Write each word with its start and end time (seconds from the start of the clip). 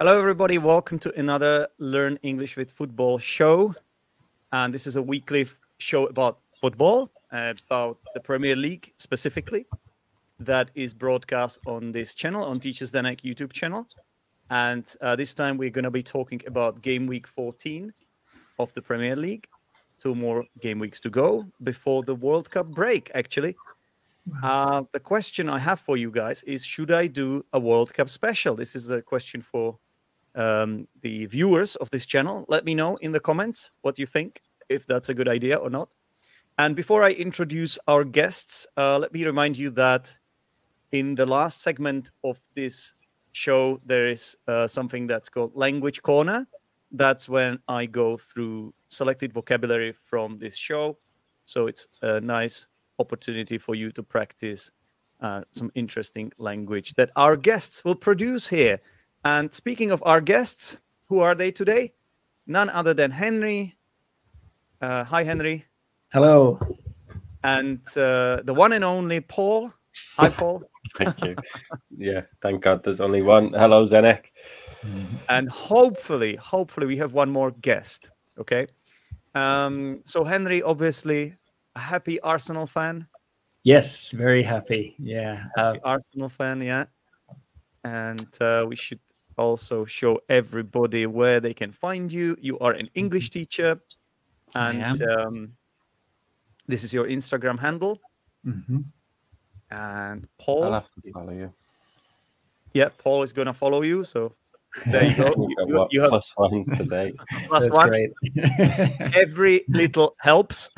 Hello, 0.00 0.16
everybody. 0.16 0.58
Welcome 0.58 1.00
to 1.00 1.12
another 1.18 1.66
Learn 1.78 2.20
English 2.22 2.56
with 2.56 2.70
Football 2.70 3.18
show. 3.18 3.74
And 4.52 4.72
this 4.72 4.86
is 4.86 4.94
a 4.94 5.02
weekly 5.02 5.48
show 5.78 6.06
about 6.06 6.38
football, 6.60 7.10
uh, 7.32 7.54
about 7.66 7.98
the 8.14 8.20
Premier 8.20 8.54
League 8.54 8.92
specifically, 8.98 9.66
that 10.38 10.70
is 10.76 10.94
broadcast 10.94 11.58
on 11.66 11.90
this 11.90 12.14
channel, 12.14 12.44
on 12.44 12.60
Teacher 12.60 12.84
Zdenek 12.84 13.22
YouTube 13.22 13.52
channel. 13.52 13.88
And 14.50 14.86
uh, 15.00 15.16
this 15.16 15.34
time 15.34 15.56
we're 15.56 15.70
going 15.70 15.82
to 15.82 15.90
be 15.90 16.04
talking 16.04 16.42
about 16.46 16.80
game 16.80 17.08
week 17.08 17.26
14 17.26 17.92
of 18.60 18.72
the 18.74 18.82
Premier 18.82 19.16
League. 19.16 19.48
Two 19.98 20.14
more 20.14 20.44
game 20.60 20.78
weeks 20.78 21.00
to 21.00 21.10
go 21.10 21.44
before 21.64 22.04
the 22.04 22.14
World 22.14 22.48
Cup 22.52 22.68
break, 22.68 23.10
actually. 23.16 23.56
Uh, 24.44 24.84
the 24.92 25.00
question 25.00 25.48
I 25.48 25.58
have 25.58 25.80
for 25.80 25.96
you 25.96 26.12
guys 26.12 26.44
is 26.44 26.64
Should 26.64 26.92
I 26.92 27.08
do 27.08 27.44
a 27.52 27.58
World 27.58 27.92
Cup 27.92 28.08
special? 28.08 28.54
This 28.54 28.76
is 28.76 28.92
a 28.92 29.02
question 29.02 29.42
for 29.42 29.76
um, 30.34 30.86
the 31.02 31.26
viewers 31.26 31.76
of 31.76 31.90
this 31.90 32.06
channel. 32.06 32.44
Let 32.48 32.64
me 32.64 32.74
know 32.74 32.96
in 32.96 33.12
the 33.12 33.20
comments 33.20 33.70
what 33.82 33.98
you 33.98 34.06
think, 34.06 34.40
if 34.68 34.86
that's 34.86 35.08
a 35.08 35.14
good 35.14 35.28
idea 35.28 35.56
or 35.56 35.70
not. 35.70 35.94
And 36.58 36.74
before 36.74 37.04
I 37.04 37.10
introduce 37.10 37.78
our 37.86 38.04
guests, 38.04 38.66
uh, 38.76 38.98
let 38.98 39.12
me 39.12 39.24
remind 39.24 39.56
you 39.56 39.70
that 39.70 40.16
in 40.90 41.14
the 41.14 41.26
last 41.26 41.62
segment 41.62 42.10
of 42.24 42.40
this 42.54 42.94
show, 43.32 43.78
there 43.84 44.08
is 44.08 44.36
uh, 44.48 44.66
something 44.66 45.06
that's 45.06 45.28
called 45.28 45.54
Language 45.54 46.02
Corner. 46.02 46.46
That's 46.90 47.28
when 47.28 47.58
I 47.68 47.86
go 47.86 48.16
through 48.16 48.74
selected 48.88 49.32
vocabulary 49.32 49.92
from 49.92 50.38
this 50.38 50.56
show. 50.56 50.98
So 51.44 51.66
it's 51.66 51.86
a 52.02 52.20
nice 52.20 52.66
opportunity 52.98 53.58
for 53.58 53.74
you 53.74 53.92
to 53.92 54.02
practice 54.02 54.70
uh, 55.20 55.42
some 55.50 55.70
interesting 55.74 56.32
language 56.38 56.94
that 56.94 57.10
our 57.16 57.36
guests 57.36 57.84
will 57.84 57.94
produce 57.94 58.48
here. 58.48 58.80
And 59.24 59.52
speaking 59.52 59.90
of 59.90 60.02
our 60.06 60.20
guests, 60.20 60.76
who 61.08 61.20
are 61.20 61.34
they 61.34 61.50
today? 61.50 61.92
None 62.46 62.70
other 62.70 62.94
than 62.94 63.10
Henry. 63.10 63.76
Uh, 64.80 65.04
hi, 65.04 65.24
Henry. 65.24 65.64
Hello. 66.12 66.58
And 67.44 67.80
uh, 67.96 68.42
the 68.44 68.54
one 68.54 68.72
and 68.72 68.84
only 68.84 69.20
Paul. 69.20 69.72
Hi, 70.16 70.28
Paul. 70.28 70.62
Thank 70.96 71.22
you. 71.24 71.36
yeah, 71.96 72.22
thank 72.40 72.62
God 72.62 72.82
there's 72.82 73.00
only 73.00 73.22
one. 73.22 73.52
Hello, 73.52 73.84
Zdenek. 73.84 74.24
and 75.28 75.48
hopefully, 75.48 76.36
hopefully, 76.36 76.86
we 76.86 76.96
have 76.96 77.12
one 77.12 77.30
more 77.30 77.50
guest. 77.50 78.10
Okay. 78.38 78.66
Um, 79.34 80.00
so, 80.06 80.24
Henry, 80.24 80.62
obviously, 80.62 81.34
a 81.76 81.80
happy 81.80 82.20
Arsenal 82.20 82.66
fan. 82.66 83.06
Yes, 83.64 84.10
very 84.10 84.42
happy. 84.42 84.94
Yeah. 84.98 85.44
Uh, 85.56 85.76
Arsenal 85.84 86.28
fan, 86.28 86.62
yeah. 86.62 86.86
And 87.84 88.28
uh, 88.40 88.64
we 88.66 88.76
should 88.76 89.00
also 89.38 89.84
show 89.84 90.20
everybody 90.28 91.06
where 91.06 91.40
they 91.40 91.54
can 91.54 91.72
find 91.72 92.12
you. 92.12 92.36
You 92.40 92.58
are 92.58 92.72
an 92.72 92.90
English 92.94 93.30
teacher, 93.30 93.80
and 94.54 95.02
um, 95.02 95.52
this 96.66 96.84
is 96.84 96.92
your 96.92 97.06
Instagram 97.06 97.58
handle. 97.58 97.98
mhm. 98.44 98.84
And 99.70 100.26
Paul, 100.38 100.64
I'll 100.64 100.72
have 100.72 100.88
to 100.90 101.00
is- 101.04 101.12
follow 101.12 101.32
you. 101.32 101.52
yeah, 102.72 102.88
Paul 102.98 103.22
is 103.22 103.32
going 103.34 103.46
to 103.46 103.52
follow 103.52 103.82
you. 103.82 104.02
So 104.04 104.32
there 104.86 105.04
you 105.06 105.14
go. 105.16 105.26
You've 105.36 105.50
You, 105.50 105.56
got 105.56 105.68
you- 105.68 105.76
what, 105.78 105.92
you 105.92 106.00
have 106.00 106.10
plus 106.10 106.32
one 106.36 106.64
today. 106.74 107.12
plus 107.48 107.64
That's 107.66 107.76
one. 107.76 107.88
great. 107.88 108.10
Every 109.14 109.64
little 109.68 110.14
helps. 110.20 110.70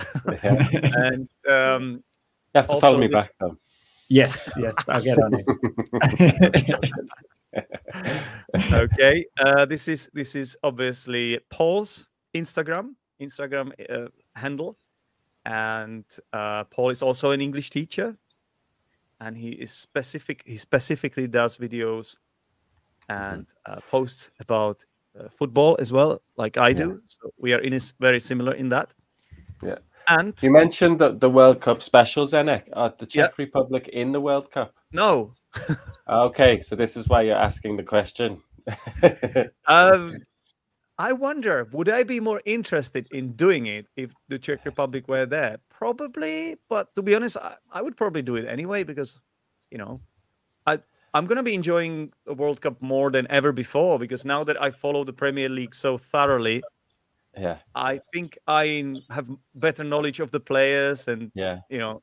Yeah. 0.42 0.68
And 0.96 1.28
um, 1.48 2.02
you 2.52 2.58
have 2.58 2.66
to 2.66 2.72
Also, 2.74 2.80
follow 2.80 2.98
me 2.98 3.06
this- 3.06 3.26
back 3.26 3.34
though. 3.38 3.56
yes, 4.08 4.52
yes, 4.58 4.74
I'll 4.88 5.00
get 5.02 5.18
on 5.22 5.34
it. 5.38 6.90
okay, 8.72 9.24
uh, 9.38 9.64
this 9.64 9.88
is 9.88 10.10
this 10.12 10.34
is 10.34 10.56
obviously 10.62 11.38
Paul's 11.50 12.08
Instagram 12.34 12.94
Instagram 13.20 13.72
uh, 13.90 14.08
handle, 14.34 14.76
and 15.44 16.04
uh, 16.32 16.64
Paul 16.64 16.90
is 16.90 17.02
also 17.02 17.30
an 17.32 17.40
English 17.40 17.70
teacher, 17.70 18.16
and 19.20 19.36
he 19.36 19.50
is 19.50 19.72
specific. 19.72 20.42
He 20.46 20.56
specifically 20.56 21.28
does 21.28 21.58
videos 21.58 22.16
and 23.08 23.46
uh, 23.66 23.80
posts 23.90 24.30
about 24.38 24.84
uh, 25.18 25.28
football 25.28 25.76
as 25.80 25.92
well, 25.92 26.20
like 26.36 26.56
I 26.56 26.72
do. 26.72 27.00
So 27.06 27.30
we 27.38 27.52
are 27.52 27.58
in 27.60 27.72
is 27.72 27.94
very 28.00 28.20
similar 28.20 28.54
in 28.54 28.68
that. 28.70 28.94
Yeah. 29.62 29.78
And 30.08 30.34
You 30.42 30.52
mentioned 30.52 30.98
the, 30.98 31.12
the 31.12 31.30
World 31.30 31.60
Cup 31.60 31.82
special, 31.82 32.26
Zdenek, 32.26 32.64
at 32.74 32.98
the 32.98 33.06
Yeah. 33.10 33.26
Czech 33.26 33.38
Republic 33.38 33.88
in 33.88 34.12
the 34.12 34.20
World 34.20 34.50
Cup. 34.50 34.74
no, 34.92 35.34
Okay, 36.08 36.60
so 36.60 36.74
this 36.74 36.96
is 36.96 37.08
why 37.08 37.22
you're 37.22 37.36
asking 37.36 37.76
the 37.76 37.82
question. 37.84 38.42
Um, 39.66 40.16
I 40.98 41.12
wonder, 41.12 41.66
would 41.72 41.88
I 41.88 42.02
be 42.02 42.20
more 42.20 42.42
interested 42.44 43.08
in 43.10 43.32
doing 43.32 43.66
it 43.66 43.86
if 43.96 44.12
the 44.28 44.38
Czech 44.38 44.66
Republic 44.66 45.08
were 45.08 45.24
there? 45.24 45.56
Probably, 45.70 46.56
but 46.68 46.94
to 46.94 47.00
be 47.00 47.14
honest, 47.14 47.38
I, 47.38 47.54
I 47.72 47.80
would 47.80 47.96
probably 47.96 48.20
do 48.20 48.36
it 48.36 48.46
anyway 48.46 48.82
because, 48.82 49.18
you 49.70 49.78
know, 49.78 50.00
I 50.66 50.80
I'm 51.14 51.24
gonna 51.24 51.42
be 51.42 51.54
enjoying 51.54 52.12
the 52.26 52.34
World 52.34 52.60
Cup 52.60 52.82
more 52.82 53.10
than 53.10 53.26
ever 53.30 53.50
before 53.50 53.98
because 53.98 54.26
now 54.26 54.44
that 54.44 54.60
I 54.62 54.70
follow 54.70 55.04
the 55.04 55.12
Premier 55.14 55.48
League 55.48 55.74
so 55.74 55.96
thoroughly, 55.96 56.62
yeah, 57.34 57.58
I 57.74 58.00
think 58.12 58.36
I 58.46 58.96
have 59.08 59.26
better 59.54 59.84
knowledge 59.84 60.20
of 60.20 60.32
the 60.32 60.40
players 60.40 61.08
and 61.08 61.32
yeah. 61.34 61.60
you 61.70 61.78
know, 61.78 62.02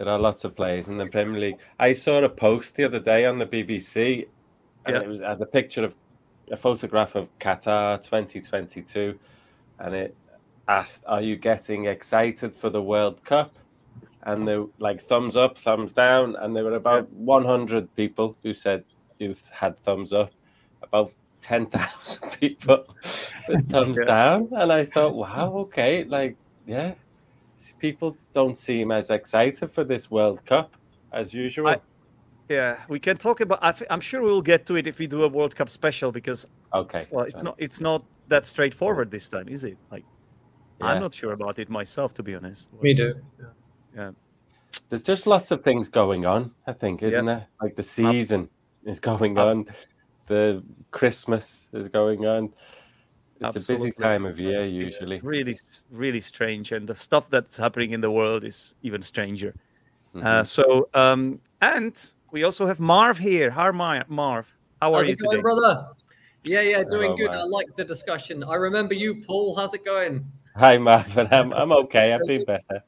There 0.00 0.08
are 0.08 0.18
lots 0.18 0.44
of 0.44 0.56
players 0.56 0.88
in 0.88 0.96
the 0.96 1.04
Premier 1.04 1.38
League. 1.38 1.58
I 1.78 1.92
saw 1.92 2.24
a 2.24 2.28
post 2.30 2.74
the 2.74 2.84
other 2.84 2.98
day 3.00 3.26
on 3.26 3.36
the 3.36 3.44
BBC, 3.44 4.26
and 4.86 4.96
Yeah. 4.96 5.02
it 5.02 5.06
was 5.08 5.20
as 5.20 5.42
a 5.42 5.46
picture 5.46 5.84
of 5.84 5.94
a 6.50 6.56
photograph 6.56 7.16
of 7.16 7.28
Qatar 7.38 8.02
2022, 8.02 9.18
and 9.78 9.94
it 9.94 10.16
asked, 10.68 11.04
"Are 11.06 11.20
you 11.20 11.36
getting 11.36 11.84
excited 11.84 12.56
for 12.56 12.70
the 12.70 12.80
World 12.82 13.22
Cup?" 13.24 13.58
And 14.22 14.48
they 14.48 14.56
like 14.78 15.02
thumbs 15.02 15.36
up, 15.36 15.58
thumbs 15.58 15.92
down, 15.92 16.34
and 16.36 16.56
there 16.56 16.64
were 16.64 16.76
about 16.76 17.10
100 17.12 17.94
people 17.94 18.38
who 18.42 18.54
said 18.54 18.84
you've 19.18 19.46
had 19.50 19.78
thumbs 19.80 20.14
up, 20.14 20.30
about 20.82 21.12
10,000 21.42 22.30
people 22.40 22.86
with 23.50 23.68
thumbs 23.68 23.98
Yeah. 24.00 24.06
down, 24.06 24.48
and 24.52 24.72
I 24.72 24.82
thought, 24.84 25.14
wow, 25.14 25.52
okay, 25.68 26.04
like 26.04 26.38
yeah, 26.66 26.94
people 27.78 28.16
don't 28.32 28.56
seem 28.56 28.90
as 28.90 29.10
excited 29.10 29.70
for 29.70 29.84
this 29.84 30.10
World 30.10 30.44
Cup 30.46 30.76
as 31.12 31.32
usual. 31.34 31.68
I- 31.68 31.80
yeah, 32.48 32.78
we 32.88 32.98
can 32.98 33.16
talk 33.16 33.40
about. 33.40 33.60
I 33.62 33.70
th- 33.70 33.86
I'm 33.90 34.00
sure 34.00 34.22
we'll 34.22 34.42
get 34.42 34.66
to 34.66 34.74
it 34.74 34.86
if 34.88 34.98
we 34.98 35.06
do 35.06 35.22
a 35.22 35.28
World 35.28 35.54
Cup 35.54 35.70
special 35.70 36.10
because 36.10 36.46
okay, 36.74 37.06
Well, 37.10 37.24
it's 37.24 37.34
fine. 37.34 37.44
not 37.44 37.54
it's 37.58 37.80
not 37.80 38.04
that 38.28 38.44
straightforward 38.44 39.10
this 39.10 39.28
time, 39.28 39.48
is 39.48 39.62
it? 39.62 39.78
Like 39.92 40.04
Yeah. 40.80 40.88
I'm 40.88 41.00
not 41.00 41.14
sure 41.14 41.32
about 41.32 41.58
it 41.60 41.68
myself, 41.70 42.12
to 42.14 42.22
be 42.24 42.34
honest. 42.34 42.68
Me 42.82 42.92
too. 42.94 43.14
There's 44.88 45.02
just 45.04 45.26
lots 45.28 45.50
of 45.52 45.60
things 45.60 45.88
going 45.88 46.26
on. 46.26 46.50
I 46.66 46.72
think, 46.72 47.02
isn't 47.02 47.24
there? 47.24 47.46
Like 47.62 47.76
the 47.76 47.82
season 47.82 48.48
is 48.84 48.98
going 48.98 49.38
Ab- 49.38 49.46
on, 49.46 49.66
the 50.26 50.64
Christmas 50.90 51.70
is 51.72 51.88
going 51.88 52.26
on. 52.26 52.52
It's 53.40 53.56
a 53.68 53.72
busy 53.72 53.90
time 53.92 54.26
of 54.26 54.38
year 54.38 54.62
It's 54.64 55.00
usually. 55.00 55.20
really, 55.20 55.54
really 55.90 56.20
strange, 56.20 56.72
and 56.72 56.86
the 56.86 56.94
stuff 56.94 57.30
that's 57.30 57.56
happening 57.56 57.92
in 57.92 58.00
the 58.00 58.10
world 58.10 58.44
is 58.44 58.74
even 58.82 59.02
stranger. 59.02 59.54
Mhm. 60.14 60.24
Uh, 60.24 60.44
so, 60.44 60.88
um, 60.94 61.40
and 61.62 61.94
we 62.32 62.42
also 62.44 62.66
have 62.66 62.78
Marv 62.80 63.16
here. 63.18 63.50
Hi, 63.50 63.70
Mar- 63.70 64.04
Marv. 64.08 64.46
How 64.82 64.92
are 64.94 65.04
you 65.04 65.12
it 65.12 65.18
going, 65.18 65.30
today? 65.38 65.42
brother? 65.42 65.86
Yeah, 66.44 66.60
yeah, 66.62 66.82
doing 66.84 67.02
Hello, 67.12 67.16
good. 67.16 67.30
man. 67.30 67.38
I 67.38 67.42
like 67.44 67.66
the 67.76 67.84
discussion. 67.84 68.42
I 68.44 68.54
remember 68.54 68.94
you, 68.94 69.22
Paul. 69.26 69.54
How's 69.56 69.74
it 69.74 69.84
going? 69.84 70.24
Hi, 70.56 70.78
Marvin. 70.78 71.28
I'm 71.30 71.52
I'm 71.52 71.72
okay. 71.72 72.12
I've 72.12 72.26
been 72.26 72.44
better. 72.52 72.82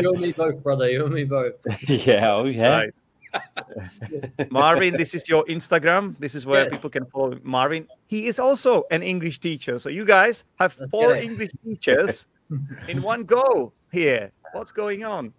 You 0.00 0.12
and 0.12 0.20
me 0.20 0.32
both, 0.36 0.62
brother. 0.62 0.90
You 0.90 1.04
and 1.04 1.14
me 1.14 1.24
both. 1.24 1.54
yeah. 1.88 2.32
Oh 2.32 2.44
yeah. 2.44 2.70
Right. 2.70 2.94
Marvin, 4.50 4.96
this 4.96 5.14
is 5.14 5.28
your 5.28 5.44
Instagram. 5.46 6.14
This 6.18 6.34
is 6.34 6.46
where 6.46 6.64
Yes. 6.64 6.72
people 6.72 6.90
can 6.90 7.04
follow 7.06 7.38
Marvin. 7.42 7.86
He 8.06 8.26
is 8.26 8.38
also 8.38 8.84
an 8.90 9.02
English 9.02 9.38
teacher. 9.40 9.78
So 9.78 9.88
you 9.90 10.04
guys 10.04 10.44
have 10.58 10.76
Let's 10.78 10.90
four. 10.90 11.14
English 11.14 11.50
teachers 11.64 12.28
in 12.88 13.02
one 13.02 13.24
go 13.24 13.72
here. 13.92 14.30
What's 14.52 14.70
going 14.72 15.04
on? 15.04 15.32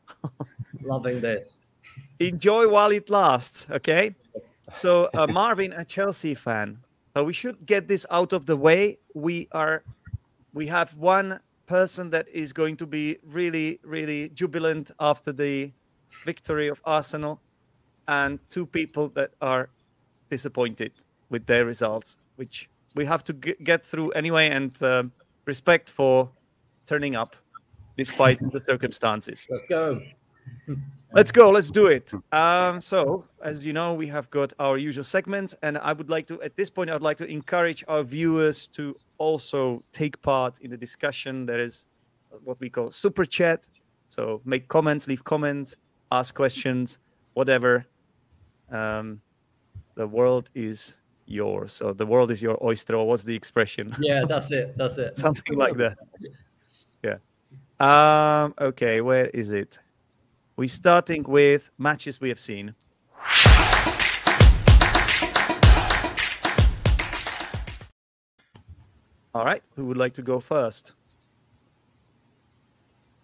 Loving 0.83 1.19
this. 1.21 1.59
enjoy 2.19 2.67
while 2.67 2.91
it 2.91 3.09
lasts 3.09 3.65
okay 3.71 4.13
so 4.73 5.07
uh, 5.15 5.25
marvin 5.39 5.71
a 5.73 5.85
chelsea 5.85 6.35
fan 6.35 6.77
uh, 7.15 7.23
we 7.23 7.31
should 7.33 7.65
get 7.65 7.87
this 7.87 8.05
out 8.11 8.33
of 8.33 8.45
the 8.45 8.55
way 8.57 8.97
we 9.15 9.47
are 9.53 9.83
we 10.53 10.67
have 10.67 10.93
one 10.97 11.39
person 11.65 12.09
that 12.09 12.27
is 12.27 12.51
going 12.51 12.75
to 12.75 12.85
be 12.85 13.17
really 13.23 13.79
really 13.83 14.29
jubilant 14.35 14.91
after 14.99 15.31
the 15.31 15.71
victory 16.25 16.67
of 16.67 16.81
arsenal 16.83 17.39
and 18.09 18.39
two 18.49 18.65
people 18.65 19.07
that 19.09 19.31
are 19.41 19.69
disappointed 20.29 20.91
with 21.29 21.45
their 21.45 21.65
results 21.65 22.17
which 22.35 22.69
we 22.95 23.05
have 23.05 23.23
to 23.23 23.33
g- 23.33 23.55
get 23.63 23.85
through 23.85 24.09
anyway 24.11 24.49
and 24.49 24.81
um 24.83 25.11
respect 25.45 25.89
for 25.89 26.29
turning 26.85 27.15
up 27.15 27.35
despite 27.97 28.39
the 28.51 28.59
circumstances 28.59 29.47
Let's 29.49 29.65
go. 29.69 30.01
Let's 31.11 31.31
go. 31.31 31.49
Let's 31.49 31.71
do 31.71 31.87
it. 31.87 32.13
Um, 32.31 32.79
so, 32.79 33.23
as 33.43 33.65
you 33.65 33.73
know, 33.73 33.95
we 33.95 34.05
have 34.07 34.29
got 34.29 34.53
our 34.59 34.77
usual 34.77 35.03
segment, 35.03 35.55
and 35.63 35.77
I 35.79 35.91
would 35.91 36.09
like 36.09 36.27
to, 36.27 36.39
at 36.43 36.55
this 36.55 36.69
point, 36.69 36.91
I'd 36.91 37.01
like 37.01 37.17
to 37.17 37.25
encourage 37.25 37.83
our 37.87 38.03
viewers 38.03 38.67
to 38.69 38.95
also 39.17 39.79
take 39.91 40.21
part 40.21 40.59
in 40.59 40.69
the 40.69 40.77
discussion. 40.77 41.47
There 41.47 41.59
is 41.59 41.87
what 42.43 42.59
we 42.59 42.69
call 42.69 42.91
super 42.91 43.25
chat. 43.25 43.67
So, 44.09 44.41
make 44.45 44.67
comments, 44.67 45.07
leave 45.07 45.23
comments, 45.23 45.75
ask 46.11 46.35
questions, 46.35 46.99
whatever. 47.33 47.87
Um, 48.71 49.21
the 49.95 50.07
world 50.07 50.49
is 50.53 50.95
yours. 51.25 51.73
So, 51.73 51.93
the 51.93 52.05
world 52.05 52.31
is 52.31 52.41
your 52.41 52.57
oyster. 52.63 52.95
Or 52.95 53.07
what's 53.07 53.23
the 53.23 53.35
expression? 53.35 53.95
Yeah, 54.01 54.25
that's 54.27 54.51
it. 54.51 54.77
That's 54.77 54.97
it. 54.97 55.17
Something 55.17 55.57
like 55.57 55.77
that. 55.77 55.97
Yeah. 57.01 57.19
Um, 57.79 58.53
okay, 58.59 58.99
where 58.99 59.27
is 59.27 59.51
it? 59.51 59.79
We're 60.57 60.67
starting 60.67 61.23
with 61.23 61.71
matches 61.77 62.19
we 62.19 62.27
have 62.27 62.39
seen. 62.39 62.75
All 69.33 69.45
right, 69.45 69.63
who 69.77 69.85
would 69.85 69.95
like 69.95 70.13
to 70.15 70.21
go 70.21 70.41
first? 70.41 70.93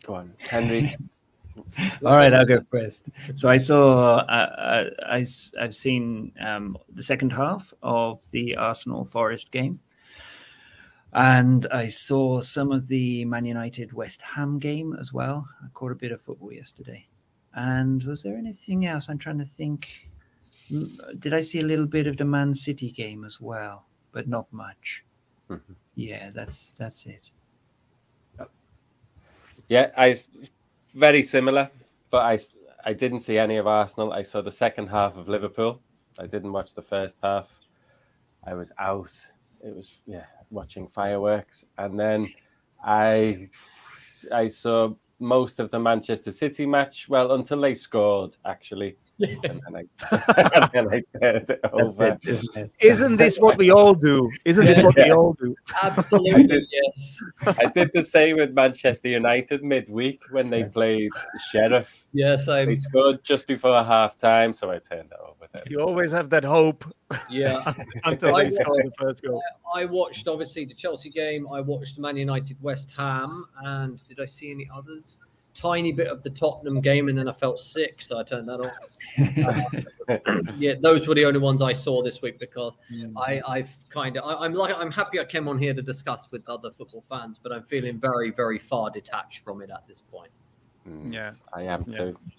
Go 0.05 0.15
on, 0.15 0.33
Henry. 0.39 0.95
All 1.57 2.15
right, 2.15 2.33
I'll 2.33 2.45
go 2.45 2.61
first. 2.71 3.09
So 3.35 3.49
I 3.49 3.57
saw, 3.57 4.17
uh, 4.17 4.21
uh, 4.21 4.89
I, 5.07 5.25
have 5.59 5.75
seen 5.75 6.31
um, 6.41 6.77
the 6.93 7.03
second 7.03 7.31
half 7.31 7.73
of 7.81 8.19
the 8.31 8.55
Arsenal 8.55 9.05
Forest 9.05 9.51
game. 9.51 9.79
And 11.13 11.65
I 11.71 11.87
saw 11.87 12.41
some 12.41 12.71
of 12.73 12.87
the 12.87 13.23
Man 13.25 13.45
United 13.45 13.93
West 13.93 14.21
Ham 14.21 14.59
game 14.59 14.97
as 14.99 15.13
well. 15.13 15.47
I 15.63 15.67
caught 15.73 15.93
a 15.93 15.95
bit 15.95 16.11
of 16.11 16.21
football 16.21 16.51
yesterday. 16.51 17.07
And 17.53 18.03
was 18.03 18.21
there 18.21 18.35
anything 18.35 18.85
else? 18.85 19.07
I'm 19.07 19.17
trying 19.17 19.39
to 19.39 19.45
think. 19.45 20.09
Did 21.19 21.33
I 21.33 21.39
see 21.39 21.59
a 21.59 21.65
little 21.65 21.85
bit 21.85 22.07
of 22.07 22.17
the 22.17 22.25
Man 22.25 22.53
City 22.53 22.91
game 22.91 23.23
as 23.23 23.39
well, 23.39 23.85
but 24.11 24.27
not 24.27 24.51
much? 24.51 25.05
Mm-hmm. 25.49 25.73
Yeah, 25.95 26.31
that's 26.31 26.71
that's 26.71 27.05
it. 27.05 27.29
Yeah, 29.69 29.91
I 29.97 30.15
very 30.95 31.21
similar, 31.21 31.69
but 32.09 32.23
I 32.23 32.37
I 32.85 32.93
didn't 32.93 33.19
see 33.19 33.37
any 33.37 33.57
of 33.57 33.67
Arsenal. 33.67 34.13
I 34.13 34.21
saw 34.21 34.41
the 34.41 34.51
second 34.51 34.87
half 34.87 35.17
of 35.17 35.27
Liverpool. 35.27 35.81
I 36.19 36.27
didn't 36.27 36.53
watch 36.53 36.73
the 36.73 36.81
first 36.81 37.17
half. 37.21 37.47
I 38.43 38.53
was 38.53 38.71
out. 38.79 39.11
It 39.63 39.75
was 39.75 40.01
yeah, 40.05 40.25
watching 40.49 40.87
fireworks, 40.87 41.65
and 41.77 41.99
then 41.99 42.33
I 42.83 43.49
I 44.31 44.47
saw 44.47 44.93
most 45.19 45.59
of 45.59 45.71
the 45.71 45.79
Manchester 45.79 46.31
City 46.31 46.65
match. 46.65 47.07
Well, 47.07 47.33
until 47.33 47.61
they 47.61 47.73
scored, 47.73 48.35
actually. 48.45 48.97
And 49.17 49.61
I, 49.73 49.85
and 50.73 50.93
it 50.93 51.59
over. 51.71 52.05
It, 52.05 52.19
isn't, 52.23 52.57
it? 52.57 52.71
isn't 52.81 53.15
this 53.15 53.39
what 53.39 53.57
we 53.57 53.71
all 53.71 53.93
do? 53.93 54.29
Isn't 54.43 54.65
this 54.65 54.81
what 54.81 54.97
yeah. 54.97 55.05
we 55.05 55.11
all 55.11 55.33
do? 55.39 55.55
Absolutely, 55.81 56.43
did, 56.47 56.63
yes. 56.69 57.23
I 57.45 57.65
did 57.67 57.91
the 57.93 58.03
same 58.03 58.35
with 58.35 58.53
Manchester 58.53 59.07
United 59.07 59.63
midweek 59.63 60.21
when 60.31 60.49
they 60.49 60.65
played 60.65 61.11
Sheriff. 61.49 62.05
Yes, 62.11 62.49
I. 62.49 62.65
They 62.65 62.75
scored 62.75 63.23
just 63.23 63.47
before 63.47 63.81
half 63.85 64.17
time, 64.17 64.51
so 64.51 64.69
I 64.69 64.79
turned 64.79 65.11
it 65.11 65.19
over. 65.21 65.47
Then. 65.53 65.63
You 65.69 65.79
always 65.79 66.11
have 66.11 66.29
that 66.31 66.43
hope. 66.43 66.83
Yeah. 67.29 67.73
until 68.03 68.35
they 68.35 68.49
score 68.49 68.81
the 68.83 68.91
first 68.99 69.23
goal. 69.23 69.41
I 69.73 69.85
watched 69.85 70.27
obviously 70.27 70.65
the 70.65 70.73
Chelsea 70.73 71.09
game. 71.09 71.47
I 71.51 71.61
watched 71.61 71.99
Man 71.99 72.17
United 72.17 72.61
West 72.61 72.91
Ham, 72.97 73.45
and 73.63 74.01
did 74.07 74.19
I 74.19 74.25
see 74.25 74.51
any 74.51 74.67
others? 74.73 75.19
tiny 75.55 75.91
bit 75.91 76.07
of 76.07 76.21
the 76.21 76.29
Tottenham 76.29 76.81
game, 76.81 77.07
and 77.09 77.17
then 77.17 77.27
I 77.27 77.31
felt 77.31 77.59
sick, 77.59 78.01
so 78.01 78.19
I 78.19 78.23
turned 78.23 78.47
that 78.47 78.59
off. 78.59 80.55
yeah, 80.57 80.73
those 80.79 81.07
were 81.07 81.15
the 81.15 81.25
only 81.25 81.39
ones 81.39 81.61
I 81.61 81.73
saw 81.73 82.03
this 82.03 82.21
week 82.21 82.37
because 82.37 82.77
mm. 82.91 83.13
I, 83.17 83.41
I've 83.47 83.75
kind 83.89 84.17
of 84.17 84.25
I, 84.25 84.45
am 84.45 84.53
like 84.53 84.75
I'm 84.75 84.91
happy 84.91 85.19
I 85.19 85.25
came 85.25 85.47
on 85.47 85.57
here 85.57 85.73
to 85.73 85.81
discuss 85.81 86.27
with 86.31 86.47
other 86.47 86.71
football 86.71 87.03
fans, 87.09 87.39
but 87.41 87.51
I'm 87.51 87.63
feeling 87.63 87.97
very 87.97 88.29
very 88.31 88.59
far 88.59 88.91
detached 88.91 89.43
from 89.43 89.61
it 89.61 89.69
at 89.71 89.87
this 89.87 90.01
point. 90.01 90.31
Mm, 90.87 91.13
yeah, 91.13 91.31
I 91.53 91.63
am 91.63 91.85
yeah. 91.87 91.97
too. 91.97 92.17
Yeah, 92.27 92.33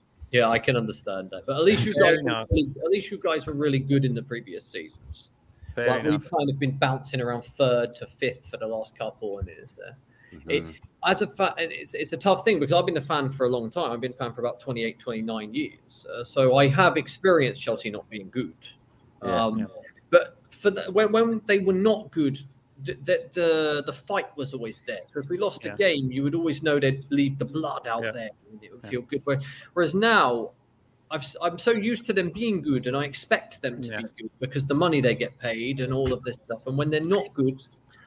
I 0.49 0.59
can 0.59 0.77
understand 0.77 1.31
that, 1.31 1.47
but 1.47 1.57
at 1.57 1.63
least 1.63 1.85
you 1.85 1.95
guys, 1.95 2.19
really, 2.23 2.71
at 2.85 2.91
least 2.91 3.11
you 3.11 3.19
guys 3.19 3.47
were 3.47 3.55
really 3.55 3.79
good 3.79 4.05
in 4.05 4.15
the 4.15 4.23
previous 4.23 4.67
seasons. 4.67 5.29
Fair 5.75 5.89
like 5.89 6.05
we've 6.05 6.31
kind 6.31 6.49
of 6.49 6.59
been 6.59 6.77
bouncing 6.79 7.21
around 7.21 7.43
third 7.43 7.95
to 7.97 8.07
fifth 8.07 8.49
for 8.51 8.57
the 8.57 8.67
last 8.67 8.97
couple, 8.97 9.39
and 9.39 9.49
it 9.49 9.59
is 9.63 9.75
there. 9.75 9.97
Mm-hmm. 10.35 10.51
It, 10.51 10.65
as 11.07 11.23
a 11.23 11.27
fan, 11.27 11.53
it's, 11.59 11.95
it's 11.95 12.13
a 12.13 12.17
tough 12.17 12.45
thing 12.45 12.59
because 12.59 12.75
I've 12.75 12.87
been 12.87 12.97
a 12.97 13.03
fan 13.03 13.31
for 13.31 13.47
a 13.47 13.49
long 13.49 13.71
time. 13.71 13.93
I've 13.93 14.01
been 14.01 14.13
a 14.13 14.17
fan 14.17 14.33
for 14.33 14.41
about 14.41 14.59
28, 14.59 14.99
29 14.99 15.55
years. 15.55 16.07
Uh, 16.13 16.25
so 16.25 16.57
I 16.57 16.69
have 16.69 16.97
experienced 16.97 17.63
Chelsea 17.63 17.91
not 17.91 18.09
being 18.11 18.29
good. 18.31 18.55
Yeah, 19.23 19.45
um, 19.45 19.59
yeah. 19.61 19.67
But 20.11 20.37
for 20.51 20.71
the, 20.71 20.91
when, 20.91 21.13
when 21.13 21.43
they 21.47 21.61
were 21.61 21.73
not 21.73 22.11
good, 22.11 22.41
the, 22.85 22.95
the, 23.05 23.31
the, 23.33 23.83
the 23.87 23.93
fight 23.93 24.37
was 24.37 24.53
always 24.53 24.83
there. 24.87 25.01
So 25.13 25.21
if 25.21 25.29
we 25.29 25.39
lost 25.39 25.65
yeah. 25.65 25.73
a 25.73 25.77
game, 25.77 26.11
you 26.11 26.23
would 26.23 26.35
always 26.35 26.63
know 26.63 26.79
they'd 26.79 27.05
leave 27.11 27.39
the 27.39 27.45
blood 27.45 27.87
out 27.87 28.03
there 28.03 28.31
and 28.51 28.63
it 28.63 28.73
would 28.73 28.87
feel 28.87 29.03
good. 29.03 29.23
Whereas 29.73 29.95
now, 29.95 30.51
i 31.11 31.19
am 31.47 31.59
so 31.59 31.71
used 31.71 32.05
to 32.05 32.13
them 32.13 32.31
being 32.31 32.61
good 32.61 32.87
and 32.87 32.97
I 32.97 33.05
expect 33.05 33.63
them 33.63 33.81
to 33.83 33.97
be 33.99 34.23
good 34.23 34.31
because 34.41 34.67
the 34.67 34.75
money 34.75 35.01
they 35.01 35.15
get 35.15 35.39
paid 35.39 35.81
and 35.81 35.93
all 35.93 36.13
of 36.13 36.23
this 36.25 36.37
stuff. 36.45 36.67
And 36.67 36.77
when 36.77 36.91
they're 36.91 37.01
not 37.01 37.33
good, 37.33 37.61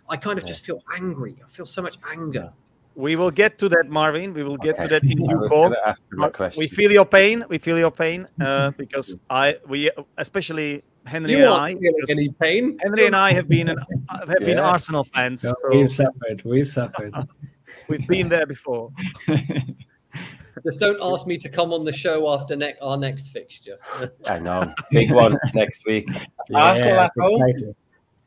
I 0.09 0.17
kind 0.17 0.37
of 0.37 0.45
just 0.45 0.65
feel 0.65 0.83
angry. 0.95 1.35
I 1.45 1.49
feel 1.49 1.65
so 1.65 1.81
much 1.81 1.97
anger. 2.11 2.51
We 2.95 3.15
will 3.15 3.31
get 3.31 3.57
to 3.59 3.69
that, 3.69 3.89
Marvin. 3.89 4.33
We 4.33 4.43
will 4.43 4.57
get 4.57 4.75
okay. 4.75 4.81
to 4.81 4.87
that 4.89 5.03
in 5.03 5.19
due 5.19 5.47
course. 5.47 6.57
We 6.57 6.67
feel 6.67 6.91
your 6.91 7.05
pain. 7.05 7.45
We 7.47 7.57
feel 7.57 7.77
your 7.77 7.91
pain 7.91 8.27
uh, 8.41 8.71
because 8.71 9.15
I, 9.29 9.57
we, 9.67 9.89
especially 10.17 10.83
Henry 11.05 11.31
you 11.31 11.45
and 11.45 11.53
I, 11.53 11.77
any 12.09 12.29
pain? 12.29 12.77
Henry 12.81 13.05
and 13.05 13.15
I 13.15 13.31
have 13.31 13.47
been 13.47 13.69
an, 13.69 13.77
have 14.09 14.29
yeah. 14.39 14.45
been 14.45 14.59
Arsenal 14.59 15.03
fans. 15.03 15.41
so 15.41 15.53
we've 15.69 15.89
suffered. 15.89 16.43
We've 16.43 16.67
suffered. 16.67 17.13
we've 17.89 18.07
been 18.07 18.29
there 18.29 18.45
before. 18.45 18.91
Just 20.65 20.79
don't 20.79 20.99
ask 21.01 21.25
me 21.25 21.37
to 21.37 21.49
come 21.49 21.71
on 21.71 21.85
the 21.85 21.93
show 21.93 22.33
after 22.33 22.55
ne- 22.55 22.75
our 22.81 22.97
next 22.97 23.29
fixture. 23.29 23.77
I 24.27 24.39
know, 24.39 24.73
big 24.91 25.11
one 25.11 25.37
next 25.53 25.85
week. 25.85 26.07
Yeah, 26.49 26.57
Arsenal 26.57 26.99
at 26.99 27.11
home. 27.17 27.75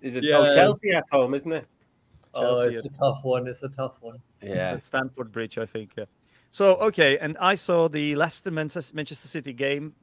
Is 0.00 0.14
it? 0.14 0.24
Oh, 0.24 0.28
yeah. 0.28 0.36
Oh, 0.38 0.50
Chelsea 0.54 0.90
at 0.92 1.04
home, 1.10 1.34
isn't 1.34 1.52
it? 1.52 1.66
Oh, 2.34 2.40
Chelsea. 2.40 2.76
Oh, 2.76 2.78
it's 2.78 2.96
a 2.96 2.98
tough 2.98 3.18
one. 3.22 3.46
It's 3.46 3.62
a 3.62 3.68
tough 3.68 3.96
one. 4.00 4.18
Yeah, 4.42 4.64
it's 4.64 4.72
at 4.72 4.84
Stamford 4.84 5.30
Bridge, 5.30 5.58
I 5.58 5.66
think. 5.66 5.92
Yeah. 5.96 6.04
So 6.50 6.76
okay, 6.76 7.18
and 7.18 7.36
I 7.38 7.54
saw 7.54 7.88
the 7.88 8.14
Leicester 8.14 8.50
Manchester 8.50 9.28
City 9.28 9.52
game. 9.52 9.94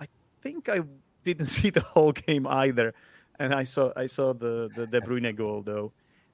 I 0.00 0.06
think 0.42 0.68
I 0.68 0.80
didn't 1.24 1.46
see 1.58 1.70
the 1.70 1.80
whole 1.80 2.12
game 2.12 2.46
either, 2.46 2.94
and 3.38 3.54
I 3.54 3.62
saw 3.64 3.92
I 3.96 4.06
saw 4.06 4.32
the 4.32 4.70
the 4.74 4.86
De 4.86 5.00
Bruyne 5.00 5.34
goal 5.36 5.62
though, 5.62 5.92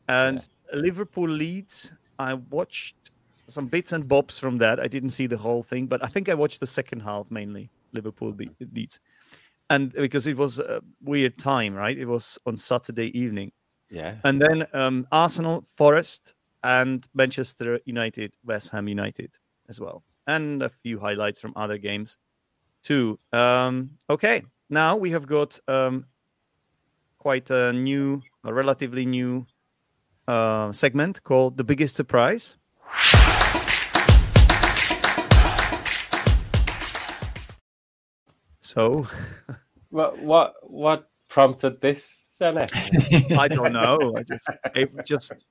and 0.09 0.39
yeah. 0.39 0.81
Liverpool 0.81 1.29
Leeds. 1.29 1.93
I 2.19 2.35
watched 2.35 2.97
some 3.47 3.67
bits 3.69 3.93
and 3.93 4.09
bobs 4.09 4.39
from 4.39 4.59
that. 4.59 4.81
I 4.81 4.89
didn't 4.89 5.11
see 5.11 5.27
the 5.27 5.37
whole 5.37 5.63
thing, 5.63 5.87
but 5.87 6.05
I 6.05 6.09
think 6.09 6.29
I 6.29 6.35
watched 6.35 6.61
the 6.61 6.67
second 6.67 7.01
half 7.01 7.31
mainly. 7.31 7.71
Liverpool 7.93 8.37
Leeds, 8.75 9.01
and 9.71 9.93
because 9.93 10.27
it 10.27 10.37
was 10.37 10.59
a 10.59 10.81
weird 11.03 11.39
time, 11.39 11.75
right? 11.75 11.97
It 11.97 12.05
was 12.05 12.39
on 12.45 12.57
Saturday 12.57 13.19
evening, 13.19 13.51
yeah. 13.91 14.17
And 14.25 14.41
then 14.41 14.67
um, 14.75 15.07
Arsenal, 15.13 15.65
Forest, 15.77 16.35
and 16.63 17.07
Manchester 17.15 17.81
United, 17.85 18.35
West 18.45 18.71
Ham 18.71 18.89
United 18.89 19.37
as 19.69 19.81
well, 19.81 20.03
and 20.27 20.63
a 20.63 20.69
few 20.69 20.99
highlights 20.99 21.41
from 21.41 21.53
other 21.57 21.79
games 21.79 22.19
too. 22.83 23.19
Um, 23.33 23.91
okay, 24.11 24.43
now 24.71 24.97
we 24.97 25.11
have 25.11 25.27
got 25.27 25.59
um, 25.69 26.07
quite 27.19 27.51
a 27.51 27.73
new, 27.73 28.23
a 28.45 28.53
relatively 28.53 29.07
new 29.07 29.47
uh, 30.27 30.73
segment 30.73 31.23
called 31.23 31.57
"The 31.57 31.65
Biggest 31.65 31.97
Surprise." 31.97 32.57
So, 38.61 39.07
what 39.91 40.19
what 40.19 40.55
what 40.63 41.09
prompted 41.29 41.81
this? 41.81 42.27
I 42.41 43.49
don't 43.49 43.73
know. 43.73 44.15
I 44.17 44.23
just, 44.23 44.49
it 44.75 44.91
just. 45.05 45.45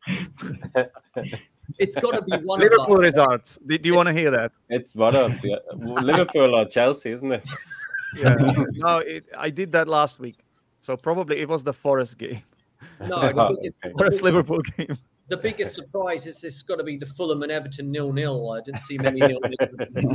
it's 1.80 1.96
got 1.98 2.12
to 2.12 2.22
be 2.22 2.38
one. 2.46 2.60
Liverpool 2.60 2.98
results. 2.98 3.60
Do 3.66 3.80
you 3.84 3.96
want 3.96 4.08
to 4.08 4.14
hear 4.14 4.32
that? 4.32 4.52
It's 4.70 4.96
one 4.96 5.16
of 5.16 5.32
the 5.42 5.60
Liverpool 5.76 6.56
or 6.56 6.66
Chelsea, 6.66 7.12
isn't 7.12 7.32
it? 7.32 7.44
Yeah. 8.16 8.36
no, 8.72 8.98
it, 9.00 9.26
I 9.38 9.50
did 9.50 9.72
that 9.74 9.88
last 9.88 10.20
week, 10.20 10.38
so 10.80 10.96
probably 10.96 11.40
it 11.40 11.50
was 11.50 11.64
the 11.64 11.74
Forest 11.74 12.18
game. 12.18 12.42
No, 13.02 13.22
the 13.34 13.58
biggest, 13.62 13.98
Forest 13.98 14.22
Liverpool 14.22 14.62
game. 14.62 14.98
The 15.30 15.38
biggest 15.38 15.76
surprise 15.76 16.26
is 16.26 16.44
it's 16.44 16.62
got 16.62 16.78
to 16.78 16.84
be 16.84 16.98
the 16.98 17.06
Fulham 17.06 17.44
and 17.44 17.52
Everton 17.52 17.92
nil 17.92 18.14
nil. 18.14 18.52
I 18.52 18.62
didn't 18.64 18.82
see 18.82 18.98
many 18.98 19.20
nil 19.20 19.40
nil. 19.42 20.14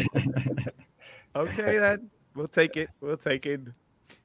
okay, 1.36 1.78
then 1.78 2.10
we'll 2.34 2.48
take 2.48 2.76
it. 2.76 2.88
We'll 3.00 3.18
take 3.18 3.44
it. 3.44 3.60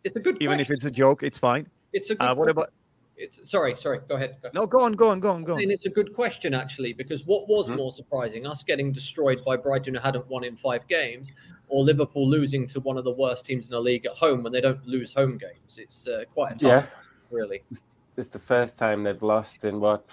It's 0.04 0.16
a 0.16 0.20
good. 0.20 0.38
Even 0.42 0.58
question. 0.58 0.62
if 0.62 0.72
it's 0.72 0.86
a 0.86 0.92
joke, 0.92 1.24
it's 1.24 1.38
fine. 1.38 1.68
It's 1.92 2.10
a 2.10 2.24
uh, 2.24 2.34
what 2.36 2.50
about 2.50 2.72
It's 3.18 3.50
sorry, 3.50 3.76
sorry. 3.76 4.00
Go 4.08 4.16
ahead. 4.16 4.38
Go. 4.42 4.50
No, 4.54 4.66
go 4.66 4.80
on, 4.80 4.94
go 4.94 5.10
on, 5.10 5.20
go 5.20 5.32
on, 5.32 5.44
go 5.44 5.54
on. 5.54 5.60
mean, 5.60 5.72
it's 5.72 5.86
a 5.86 5.90
good 5.90 6.14
question 6.14 6.54
actually, 6.54 6.94
because 6.94 7.26
what 7.26 7.50
was 7.50 7.70
Mhm. 7.70 7.78
more 7.78 7.92
surprising, 7.92 8.48
us 8.48 8.64
getting 8.64 8.94
destroyed 8.94 9.44
by 9.44 9.58
Brighton 9.58 9.96
who 9.96 10.00
hadn't 10.00 10.28
won 10.28 10.46
in 10.46 10.56
five 10.56 10.88
games, 10.88 11.32
or 11.70 11.84
Liverpool 11.84 12.28
losing 12.30 12.66
to 12.68 12.80
one 12.80 12.98
of 12.98 13.04
the 13.04 13.12
worst 13.12 13.46
teams 13.46 13.66
in 13.66 13.72
the 13.72 13.80
league 13.80 14.06
at 14.06 14.14
home 14.14 14.44
when 14.44 14.52
they 14.54 14.62
don't 14.62 14.86
lose 14.88 15.14
home 15.14 15.38
games? 15.38 15.78
It's 15.78 16.08
uh, 16.08 16.24
quite 16.34 16.54
a 16.54 16.56
tough, 16.56 16.62
Yeah, 16.62 16.86
really. 17.32 17.64
it's 18.16 18.30
the 18.30 18.40
first 18.40 18.78
time 18.78 19.04
they've 19.04 19.22
lost 19.22 19.64
in 19.66 19.80
what 19.80 20.06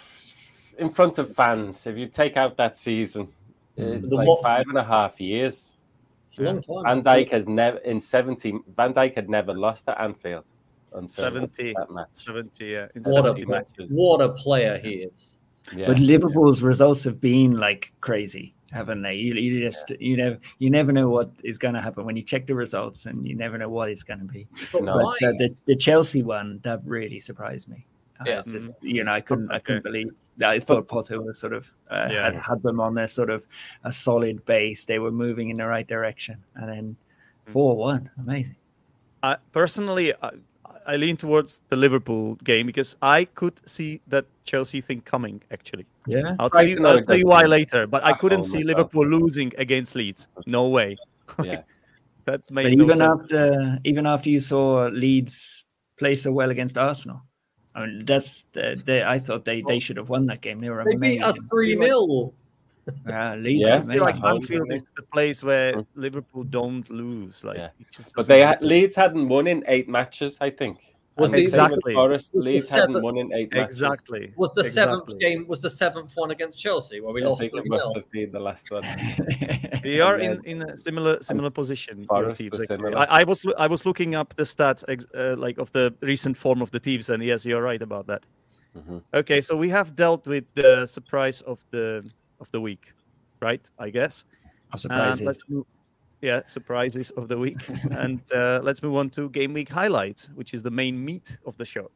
in 0.78 0.90
front 0.90 1.18
of 1.18 1.34
fans. 1.34 1.86
If 1.86 1.96
you 1.96 2.06
take 2.06 2.36
out 2.36 2.56
that 2.56 2.76
season, 2.76 3.28
it's 3.76 4.08
The 4.10 4.16
like 4.16 4.28
what- 4.28 4.42
five 4.42 4.64
and 4.68 4.78
a 4.78 4.84
half 4.84 5.20
years. 5.20 5.70
It's 6.30 6.38
a 6.40 6.42
long 6.42 6.62
time. 6.62 7.02
Van 7.02 7.02
Dijk 7.04 7.30
has 7.30 7.46
never 7.46 7.78
in 7.78 8.00
seventy. 8.00 8.52
Van 8.76 8.92
Dijk 8.92 9.14
had 9.14 9.30
never 9.30 9.54
lost 9.54 9.88
at 9.88 10.00
Anfield 10.00 10.44
until 10.92 11.08
70. 11.08 11.72
that 11.74 11.90
match. 11.92 12.08
70, 12.12 12.64
yeah. 12.66 12.86
In 12.96 13.02
What 13.04 13.24
a 13.24 13.28
70 13.28 13.46
match. 13.46 13.66
matches. 13.78 13.92
What 13.92 14.20
a 14.20 14.30
player 14.30 14.78
he 14.78 14.90
is. 15.08 15.36
Yeah. 15.74 15.86
But 15.86 15.98
Liverpool's 16.00 16.60
results 16.62 17.04
have 17.04 17.20
been 17.20 17.52
like 17.56 17.92
crazy, 18.00 18.54
haven't 18.74 19.02
they? 19.02 19.14
You, 19.14 19.34
you 19.34 19.60
just 19.62 19.90
you 20.00 20.16
never 20.16 20.38
you 20.58 20.68
never 20.68 20.92
know 20.92 21.08
what 21.08 21.30
is 21.44 21.56
going 21.56 21.74
to 21.74 21.80
happen 21.80 22.04
when 22.04 22.16
you 22.16 22.22
check 22.22 22.46
the 22.46 22.54
results, 22.54 23.06
and 23.06 23.24
you 23.26 23.34
never 23.36 23.56
know 23.56 23.68
what 23.68 23.88
it's 23.88 24.02
going 24.02 24.18
to 24.18 24.26
be. 24.26 24.46
But 24.72 24.82
No. 24.82 24.94
But 24.94 25.22
uh, 25.26 25.32
the 25.38 25.54
the 25.66 25.76
Chelsea 25.76 26.22
one 26.22 26.60
that 26.64 26.80
really 26.84 27.20
surprised 27.20 27.68
me. 27.68 27.86
Uh, 28.20 28.24
Yeah. 28.26 28.38
it's 28.38 28.52
just, 28.52 28.68
you 28.82 29.02
know, 29.04 29.12
I 29.12 29.20
couldn't 29.20 29.50
I 29.50 29.58
couldn't 29.60 29.84
believe. 29.84 30.08
I 30.44 30.58
thought 30.58 30.88
Potter 30.88 31.22
was 31.22 31.38
sort 31.38 31.52
of 31.52 31.72
uh, 31.90 32.08
Yeah. 32.10 32.24
had 32.24 32.34
had 32.36 32.62
them 32.62 32.80
on 32.80 32.94
their 32.94 33.06
sort 33.06 33.30
of 33.30 33.46
a 33.84 33.92
solid 33.92 34.44
base. 34.44 34.84
They 34.84 34.98
were 34.98 35.12
moving 35.12 35.50
in 35.50 35.56
the 35.58 35.66
right 35.66 35.86
direction, 35.86 36.36
and 36.56 36.68
then 36.68 36.96
four 37.46 37.76
one, 37.76 38.10
amazing. 38.18 38.56
I, 39.22 39.36
personally, 39.52 40.12
I, 40.22 40.30
I 40.86 40.96
lean 40.96 41.16
towards 41.16 41.62
the 41.70 41.76
Liverpool 41.76 42.34
game 42.44 42.66
because 42.66 42.94
I 43.00 43.24
could 43.24 43.60
see 43.68 44.00
that 44.08 44.26
Chelsea 44.44 44.80
thing 44.82 45.00
coming. 45.00 45.40
Actually, 45.50 45.86
Yeah, 46.06 46.36
I'll 46.38 46.50
tell 46.50 46.66
you, 46.66 46.84
I'll 46.86 47.00
tell 47.00 47.16
you 47.16 47.26
why 47.26 47.42
later. 47.42 47.86
But 47.86 48.04
I 48.04 48.12
couldn't 48.12 48.40
home 48.40 48.44
see 48.44 48.58
as 48.60 48.66
well. 48.66 48.76
Liverpool 48.76 49.06
losing 49.06 49.52
against 49.58 49.94
Leeds. 49.94 50.28
No 50.46 50.68
way. 50.68 50.96
yeah. 51.42 51.62
That 52.26 52.42
but 52.46 52.50
made 52.50 52.78
no 52.78 52.84
even 52.84 52.96
sense. 52.98 53.22
after 53.32 53.78
even 53.84 54.06
after 54.06 54.30
you 54.30 54.40
saw 54.40 54.86
Leeds 54.88 55.64
play 55.98 56.14
so 56.14 56.32
well 56.32 56.50
against 56.50 56.76
Arsenal, 56.78 57.22
I 57.74 57.86
mean 57.86 58.04
that's 58.04 58.44
the, 58.52 58.80
they, 58.84 59.02
I 59.02 59.18
thought 59.18 59.44
they, 59.44 59.62
they 59.62 59.78
should 59.78 59.96
have 59.96 60.08
won 60.08 60.26
that 60.26 60.40
game. 60.40 60.60
They 60.60 60.70
were 60.70 60.84
They 60.84 60.96
beat 60.96 61.22
us 61.22 61.38
3 61.50 61.76
0. 61.82 62.32
Uh, 63.10 63.34
Leeds 63.36 63.66
Yeah. 63.66 63.76
I 63.76 63.80
feel 63.94 64.02
like 64.02 64.22
Anfield 64.22 64.70
is 64.70 64.84
the 64.94 65.02
place 65.04 65.42
where 65.42 65.72
Mm. 65.72 65.86
Liverpool 65.94 66.44
don't 66.44 66.88
lose. 66.90 67.42
Like, 67.42 67.56
Yeah. 67.56 67.70
it 67.80 67.86
just 67.90 68.12
But 68.14 68.26
they 68.26 68.40
had. 68.40 68.60
Leeds 68.60 68.94
hadn't 68.94 69.26
won 69.30 69.46
in 69.46 69.64
eight 69.68 69.88
matches, 69.88 70.36
I 70.42 70.50
think. 70.50 70.76
Was 71.16 71.28
And 71.28 71.38
the- 71.38 71.42
Exactly. 71.42 71.94
Forest, 71.94 72.34
Was 72.34 72.44
Leeds 72.44 72.68
hadn't 72.68 72.86
seventh- 72.88 73.04
won 73.04 73.18
in 73.18 73.32
eight 73.32 73.52
matches. 73.52 73.76
exactly. 73.80 74.32
Was 74.36 74.52
the 74.52 74.64
seventh 74.64 75.08
game, 75.20 75.46
was 75.46 75.60
the 75.60 75.70
seventh 75.70 76.10
one 76.16 76.32
against 76.32 76.58
Chelsea 76.58 77.00
where 77.00 77.12
we 77.14 77.22
I 77.22 77.26
lost 77.28 77.40
think 77.40 77.54
it 77.54 77.66
must 77.66 77.84
0? 77.84 77.94
have 77.94 78.10
been 78.10 78.32
the 78.32 78.40
last 78.40 78.70
one. 78.70 78.82
They 79.84 80.00
are 80.00 80.16
And 80.16 80.44
in, 80.46 80.62
in 80.62 80.70
a 80.70 80.76
similar 80.76 81.18
similar 81.22 81.50
position. 81.50 81.98
your 81.98 82.06
Forest 82.08 82.40
teams, 82.40 82.58
was 82.58 82.66
similar. 82.66 82.98
I, 82.98 83.20
I 83.20 83.24
was 83.24 83.44
I 83.58 83.66
was 83.68 83.84
looking 83.86 84.14
up 84.14 84.34
the 84.34 84.44
stats 84.44 84.82
uh, 85.14 85.36
like 85.36 85.58
of 85.58 85.70
the 85.72 85.94
recent 86.00 86.36
form 86.36 86.62
of 86.62 86.70
the 86.70 86.80
teams, 86.80 87.10
and 87.10 87.22
yes, 87.22 87.44
you're 87.46 87.62
right 87.62 87.82
about 87.82 88.06
that. 88.06 88.22
Mhm. 88.76 89.02
Okay, 89.12 89.40
so 89.40 89.56
we 89.56 89.68
have 89.68 89.94
dealt 89.94 90.26
with 90.26 90.46
the 90.54 90.86
surprise 90.86 91.42
of 91.42 91.64
the 91.70 92.02
of 92.40 92.48
the 92.50 92.60
week, 92.60 92.92
right? 93.40 93.70
I 93.78 93.90
guess. 93.90 94.24
I'm 94.72 94.72
And 94.72 94.80
surprised. 94.80 95.24
let's 95.24 95.44
move, 95.48 95.66
yeah, 96.24 96.40
surprises 96.46 97.10
of 97.10 97.28
the 97.28 97.36
week, 97.36 97.58
and 97.90 98.20
uh, 98.32 98.60
let's 98.62 98.82
move 98.82 98.96
on 98.96 99.10
to 99.10 99.28
game 99.28 99.52
week 99.52 99.68
highlights, 99.68 100.30
which 100.34 100.54
is 100.54 100.62
the 100.62 100.70
main 100.70 101.04
meat 101.04 101.36
of 101.44 101.56
the 101.58 101.66
show. 101.66 101.90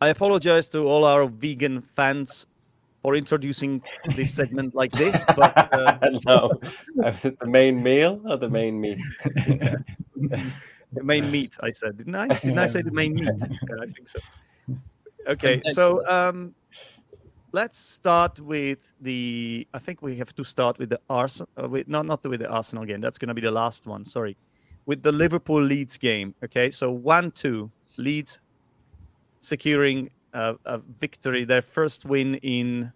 I 0.00 0.08
apologize 0.08 0.68
to 0.70 0.80
all 0.80 1.04
our 1.04 1.26
vegan 1.26 1.82
fans 1.82 2.46
for 3.02 3.14
introducing 3.16 3.82
this 4.14 4.32
segment 4.32 4.74
like 4.74 4.92
this, 4.92 5.22
but 5.36 5.52
uh, 5.74 5.98
no, 6.26 6.58
the 6.94 7.46
main 7.46 7.82
meal 7.82 8.20
or 8.24 8.36
the 8.38 8.48
main 8.48 8.80
meat? 8.80 8.98
the 9.24 10.52
main 11.02 11.30
meat, 11.30 11.56
I 11.60 11.70
said, 11.70 11.98
didn't 11.98 12.14
I? 12.14 12.28
Didn't 12.28 12.58
I 12.58 12.66
say 12.66 12.82
the 12.82 12.90
main 12.90 13.14
meat? 13.14 13.28
Yeah, 13.28 13.82
I 13.82 13.86
think 13.86 14.08
so. 14.08 14.18
Okay, 15.28 15.60
so 15.66 16.06
um, 16.06 16.54
let's 17.56 17.78
start 17.78 18.38
with 18.38 18.92
the. 19.00 19.66
I 19.72 19.78
think 19.78 20.02
we 20.02 20.14
have 20.16 20.34
to 20.34 20.44
start 20.44 20.78
with 20.78 20.90
the 20.90 21.00
Arsenal. 21.08 21.48
Uh, 21.56 21.68
with, 21.68 21.88
no, 21.88 22.02
not 22.02 22.22
with 22.24 22.40
the 22.40 22.50
Arsenal 22.50 22.84
game. 22.84 23.00
That's 23.00 23.18
going 23.18 23.28
to 23.28 23.34
be 23.34 23.40
the 23.40 23.56
last 23.62 23.86
one. 23.86 24.04
Sorry, 24.04 24.36
with 24.84 25.02
the 25.02 25.12
Liverpool 25.12 25.62
Leeds 25.62 25.96
game. 25.96 26.34
Okay, 26.44 26.70
so 26.70 26.90
one-two 26.90 27.70
Leeds 27.96 28.38
securing 29.40 30.10
a, 30.34 30.54
a 30.66 30.78
victory, 31.00 31.44
their 31.44 31.62
first 31.62 32.04
win 32.04 32.34
in 32.58 32.92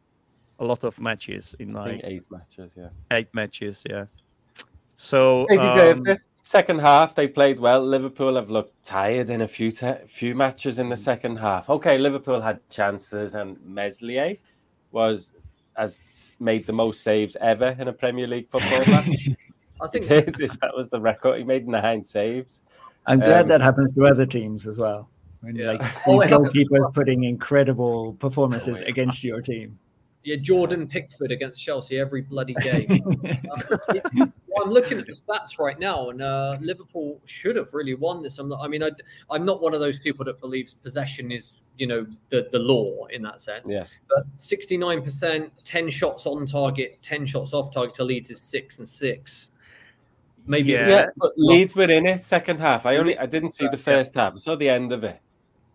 a 0.58 0.64
lot 0.64 0.84
of 0.84 1.00
matches, 1.00 1.56
in 1.58 1.74
I 1.74 1.84
think 1.84 2.02
like 2.02 2.12
eight 2.12 2.26
matches, 2.30 2.72
yeah. 2.76 2.88
eight 3.10 3.28
matches. 3.32 3.84
Yeah. 3.88 4.04
So 4.94 5.46
They 5.48 5.56
deserved 5.56 6.06
um, 6.08 6.14
it. 6.14 6.20
Second 6.44 6.80
half, 6.80 7.14
they 7.14 7.28
played 7.28 7.60
well. 7.60 7.80
Liverpool 7.80 8.34
have 8.34 8.50
looked 8.50 8.74
tired 8.84 9.30
in 9.30 9.40
a 9.42 9.48
few 9.48 9.70
te- 9.70 10.04
few 10.08 10.34
matches 10.34 10.80
in 10.80 10.88
the 10.88 10.96
second 10.96 11.36
half. 11.36 11.70
Okay, 11.70 11.96
Liverpool 11.96 12.40
had 12.40 12.58
chances, 12.68 13.36
and 13.36 13.56
Meslier 13.64 14.36
was 14.92 15.32
has 15.76 16.00
made 16.40 16.66
the 16.66 16.73
most 16.73 17.02
saves 17.02 17.37
ever 17.40 17.76
in 17.78 17.88
a 17.88 17.92
Premier 17.92 18.26
League 18.26 18.49
football 18.50 18.80
match. 18.92 19.30
I 19.80 19.87
think 19.88 20.09
did. 20.09 20.35
that 20.35 20.73
was 20.76 20.90
the 20.90 21.00
record. 21.00 21.38
He 21.38 21.44
made 21.44 21.66
nine 21.66 22.04
saves. 22.04 22.64
I'm 23.06 23.18
glad 23.18 23.42
um, 23.42 23.49
that 23.49 23.61
happens 23.62 23.92
to 23.94 24.06
other 24.06 24.26
teams 24.26 24.66
as 24.66 24.78
well. 24.78 25.09
When 25.40 25.56
Yeah. 25.56 25.73
like 25.73 25.82
Oh, 26.06 26.20
these 26.20 26.30
goalkeepers 26.30 26.92
putting 26.92 27.25
incredible 27.25 28.12
performances 28.14 28.82
Oh, 28.82 28.88
against 28.88 29.25
your 29.25 29.40
team. 29.40 29.78
yeah, 30.23 30.37
Jordan 30.37 30.87
Pickford 30.87 31.32
against 31.32 31.62
Chelsea 31.62 31.99
every 31.99 32.20
bloody 32.20 32.54
game. 32.54 32.87
Uh, 33.50 33.76
it- 33.94 34.32
well, 34.50 34.64
I'm 34.64 34.71
looking 34.73 34.99
at 34.99 35.07
the 35.07 35.12
stats 35.12 35.59
right 35.59 35.78
now, 35.78 36.11
and 36.11 36.23
uh, 36.23 36.57
Liverpool 36.61 37.21
should 37.25 37.57
have 37.57 37.73
really 37.73 37.95
won 37.95 38.23
this. 38.23 38.38
I'm 38.38 38.49
not. 38.49 38.61
I 38.61 38.69
mean, 38.69 38.83
I, 38.83 38.90
I'm 39.30 39.45
not 39.45 39.62
one 39.62 39.75
of 39.75 39.80
those 39.80 39.99
people 39.99 40.25
that 40.26 40.40
believes 40.40 40.75
possession 40.75 41.30
is, 41.30 41.61
you 41.78 41.87
know, 41.87 42.07
the 42.30 42.49
the 42.52 42.59
law 42.59 43.07
in 43.07 43.23
that 43.23 43.40
sense. 43.40 43.66
Yeah. 43.66 43.85
But 44.09 44.25
69 44.38 45.02
percent, 45.02 45.52
10 45.64 45.90
shots 45.90 46.26
on 46.26 46.47
target, 46.47 46.99
10 47.02 47.26
shots 47.26 47.52
off 47.52 47.73
target 47.73 47.95
to 47.97 48.04
Leeds 48.04 48.30
is 48.30 48.40
six 48.40 48.78
and 48.78 48.88
six. 48.88 49.50
Maybe 50.47 50.73
Yeah. 50.73 50.88
Yeah, 50.88 51.07
but 51.16 51.33
Leeds 51.37 51.75
were 51.75 51.90
in 51.90 52.07
it 52.07 52.23
second 52.23 52.59
half. 52.59 52.87
I 52.87 52.97
only 52.97 53.16
I 53.19 53.26
didn't 53.26 53.50
see 53.50 53.69
the 53.69 53.76
first 53.76 54.14
half. 54.14 54.35
I 54.35 54.38
saw 54.38 54.57
the 54.57 54.69
end 54.69 54.92
of 54.92 55.04
it. 55.04 55.21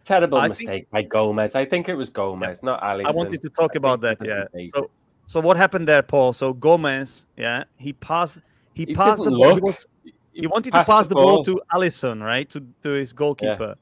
Terrible 0.04 0.38
I 0.38 0.48
think- 0.48 0.60
mistake 0.60 0.90
by 0.92 1.02
Gomez. 1.02 1.56
I 1.56 1.66
think 1.66 1.90
it 1.90 1.96
was 1.96 2.10
Gomez, 2.10 2.62
not 2.62 2.82
Alisson. 2.82 3.08
I 3.08 3.12
wanted 3.12 3.42
to 3.42 3.50
talk 3.50 3.72
I 3.74 3.78
about 3.78 4.02
that. 4.02 4.18
Yeah. 4.24 4.46
So, 4.66 4.90
so 5.28 5.40
what 5.40 5.58
happened 5.58 5.88
there, 5.88 6.04
Paul? 6.04 6.34
So 6.34 6.54
Gomez, 6.54 7.26
yeah, 7.38 7.64
he 7.78 7.94
passed. 7.94 8.40
He, 8.76 8.94
passed 8.94 9.24
the 9.24 9.32
ball. 9.32 9.56
He, 9.56 9.62
was, 9.62 9.88
he 10.34 10.48
wanted 10.48 10.74
to 10.74 10.84
pass 10.84 11.08
the 11.08 11.16
ball 11.16 11.44
to 11.46 11.62
Alisson, 11.74 12.22
right, 12.22 12.48
to 12.50 12.64
to 12.84 12.90
his 12.90 13.14
goalkeeper. 13.14 13.76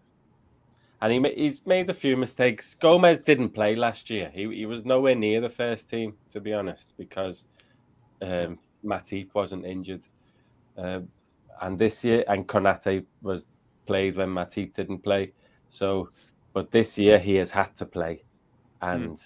and 1.02 1.26
he 1.26 1.34
he's 1.34 1.66
made 1.66 1.90
a 1.90 1.94
few 1.94 2.16
mistakes. 2.16 2.76
Gomez 2.76 3.20
didn't 3.20 3.50
play 3.50 3.76
last 3.76 4.10
year. 4.10 4.32
He 4.34 4.44
he 4.56 4.66
was 4.66 4.86
nowhere 4.86 5.16
near 5.16 5.42
the 5.42 5.50
first 5.50 5.90
team, 5.90 6.14
to 6.32 6.40
be 6.40 6.54
honest, 6.54 6.94
because 6.96 7.48
um, 8.22 8.60
Matip 8.86 9.30
wasn't 9.34 9.66
injured, 9.66 10.04
um, 10.78 11.10
and 11.62 11.78
this 11.78 12.04
year 12.04 12.24
and 12.28 12.48
Konate 12.48 13.04
was 13.22 13.46
played 13.86 14.16
when 14.16 14.30
Matip 14.30 14.74
didn't 14.74 15.00
play. 15.00 15.34
So, 15.70 16.10
but 16.54 16.72
this 16.72 16.98
year 16.98 17.18
he 17.18 17.36
has 17.36 17.52
had 17.52 17.76
to 17.78 17.86
play, 17.86 18.24
and 18.82 19.20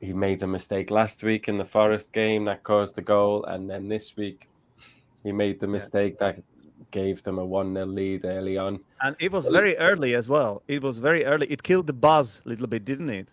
he 0.00 0.14
made 0.14 0.42
a 0.42 0.46
mistake 0.46 0.90
last 0.90 1.22
week 1.22 1.48
in 1.48 1.58
the 1.58 1.64
Forest 1.64 2.12
game 2.12 2.46
that 2.46 2.64
caused 2.64 2.94
the 2.94 3.02
goal, 3.02 3.44
and 3.44 3.68
then 3.68 3.88
this 3.88 4.16
week 4.16 4.48
he 5.24 5.32
made 5.32 5.60
the 5.60 5.66
mistake 5.66 6.18
that 6.18 6.42
gave 6.90 7.22
them 7.22 7.38
a 7.38 7.44
one 7.44 7.74
0 7.74 7.86
lead 7.86 8.24
early 8.24 8.56
on. 8.58 8.80
And 9.02 9.16
it 9.18 9.32
was 9.32 9.46
very 9.46 9.76
early 9.76 10.14
as 10.14 10.28
well. 10.28 10.62
It 10.68 10.82
was 10.82 10.98
very 10.98 11.24
early. 11.24 11.46
It 11.48 11.62
killed 11.62 11.86
the 11.86 11.92
buzz 11.92 12.42
a 12.44 12.48
little 12.48 12.66
bit, 12.66 12.84
didn't 12.84 13.10
it? 13.10 13.32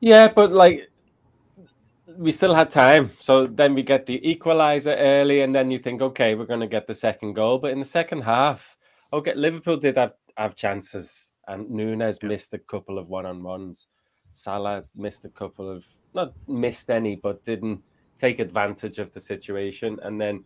Yeah, 0.00 0.28
but 0.28 0.52
like 0.52 0.90
we 2.16 2.32
still 2.32 2.54
had 2.54 2.70
time. 2.70 3.10
So 3.18 3.46
then 3.46 3.74
we 3.74 3.82
get 3.82 4.06
the 4.06 4.28
equalizer 4.28 4.94
early, 4.94 5.42
and 5.42 5.54
then 5.54 5.70
you 5.70 5.78
think, 5.78 6.02
okay, 6.02 6.34
we're 6.34 6.46
going 6.46 6.60
to 6.60 6.66
get 6.66 6.86
the 6.86 6.94
second 6.94 7.34
goal. 7.34 7.58
But 7.58 7.70
in 7.70 7.78
the 7.78 7.84
second 7.84 8.22
half, 8.22 8.76
okay, 9.12 9.34
Liverpool 9.34 9.76
did 9.76 9.96
have, 9.96 10.14
have 10.36 10.56
chances, 10.56 11.30
and 11.46 11.70
Nunez 11.70 12.22
missed 12.22 12.54
a 12.54 12.58
couple 12.58 12.98
of 12.98 13.08
one 13.08 13.26
on 13.26 13.42
ones. 13.42 13.86
Salah 14.30 14.84
missed 14.96 15.24
a 15.24 15.28
couple 15.30 15.70
of, 15.70 15.84
not 16.14 16.32
missed 16.48 16.90
any, 16.90 17.16
but 17.16 17.44
didn't 17.44 17.80
take 18.16 18.40
advantage 18.40 18.98
of 18.98 19.12
the 19.12 19.20
situation. 19.20 19.98
And 20.02 20.20
then, 20.20 20.44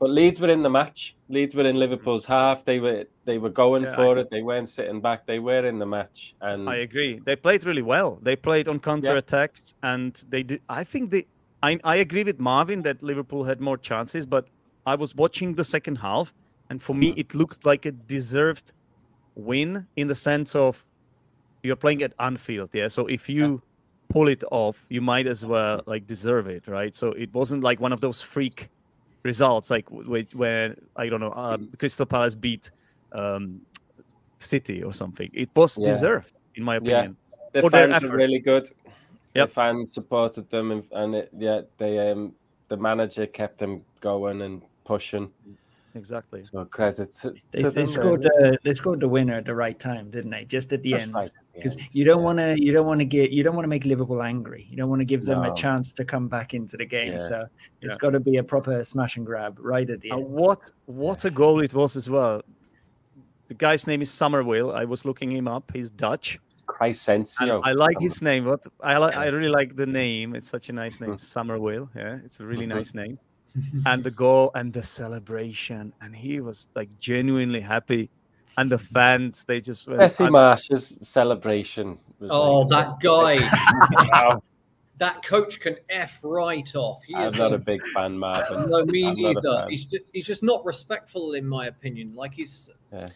but 0.00 0.10
Leeds 0.10 0.40
were 0.40 0.48
in 0.48 0.62
the 0.62 0.70
match. 0.70 1.14
Leeds 1.28 1.54
were 1.54 1.68
in 1.68 1.76
Liverpool's 1.76 2.24
mm. 2.24 2.28
half. 2.28 2.64
They 2.64 2.80
were 2.80 3.04
they 3.26 3.38
were 3.38 3.50
going 3.50 3.84
Yeah, 3.84 3.94
for 3.94 4.18
it. 4.18 4.30
They 4.30 4.42
weren't 4.42 4.68
sitting 4.68 5.00
back. 5.00 5.26
They 5.26 5.38
were 5.38 5.64
in 5.66 5.78
the 5.78 5.86
match. 5.86 6.34
And 6.40 6.68
I 6.68 6.76
agree. 6.76 7.20
They 7.24 7.36
played 7.36 7.64
really 7.64 7.82
well. 7.82 8.18
They 8.22 8.34
played 8.34 8.66
on 8.66 8.80
counter 8.80 9.16
attacks, 9.16 9.74
and 9.82 10.12
they 10.30 10.42
did. 10.42 10.62
I 10.68 10.82
think 10.84 11.10
they. 11.10 11.26
I 11.62 11.78
I 11.84 11.96
agree 11.96 12.24
with 12.24 12.40
Marvin 12.40 12.82
that 12.82 13.02
Liverpool 13.02 13.44
had 13.44 13.60
more 13.60 13.76
chances, 13.76 14.24
but 14.24 14.48
I 14.86 14.94
was 14.94 15.14
watching 15.14 15.54
the 15.54 15.64
second 15.64 15.96
half, 15.96 16.32
and 16.70 16.82
for 16.82 16.94
me, 16.94 17.12
it 17.16 17.34
looked 17.34 17.66
like 17.66 17.84
a 17.84 17.92
deserved 17.92 18.72
win 19.34 19.86
in 19.96 20.08
the 20.08 20.14
sense 20.14 20.56
of 20.56 20.82
you're 21.62 21.76
playing 21.76 22.02
at 22.02 22.14
Anfield, 22.18 22.70
yeah. 22.72 22.88
So 22.88 23.06
if 23.06 23.28
you 23.28 23.62
pull 24.08 24.28
it 24.28 24.42
off, 24.50 24.86
you 24.88 25.00
might 25.00 25.26
as 25.26 25.44
well 25.44 25.82
like 25.86 26.06
deserve 26.06 26.46
it, 26.46 26.66
right? 26.66 26.94
So 26.94 27.08
it 27.12 27.32
wasn't 27.34 27.62
like 27.62 27.80
one 27.80 27.92
of 27.92 28.00
those 28.00 28.20
freak 28.20 28.70
results 29.22 29.70
like 29.70 29.86
when 29.90 30.76
I 30.96 31.08
don't 31.08 31.20
know 31.20 31.32
um, 31.34 31.68
Crystal 31.78 32.06
Palace 32.06 32.34
beat 32.34 32.70
um, 33.12 33.60
City 34.38 34.82
or 34.82 34.92
something. 34.92 35.30
It 35.34 35.50
was 35.54 35.78
yeah. 35.78 35.88
deserved, 35.88 36.32
in 36.54 36.64
my 36.64 36.76
opinion. 36.76 37.16
Yeah. 37.54 37.60
The 37.62 37.70
fans 37.70 38.02
were 38.02 38.16
really 38.16 38.38
good. 38.38 38.70
Yep. 39.34 39.48
The 39.48 39.54
fans 39.54 39.92
supported 39.92 40.50
them, 40.50 40.70
and, 40.72 40.84
and 40.92 41.14
it, 41.14 41.30
yeah, 41.36 41.60
they 41.78 42.10
um, 42.10 42.32
the 42.68 42.76
manager 42.76 43.26
kept 43.26 43.58
them 43.58 43.82
going 44.00 44.42
and 44.42 44.62
pushing. 44.84 45.30
Exactly. 45.94 46.44
So 46.50 46.64
credit 46.66 47.12
to, 47.20 47.34
they, 47.50 47.62
to 47.62 47.70
they 47.70 47.84
scored 47.84 48.22
the 48.22 48.58
they 48.62 48.74
scored 48.74 49.00
the 49.00 49.08
winner 49.08 49.34
at 49.34 49.44
the 49.44 49.54
right 49.54 49.78
time, 49.78 50.10
didn't 50.10 50.30
they? 50.30 50.44
Just 50.44 50.72
at 50.72 50.82
the 50.82 50.90
Just 50.90 51.02
end, 51.02 51.30
because 51.54 51.76
right 51.76 51.88
you 51.92 52.04
don't 52.04 52.22
want 52.22 52.38
to 52.38 52.62
you 52.62 52.72
don't 52.72 52.86
want 52.86 53.00
to 53.00 53.04
get 53.04 53.30
you 53.30 53.42
don't 53.42 53.56
want 53.56 53.64
to 53.64 53.68
make 53.68 53.84
Liverpool 53.84 54.22
angry. 54.22 54.66
You 54.70 54.76
don't 54.76 54.88
want 54.88 55.00
to 55.00 55.04
give 55.04 55.24
them 55.24 55.42
no. 55.42 55.52
a 55.52 55.54
chance 55.54 55.92
to 55.94 56.04
come 56.04 56.28
back 56.28 56.54
into 56.54 56.76
the 56.76 56.86
game. 56.86 57.14
Yeah. 57.14 57.18
So 57.18 57.46
it's 57.82 57.94
yeah. 57.94 57.98
got 57.98 58.10
to 58.10 58.20
be 58.20 58.36
a 58.36 58.44
proper 58.44 58.82
smash 58.84 59.16
and 59.16 59.26
grab 59.26 59.58
right 59.60 59.88
at 59.90 60.00
the 60.00 60.10
and 60.10 60.20
end. 60.20 60.30
What 60.30 60.70
what 60.86 61.24
a 61.24 61.30
goal 61.30 61.60
it 61.60 61.74
was 61.74 61.96
as 61.96 62.08
well. 62.08 62.42
The 63.48 63.54
guy's 63.54 63.86
name 63.88 64.00
is 64.00 64.10
Summerville. 64.10 64.72
I 64.72 64.84
was 64.84 65.04
looking 65.04 65.32
him 65.32 65.48
up. 65.48 65.72
He's 65.72 65.90
Dutch. 65.90 66.38
Crysencio. 66.66 67.60
I 67.64 67.72
like 67.72 67.96
his 68.00 68.22
name. 68.22 68.44
But 68.44 68.64
I 68.80 68.96
like 68.96 69.16
I 69.16 69.26
really 69.26 69.48
like 69.48 69.74
the 69.74 69.86
name. 69.86 70.36
It's 70.36 70.48
such 70.48 70.68
a 70.68 70.72
nice 70.72 71.00
name, 71.00 71.18
Summerville. 71.18 71.90
Yeah, 71.96 72.18
it's 72.24 72.38
a 72.38 72.46
really 72.46 72.66
mm-hmm. 72.66 72.76
nice 72.76 72.94
name. 72.94 73.18
And 73.86 74.04
the 74.04 74.10
goal 74.10 74.50
and 74.54 74.72
the 74.72 74.82
celebration, 74.82 75.92
and 76.00 76.14
he 76.14 76.40
was 76.40 76.68
like 76.74 76.88
genuinely 76.98 77.60
happy. 77.60 78.10
And 78.58 78.70
the 78.70 78.78
fans, 78.78 79.44
they 79.44 79.60
just 79.60 79.88
went, 79.88 80.00
Jesse 80.00 80.28
Marsch's 80.28 80.96
celebration. 81.04 81.98
oh, 82.28 82.58
like, 82.62 82.70
that 82.70 83.00
guy. 83.00 84.38
that 84.98 85.24
coach 85.24 85.60
can 85.60 85.76
f 85.88 86.20
right 86.22 86.74
off. 86.74 87.00
He 87.06 87.14
I'm 87.14 87.32
not 87.36 87.52
a 87.52 87.58
big 87.58 87.80
fan, 87.88 88.18
Marvin. 88.18 88.68
No, 88.68 88.84
me 88.84 89.06
I'm 89.06 89.14
neither. 89.14 89.66
He's 89.68 89.86
just, 89.86 90.04
he's 90.12 90.26
just 90.26 90.42
not 90.42 90.64
respectful, 90.64 91.32
in 91.32 91.46
my 91.46 91.66
opinion. 91.68 92.14
Like 92.14 92.34
he's. 92.34 92.70
Yeah. 92.92 93.08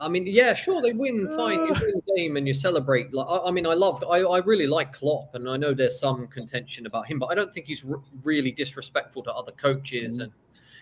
I 0.00 0.08
mean, 0.08 0.26
yeah, 0.26 0.54
sure, 0.54 0.82
they 0.82 0.92
win, 0.92 1.28
fine. 1.36 1.60
You 1.66 1.72
win 1.72 1.92
the 1.94 2.12
game 2.16 2.36
and 2.36 2.46
you 2.48 2.54
celebrate. 2.54 3.14
Like, 3.14 3.26
I, 3.28 3.48
I 3.48 3.50
mean, 3.50 3.66
I 3.66 3.74
loved, 3.74 4.04
I, 4.04 4.18
I 4.18 4.38
really 4.38 4.66
like 4.66 4.92
Klopp, 4.92 5.34
and 5.34 5.48
I 5.48 5.56
know 5.56 5.72
there's 5.72 6.00
some 6.00 6.26
contention 6.26 6.86
about 6.86 7.06
him, 7.06 7.18
but 7.18 7.26
I 7.26 7.34
don't 7.34 7.52
think 7.54 7.66
he's 7.66 7.84
r- 7.84 8.00
really 8.22 8.50
disrespectful 8.50 9.22
to 9.22 9.32
other 9.32 9.52
coaches. 9.52 10.18
Mm. 10.18 10.24
And 10.24 10.32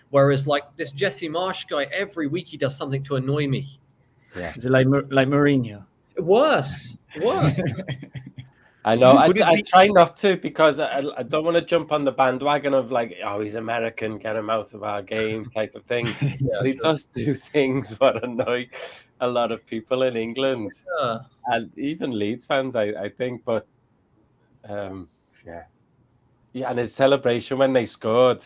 whereas, 0.09 0.47
like 0.47 0.63
this 0.77 0.91
Jesse 0.91 1.29
Marsch 1.29 1.67
guy, 1.67 1.83
every 1.85 2.27
week 2.27 2.47
he 2.47 2.57
does 2.57 2.75
something 2.75 3.03
to 3.03 3.15
annoy 3.15 3.47
me. 3.47 3.79
Yeah, 4.35 4.53
is 4.55 4.65
it 4.65 4.71
like 4.71 4.87
like 4.87 5.27
Mourinho? 5.27 5.85
Worse, 6.17 6.97
worse. 7.21 7.59
I 8.85 8.95
know. 8.95 9.11
I, 9.11 9.31
I, 9.45 9.61
try 9.61 9.87
not 9.87 10.17
to 10.17 10.35
because 10.35 10.79
I, 10.79 11.03
I 11.17 11.23
don't 11.23 11.45
want 11.45 11.55
to 11.55 11.61
jump 11.61 11.91
on 11.93 12.03
the 12.03 12.11
bandwagon 12.11 12.73
of 12.73 12.91
like, 12.91 13.15
oh, 13.25 13.39
he's 13.39 13.55
American, 13.55 14.17
get 14.17 14.35
him 14.35 14.49
out 14.49 14.73
of 14.73 14.83
our 14.83 15.01
game 15.01 15.45
type 15.55 15.73
of 15.75 15.83
thing. 15.85 16.07
yeah, 16.21 16.63
he 16.63 16.73
sure. 16.73 16.81
does 16.81 17.05
do 17.05 17.33
things 17.33 17.89
that 17.99 18.23
annoy 18.23 18.67
a 19.21 19.27
lot 19.27 19.51
of 19.51 19.65
people 19.65 20.03
in 20.03 20.17
England 20.17 20.71
yeah. 20.99 21.19
and 21.47 21.71
even 21.77 22.11
Leeds 22.11 22.43
fans, 22.43 22.75
I, 22.75 22.87
I 22.89 23.09
think. 23.09 23.45
But 23.45 23.65
um, 24.67 25.07
yeah, 25.45 25.63
yeah, 26.51 26.69
and 26.69 26.79
his 26.79 26.93
celebration 26.93 27.57
when 27.57 27.71
they 27.71 27.85
scored 27.85 28.43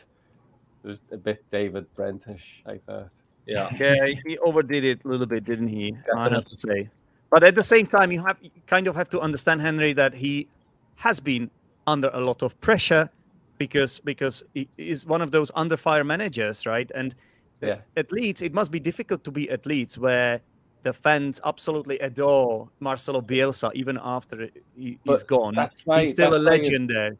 was 0.83 0.99
a 1.11 1.17
bit 1.17 1.43
David 1.49 1.87
Brentish, 1.95 2.63
I 2.65 2.77
thought. 2.77 3.09
Yeah, 3.47 3.69
yeah, 3.79 4.07
he 4.25 4.37
overdid 4.39 4.83
it 4.83 5.03
a 5.03 5.07
little 5.07 5.25
bit, 5.25 5.45
didn't 5.45 5.69
he? 5.69 5.91
Definitely. 5.91 6.19
I 6.19 6.29
have 6.29 6.45
to 6.45 6.57
say. 6.57 6.89
But 7.29 7.43
at 7.43 7.55
the 7.55 7.63
same 7.63 7.85
time, 7.85 8.11
you 8.11 8.23
have 8.25 8.37
you 8.41 8.51
kind 8.67 8.87
of 8.87 8.95
have 8.95 9.09
to 9.09 9.19
understand 9.19 9.61
Henry 9.61 9.93
that 9.93 10.13
he 10.13 10.47
has 10.95 11.19
been 11.19 11.49
under 11.85 12.09
a 12.13 12.19
lot 12.19 12.41
of 12.41 12.59
pressure 12.61 13.09
because 13.57 13.99
because 14.01 14.43
he 14.53 14.67
is 14.77 15.05
one 15.05 15.21
of 15.21 15.31
those 15.31 15.51
under 15.55 15.77
fire 15.77 16.03
managers, 16.03 16.65
right? 16.65 16.89
And 16.95 17.15
yeah. 17.61 17.79
at 17.95 18.11
Leeds, 18.11 18.41
it 18.41 18.53
must 18.53 18.71
be 18.71 18.79
difficult 18.79 19.23
to 19.23 19.31
be 19.31 19.49
at 19.49 19.65
Leeds 19.65 19.97
where 19.97 20.41
the 20.83 20.93
fans 20.93 21.41
absolutely 21.43 21.97
adore 21.99 22.69
Marcelo 22.79 23.21
Bielsa 23.21 23.73
even 23.73 23.99
after 24.01 24.49
he, 24.77 24.97
has 25.07 25.23
gone. 25.23 25.55
That's 25.55 25.85
why 25.85 26.01
he's 26.01 26.11
still 26.11 26.35
a 26.35 26.37
legend 26.37 26.89
there. 26.89 27.17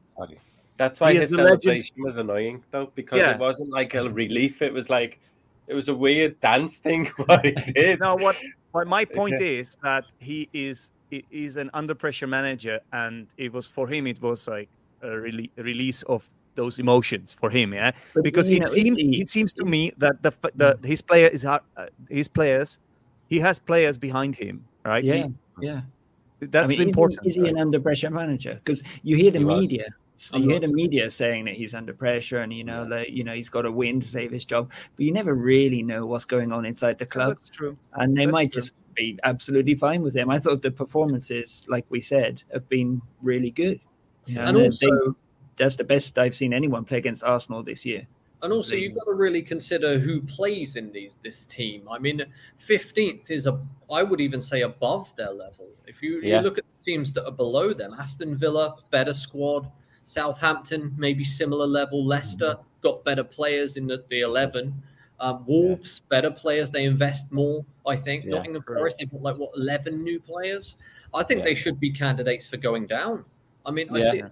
That's 0.78 1.00
why 1.00 1.14
he 1.14 1.20
his 1.20 1.32
celebration 1.32 1.72
legend. 1.72 1.92
was 1.98 2.18
annoying 2.18 2.64
though, 2.72 2.92
because 2.94 3.20
yeah. 3.20 3.34
it 3.34 3.40
wasn't 3.40 3.72
like 3.72 3.96
a 3.96 4.10
relief. 4.10 4.62
It 4.62 4.74
was 4.74 4.90
like 4.90 5.20
it 5.68 5.74
was 5.74 5.90
a 5.90 5.96
weird 5.96 6.40
dance 6.40 6.78
thing 6.78 7.06
what 7.26 7.44
he 7.44 7.52
did. 7.74 8.00
no, 8.00 8.16
what 8.16 8.38
but 8.74 8.88
my 8.88 9.06
point 9.06 9.42
is 9.42 9.78
that 9.84 10.06
he 10.20 10.50
is 10.54 10.92
he 11.10 11.26
is 11.32 11.58
an 11.58 11.70
under 11.74 11.96
pressure 11.96 12.28
manager, 12.28 12.80
and 12.92 13.28
it 13.38 13.54
was 13.54 13.68
for 13.68 13.88
him. 13.88 14.08
It 14.08 14.22
was 14.22 14.48
like 14.48 14.70
a, 15.02 15.08
rele- 15.08 15.52
release 15.58 16.04
of 16.04 16.28
those 16.56 16.80
emotions 16.80 17.34
for 17.40 17.50
him, 17.50 17.74
yeah. 17.74 17.92
But 18.14 18.24
because 18.24 18.50
it 18.50 18.60
know, 18.60 18.66
seems 18.66 19.00
he, 19.00 19.22
it 19.22 19.30
seems 19.30 19.54
to 19.54 19.66
me 19.66 19.94
that 19.98 20.22
the 20.24 20.34
the 20.56 20.78
his 20.84 21.02
player 21.02 21.28
is 21.28 21.46
uh, 21.46 21.60
his 22.10 22.28
players, 22.28 22.80
he 23.30 23.40
has 23.40 23.60
players 23.60 23.98
behind 23.98 24.36
him, 24.36 24.66
right? 24.86 25.04
Yeah, 25.04 25.28
he, 25.28 25.66
yeah. 25.68 25.82
That's 26.40 26.74
I 26.74 26.78
mean, 26.78 26.90
important. 26.90 27.26
Is 27.26 27.36
he, 27.36 27.42
is 27.42 27.48
he 27.48 27.52
an 27.52 27.58
under 27.58 27.80
pressure 27.80 28.12
manager? 28.12 28.56
Because 28.56 28.84
you 29.02 29.16
hear 29.16 29.32
the 29.32 29.40
he 29.40 29.46
media. 29.46 29.86
Was 29.86 29.94
so 30.18 30.38
you 30.38 30.50
hear 30.50 30.60
the 30.60 30.68
media 30.68 31.10
saying 31.10 31.46
that 31.46 31.54
he's 31.54 31.74
under 31.74 31.94
pressure 31.94 32.40
and 32.40 32.52
you 32.52 32.64
know 32.64 32.84
yeah. 32.84 32.90
that 32.90 33.10
you 33.12 33.24
know 33.24 33.34
he's 33.34 33.50
got 33.50 33.62
to 33.62 33.72
win 33.72 34.00
to 34.00 34.08
save 34.08 34.32
his 34.32 34.46
job, 34.46 34.72
but 34.96 35.06
you 35.06 35.12
never 35.12 35.34
really 35.34 35.84
know 35.84 36.06
what's 36.06 36.26
going 36.26 36.52
on 36.52 36.66
inside 36.66 36.98
the 36.98 37.06
oh, 37.06 37.10
club. 37.10 37.30
That's 37.30 37.50
true. 37.50 37.78
And 37.94 38.18
they 38.18 38.26
That's 38.26 38.34
might 38.34 38.52
true. 38.52 38.62
just 38.62 38.74
be 38.96 39.20
absolutely 39.24 39.76
fine 39.76 40.02
with 40.02 40.16
him. 40.16 40.30
I 40.30 40.40
thought 40.40 40.62
the 40.62 40.72
performances, 40.72 41.66
like 41.70 41.86
we 41.90 42.02
said, 42.02 42.44
have 42.52 42.68
been 42.68 43.02
really 43.22 43.52
good. 43.52 43.80
Yeah, 44.26 44.48
and, 44.48 44.58
and 44.58 44.66
also 44.66 44.88
they, 44.88 45.12
that's 45.58 45.76
the 45.76 45.84
best 45.84 46.18
I've 46.18 46.36
seen 46.36 46.54
anyone 46.54 46.84
play 46.84 46.98
against 46.98 47.24
Arsenal 47.24 47.64
this 47.64 47.86
year. 47.86 48.08
And 48.44 48.54
also, 48.54 48.76
you've 48.76 48.94
got 48.94 49.06
to 49.06 49.14
really 49.14 49.42
consider 49.42 49.98
who 49.98 50.22
plays 50.22 50.76
in 50.76 50.92
these, 50.92 51.12
this 51.24 51.46
team. 51.46 51.88
I 51.90 51.98
mean, 51.98 52.24
15th 52.60 53.32
is 53.32 53.48
a, 53.48 53.60
I 53.92 54.04
would 54.04 54.22
even 54.22 54.44
say 54.44 54.62
above 54.62 55.16
their 55.16 55.32
level. 55.32 55.70
If 55.88 56.04
you, 56.04 56.22
yeah. 56.22 56.38
you 56.38 56.42
look 56.44 56.60
at 56.60 56.64
the 56.64 56.92
teams 56.92 57.12
that 57.14 57.26
are 57.26 57.32
below 57.32 57.74
them, 57.74 57.96
Aston 58.00 58.38
Villa, 58.38 58.76
better 58.92 59.14
squad. 59.14 59.72
Southampton, 60.08 60.96
maybe 60.98 61.24
similar 61.24 61.68
level. 61.68 62.06
Leicester 62.06 62.58
got 62.82 63.04
better 63.04 63.24
players 63.24 63.78
in 63.78 63.86
the, 63.86 64.04
the 64.10 64.22
11. 64.22 64.74
Um, 65.20 65.44
Wolves, 65.46 66.02
yeah. 66.02 66.18
better 66.18 66.32
players. 66.32 66.72
They 66.72 66.86
invest 66.86 67.32
more, 67.32 67.66
I 67.86 67.98
think. 67.98 68.24
Yeah, 68.24 68.36
Nottingham 68.36 68.64
Forest, 68.64 68.98
they've 69.00 69.12
got 69.12 69.22
like, 69.22 69.38
what, 69.38 69.52
11 69.56 70.04
new 70.04 70.20
players? 70.20 70.78
I 71.14 71.24
think 71.24 71.40
yeah. 71.40 71.46
they 71.46 71.56
should 71.56 71.80
be 71.80 71.92
candidates 71.92 72.48
for 72.48 72.58
going 72.58 72.88
down. 72.88 73.26
I 73.66 73.72
mean, 73.72 73.90
I 73.94 74.12
see 74.12 74.24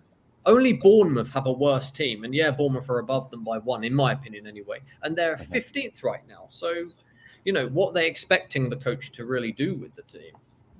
only 0.46 0.74
Bournemouth 0.74 1.30
have 1.32 1.46
a 1.46 1.52
worse 1.52 1.92
team. 1.92 2.24
And 2.24 2.34
yeah, 2.34 2.52
Bournemouth 2.52 2.90
are 2.90 3.00
above 3.00 3.30
them 3.32 3.44
by 3.44 3.58
one, 3.58 3.84
in 3.84 3.94
my 3.94 4.14
opinion, 4.14 4.48
anyway. 4.48 4.80
And 5.04 5.16
they're 5.16 5.36
15th 5.36 6.04
right 6.04 6.26
now. 6.28 6.48
So, 6.50 6.90
you 7.44 7.54
know, 7.54 7.68
what 7.68 7.94
they're 7.94 8.04
expecting 8.04 8.70
the 8.70 8.78
coach 8.78 9.12
to 9.14 9.26
really 9.26 9.52
do 9.52 9.76
with 9.76 9.96
the 9.96 10.04
team. 10.04 10.34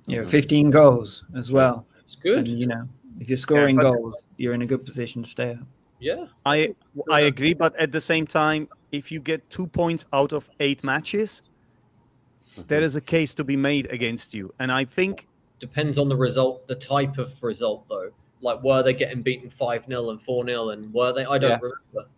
Yeah, 0.06 0.24
15 0.24 0.70
goals 0.70 1.24
as 1.36 1.50
well. 1.50 1.86
It's 2.04 2.16
good. 2.16 2.38
And, 2.38 2.48
you 2.48 2.66
know, 2.66 2.88
if 3.20 3.28
you're 3.28 3.36
scoring 3.36 3.76
yeah, 3.76 3.82
goals, 3.82 4.26
you're 4.36 4.54
in 4.54 4.62
a 4.62 4.66
good 4.66 4.84
position 4.84 5.22
to 5.22 5.28
stay 5.28 5.52
up. 5.52 5.66
Yeah, 5.98 6.26
I 6.44 6.74
I 7.10 7.22
agree, 7.22 7.54
but 7.54 7.74
at 7.76 7.90
the 7.92 8.00
same 8.00 8.26
time, 8.26 8.68
if 8.92 9.10
you 9.10 9.20
get 9.20 9.48
two 9.50 9.66
points 9.66 10.04
out 10.12 10.32
of 10.32 10.50
eight 10.60 10.84
matches, 10.84 11.42
mm-hmm. 12.52 12.62
there 12.66 12.82
is 12.82 12.96
a 12.96 13.00
case 13.00 13.34
to 13.34 13.44
be 13.44 13.56
made 13.56 13.90
against 13.90 14.34
you, 14.34 14.52
and 14.58 14.70
I 14.70 14.84
think 14.84 15.26
depends 15.58 15.98
on 15.98 16.08
the 16.08 16.16
result, 16.16 16.66
the 16.68 16.74
type 16.74 17.18
of 17.18 17.42
result, 17.42 17.88
though. 17.88 18.10
Like, 18.42 18.62
were 18.62 18.82
they 18.82 18.92
getting 18.92 19.22
beaten 19.22 19.48
five 19.48 19.84
0 19.86 20.10
and 20.10 20.20
four 20.20 20.46
0 20.46 20.70
and 20.70 20.92
were 20.92 21.12
they? 21.12 21.24
I 21.24 21.38
don't 21.38 21.50
yeah. 21.50 21.58
remember. 21.62 22.10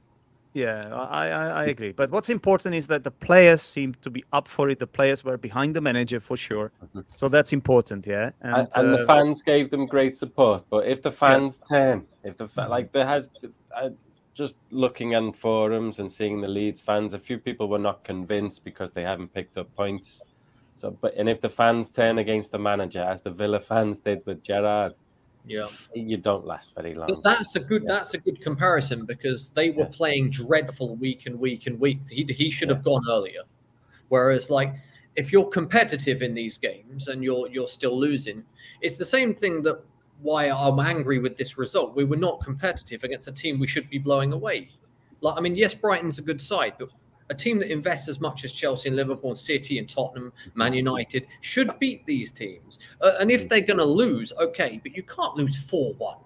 Yeah, 0.54 0.82
I, 0.92 1.28
I, 1.28 1.46
I 1.48 1.64
agree. 1.66 1.92
But 1.92 2.10
what's 2.10 2.30
important 2.30 2.74
is 2.74 2.86
that 2.88 3.04
the 3.04 3.10
players 3.10 3.62
seem 3.62 3.94
to 4.00 4.10
be 4.10 4.24
up 4.32 4.48
for 4.48 4.70
it. 4.70 4.78
The 4.78 4.86
players 4.86 5.22
were 5.22 5.36
behind 5.36 5.76
the 5.76 5.80
manager 5.80 6.20
for 6.20 6.36
sure. 6.36 6.72
Mm-hmm. 6.82 7.00
So 7.14 7.28
that's 7.28 7.52
important, 7.52 8.06
yeah. 8.06 8.30
And, 8.40 8.56
and, 8.56 8.68
and 8.76 8.88
uh, 8.88 8.96
the 8.96 9.06
fans 9.06 9.42
gave 9.42 9.70
them 9.70 9.86
great 9.86 10.16
support. 10.16 10.64
But 10.70 10.86
if 10.86 11.02
the 11.02 11.12
fans 11.12 11.60
yeah. 11.70 11.78
turn, 11.78 12.06
if 12.24 12.36
the 12.36 12.48
fa- 12.48 12.66
like 12.68 12.92
there 12.92 13.06
has, 13.06 13.28
uh, 13.76 13.90
just 14.34 14.54
looking 14.70 15.14
on 15.14 15.32
forums 15.32 15.98
and 15.98 16.10
seeing 16.10 16.40
the 16.40 16.48
Leeds 16.48 16.80
fans, 16.80 17.12
a 17.12 17.18
few 17.18 17.38
people 17.38 17.68
were 17.68 17.78
not 17.78 18.02
convinced 18.04 18.64
because 18.64 18.90
they 18.90 19.02
haven't 19.02 19.32
picked 19.34 19.58
up 19.58 19.72
points. 19.76 20.22
So, 20.76 20.92
but 20.92 21.14
and 21.16 21.28
if 21.28 21.40
the 21.40 21.50
fans 21.50 21.90
turn 21.90 22.18
against 22.18 22.52
the 22.52 22.58
manager, 22.58 23.02
as 23.02 23.20
the 23.20 23.30
Villa 23.30 23.60
fans 23.60 24.00
did 24.00 24.24
with 24.26 24.42
Gerrard, 24.42 24.94
yeah, 25.46 25.66
you 25.94 26.16
don't 26.16 26.46
last 26.46 26.74
very 26.74 26.94
long. 26.94 27.08
But 27.08 27.22
that's 27.22 27.56
a 27.56 27.60
good 27.60 27.82
yeah. 27.82 27.94
that's 27.94 28.14
a 28.14 28.18
good 28.18 28.40
comparison 28.42 29.06
because 29.06 29.50
they 29.50 29.70
were 29.70 29.84
yeah. 29.84 29.90
playing 29.92 30.30
dreadful 30.30 30.96
week 30.96 31.26
and 31.26 31.38
week 31.38 31.66
and 31.66 31.78
week. 31.80 32.00
He 32.08 32.24
he 32.24 32.50
should 32.50 32.68
have 32.68 32.84
gone 32.84 33.02
earlier. 33.08 33.42
Whereas 34.08 34.50
like 34.50 34.74
if 35.16 35.32
you're 35.32 35.48
competitive 35.48 36.22
in 36.22 36.34
these 36.34 36.58
games 36.58 37.08
and 37.08 37.24
you're 37.24 37.48
you're 37.48 37.68
still 37.68 37.98
losing, 37.98 38.44
it's 38.80 38.96
the 38.96 39.04
same 39.04 39.34
thing 39.34 39.62
that 39.62 39.82
why 40.20 40.50
I'm 40.50 40.80
angry 40.80 41.18
with 41.18 41.36
this 41.36 41.58
result. 41.58 41.94
We 41.94 42.04
were 42.04 42.16
not 42.16 42.42
competitive 42.42 43.04
against 43.04 43.28
a 43.28 43.32
team 43.32 43.58
we 43.58 43.66
should 43.66 43.88
be 43.88 43.98
blowing 43.98 44.32
away. 44.32 44.70
Like 45.20 45.36
I 45.36 45.40
mean, 45.40 45.56
yes, 45.56 45.74
Brighton's 45.74 46.18
a 46.18 46.22
good 46.22 46.40
side, 46.42 46.74
but 46.78 46.88
A 47.30 47.34
team 47.34 47.58
that 47.58 47.70
invests 47.70 48.08
as 48.08 48.20
much 48.20 48.44
as 48.44 48.52
Chelsea 48.52 48.88
and 48.88 48.96
Liverpool 48.96 49.30
and 49.30 49.38
City 49.38 49.78
and 49.78 49.88
Tottenham, 49.88 50.32
Man 50.54 50.72
United 50.72 51.26
should 51.40 51.78
beat 51.78 52.04
these 52.06 52.30
teams. 52.30 52.78
Uh, 53.00 53.12
and 53.20 53.30
if 53.30 53.48
they're 53.48 53.60
going 53.60 53.78
to 53.78 53.84
lose, 53.84 54.32
okay, 54.40 54.80
but 54.82 54.96
you 54.96 55.02
can't 55.02 55.36
lose 55.36 55.56
4 55.56 55.94
1. 55.94 56.16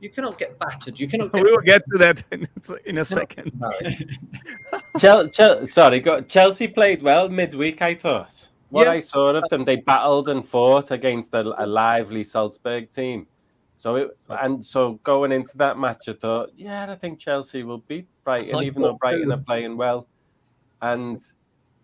You 0.00 0.10
cannot 0.10 0.38
get 0.38 0.58
battered. 0.58 1.00
You 1.00 1.08
cannot. 1.08 1.32
Get 1.32 1.42
we 1.42 1.50
will 1.50 1.62
get 1.62 1.82
to 1.90 1.98
that 1.98 2.22
in, 2.30 2.46
in 2.84 2.98
a 2.98 3.04
second. 3.04 3.50
Chelsea, 4.98 5.66
sorry, 5.66 6.04
Chelsea 6.28 6.68
played 6.68 7.02
well 7.02 7.30
midweek. 7.30 7.80
I 7.80 7.94
thought 7.94 8.46
what 8.70 8.86
yeah. 8.86 8.92
I 8.92 9.00
saw 9.00 9.34
of 9.34 9.48
them, 9.48 9.64
they 9.64 9.76
battled 9.76 10.28
and 10.28 10.46
fought 10.46 10.90
against 10.90 11.32
a, 11.34 11.40
a 11.62 11.66
lively 11.66 12.24
Salzburg 12.24 12.90
team. 12.90 13.26
So 13.76 13.96
it, 13.96 14.18
and 14.28 14.64
so 14.64 14.94
going 15.02 15.32
into 15.32 15.56
that 15.58 15.78
match, 15.78 16.08
I 16.08 16.14
thought, 16.14 16.50
yeah, 16.56 16.90
I 16.90 16.94
think 16.94 17.18
Chelsea 17.18 17.62
will 17.62 17.78
beat 17.78 18.06
Brighton, 18.24 18.62
even 18.62 18.82
though 18.82 18.94
Brighton 18.94 19.32
are 19.32 19.38
playing 19.38 19.76
well. 19.76 20.08
And 20.82 21.22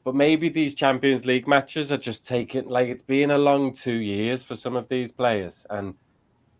but 0.05 0.14
maybe 0.14 0.48
these 0.48 0.74
Champions 0.74 1.24
League 1.24 1.46
matches 1.46 1.92
are 1.92 1.98
just 1.98 2.26
taking 2.26 2.68
like 2.68 2.88
it's 2.88 3.02
been 3.02 3.31
a 3.31 3.38
long 3.38 3.72
two 3.72 4.00
years 4.00 4.42
for 4.42 4.57
some 4.57 4.76
of 4.76 4.88
these 4.88 5.12
players, 5.12 5.66
and 5.70 5.94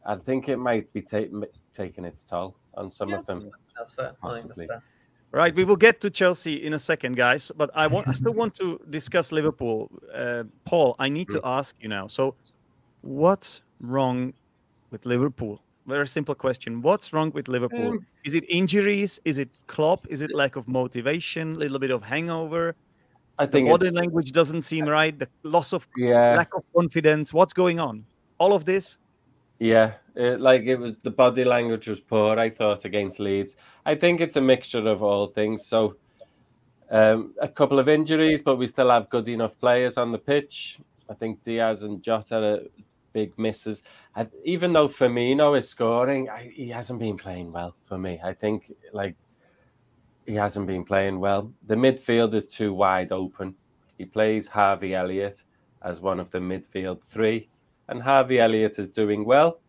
I 0.07 0.17
think 0.17 0.49
it 0.49 0.59
might 0.59 0.93
be 0.93 1.03
ta- 1.03 1.47
taking 1.73 2.05
its 2.05 2.23
toll 2.23 2.57
on 2.75 2.91
some 2.91 3.11
yeah, 3.11 3.19
of 3.19 3.27
them. 3.27 3.51
That's 3.77 3.93
fair. 3.93 4.13
Possibly. 4.21 4.67
That's 4.67 4.83
fair. 4.83 4.83
Right, 5.33 5.55
we 5.55 5.65
will 5.65 5.77
get 5.77 5.99
to 6.03 6.11
Chelsea 6.11 6.63
in 6.63 6.75
a 6.75 6.79
second, 6.79 7.17
guys. 7.17 7.51
But 7.57 7.71
I 7.75 7.87
want, 7.87 8.07
I 8.07 8.13
still 8.13 8.35
want 8.35 8.55
to 8.57 8.79
discuss 8.91 9.33
Liverpool. 9.33 9.91
Uh, 10.15 10.45
Paul, 10.67 10.95
I 10.99 11.09
need 11.09 11.31
to 11.31 11.41
mm. 11.41 11.49
ask 11.59 11.75
you 11.81 11.89
now. 11.89 12.07
So, 12.07 12.35
what's 13.01 13.63
wrong 13.81 14.35
with 14.91 15.07
Liverpool? 15.07 15.63
Very 15.87 16.07
simple 16.07 16.35
question. 16.35 16.81
What's 16.81 17.13
wrong 17.13 17.33
with 17.33 17.49
Liverpool? 17.49 17.93
Um, 17.93 18.07
is 18.25 18.35
it 18.35 18.45
injuries? 18.49 19.21
Is 19.25 19.39
it 19.39 19.61
Klopp? 19.67 20.07
Is 20.09 20.21
it 20.21 20.33
lack 20.33 20.57
of 20.57 20.69
motivation? 20.69 21.57
A 21.57 21.59
little 21.59 21.79
bit 21.79 21.91
of 21.91 22.03
hangover? 22.03 22.77
I 23.39 23.47
think 23.47 23.67
the 23.67 23.73
body 23.73 23.91
language 23.91 24.31
doesn't 24.33 24.63
seem 24.63 24.87
right. 24.87 25.19
The 25.19 25.29
loss 25.43 25.73
of 25.73 25.89
yeah. 25.97 26.37
lack 26.37 26.55
of 26.55 26.63
confidence. 26.77 27.33
What's 27.33 27.53
going 27.53 27.81
on? 27.81 28.05
All 28.39 28.53
of 28.55 28.65
this. 28.65 28.99
Yeah, 29.59 29.95
it, 30.15 30.41
like 30.41 30.63
it 30.63 30.77
was 30.77 30.95
the 31.03 31.11
body 31.11 31.45
language 31.45 31.89
was 31.89 32.01
poor. 32.01 32.39
I 32.39 32.51
thought 32.51 32.85
against 32.85 33.19
Leeds. 33.19 33.57
I 33.87 33.95
think 33.95 34.21
it's 34.21 34.37
a 34.37 34.41
mixture 34.41 34.87
of 34.87 35.03
all 35.03 35.29
things. 35.29 35.67
So, 35.67 35.97
um, 36.91 37.35
a 37.41 37.49
couple 37.49 37.79
of 37.79 37.89
injuries, 37.89 38.43
but 38.43 38.57
we 38.57 38.67
still 38.67 38.91
have 38.91 39.09
good 39.09 39.29
enough 39.29 39.59
players 39.59 39.97
on 39.97 40.13
the 40.13 40.19
pitch. 40.19 40.79
I 41.09 41.15
think 41.15 41.43
Diaz 41.45 41.83
and 41.83 42.03
Jota 42.03 42.37
are 42.37 42.61
big 43.13 43.37
misses. 43.39 43.83
I, 44.15 44.27
even 44.45 44.73
though 44.73 44.89
Firmino 44.89 45.57
is 45.57 45.69
scoring, 45.69 46.29
I, 46.29 46.51
he 46.55 46.69
hasn't 46.69 47.01
been 47.01 47.17
playing 47.17 47.53
well 47.53 47.75
for 47.83 47.99
me. 47.99 48.21
I 48.25 48.33
think 48.33 48.73
like 48.93 49.17
he 50.27 50.35
hasn't 50.35 50.67
been 50.67 50.85
playing 50.85 51.19
well. 51.21 51.53
The 51.67 51.75
midfield 51.75 52.35
is 52.35 52.47
too 52.47 52.73
wide 52.73 53.13
open. 53.13 53.55
He 53.99 54.05
plays 54.05 54.49
Harvey 54.49 54.95
Elliott 54.95 55.43
as 55.83 56.01
one 56.01 56.21
of 56.21 56.31
the 56.31 56.39
midfield 56.39 57.03
three, 57.03 57.49
and 57.89 58.03
Harvey 58.03 58.41
Elliott 58.41 58.79
is 58.79 58.89
doing 58.89 59.25
well, 59.25 59.61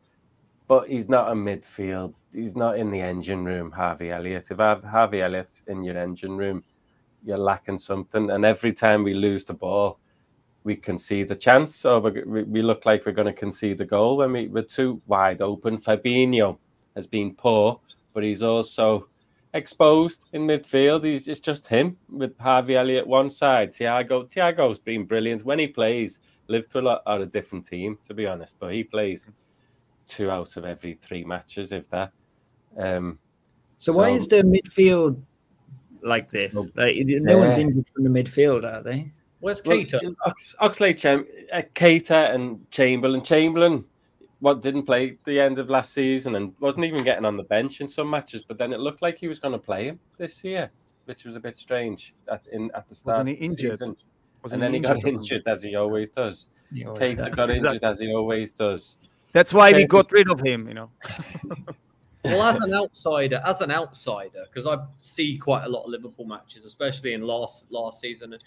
but 0.68 0.88
he's 0.88 1.10
not 1.10 1.32
a 1.32 1.36
midfield. 1.36 2.14
He's 2.34 2.56
not 2.56 2.78
in 2.78 2.92
the 2.92 3.02
engine 3.02 3.46
room. 3.46 3.72
Harvey 3.72 4.12
Elliott. 4.12 4.52
If 4.52 4.58
Harvey 4.58 5.22
Elliott 5.22 5.62
in 5.68 5.84
your 5.84 5.98
engine 5.98 6.38
room, 6.38 6.64
you're 7.24 7.38
lacking 7.38 7.78
something. 7.78 8.30
And 8.30 8.46
every 8.46 8.74
time 8.74 9.04
we 9.04 9.14
lose 9.14 9.44
the 9.44 9.54
ball, 9.54 10.00
we 10.64 10.76
concede 10.76 11.28
the 11.28 11.36
chance, 11.36 11.86
or 11.86 12.00
we, 12.00 12.44
we 12.44 12.62
look 12.62 12.86
like 12.86 13.06
we're 13.06 13.12
going 13.12 13.28
to 13.28 13.34
concede 13.34 13.78
the 13.78 13.86
goal 13.86 14.18
when 14.18 14.32
we, 14.32 14.48
we're 14.48 14.64
too 14.64 15.02
wide 15.08 15.42
open. 15.42 15.78
Fabinho 15.78 16.58
has 16.96 17.08
been 17.08 17.34
poor, 17.34 17.80
but 18.14 18.24
he's 18.24 18.42
also 18.42 19.08
exposed 19.54 20.24
in 20.34 20.48
midfield. 20.48 21.04
He's 21.04 21.28
it's 21.28 21.40
just 21.40 21.68
him 21.68 21.98
with 22.10 22.38
Harvey 22.40 22.76
Elliott 22.76 23.08
one 23.08 23.30
side. 23.30 23.74
Thiago 23.74 24.32
Thiago's 24.32 24.80
been 24.80 25.06
brilliant 25.06 25.44
when 25.44 25.60
he 25.60 25.68
plays. 25.68 26.20
Liverpool 26.48 26.90
are, 26.90 27.02
are, 27.06 27.22
a 27.22 27.26
different 27.26 27.66
team, 27.66 27.98
to 28.06 28.14
be 28.14 28.28
honest, 28.28 28.58
but 28.60 28.74
he 28.74 28.84
plays 28.84 29.32
two 30.08 30.30
out 30.30 30.58
of 30.58 30.66
every 30.66 30.96
three 30.96 31.24
matches, 31.24 31.72
if 31.72 31.90
that. 31.90 32.12
Um, 32.78 33.18
so, 33.78 33.94
so 33.94 33.98
why 33.98 34.10
is 34.10 34.28
the 34.28 34.44
midfield 34.44 35.22
like 36.02 36.30
this? 36.30 36.56
Like, 36.76 36.96
no 36.98 37.38
one's 37.38 37.58
injured 37.58 37.90
from 37.94 38.04
the 38.04 38.10
midfield, 38.10 38.66
are 38.66 38.84
they? 38.84 39.12
Where's 39.44 39.60
Keita? 39.60 40.00
Well, 40.02 40.16
Ox- 40.26 40.56
Oxlade, 40.62 40.98
Cham- 40.98 41.28
uh, 41.52 41.64
Keita, 41.76 42.34
and 42.34 42.66
Chamberlain. 42.72 43.22
Chamberlain, 43.22 43.84
what 44.40 44.62
didn't 44.62 44.84
play 44.84 45.18
the 45.26 45.38
end 45.38 45.60
of 45.60 45.70
last 45.70 45.92
season 45.92 46.36
and 46.36 46.54
wasn't 46.62 46.86
even 46.86 47.04
getting 47.04 47.26
on 47.26 47.36
the 47.36 47.44
bench 47.44 47.82
in 47.82 47.88
some 47.90 48.10
matches, 48.10 48.42
but 48.48 48.58
then 48.58 48.72
it 48.72 48.80
looked 48.80 49.02
like 49.02 49.18
he 49.18 49.28
was 49.28 49.42
going 49.42 49.52
to 49.52 49.60
play 49.60 49.88
him 49.88 50.00
this 50.18 50.46
year, 50.46 50.72
which 51.04 51.26
was 51.26 51.36
a 51.36 51.42
bit 51.42 51.58
strange 51.58 52.16
at, 52.32 52.48
in 52.54 52.72
at 52.74 52.88
the 52.88 52.96
start. 52.96 53.18
Wasn't 53.18 53.38
he 53.38 53.46
injured? 53.46 53.80
The 53.80 53.96
and 54.54 54.62
then 54.62 54.74
he 54.74 54.80
got 54.80 55.06
injured 55.06 55.44
as 55.46 55.62
he 55.62 55.76
always 55.76 56.10
does. 56.10 56.48
He 56.74 56.86
always 56.86 57.14
Keita 57.14 57.18
does. 57.18 57.36
got 57.36 57.50
injured 57.50 57.84
as 57.84 58.00
he 58.00 58.14
always 58.14 58.54
does. 58.54 58.98
That's 59.34 59.54
why 59.54 59.74
we 59.74 59.86
got 59.86 60.10
rid 60.14 60.32
of 60.32 60.40
him, 60.40 60.70
you 60.70 60.74
know. 60.74 60.90
well, 62.24 62.44
as 62.44 62.62
an 62.62 62.74
outsider, 62.74 63.42
as 63.46 63.60
an 63.60 63.72
outsider, 63.72 64.46
because 64.54 64.66
I 64.66 64.86
see 65.02 65.38
quite 65.38 65.66
a 65.66 65.70
lot 65.70 65.84
of 65.84 65.90
Liverpool 65.90 66.24
matches, 66.24 66.64
especially 66.64 67.12
in 67.12 67.24
last 67.24 67.66
last 67.70 68.00
season, 68.00 68.38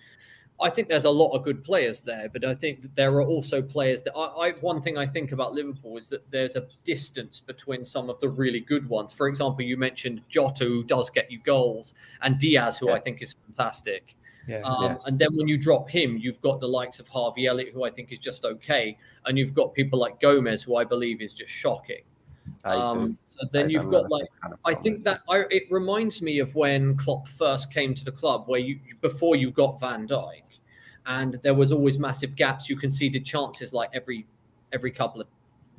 I 0.60 0.70
think 0.70 0.88
there's 0.88 1.04
a 1.04 1.10
lot 1.10 1.32
of 1.32 1.44
good 1.44 1.62
players 1.62 2.00
there, 2.00 2.30
but 2.32 2.44
I 2.44 2.54
think 2.54 2.80
that 2.82 2.96
there 2.96 3.12
are 3.12 3.22
also 3.22 3.60
players 3.60 4.02
that 4.02 4.14
I, 4.16 4.48
I, 4.48 4.50
one 4.60 4.80
thing 4.80 4.96
I 4.96 5.06
think 5.06 5.32
about 5.32 5.52
Liverpool 5.52 5.98
is 5.98 6.08
that 6.08 6.30
there's 6.30 6.56
a 6.56 6.66
distance 6.84 7.40
between 7.40 7.84
some 7.84 8.08
of 8.08 8.18
the 8.20 8.28
really 8.28 8.60
good 8.60 8.88
ones. 8.88 9.12
For 9.12 9.28
example, 9.28 9.62
you 9.62 9.76
mentioned 9.76 10.22
Jota, 10.28 10.64
who 10.64 10.82
does 10.84 11.10
get 11.10 11.30
you 11.30 11.40
goals, 11.44 11.92
and 12.22 12.38
Diaz, 12.38 12.78
who 12.78 12.88
yeah. 12.88 12.94
I 12.94 13.00
think 13.00 13.20
is 13.20 13.34
fantastic. 13.46 14.16
Yeah, 14.48 14.62
um, 14.64 14.84
yeah. 14.84 14.96
And 15.04 15.18
then 15.18 15.36
when 15.36 15.48
you 15.48 15.58
drop 15.58 15.90
him, 15.90 16.16
you've 16.16 16.40
got 16.40 16.60
the 16.60 16.68
likes 16.68 17.00
of 17.00 17.08
Harvey 17.08 17.46
Elliott, 17.46 17.74
who 17.74 17.84
I 17.84 17.90
think 17.90 18.12
is 18.12 18.18
just 18.18 18.44
okay, 18.44 18.96
and 19.26 19.36
you've 19.36 19.54
got 19.54 19.74
people 19.74 19.98
like 19.98 20.20
Gomez, 20.20 20.62
who 20.62 20.76
I 20.76 20.84
believe 20.84 21.20
is 21.20 21.32
just 21.32 21.52
shocking. 21.52 22.02
Um, 22.64 23.18
so 23.26 23.46
then 23.52 23.66
I, 23.66 23.68
you've 23.68 23.90
got 23.90 24.10
like 24.10 24.26
I 24.64 24.74
think 24.74 25.04
that 25.04 25.20
I, 25.28 25.44
it 25.50 25.64
reminds 25.70 26.22
me 26.22 26.38
of 26.38 26.54
when 26.54 26.96
Klopp 26.96 27.28
first 27.28 27.72
came 27.72 27.94
to 27.94 28.04
the 28.04 28.12
club, 28.12 28.44
where 28.46 28.60
you 28.60 28.78
before 29.00 29.36
you 29.36 29.50
got 29.50 29.80
Van 29.80 30.06
Dijk, 30.06 30.42
and 31.06 31.38
there 31.42 31.54
was 31.54 31.72
always 31.72 31.98
massive 31.98 32.36
gaps. 32.36 32.68
You 32.68 32.76
conceded 32.76 33.24
chances 33.24 33.72
like 33.72 33.90
every 33.92 34.26
every 34.72 34.90
couple 34.90 35.20
of 35.20 35.26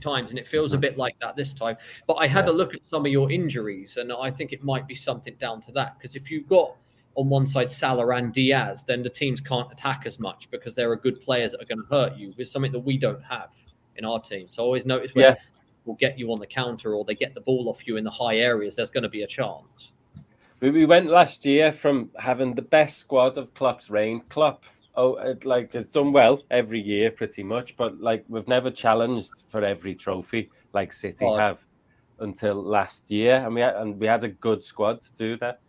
times, 0.02 0.30
and 0.30 0.40
it 0.40 0.48
feels 0.48 0.74
a 0.74 0.76
mm-hmm. 0.76 0.82
bit 0.82 0.98
like 0.98 1.20
that 1.22 1.36
this 1.36 1.54
time. 1.54 1.78
But 2.06 2.16
I 2.16 2.28
had 2.28 2.46
yeah. 2.46 2.52
a 2.52 2.54
look 2.54 2.74
at 2.74 2.82
some 2.88 3.06
of 3.06 3.12
your 3.12 3.32
injuries, 3.32 3.98
and 3.98 4.12
I 4.12 4.32
think 4.32 4.54
it 4.54 4.64
might 4.64 4.88
be 4.88 4.96
something 4.96 5.36
down 5.40 5.62
to 5.64 5.72
that 5.74 5.98
because 5.98 6.16
if 6.16 6.32
you've 6.32 6.48
got 6.48 6.76
on 7.16 7.30
one 7.30 7.48
side 7.48 7.72
Salah 7.72 8.08
and 8.16 8.32
Diaz, 8.32 8.84
then 8.88 9.02
the 9.02 9.10
teams 9.10 9.42
can't 9.42 9.72
attack 9.72 10.04
as 10.06 10.20
much 10.20 10.50
because 10.52 10.76
there 10.76 10.92
are 10.92 10.96
good 10.96 11.20
players 11.22 11.52
that 11.52 11.62
are 11.62 11.66
going 11.66 11.82
to 11.82 11.90
hurt 11.90 12.16
you. 12.16 12.34
It's 12.38 12.52
something 12.52 12.72
that 12.72 12.80
we 12.80 12.98
don't 12.98 13.24
have 13.24 13.50
in 13.96 14.06
our 14.06 14.20
team. 14.20 14.48
So 14.52 14.62
I 14.62 14.66
always 14.66 14.86
notice 14.86 15.16
when 15.16 15.26
yeah 15.26 15.36
will 15.88 15.96
get 15.96 16.20
you 16.20 16.32
on 16.32 16.40
the 16.40 16.46
counter 16.46 16.94
or 16.94 17.04
they 17.06 17.16
get 17.16 17.34
the 17.34 17.42
ball 17.42 17.70
off 17.70 17.88
you 17.88 17.98
in 17.98 18.04
the 18.04 18.12
high 18.12 18.38
areas, 18.38 18.76
there's 18.76 18.92
going 18.92 19.04
to 19.04 19.10
be 19.10 19.24
a 19.24 19.28
chance. 19.28 19.94
We 20.60 20.86
went 20.86 21.08
last 21.08 21.46
year 21.46 21.72
from 21.72 22.10
having 22.18 22.56
the 22.56 22.64
best 22.64 22.98
squad 22.98 23.38
of 23.38 23.54
Klopp's 23.54 23.90
reign. 23.90 24.22
Klopp, 24.28 24.64
oh, 24.98 25.16
it, 25.16 25.46
like 25.46 25.74
has 25.74 25.88
done 25.88 26.12
well 26.12 26.44
every 26.52 26.82
year, 26.82 27.12
pretty 27.12 27.44
much, 27.44 27.78
but 27.78 28.00
like 28.02 28.26
we've 28.28 28.48
never 28.48 28.70
challenged 28.70 29.46
for 29.48 29.64
every 29.64 29.96
trophy 29.96 30.50
like 30.74 30.92
City 30.92 31.24
oh. 31.24 31.38
have 31.38 31.64
until 32.20 32.56
last 32.56 33.10
year, 33.10 33.36
and 33.36 33.54
we 33.56 33.62
had, 33.62 33.76
and 33.76 34.00
we 34.00 34.08
had 34.08 34.24
a 34.24 34.30
good 34.30 34.64
squad 34.64 35.02
to 35.04 35.12
do 35.14 35.38
that. 35.38 35.62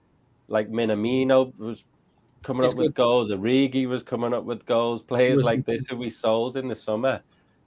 Like 0.48 0.70
Minamino 0.70 1.56
was 1.58 1.84
coming 2.42 2.62
He's 2.62 2.72
up 2.72 2.76
good. 2.78 2.82
with 2.84 2.94
goals, 2.94 3.30
Origi 3.30 3.86
was 3.86 4.02
coming 4.02 4.32
up 4.32 4.44
with 4.44 4.64
goals. 4.64 5.02
Players 5.02 5.42
like 5.42 5.64
this 5.66 5.86
who 5.86 5.96
we 5.96 6.10
sold 6.10 6.56
in 6.56 6.68
the 6.68 6.74
summer 6.74 7.20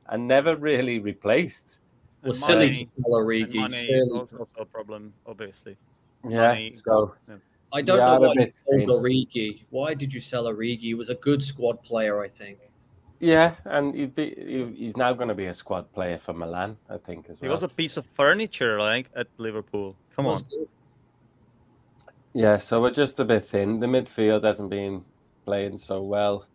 and 0.10 0.28
never 0.28 0.56
really 0.56 1.00
replaced. 1.00 1.80
Well, 2.24 2.34
silly 2.34 2.86
to 2.86 2.86
sell 2.86 3.12
Origi. 3.12 3.56
Money 3.56 3.88
also, 4.12 4.38
also 4.38 4.56
a 4.60 4.66
problem, 4.66 5.14
obviously. 5.26 5.78
Yeah, 6.28 6.50
money, 6.50 6.74
so 6.74 7.16
yeah. 7.28 7.36
I 7.74 7.82
don't 7.82 7.98
know 7.98 8.28
why 8.28 8.34
you 8.34 8.52
sold 8.56 9.04
Origi. 9.04 9.64
Why 9.70 9.94
did 9.94 10.14
you 10.14 10.20
sell 10.20 10.46
Origi? 10.46 10.80
He 10.80 10.94
was 10.94 11.10
a 11.10 11.16
good 11.16 11.44
squad 11.44 11.82
player, 11.84 12.22
I 12.22 12.28
think. 12.28 12.60
Yeah, 13.20 13.56
and 13.66 13.94
he'd 13.94 14.16
be 14.16 14.74
he's 14.76 14.98
now 14.98 15.14
going 15.14 15.30
to 15.30 15.36
be 15.36 15.46
a 15.46 15.54
squad 15.54 15.92
player 15.94 16.18
for 16.18 16.34
Milan, 16.34 16.78
I 16.90 16.98
think 16.98 17.30
as 17.30 17.40
well. 17.40 17.48
He 17.48 17.50
was 17.50 17.64
a 17.64 17.70
piece 17.70 17.98
of 17.98 18.06
furniture, 18.06 18.80
like 18.80 19.10
at 19.16 19.28
Liverpool. 19.38 19.96
Come 20.16 20.28
on. 20.28 20.44
Yeah, 22.34 22.58
so 22.58 22.82
we're 22.82 22.92
just 22.92 23.20
a 23.20 23.26
bit 23.26 23.46
thin. 23.46 23.78
The 23.78 23.88
midfield 23.88 24.44
hasn't 24.44 24.70
been 24.70 25.04
playing 25.46 25.78
so 25.78 26.02
well 26.02 26.48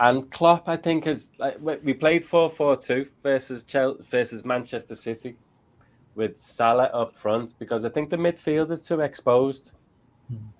and 0.00 0.30
Klopp, 0.30 0.68
I 0.68 0.76
think, 0.76 1.06
is 1.06 1.30
like 1.38 1.58
we 1.60 1.94
played 1.94 2.24
4 2.24 2.50
4 2.50 2.76
2 2.76 3.06
versus 3.22 3.64
Chelsea, 3.64 4.02
versus 4.10 4.44
Manchester 4.44 4.94
City 4.94 5.36
with 6.14 6.36
Salah 6.36 6.90
up 6.92 7.16
front 7.16 7.58
because 7.58 7.84
I 7.84 7.88
think 7.88 8.10
the 8.10 8.16
midfield 8.16 8.70
is 8.70 8.80
too 8.80 9.00
exposed. 9.00 9.72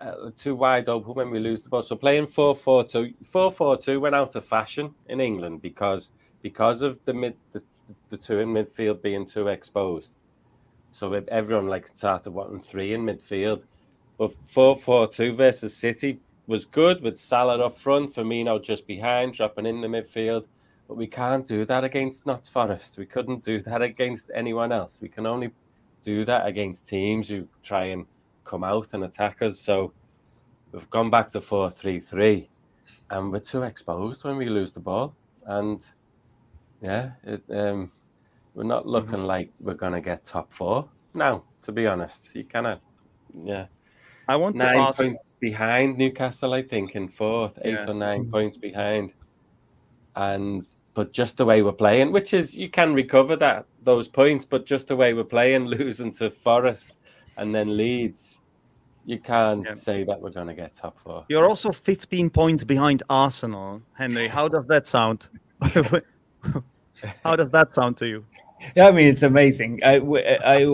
Uh, 0.00 0.30
too 0.36 0.54
wide 0.54 0.88
open 0.88 1.14
when 1.14 1.30
we 1.30 1.38
lose 1.38 1.60
the 1.60 1.68
ball. 1.68 1.82
So 1.82 1.96
playing 1.96 2.26
4 2.26 2.54
4 2.54 2.84
2, 2.84 3.14
4 3.24 3.50
4 3.50 3.76
2 3.76 4.00
went 4.00 4.14
out 4.14 4.34
of 4.34 4.44
fashion 4.44 4.94
in 5.08 5.20
England 5.20 5.62
because 5.62 6.12
because 6.42 6.82
of 6.82 6.98
the 7.04 7.14
mid 7.14 7.36
the, 7.52 7.62
the 8.10 8.16
two 8.16 8.38
in 8.40 8.48
midfield 8.48 9.02
being 9.02 9.26
too 9.26 9.48
exposed. 9.48 10.16
So 10.92 11.12
everyone 11.28 11.68
like 11.68 11.90
started 11.94 12.30
wanting 12.30 12.60
three 12.60 12.94
in 12.94 13.04
midfield. 13.04 13.62
But 14.18 14.32
4 14.46 14.76
4 14.76 15.08
2 15.08 15.34
versus 15.34 15.76
City 15.76 16.20
was 16.46 16.66
good 16.66 17.02
with 17.02 17.18
Salah 17.18 17.64
up 17.64 17.78
front, 17.78 18.14
Firmino 18.14 18.62
just 18.62 18.86
behind, 18.86 19.34
dropping 19.34 19.66
in 19.66 19.80
the 19.80 19.88
midfield. 19.88 20.44
But 20.86 20.98
we 20.98 21.06
can't 21.06 21.46
do 21.46 21.64
that 21.64 21.82
against 21.82 22.26
Notts 22.26 22.48
Forest. 22.50 22.98
We 22.98 23.06
couldn't 23.06 23.42
do 23.42 23.62
that 23.62 23.80
against 23.80 24.30
anyone 24.34 24.70
else. 24.70 25.00
We 25.00 25.08
can 25.08 25.24
only 25.24 25.50
do 26.02 26.26
that 26.26 26.46
against 26.46 26.86
teams 26.86 27.28
who 27.28 27.48
try 27.62 27.86
and 27.86 28.04
come 28.44 28.64
out 28.64 28.94
and 28.94 29.04
attack 29.04 29.42
us. 29.42 29.58
So 29.58 29.92
we've 30.72 30.88
gone 30.90 31.10
back 31.10 31.30
to 31.32 31.40
4 31.40 31.70
3 31.70 32.00
3, 32.00 32.48
and 33.10 33.32
we're 33.32 33.38
too 33.38 33.62
exposed 33.62 34.24
when 34.24 34.36
we 34.36 34.46
lose 34.46 34.72
the 34.72 34.80
ball. 34.80 35.14
And 35.46 35.82
yeah, 36.80 37.12
it, 37.24 37.42
um, 37.50 37.90
we're 38.54 38.64
not 38.64 38.86
looking 38.86 39.14
mm-hmm. 39.14 39.26
like 39.26 39.52
we're 39.60 39.74
going 39.74 39.92
to 39.92 40.00
get 40.00 40.24
top 40.24 40.52
four 40.52 40.88
now, 41.12 41.44
to 41.62 41.72
be 41.72 41.86
honest. 41.86 42.30
You 42.34 42.44
cannot, 42.44 42.80
yeah. 43.44 43.66
I 44.28 44.36
want 44.36 44.56
nine 44.56 44.78
ask... 44.78 45.00
points 45.00 45.34
behind 45.38 45.98
Newcastle, 45.98 46.54
I 46.54 46.62
think, 46.62 46.94
in 46.94 47.08
fourth, 47.08 47.58
eight 47.62 47.72
yeah. 47.72 47.90
or 47.90 47.94
9 47.94 48.20
mm-hmm. 48.20 48.30
points 48.30 48.58
behind. 48.58 49.12
And 50.16 50.66
but 50.94 51.12
just 51.12 51.36
the 51.36 51.44
way 51.44 51.60
we're 51.62 51.72
playing, 51.72 52.12
which 52.12 52.32
is 52.32 52.54
you 52.54 52.70
can 52.70 52.94
recover 52.94 53.34
that 53.36 53.66
those 53.82 54.08
points, 54.08 54.44
but 54.44 54.64
just 54.64 54.88
the 54.88 54.96
way 54.96 55.12
we're 55.12 55.24
playing, 55.24 55.66
losing 55.66 56.12
to 56.12 56.30
Forest 56.30 56.92
and 57.36 57.54
then 57.54 57.76
Leeds, 57.76 58.40
you 59.04 59.18
can't 59.18 59.64
yeah. 59.64 59.74
say 59.74 60.04
that 60.04 60.20
we're 60.20 60.30
going 60.30 60.46
to 60.46 60.54
get 60.54 60.74
top 60.74 60.98
four. 60.98 61.24
You're 61.28 61.46
also 61.46 61.72
15 61.72 62.30
points 62.30 62.64
behind 62.64 63.02
Arsenal, 63.10 63.82
Henry. 63.92 64.28
How 64.28 64.48
does 64.48 64.66
that 64.66 64.86
sound? 64.86 65.28
How 67.22 67.36
does 67.36 67.50
that 67.50 67.72
sound 67.72 67.96
to 67.98 68.06
you? 68.06 68.24
Yeah, 68.74 68.88
I 68.88 68.92
mean 68.92 69.08
it's 69.08 69.22
amazing. 69.22 69.80
I, 69.84 69.96
I, 70.42 70.66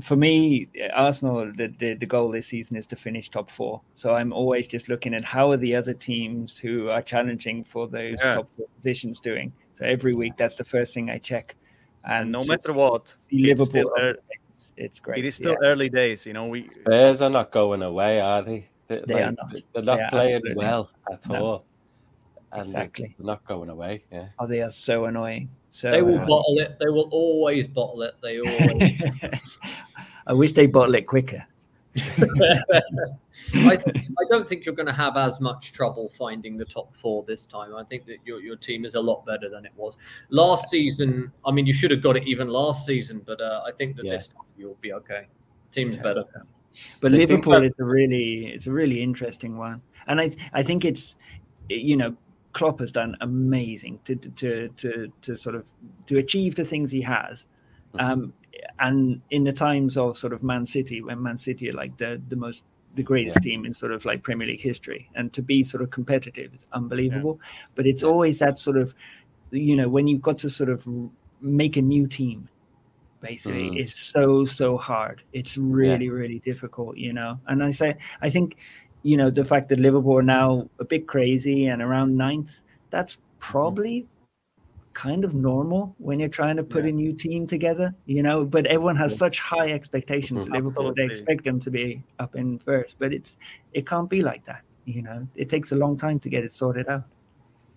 for 0.00 0.16
me, 0.16 0.68
Arsenal, 0.92 1.52
the, 1.54 1.72
the, 1.78 1.94
the 1.94 2.06
goal 2.06 2.30
this 2.30 2.48
season 2.48 2.76
is 2.76 2.86
to 2.88 2.96
finish 2.96 3.28
top 3.30 3.50
four. 3.50 3.80
So 3.94 4.14
I'm 4.14 4.32
always 4.32 4.66
just 4.66 4.88
looking 4.88 5.14
at 5.14 5.24
how 5.24 5.52
are 5.52 5.56
the 5.56 5.74
other 5.74 5.94
teams 5.94 6.58
who 6.58 6.88
are 6.88 7.00
challenging 7.00 7.64
for 7.64 7.86
those 7.86 8.18
yeah. 8.22 8.34
top 8.34 8.48
four 8.56 8.66
positions 8.76 9.20
doing. 9.20 9.52
So 9.72 9.86
every 9.86 10.14
week, 10.14 10.36
that's 10.36 10.56
the 10.56 10.64
first 10.64 10.94
thing 10.94 11.10
I 11.10 11.18
check. 11.18 11.54
And 12.04 12.30
no 12.30 12.42
matter 12.46 12.72
what, 12.72 13.14
Liverpool, 13.32 13.90
it's, 14.56 14.72
it's, 14.78 15.00
great. 15.00 15.18
It 15.18 15.28
is 15.28 15.34
still 15.34 15.54
yeah. 15.60 15.68
early 15.68 15.90
days, 15.90 16.24
you 16.24 16.32
know. 16.32 16.46
We 16.46 16.66
Spurs 16.66 17.20
are 17.20 17.28
not 17.28 17.50
going 17.50 17.82
away, 17.82 18.20
are 18.20 18.42
they? 18.42 18.66
They're, 18.88 19.02
they 19.06 19.14
like, 19.14 19.24
are 19.24 19.32
not. 19.32 19.54
They're 19.74 19.82
not 19.82 19.98
they 19.98 20.08
playing 20.08 20.42
well 20.54 20.90
at 21.12 21.28
no. 21.28 21.44
all. 21.44 21.64
And 22.52 22.62
exactly. 22.62 23.14
They're 23.18 23.26
not 23.26 23.44
going 23.44 23.68
away. 23.68 24.04
Yeah. 24.10 24.28
Oh, 24.38 24.46
they 24.46 24.62
are 24.62 24.70
so 24.70 25.04
annoying. 25.04 25.50
So 25.68 25.90
they 25.90 26.00
will 26.00 26.20
uh, 26.20 26.26
bottle 26.26 26.58
it. 26.58 26.78
They 26.80 26.88
will 26.88 27.08
always 27.10 27.66
bottle 27.66 28.00
it. 28.00 28.14
They 28.22 28.40
always. 28.70 29.58
I 30.26 30.32
wish 30.32 30.52
they 30.52 30.64
bottle 30.64 30.94
it 30.94 31.06
quicker. 31.06 31.46
I, 33.54 33.78
I 33.78 34.24
don't 34.28 34.48
think 34.48 34.64
you're 34.64 34.74
going 34.74 34.86
to 34.86 34.92
have 34.92 35.16
as 35.16 35.40
much 35.40 35.72
trouble 35.72 36.10
finding 36.16 36.56
the 36.56 36.64
top 36.64 36.96
four 36.96 37.24
this 37.26 37.46
time. 37.46 37.74
I 37.74 37.84
think 37.84 38.06
that 38.06 38.18
your, 38.24 38.40
your 38.40 38.56
team 38.56 38.84
is 38.84 38.94
a 38.94 39.00
lot 39.00 39.24
better 39.26 39.48
than 39.48 39.64
it 39.64 39.72
was 39.76 39.96
last 40.30 40.68
season. 40.68 41.32
I 41.44 41.52
mean, 41.52 41.66
you 41.66 41.72
should 41.72 41.90
have 41.90 42.02
got 42.02 42.16
it 42.16 42.26
even 42.26 42.48
last 42.48 42.86
season, 42.86 43.22
but 43.24 43.40
uh, 43.40 43.62
I 43.66 43.72
think 43.72 43.96
that 43.96 44.04
yeah. 44.04 44.16
this 44.16 44.28
time 44.28 44.44
you'll 44.56 44.78
be 44.80 44.92
okay. 44.94 45.26
Team's 45.72 45.96
yeah. 45.96 46.02
better. 46.02 46.24
But 47.00 47.12
Liverpool 47.12 47.62
is 47.62 47.72
a 47.78 47.84
really 47.84 48.46
it's 48.48 48.66
a 48.66 48.72
really 48.72 49.02
interesting 49.02 49.56
one, 49.56 49.80
and 50.08 50.20
I 50.20 50.30
I 50.52 50.62
think 50.62 50.84
it's 50.84 51.16
you 51.68 51.96
know 51.96 52.14
Klopp 52.52 52.80
has 52.80 52.92
done 52.92 53.16
amazing 53.20 54.00
to 54.04 54.16
to 54.16 54.68
to 54.68 55.12
to 55.22 55.36
sort 55.36 55.54
of 55.54 55.70
to 56.06 56.18
achieve 56.18 56.54
the 56.54 56.64
things 56.64 56.90
he 56.90 57.00
has. 57.02 57.46
Mm-hmm. 57.94 58.00
Um, 58.00 58.32
and 58.78 59.20
in 59.30 59.44
the 59.44 59.52
times 59.52 59.96
of 59.96 60.16
sort 60.16 60.32
of 60.32 60.42
Man 60.42 60.66
City, 60.66 61.02
when 61.02 61.22
Man 61.22 61.38
City 61.38 61.68
are 61.70 61.72
like 61.72 61.96
the 61.96 62.20
the 62.28 62.36
most 62.36 62.64
the 62.94 63.02
greatest 63.02 63.38
yeah. 63.42 63.50
team 63.50 63.66
in 63.66 63.74
sort 63.74 63.92
of 63.92 64.04
like 64.04 64.22
Premier 64.22 64.46
League 64.46 64.60
history, 64.60 65.10
and 65.14 65.32
to 65.32 65.42
be 65.42 65.62
sort 65.62 65.82
of 65.82 65.90
competitive 65.90 66.54
is 66.54 66.66
unbelievable. 66.72 67.38
Yeah. 67.40 67.48
But 67.74 67.86
it's 67.86 68.02
always 68.02 68.38
that 68.38 68.58
sort 68.58 68.76
of, 68.78 68.94
you 69.50 69.76
know, 69.76 69.88
when 69.88 70.06
you've 70.06 70.22
got 70.22 70.38
to 70.38 70.50
sort 70.50 70.70
of 70.70 70.86
make 71.40 71.76
a 71.76 71.82
new 71.82 72.06
team, 72.06 72.48
basically, 73.20 73.70
mm. 73.70 73.80
is 73.80 73.94
so 73.94 74.44
so 74.44 74.76
hard. 74.76 75.22
It's 75.32 75.58
really 75.58 76.06
yeah. 76.06 76.12
really 76.12 76.38
difficult, 76.38 76.96
you 76.96 77.12
know. 77.12 77.38
And 77.46 77.62
I 77.62 77.70
say, 77.70 77.96
I 78.22 78.30
think 78.30 78.56
you 79.02 79.16
know, 79.16 79.30
the 79.30 79.44
fact 79.44 79.68
that 79.68 79.78
Liverpool 79.78 80.18
are 80.18 80.22
now 80.22 80.68
a 80.80 80.84
bit 80.84 81.06
crazy 81.06 81.66
and 81.66 81.80
around 81.80 82.16
ninth, 82.16 82.62
that's 82.90 83.18
probably 83.38 84.08
kind 84.96 85.24
of 85.24 85.34
normal 85.34 85.94
when 85.98 86.18
you're 86.18 86.36
trying 86.40 86.56
to 86.56 86.64
put 86.64 86.84
yeah. 86.84 86.88
a 86.88 86.92
new 86.92 87.12
team 87.12 87.46
together, 87.46 87.94
you 88.06 88.22
know. 88.22 88.44
But 88.44 88.66
everyone 88.66 88.96
has 88.96 89.12
yeah. 89.12 89.18
such 89.18 89.38
high 89.38 89.70
expectations. 89.70 90.44
Mm-hmm. 90.44 90.54
Liverpool, 90.54 90.92
they 90.96 91.04
expect 91.04 91.44
them 91.44 91.60
to 91.60 91.70
be 91.70 92.02
up 92.18 92.34
in 92.34 92.58
first, 92.58 92.98
but 92.98 93.12
it's 93.12 93.36
it 93.74 93.86
can't 93.86 94.10
be 94.10 94.22
like 94.22 94.42
that, 94.44 94.62
you 94.86 95.02
know. 95.02 95.28
It 95.36 95.48
takes 95.48 95.70
a 95.72 95.76
long 95.76 95.96
time 95.96 96.18
to 96.20 96.28
get 96.28 96.42
it 96.42 96.52
sorted 96.52 96.88
out. 96.88 97.04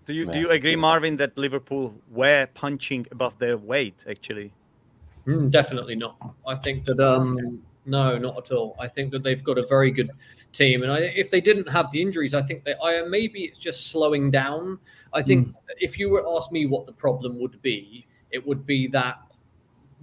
Do 0.06 0.14
you 0.14 0.26
do 0.26 0.40
you 0.40 0.50
agree, 0.50 0.76
Marvin, 0.76 1.16
that 1.18 1.36
Liverpool 1.36 1.94
were 2.10 2.48
punching 2.54 3.06
above 3.12 3.38
their 3.38 3.56
weight 3.56 4.04
actually? 4.08 4.52
Mm, 5.26 5.50
definitely 5.50 5.94
not. 5.94 6.16
I 6.48 6.56
think 6.56 6.84
that 6.86 6.98
um 6.98 7.62
no, 7.86 8.18
not 8.18 8.36
at 8.38 8.50
all. 8.50 8.76
I 8.78 8.88
think 8.88 9.12
that 9.12 9.22
they've 9.22 9.44
got 9.44 9.58
a 9.58 9.66
very 9.66 9.90
good 9.90 10.10
team. 10.52 10.82
And 10.82 10.92
I, 10.92 10.98
if 10.98 11.30
they 11.30 11.40
didn't 11.40 11.68
have 11.68 11.90
the 11.90 12.00
injuries, 12.00 12.34
I 12.34 12.42
think 12.42 12.64
that 12.64 12.76
I 12.82 13.02
maybe 13.02 13.44
it's 13.44 13.58
just 13.58 13.88
slowing 13.88 14.30
down. 14.30 14.78
I 15.12 15.22
think 15.22 15.48
mm. 15.48 15.54
if 15.78 15.98
you 15.98 16.10
were 16.10 16.24
asked 16.36 16.52
me 16.52 16.66
what 16.66 16.86
the 16.86 16.92
problem 16.92 17.38
would 17.40 17.60
be, 17.62 18.06
it 18.30 18.46
would 18.46 18.66
be 18.66 18.86
that 18.88 19.18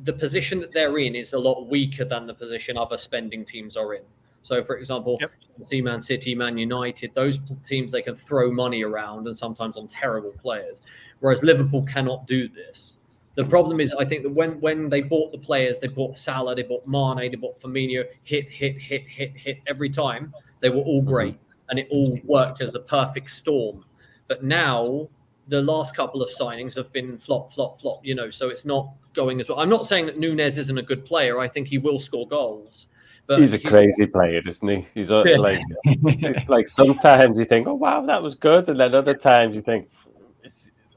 the 0.04 0.14
position 0.14 0.60
that 0.60 0.74
they're 0.74 0.98
in 1.00 1.16
is 1.16 1.34
a 1.34 1.38
lot 1.38 1.68
weaker 1.70 2.06
than 2.06 2.28
the 2.28 2.34
position 2.34 2.78
other 2.78 2.98
spending 2.98 3.46
teams 3.46 3.76
are 3.76 3.96
in. 3.96 4.04
So, 4.44 4.64
for 4.64 4.78
example, 4.78 5.18
yep. 5.20 5.32
see 5.66 5.82
Man 5.82 6.02
City, 6.02 6.34
Man 6.36 6.58
United, 6.58 7.12
those 7.16 7.40
teams 7.66 7.92
they 7.92 8.02
can 8.02 8.16
throw 8.16 8.52
money 8.52 8.84
around 8.84 9.28
and 9.28 9.38
sometimes 9.38 9.76
on 9.76 9.88
terrible 9.88 10.32
players, 10.32 10.82
whereas 11.20 11.44
Liverpool 11.44 11.84
cannot 11.84 12.28
do 12.28 12.48
this. 12.48 12.98
The 13.38 13.46
problem 13.46 13.80
is, 13.80 13.94
I 13.94 14.04
think 14.04 14.24
that 14.24 14.32
when 14.32 14.60
when 14.62 14.90
they 14.90 15.02
bought 15.02 15.32
the 15.32 15.38
players, 15.38 15.80
they 15.80 15.88
bought 15.88 16.18
Salah, 16.18 16.56
they 16.56 16.64
bought 16.64 16.88
Mane, 16.88 17.30
they 17.30 17.38
bought 17.38 17.62
Firmino, 17.62 18.04
hit, 18.24 18.50
hit, 18.50 18.78
hit, 18.80 19.04
hit, 19.08 19.32
hit 19.38 19.60
every 19.68 19.92
time. 19.92 20.34
They 20.60 20.70
were 20.70 20.82
all 20.82 21.04
great, 21.04 21.36
mm-hmm. 21.36 21.70
and 21.70 21.78
it 21.78 21.88
all 21.92 22.20
worked 22.24 22.62
as 22.62 22.74
a 22.74 22.80
perfect 22.80 23.30
storm. 23.30 23.86
But 24.28 24.44
now 24.44 25.08
the 25.50 25.62
last 25.62 25.96
couple 25.96 26.24
of 26.24 26.32
signings 26.32 26.76
have 26.76 26.92
been 26.92 27.20
flop, 27.20 27.54
flop, 27.54 27.80
flop. 27.80 28.04
You 28.04 28.16
know, 28.16 28.32
so 28.32 28.50
it's 28.50 28.66
not 28.66 28.90
going 29.14 29.40
as 29.40 29.50
well. 29.50 29.60
I'm 29.60 29.70
not 29.70 29.86
saying 29.86 30.08
that 30.08 30.18
Nunez 30.18 30.58
isn't 30.58 30.78
a 30.78 30.82
good 30.82 31.06
player. 31.06 31.38
I 31.38 31.48
think 31.48 31.68
he 31.68 31.78
will 31.78 32.00
score 32.00 32.28
goals. 32.28 32.88
But 33.28 33.40
he's 33.40 33.54
a 33.54 33.58
he's, 33.58 33.70
crazy 33.70 34.08
player, 34.08 34.42
isn't 34.48 34.68
he? 34.68 34.88
He's 34.96 35.12
a, 35.12 35.18
like, 35.18 35.62
like 36.48 36.68
sometimes 36.68 37.38
you 37.38 37.46
think, 37.46 37.68
oh 37.68 37.76
wow, 37.76 38.02
that 38.08 38.24
was 38.24 38.34
good, 38.34 38.68
and 38.68 38.80
then 38.80 38.96
other 38.96 39.14
times 39.14 39.54
you 39.54 39.62
think, 39.62 39.90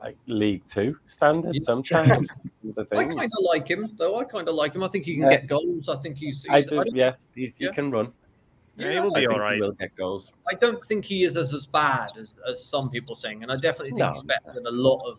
like 0.03 0.17
League 0.27 0.65
Two 0.67 0.99
standard 1.07 1.55
yeah. 1.55 1.61
sometimes. 1.63 2.41
I 2.79 2.85
kind 2.85 3.21
of 3.21 3.31
like 3.43 3.69
him, 3.69 3.95
though. 3.97 4.17
I 4.17 4.25
kind 4.25 4.49
of 4.49 4.55
like 4.55 4.75
him. 4.75 4.83
I 4.83 4.89
think 4.89 5.05
he 5.05 5.15
can 5.15 5.25
yeah. 5.25 5.31
get 5.31 5.47
goals. 5.47 5.89
I 5.89 5.97
think 5.97 6.17
he's. 6.17 6.45
he's 6.45 6.51
I 6.51 6.61
do. 6.61 6.81
I 6.81 6.85
yeah, 6.93 7.13
he's, 7.35 7.55
yeah, 7.59 7.69
he 7.69 7.75
can 7.75 7.91
run. 7.91 8.13
Yeah, 8.77 8.93
he 8.93 9.01
will 9.01 9.13
be 9.13 9.27
all 9.27 9.39
right. 9.39 9.57
He 9.57 9.61
will 9.61 9.73
get 9.73 9.95
goals. 9.97 10.33
I 10.51 10.55
don't 10.55 10.85
think 10.87 11.05
he 11.05 11.25
is 11.25 11.37
as, 11.37 11.53
as 11.53 11.67
bad 11.67 12.11
as, 12.19 12.41
as 12.49 12.65
some 12.65 12.89
people 12.89 13.15
saying, 13.15 13.43
and 13.43 13.53
I 13.53 13.57
definitely 13.57 13.91
think 13.91 14.01
no, 14.01 14.13
he's 14.13 14.23
better 14.23 14.53
than 14.55 14.67
a 14.67 14.71
lot 14.71 15.03
of 15.07 15.19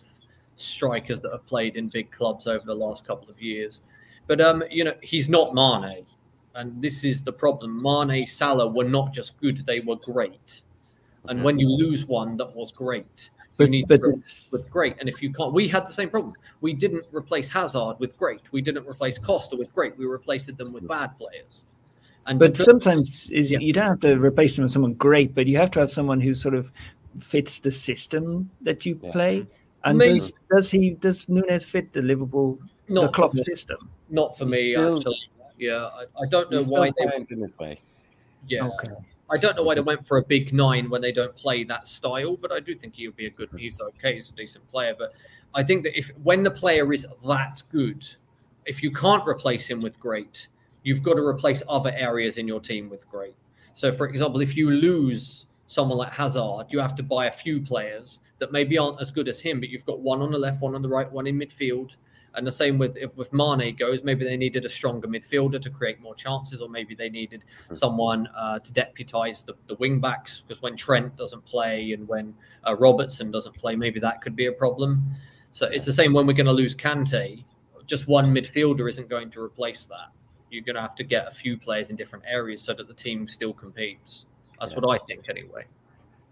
strikers 0.55 1.21
that 1.21 1.31
have 1.31 1.45
played 1.45 1.75
in 1.75 1.89
big 1.89 2.11
clubs 2.11 2.47
over 2.47 2.65
the 2.65 2.75
last 2.75 3.05
couple 3.05 3.29
of 3.29 3.41
years. 3.41 3.81
But 4.27 4.41
um, 4.41 4.63
you 4.69 4.83
know, 4.83 4.95
he's 5.01 5.29
not 5.29 5.53
Mane, 5.53 6.05
and 6.55 6.81
this 6.81 7.03
is 7.03 7.21
the 7.21 7.33
problem. 7.33 7.81
Mane, 7.81 8.25
Salah 8.27 8.67
were 8.67 8.83
not 8.83 9.13
just 9.13 9.39
good; 9.39 9.65
they 9.65 9.79
were 9.81 9.97
great. 9.97 10.63
And 11.25 11.43
when 11.43 11.59
you 11.59 11.67
lose 11.69 12.05
one 12.07 12.35
that 12.37 12.55
was 12.55 12.71
great, 12.71 13.29
but, 13.61 13.65
you 13.65 13.71
need 13.71 13.87
but 13.87 14.01
with 14.01 14.69
great. 14.69 14.95
And 14.99 15.07
if 15.07 15.21
you 15.21 15.33
can't, 15.33 15.53
we 15.53 15.67
had 15.67 15.87
the 15.87 15.93
same 15.93 16.09
problem. 16.09 16.33
We 16.61 16.73
didn't 16.73 17.05
replace 17.11 17.49
Hazard 17.49 17.95
with 17.99 18.17
great. 18.17 18.41
We 18.51 18.61
didn't 18.61 18.87
replace 18.87 19.17
Costa 19.17 19.55
with 19.55 19.73
great. 19.73 19.97
We 19.97 20.05
replaced 20.05 20.55
them 20.55 20.73
with 20.73 20.87
bad 20.87 21.17
players. 21.17 21.63
And 22.27 22.37
but 22.37 22.51
because, 22.51 22.65
sometimes 22.65 23.29
is 23.31 23.51
yeah. 23.51 23.59
you 23.59 23.73
don't 23.73 23.87
have 23.87 23.99
to 24.01 24.15
replace 24.19 24.55
them 24.55 24.63
with 24.63 24.71
someone 24.71 24.93
great, 24.93 25.33
but 25.33 25.47
you 25.47 25.57
have 25.57 25.71
to 25.71 25.79
have 25.79 25.89
someone 25.89 26.21
who 26.21 26.33
sort 26.33 26.53
of 26.53 26.71
fits 27.19 27.59
the 27.59 27.71
system 27.71 28.49
that 28.61 28.85
you 28.85 28.99
yeah. 29.01 29.11
play. 29.11 29.47
And 29.83 29.97
Maybe. 29.97 30.13
does 30.13 30.33
does 30.51 30.71
he 30.71 30.91
does 30.91 31.27
Nunez 31.27 31.65
fit 31.65 31.91
the 31.93 32.01
Liverpool 32.01 32.59
not 32.87 33.01
the 33.01 33.07
Klopp 33.09 33.37
system? 33.39 33.89
Not 34.09 34.37
for 34.37 34.45
me. 34.45 34.73
Still, 34.73 35.01
yeah, 35.57 35.89
I, 35.93 36.05
I, 36.21 36.25
don't 36.29 36.51
know 36.51 36.63
why 36.63 36.91
they 36.97 37.05
went 37.05 37.31
in 37.31 37.39
this 37.39 37.57
way. 37.57 37.79
Yeah. 38.47 38.67
Okay. 38.67 38.91
I 39.31 39.37
don't 39.37 39.55
know 39.55 39.63
why 39.63 39.75
they 39.75 39.81
mm-hmm. 39.81 39.87
went 39.87 40.07
for 40.07 40.17
a 40.17 40.23
big 40.23 40.53
nine 40.53 40.89
when 40.89 41.01
they 41.01 41.11
don't 41.11 41.35
play 41.35 41.63
that 41.65 41.87
style, 41.87 42.35
but 42.35 42.51
I 42.51 42.59
do 42.59 42.75
think 42.75 42.95
he'll 42.95 43.11
be 43.11 43.27
a 43.27 43.29
good. 43.29 43.49
Mm-hmm. 43.49 43.57
He's 43.57 43.79
okay. 43.79 44.15
He's 44.15 44.29
a 44.29 44.33
decent 44.33 44.67
player, 44.69 44.95
but 44.97 45.13
I 45.53 45.63
think 45.63 45.83
that 45.83 45.97
if 45.97 46.09
when 46.23 46.43
the 46.43 46.51
player 46.51 46.91
is 46.93 47.05
that 47.27 47.63
good, 47.71 48.07
if 48.65 48.83
you 48.83 48.91
can't 48.91 49.25
replace 49.27 49.69
him 49.69 49.81
with 49.81 49.99
great, 49.99 50.47
you've 50.83 51.03
got 51.03 51.13
to 51.13 51.25
replace 51.25 51.63
other 51.69 51.91
areas 51.95 52.37
in 52.37 52.47
your 52.47 52.59
team 52.59 52.89
with 52.89 53.09
great. 53.09 53.35
So, 53.75 53.91
for 53.91 54.07
example, 54.07 54.41
if 54.41 54.55
you 54.55 54.69
lose 54.69 55.45
someone 55.67 55.97
like 55.97 56.13
Hazard, 56.13 56.65
you 56.69 56.79
have 56.79 56.95
to 56.95 57.03
buy 57.03 57.27
a 57.27 57.31
few 57.31 57.61
players 57.61 58.19
that 58.39 58.51
maybe 58.51 58.77
aren't 58.77 58.99
as 58.99 59.11
good 59.11 59.27
as 59.27 59.39
him, 59.39 59.59
but 59.59 59.69
you've 59.69 59.85
got 59.85 59.99
one 59.99 60.21
on 60.21 60.31
the 60.31 60.37
left, 60.37 60.61
one 60.61 60.75
on 60.75 60.81
the 60.81 60.89
right, 60.89 61.09
one 61.09 61.27
in 61.27 61.39
midfield, 61.39 61.95
And 62.35 62.47
the 62.47 62.51
same 62.51 62.77
with 62.77 62.95
if 62.95 63.15
with 63.17 63.33
Mane 63.33 63.75
goes, 63.75 64.03
maybe 64.03 64.23
they 64.23 64.37
needed 64.37 64.63
a 64.63 64.69
stronger 64.69 65.07
midfielder 65.07 65.61
to 65.61 65.69
create 65.69 65.99
more 65.99 66.15
chances, 66.15 66.61
or 66.61 66.69
maybe 66.69 66.95
they 66.95 67.09
needed 67.09 67.43
Hmm. 67.67 67.75
someone 67.75 68.27
uh, 68.27 68.59
to 68.59 68.71
deputise 68.71 69.45
the, 69.45 69.53
the 69.67 69.75
wing 69.75 69.99
backs 69.99 70.41
because 70.47 70.61
when 70.61 70.77
Trent 70.77 71.15
doesn't 71.17 71.43
play 71.45 71.91
and 71.91 72.07
when 72.07 72.33
uh, 72.65 72.75
Robertson 72.77 73.31
doesn't 73.31 73.55
play, 73.55 73.75
maybe 73.75 73.99
that 73.99 74.21
could 74.21 74.35
be 74.35 74.45
a 74.45 74.51
problem. 74.51 75.03
So 75.51 75.65
it's 75.67 75.83
the 75.85 75.91
same 75.93 76.13
when 76.13 76.25
we're 76.25 76.33
going 76.33 76.45
to 76.45 76.53
lose 76.53 76.73
Kante. 76.73 77.43
Just 77.85 78.07
one 78.07 78.33
midfielder 78.33 78.87
isn't 78.89 79.09
going 79.09 79.29
to 79.31 79.41
replace 79.41 79.83
that. 79.85 80.11
You're 80.49 80.63
going 80.63 80.75
to 80.77 80.81
have 80.81 80.95
to 80.95 81.03
get 81.03 81.27
a 81.27 81.31
few 81.31 81.57
players 81.57 81.89
in 81.89 81.97
different 81.97 82.23
areas 82.25 82.61
so 82.61 82.73
that 82.73 82.87
the 82.87 82.93
team 82.93 83.27
still 83.27 83.51
competes. 83.53 84.25
That's 84.59 84.71
Yeah. 84.71 84.79
what 84.79 85.01
I 85.01 85.05
think, 85.05 85.27
anyway. 85.27 85.65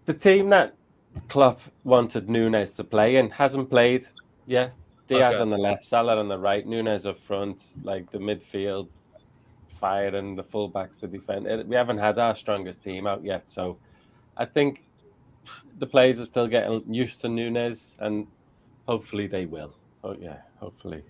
The 0.04 0.14
team 0.14 0.48
that 0.50 0.74
Klopp 1.28 1.60
wanted 1.84 2.30
Nunez 2.30 2.70
to 2.72 2.84
play 2.84 3.16
in 3.16 3.28
hasn't 3.30 3.68
played. 3.68 4.06
Yeah, 4.46 4.70
Diaz 5.10 5.34
Okay. 5.34 5.42
on 5.42 5.50
the 5.50 5.58
left, 5.58 5.86
Salah 5.86 6.16
on 6.16 6.28
the 6.28 6.38
right, 6.38 6.66
Nunez 6.66 7.04
up 7.06 7.18
front, 7.18 7.74
like 7.82 8.10
the 8.10 8.18
midfield, 8.18 8.88
firing 9.68 10.36
the 10.36 10.42
fullbacks 10.44 10.98
to 11.00 11.06
defend. 11.08 11.46
It- 11.46 11.66
We 11.66 11.76
haven't 11.76 11.98
had 11.98 12.18
our 12.18 12.34
strongest 12.34 12.82
team 12.82 13.06
out 13.06 13.24
yet, 13.24 13.48
so 13.48 13.76
I 14.36 14.44
think 14.44 14.84
the 15.78 15.86
players 15.86 16.20
are 16.20 16.24
still 16.26 16.46
getting 16.46 16.82
used 16.92 17.20
to 17.22 17.28
Nunez, 17.28 17.96
and 17.98 18.26
hopefully 18.86 19.26
they 19.26 19.46
will. 19.46 19.74
Oh 20.04 20.14
yeah, 20.14 20.38
hopefully 20.60 21.02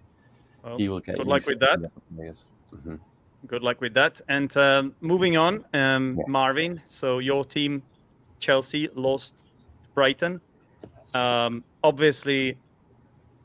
Well, 0.65 0.77
he 0.79 0.89
will 0.89 1.01
get. 1.01 1.17
good 1.19 1.27
luck 1.27 1.47
with 1.47 1.61
that. 1.61 1.81
the 1.81 1.87
other 1.89 2.03
players. 2.17 2.49
Mhm. 2.75 2.99
Good 3.47 3.63
luck 3.63 3.81
with 3.81 3.95
that. 3.95 4.21
And 4.29 4.55
um, 4.57 4.95
moving 5.01 5.37
on, 5.37 5.65
um, 5.75 6.17
Yeah. 6.19 6.25
Marvin. 6.29 6.83
So 6.87 7.19
your 7.21 7.45
team, 7.45 7.83
Chelsea, 8.39 8.89
lost 8.95 9.47
Brighton. 9.95 10.41
Um, 11.15 11.65
obviously, 11.83 12.57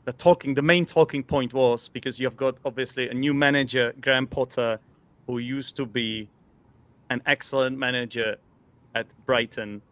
the 0.06 0.12
talking, 0.12 0.54
the 0.54 0.62
main 0.62 0.86
talking 0.86 1.22
point 1.22 1.52
was 1.52 1.88
because 1.88 2.18
you've 2.18 2.36
got 2.36 2.56
obviously 2.64 3.08
a 3.08 3.14
new 3.14 3.34
manager, 3.34 3.92
Graham 4.00 4.26
Potter, 4.26 4.78
who 5.26 5.38
used 5.38 5.74
to 5.76 5.84
be 5.84 6.28
an 7.10 7.20
excellent 7.26 7.76
manager 7.76 8.36
at 8.94 9.06
Brighton, 9.26 9.82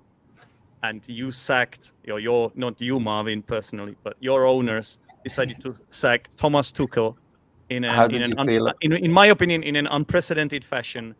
and 0.85 1.07
you 1.09 1.33
sacked, 1.33 1.95
or 2.09 2.21
your 2.21 2.53
not 2.55 2.81
you, 2.81 3.01
Marvin, 3.01 3.43
personally, 3.43 3.97
but 4.05 4.17
your 4.21 4.47
owners 4.47 4.99
decided 5.25 5.61
to 5.63 5.77
sack 5.89 6.29
Thomas 6.37 6.71
Tuchel 6.71 7.17
in, 7.71 7.83
a, 7.83 7.93
How 7.93 8.05
in 8.05 8.11
did 8.13 8.23
an 8.23 8.31
you 8.31 8.37
un- 8.39 8.47
feel? 8.47 8.73
in, 8.83 8.93
in 8.93 9.11
my 9.13 9.27
opinion, 9.27 9.65
in 9.65 9.75
an 9.75 9.89
unprecedented 9.89 10.65
fashion, 10.65 11.17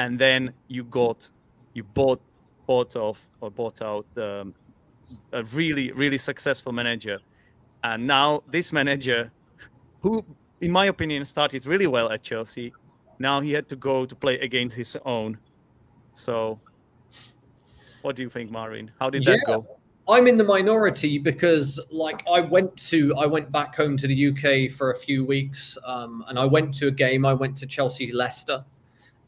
and 0.00 0.18
then 0.18 0.52
you 0.66 0.82
got 0.84 1.30
you 1.74 1.84
bought 1.84 2.20
bought 2.66 2.96
off 2.96 3.20
or 3.40 3.50
bought 3.50 3.80
out 3.80 4.06
um, 4.16 4.54
a 5.32 5.44
really 5.44 5.92
really 5.92 6.18
successful 6.18 6.72
manager, 6.72 7.20
and 7.84 8.06
now 8.06 8.42
this 8.50 8.72
manager, 8.72 9.30
who 10.00 10.24
in 10.60 10.72
my 10.72 10.86
opinion 10.86 11.24
started 11.24 11.64
really 11.66 11.86
well 11.86 12.10
at 12.10 12.22
Chelsea, 12.22 12.72
now 13.18 13.40
he 13.40 13.52
had 13.52 13.68
to 13.68 13.76
go 13.76 14.04
to 14.06 14.14
play 14.14 14.38
against 14.40 14.74
his 14.74 14.96
own. 15.04 15.38
So, 16.14 16.58
what 18.02 18.16
do 18.16 18.22
you 18.22 18.30
think, 18.30 18.50
Marvin? 18.50 18.90
How 18.98 19.10
did 19.10 19.24
that 19.26 19.38
Yeah. 19.46 19.54
go? 19.56 19.66
I'm 20.06 20.26
in 20.26 20.36
the 20.36 20.44
minority 20.44 21.16
because, 21.18 21.80
like, 21.90 22.22
I 22.30 22.40
went 22.40 22.76
to 22.90 23.14
I 23.16 23.24
went 23.26 23.50
back 23.50 23.74
home 23.74 23.96
to 23.98 24.06
the 24.06 24.14
UK 24.28 24.68
for 24.68 24.90
a 24.92 24.98
few 24.98 25.24
weeks, 25.24 25.78
um, 25.86 26.24
and 26.28 26.38
I 26.38 26.44
went 26.44 26.74
to 26.74 26.88
a 26.88 26.90
game. 26.90 27.24
I 27.24 27.32
went 27.34 27.56
to 27.58 27.66
Chelsea 27.66 28.12
Leicester, 28.12 28.64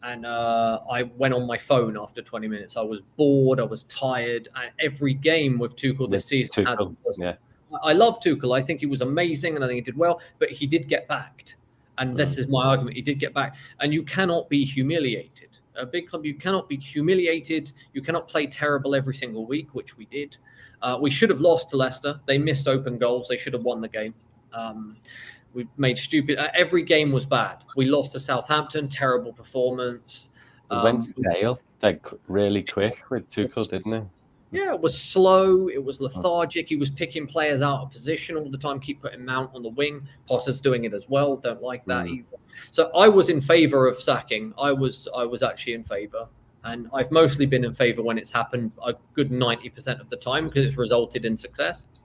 and 0.03 0.27
uh, 0.27 0.81
I 0.91 1.05
went 1.05 1.33
on 1.33 1.47
my 1.47 1.57
phone 1.57 1.97
after 1.99 2.21
20 2.23 2.47
minutes. 2.49 2.77
I 2.77 2.83
was 2.83 3.01
bored. 3.17 3.59
I 3.59 3.63
was 3.65 3.85
tired, 3.85 4.49
and 4.55 4.71
every 4.79 5.15
game 5.15 5.59
with 5.59 5.77
Tuchel 5.77 6.11
this 6.11 6.25
With 6.25 6.25
season, 6.53 6.67
had- 6.67 6.79
was- 6.79 7.19
yeah. 7.19 7.37
I 7.83 7.93
love 7.93 8.21
Tuchel. 8.21 8.57
I 8.57 8.63
think 8.63 8.81
he 8.81 8.87
was 8.87 9.01
amazing, 9.01 9.57
and 9.57 9.65
I 9.65 9.69
think 9.69 9.77
he 9.77 9.81
did 9.81 9.97
well. 9.97 10.21
But 10.39 10.51
he 10.51 10.67
did 10.67 10.89
get 10.89 11.09
backed, 11.09 11.57
and 11.99 12.17
this 12.17 12.39
is 12.39 12.49
my 12.49 12.65
argument. 12.65 12.97
He 12.97 13.03
did 13.03 13.19
get 13.19 13.35
back, 13.35 13.57
and 13.81 13.93
you 13.93 14.03
cannot 14.03 14.49
be 14.49 14.65
humiliated. 14.65 15.59
A 15.77 15.85
big 15.85 16.09
club, 16.09 16.25
you 16.25 16.35
cannot 16.35 16.69
be 16.69 16.77
humiliated. 16.77 17.73
You 17.93 18.03
cannot 18.03 18.29
play 18.29 18.47
terrible 18.47 18.95
every 18.95 19.15
single 19.15 19.47
week, 19.47 19.69
which 19.75 19.97
we 19.97 20.07
did. 20.07 20.37
Uh, 20.81 20.99
we 21.01 21.11
should 21.11 21.31
have 21.31 21.41
lost 21.41 21.71
to 21.71 21.77
Leicester. 21.77 22.21
They 22.27 22.39
missed 22.39 22.69
open 22.69 22.99
goals. 22.99 23.29
They 23.29 23.37
should 23.37 23.53
have 23.53 23.63
won 23.63 23.81
the 23.81 23.89
game. 23.89 24.15
Um, 24.53 24.97
we 25.53 25.67
made 25.77 25.99
stupid. 25.99 26.39
Uh, 26.39 26.49
every 26.55 26.83
game 26.83 27.13
was 27.13 27.27
bad. 27.27 27.59
We 27.77 27.87
lost 27.87 28.13
to 28.13 28.21
Southampton. 28.21 28.89
Terrible 28.89 29.33
performance. 29.33 30.29
Um, 30.71 30.83
went 30.83 31.05
stale, 31.05 31.61
like 31.83 32.07
really 32.29 32.63
quick 32.63 33.03
with 33.11 33.29
Tuchel, 33.31 33.69
didn't 33.69 33.93
it? 33.93 34.05
Yeah, 34.57 34.73
it 34.75 34.81
was 34.81 34.99
slow. 35.01 35.69
It 35.69 35.83
was 35.83 36.01
lethargic. 36.01 36.69
He 36.69 36.77
was 36.77 36.91
picking 36.91 37.27
players 37.27 37.63
out 37.63 37.83
of 37.83 37.91
position 37.91 38.37
all 38.37 38.51
the 38.51 38.59
time. 38.59 38.81
Keep 38.81 39.03
putting 39.03 39.25
Mount 39.25 39.51
on 39.55 39.63
the 39.63 39.69
wing. 39.71 40.07
Potter's 40.29 40.61
doing 40.61 40.85
it 40.85 40.95
as 40.95 41.09
well. 41.09 41.37
Don't 41.37 41.63
like 41.63 41.85
that 41.87 42.07
Mm. 42.07 42.19
either. 42.19 42.37
So 42.71 42.91
I 42.95 43.09
was 43.09 43.29
in 43.29 43.41
favour 43.41 43.87
of 43.87 44.01
sacking. 44.01 44.55
I 44.59 44.73
was 44.73 45.09
I 45.15 45.25
was 45.25 45.43
actually 45.43 45.75
in 45.75 45.85
favour, 45.85 46.27
and 46.65 46.89
I've 46.95 47.11
mostly 47.11 47.47
been 47.47 47.65
in 47.65 47.75
favour 47.75 48.03
when 48.03 48.19
it's 48.19 48.33
happened 48.33 48.73
a 48.85 48.95
good 49.15 49.31
ninety 49.31 49.69
percent 49.69 50.01
of 50.01 50.09
the 50.11 50.17
time 50.17 50.45
because 50.45 50.65
it's 50.67 50.77
resulted 50.77 51.25
in 51.25 51.37
success. 51.37 51.87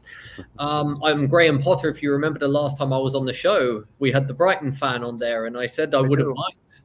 Um, 0.60 1.00
I'm 1.04 1.28
Graham 1.28 1.62
Potter. 1.62 1.90
If 1.90 2.02
you 2.02 2.12
remember 2.12 2.40
the 2.40 2.48
last 2.48 2.78
time 2.78 2.92
I 2.94 2.98
was 2.98 3.16
on 3.16 3.26
the 3.26 3.34
show, 3.34 3.84
we 4.00 4.12
had 4.12 4.28
the 4.28 4.34
Brighton 4.34 4.72
fan 4.72 5.04
on 5.04 5.20
there, 5.20 5.46
and 5.46 5.58
I 5.58 5.68
said 5.68 5.94
I 5.94 6.00
I 6.00 6.02
would 6.02 6.20
have 6.20 6.30
do. 6.30 6.36
liked 6.36 6.82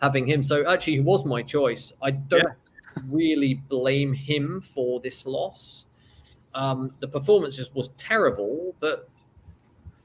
having 0.00 0.26
him. 0.26 0.42
So 0.42 0.64
actually, 0.66 0.94
he 0.94 1.00
was 1.00 1.24
my 1.24 1.42
choice. 1.42 1.92
I 2.00 2.12
don't 2.12 2.54
really 3.08 3.54
blame 3.68 4.12
him 4.12 4.60
for 4.60 5.00
this 5.00 5.26
loss. 5.26 5.86
Um, 6.54 6.92
the 7.00 7.08
performance 7.08 7.56
just 7.56 7.74
was 7.74 7.88
terrible, 7.96 8.74
but 8.80 9.08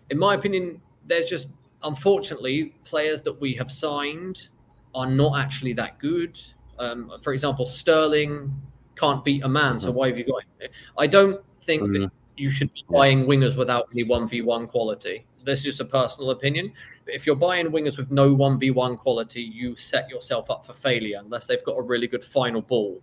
in 0.10 0.19
my 0.19 0.36
opinion, 0.36 0.82
there's 1.08 1.29
just 1.29 1.47
unfortunately 1.84 2.75
players 2.86 3.21
that 3.21 3.39
we 3.41 3.53
have 3.56 3.71
signed 3.71 4.47
are 4.95 5.10
not 5.10 5.39
actually 5.39 5.73
that 5.73 5.99
good. 5.99 6.39
Um, 6.79 7.12
for 7.21 7.34
example, 7.34 7.65
Sterling 7.65 8.53
can't 8.95 9.23
beat 9.23 9.43
a 9.43 9.49
man, 9.49 9.79
so 9.79 9.91
why 9.91 10.08
have 10.10 10.17
you 10.17 10.25
got 10.25 10.43
him? 10.60 10.69
I 10.97 11.08
don't 11.08 11.41
think 11.63 11.82
that 11.93 11.99
Mhm. 11.99 12.12
You 12.38 12.50
should 12.50 12.74
be 12.74 12.84
buying 12.89 13.26
wingers 13.26 13.56
without 13.56 13.89
any 13.91 14.04
1v1 14.04 14.67
quality. 14.67 15.26
This 15.46 15.60
is 15.60 15.65
just 15.65 15.80
a 15.82 15.86
personal 15.86 16.32
opinion. 16.32 16.72
But 17.06 17.15
if 17.15 17.26
you're 17.26 17.36
buying 17.36 17.67
wingers 17.67 17.98
with 17.98 18.12
no 18.12 18.36
1v1 18.36 18.98
quality, 18.98 19.41
you 19.41 19.76
set 19.76 20.10
yourself 20.10 20.50
up 20.50 20.65
for 20.65 20.74
failure 20.74 21.19
unless 21.24 21.48
they've 21.48 21.63
got 21.63 21.78
a 21.78 21.82
really 21.82 22.08
good 22.08 22.24
final 22.24 22.62
ball. 22.62 23.02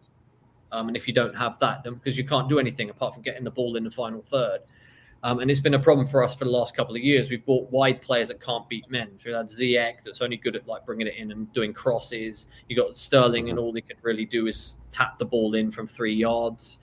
Um, 0.72 0.88
and 0.88 0.96
if 0.96 1.06
you 1.06 1.14
don't 1.14 1.34
have 1.34 1.58
that, 1.60 1.82
then 1.82 1.94
because 1.94 2.16
you 2.16 2.24
can't 2.24 2.48
do 2.48 2.58
anything 2.58 2.90
apart 2.90 3.14
from 3.14 3.22
getting 3.22 3.44
the 3.44 3.50
ball 3.50 3.76
in 3.76 3.84
the 3.84 3.90
final 3.90 4.22
third. 4.22 4.60
Um, 5.22 5.40
and 5.40 5.50
it's 5.50 5.60
been 5.60 5.74
a 5.74 5.78
problem 5.78 6.06
for 6.06 6.24
us 6.24 6.34
for 6.34 6.46
the 6.46 6.50
last 6.50 6.74
couple 6.74 6.96
of 6.96 7.02
years. 7.02 7.28
We've 7.28 7.44
bought 7.44 7.70
wide 7.70 8.00
players 8.00 8.28
that 8.28 8.40
can't 8.40 8.66
beat 8.70 8.90
men. 8.90 9.10
So 9.18 9.28
we 9.28 9.36
had 9.36 9.48
Ziyech 9.48 10.02
that's 10.02 10.22
only 10.22 10.38
good 10.38 10.56
at 10.56 10.66
like 10.66 10.86
bringing 10.86 11.08
it 11.08 11.16
in 11.16 11.30
and 11.30 11.52
doing 11.52 11.74
crosses. 11.74 12.46
You 12.68 12.76
got 12.76 12.96
Sterling, 12.96 13.50
and 13.50 13.58
all 13.58 13.72
he 13.74 13.82
can 13.82 13.98
really 14.00 14.24
do 14.24 14.46
is 14.46 14.78
tap 14.90 15.18
the 15.18 15.26
ball 15.26 15.56
in 15.56 15.70
from 15.70 15.86
three 15.86 16.14
yards 16.14 16.78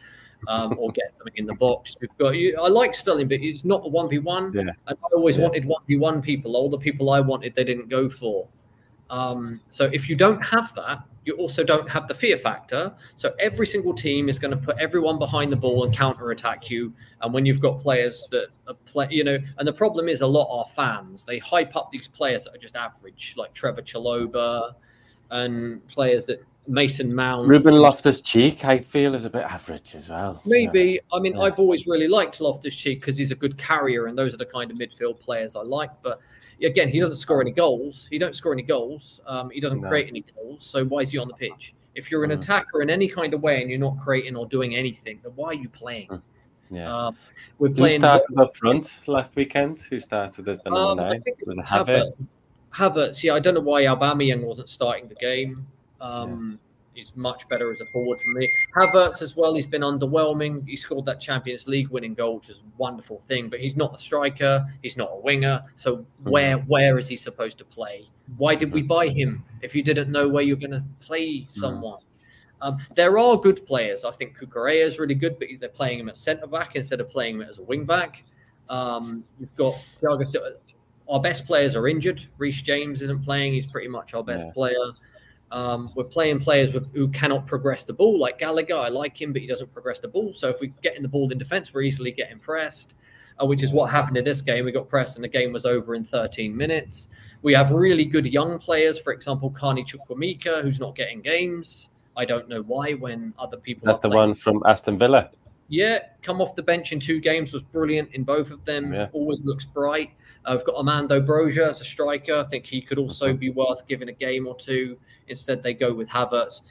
um, 0.48 0.76
or 0.80 0.92
get 0.92 1.16
something 1.16 1.34
in 1.36 1.46
the 1.46 1.54
box. 1.54 1.96
We've 2.02 2.10
got. 2.18 2.30
You, 2.36 2.58
I 2.60 2.70
like 2.70 2.96
Sterling, 2.96 3.28
but 3.28 3.40
it's 3.42 3.64
not 3.66 3.86
a 3.86 3.90
one 3.90 4.10
v 4.10 4.20
one. 4.20 4.52
Yeah. 4.54 4.62
And 4.62 4.74
I 4.88 5.08
always 5.16 5.38
Yeah. 5.38 5.44
wanted 5.44 5.66
one 5.66 5.84
v 5.88 5.98
one 5.98 6.22
people. 6.22 6.56
All 6.56 6.70
the 6.70 6.78
people 6.78 7.10
I 7.12 7.20
wanted, 7.20 7.54
they 7.56 7.64
didn't 7.64 7.90
go 7.90 8.10
for. 8.10 8.48
Um, 9.10 9.62
so 9.70 9.86
if 9.94 10.10
you 10.10 10.16
don't 10.16 10.42
have 10.42 10.74
that, 10.76 11.00
you 11.24 11.34
also 11.36 11.64
don't 11.64 11.90
have 11.90 12.08
the 12.08 12.14
fear 12.14 12.38
factor. 12.38 12.94
So 13.16 13.34
every 13.40 13.68
single 13.68 13.94
team 13.94 14.28
is 14.30 14.40
going 14.40 14.52
to 14.52 14.58
put 14.58 14.78
everyone 14.80 15.20
behind 15.20 15.52
the 15.52 15.56
ball 15.58 15.84
and 15.86 15.94
counter 15.94 16.32
attack 16.32 16.70
you. 16.70 16.94
And 17.22 17.34
when 17.34 17.46
you've 17.46 17.60
got 17.60 17.82
players 17.82 18.26
that 18.32 18.48
are 18.68 18.74
play, 18.86 19.08
you 19.12 19.24
know, 19.24 19.38
and 19.58 19.68
the 19.68 19.74
problem 19.74 20.08
is 20.08 20.22
a 20.22 20.28
lot 20.28 20.48
are 20.50 20.68
fans. 20.68 21.24
They 21.24 21.40
hype 21.40 21.76
up 21.76 21.90
these 21.92 22.08
players 22.08 22.46
that 22.46 22.56
are 22.56 22.58
just 22.58 22.76
average, 22.76 23.36
like 23.38 23.54
Trevoh 23.54 23.80
Chalobah, 23.82 24.74
and 25.32 25.86
players 25.88 26.26
that 26.26 26.44
Mason 26.68 27.14
Mount. 27.14 27.48
Ruben 27.48 27.76
Loftus 27.76 28.22
Cheek, 28.22 28.66
I 28.66 28.80
feel, 28.80 29.16
is 29.16 29.26
a 29.26 29.30
bit 29.30 29.44
average 29.44 29.96
as 29.96 30.10
well. 30.10 30.42
Maybe. 30.46 31.00
I 31.14 31.20
mean, 31.20 31.36
Yeah. 31.36 31.42
I've 31.44 31.60
always 31.60 31.88
really 31.88 32.08
liked 32.08 32.42
Loftus 32.42 32.76
Cheek 32.76 33.00
because 33.00 33.18
he's 33.18 33.32
a 33.32 33.36
good 33.36 33.58
carrier, 33.58 34.08
and 34.08 34.18
those 34.18 34.34
are 34.34 34.38
the 34.38 34.46
kind 34.46 34.70
of 34.72 34.78
midfield 34.78 35.20
players 35.20 35.56
I 35.56 35.62
like. 35.62 35.92
But 36.02 36.20
again, 36.62 36.90
he 36.90 37.00
doesn't 37.00 37.16
score 37.18 37.42
any 37.42 37.52
goals. 37.52 38.08
He 38.12 38.18
don't 38.18 38.36
score 38.36 38.52
any 38.54 38.64
goals. 38.64 39.22
Um, 39.28 39.50
he 39.50 39.60
doesn't 39.60 39.82
No. 39.82 39.88
create 39.90 40.08
any 40.08 40.26
goals. 40.36 40.66
So 40.66 40.84
why 40.86 41.00
is 41.00 41.12
he 41.12 41.18
on 41.18 41.28
the 41.28 41.34
pitch? 41.36 41.74
If 41.96 42.12
you're 42.12 42.24
an 42.24 42.32
Mm. 42.32 42.40
attacker 42.40 42.82
in 42.82 42.90
any 42.90 43.08
kind 43.08 43.34
of 43.34 43.42
way 43.42 43.62
and 43.62 43.70
you're 43.72 43.80
not 43.80 43.98
creating 44.00 44.36
or 44.36 44.46
doing 44.46 44.76
anything, 44.76 45.20
then 45.24 45.32
why 45.36 45.48
are 45.50 45.54
you 45.54 45.70
playing? 45.70 46.10
Mm. 46.10 46.22
Yeah. 46.70 46.96
Uh, 46.96 47.12
we're 47.60 47.70
playing. 47.70 48.02
Who 48.02 48.08
started 48.08 48.38
up 48.40 48.56
front 48.58 49.00
last 49.08 49.36
weekend? 49.36 49.80
Who 49.90 50.00
started 50.00 50.48
as 50.50 50.60
the 50.60 50.70
number 50.70 51.02
Um, 51.04 51.12
I 51.12 51.20
think 51.20 51.40
it 51.40 51.48
Was 51.48 51.58
was 51.58 51.66
Havertz? 51.66 52.28
Havertz, 52.74 53.24
yeah, 53.24 53.34
I 53.34 53.40
don't 53.40 53.54
know 53.54 53.62
why 53.62 53.84
Aubameyang 53.84 54.44
wasn't 54.44 54.70
starting 54.70 55.08
the 55.08 55.16
game. 55.16 55.66
Um, 56.02 56.60
He's 56.94 57.12
much 57.16 57.48
better 57.48 57.72
as 57.72 57.80
a 57.80 57.86
forward 57.94 58.20
for 58.20 58.30
me. 58.30 58.52
Havertz 58.76 59.22
as 59.22 59.36
well. 59.38 59.54
He's 59.54 59.68
been 59.68 59.84
underwhelming. 59.84 60.68
He 60.68 60.76
scored 60.76 61.06
that 61.06 61.20
Champions 61.22 61.68
League 61.68 61.90
winning 61.90 62.16
goal, 62.16 62.38
which 62.38 62.50
is 62.50 62.58
a 62.58 62.64
wonderful 62.80 63.22
thing. 63.28 63.50
But 63.50 63.60
he's 63.60 63.76
not 63.78 63.94
a 63.94 64.00
striker. 64.00 64.66
He's 64.82 64.98
not 64.98 65.10
a 65.14 65.20
winger. 65.20 65.64
So 65.76 66.04
where 66.24 66.58
where 66.58 66.98
is 66.98 67.08
he 67.08 67.16
supposed 67.16 67.60
to 67.60 67.66
play? 67.66 68.10
Why 68.38 68.56
did 68.56 68.72
we 68.74 68.82
buy 68.82 69.10
him 69.10 69.44
if 69.62 69.76
you 69.76 69.84
didn't 69.84 70.12
know 70.12 70.28
where 70.28 70.42
you're 70.42 70.56
going 70.58 70.72
to 70.72 70.84
play 71.00 71.46
someone? 71.50 72.00
Um, 72.64 72.80
there 72.96 73.20
are 73.20 73.38
good 73.38 73.64
players. 73.68 74.04
I 74.04 74.10
think 74.12 74.36
Cucurella 74.36 74.82
is 74.84 74.98
really 74.98 75.14
good, 75.14 75.38
but 75.38 75.50
they're 75.60 75.70
playing 75.70 76.00
him 76.00 76.10
at 76.10 76.18
centre 76.18 76.48
back 76.48 76.76
instead 76.76 77.00
of 77.00 77.10
playing 77.10 77.36
him 77.36 77.42
as 77.44 77.60
a 77.60 77.62
wing 77.62 77.86
back. 77.86 78.24
Um, 78.70 79.24
you've 79.40 79.56
got 79.56 79.76
Thiago 80.02 80.28
Silva. 80.28 80.56
our 81.08 81.22
best 81.22 81.46
players 81.46 81.76
are 81.76 81.88
injured. 81.88 82.26
Reece 82.40 82.64
James 82.64 83.04
isn't 83.04 83.24
playing; 83.24 83.54
he's 83.54 83.68
pretty 83.68 83.88
much 83.88 84.16
our 84.16 84.24
best 84.24 84.46
Yeah. 84.48 84.52
player. 84.54 84.92
Um, 85.52 85.92
we're 85.96 86.04
playing 86.04 86.40
players 86.40 86.74
with, 86.74 86.94
who 86.94 87.08
cannot 87.10 87.48
progress 87.48 87.84
the 87.84 87.94
ball, 87.94 88.20
like 88.20 88.38
Gallagher. 88.38 88.76
I 88.76 88.90
like 88.90 89.20
him, 89.20 89.32
but 89.32 89.42
he 89.42 89.48
doesn't 89.48 89.72
progress 89.72 90.00
the 90.00 90.08
ball. 90.08 90.34
So 90.36 90.50
if 90.50 90.60
we 90.60 90.74
get 90.82 90.96
in 90.98 91.04
the 91.04 91.08
ball 91.08 91.32
in 91.32 91.38
defence, 91.38 91.74
we're 91.74 91.84
easily 91.84 92.12
getting 92.12 92.40
pressed, 92.40 92.94
uh, 93.42 93.46
which 93.46 93.64
is 93.64 93.72
what 93.72 93.90
happened 93.90 94.18
in 94.18 94.26
this 94.26 94.42
game. 94.42 94.66
We 94.66 94.72
got 94.72 94.90
pressed, 94.90 95.16
and 95.16 95.24
the 95.24 95.30
game 95.30 95.54
was 95.54 95.66
over 95.66 95.96
in 95.96 96.04
13 96.04 96.56
minutes. 96.56 97.08
We 97.44 97.54
have 97.54 97.72
really 97.72 98.04
good 98.04 98.26
young 98.26 98.60
players, 98.60 99.00
for 99.00 99.14
example, 99.14 99.50
Carney 99.52 99.86
Chukwuemeka, 99.86 100.64
who's 100.64 100.80
not 100.80 100.96
getting 100.96 101.22
games. 101.22 101.90
I 102.18 102.26
don't 102.26 102.50
know 102.50 102.64
why. 102.64 102.94
When 102.94 103.34
other 103.40 103.58
people 103.58 103.86
that 103.88 104.02
the 104.02 104.10
one 104.10 104.34
from 104.34 104.64
Aston 104.66 104.98
Villa? 104.98 105.30
Yeah, 105.70 106.00
come 106.24 106.42
off 106.42 106.56
the 106.56 106.64
bench 106.64 106.92
in 106.92 107.00
two 107.00 107.20
games 107.20 107.54
was 107.54 107.62
brilliant 107.62 108.10
in 108.14 108.24
both 108.24 108.52
of 108.52 108.64
them. 108.66 108.94
Yeah. 108.94 109.08
Always 109.14 109.44
looks 109.44 109.66
bright. 109.66 110.12
Uh, 110.48 110.54
we've 110.56 110.66
got 110.66 110.76
Armando 110.76 111.20
Broja 111.22 111.68
as 111.70 111.82
a 111.82 111.86
striker. 111.86 112.36
I 112.38 112.44
think 112.46 112.66
he 112.66 112.82
could 112.82 112.98
also 112.98 113.34
be 113.34 113.50
worth 113.50 113.86
giving 113.88 114.08
a 114.10 114.14
game 114.14 114.48
or 114.48 114.56
two. 114.56 114.98
Instead, 115.28 115.62
they 115.62 115.74
go 115.74 115.94
with 115.94 116.08
Havertz. 116.08 116.62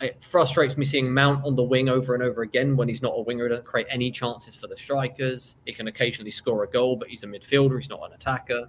It 0.00 0.22
frustrates 0.22 0.76
me 0.76 0.84
seeing 0.84 1.12
Mount 1.12 1.44
on 1.44 1.54
the 1.54 1.62
wing 1.62 1.88
over 1.88 2.14
and 2.14 2.22
over 2.22 2.42
again 2.42 2.76
when 2.76 2.88
he's 2.88 3.02
not 3.02 3.12
a 3.16 3.22
winger. 3.22 3.44
He 3.44 3.50
doesn't 3.50 3.64
create 3.66 3.86
any 3.90 4.10
chances 4.10 4.54
for 4.54 4.66
the 4.68 4.76
strikers. 4.76 5.56
He 5.66 5.72
can 5.72 5.88
occasionally 5.88 6.30
score 6.30 6.62
a 6.64 6.68
goal, 6.68 6.96
but 6.96 7.08
he's 7.08 7.22
a 7.24 7.26
midfielder. 7.26 7.76
He's 7.80 7.88
not 7.88 8.00
an 8.06 8.12
attacker. 8.12 8.68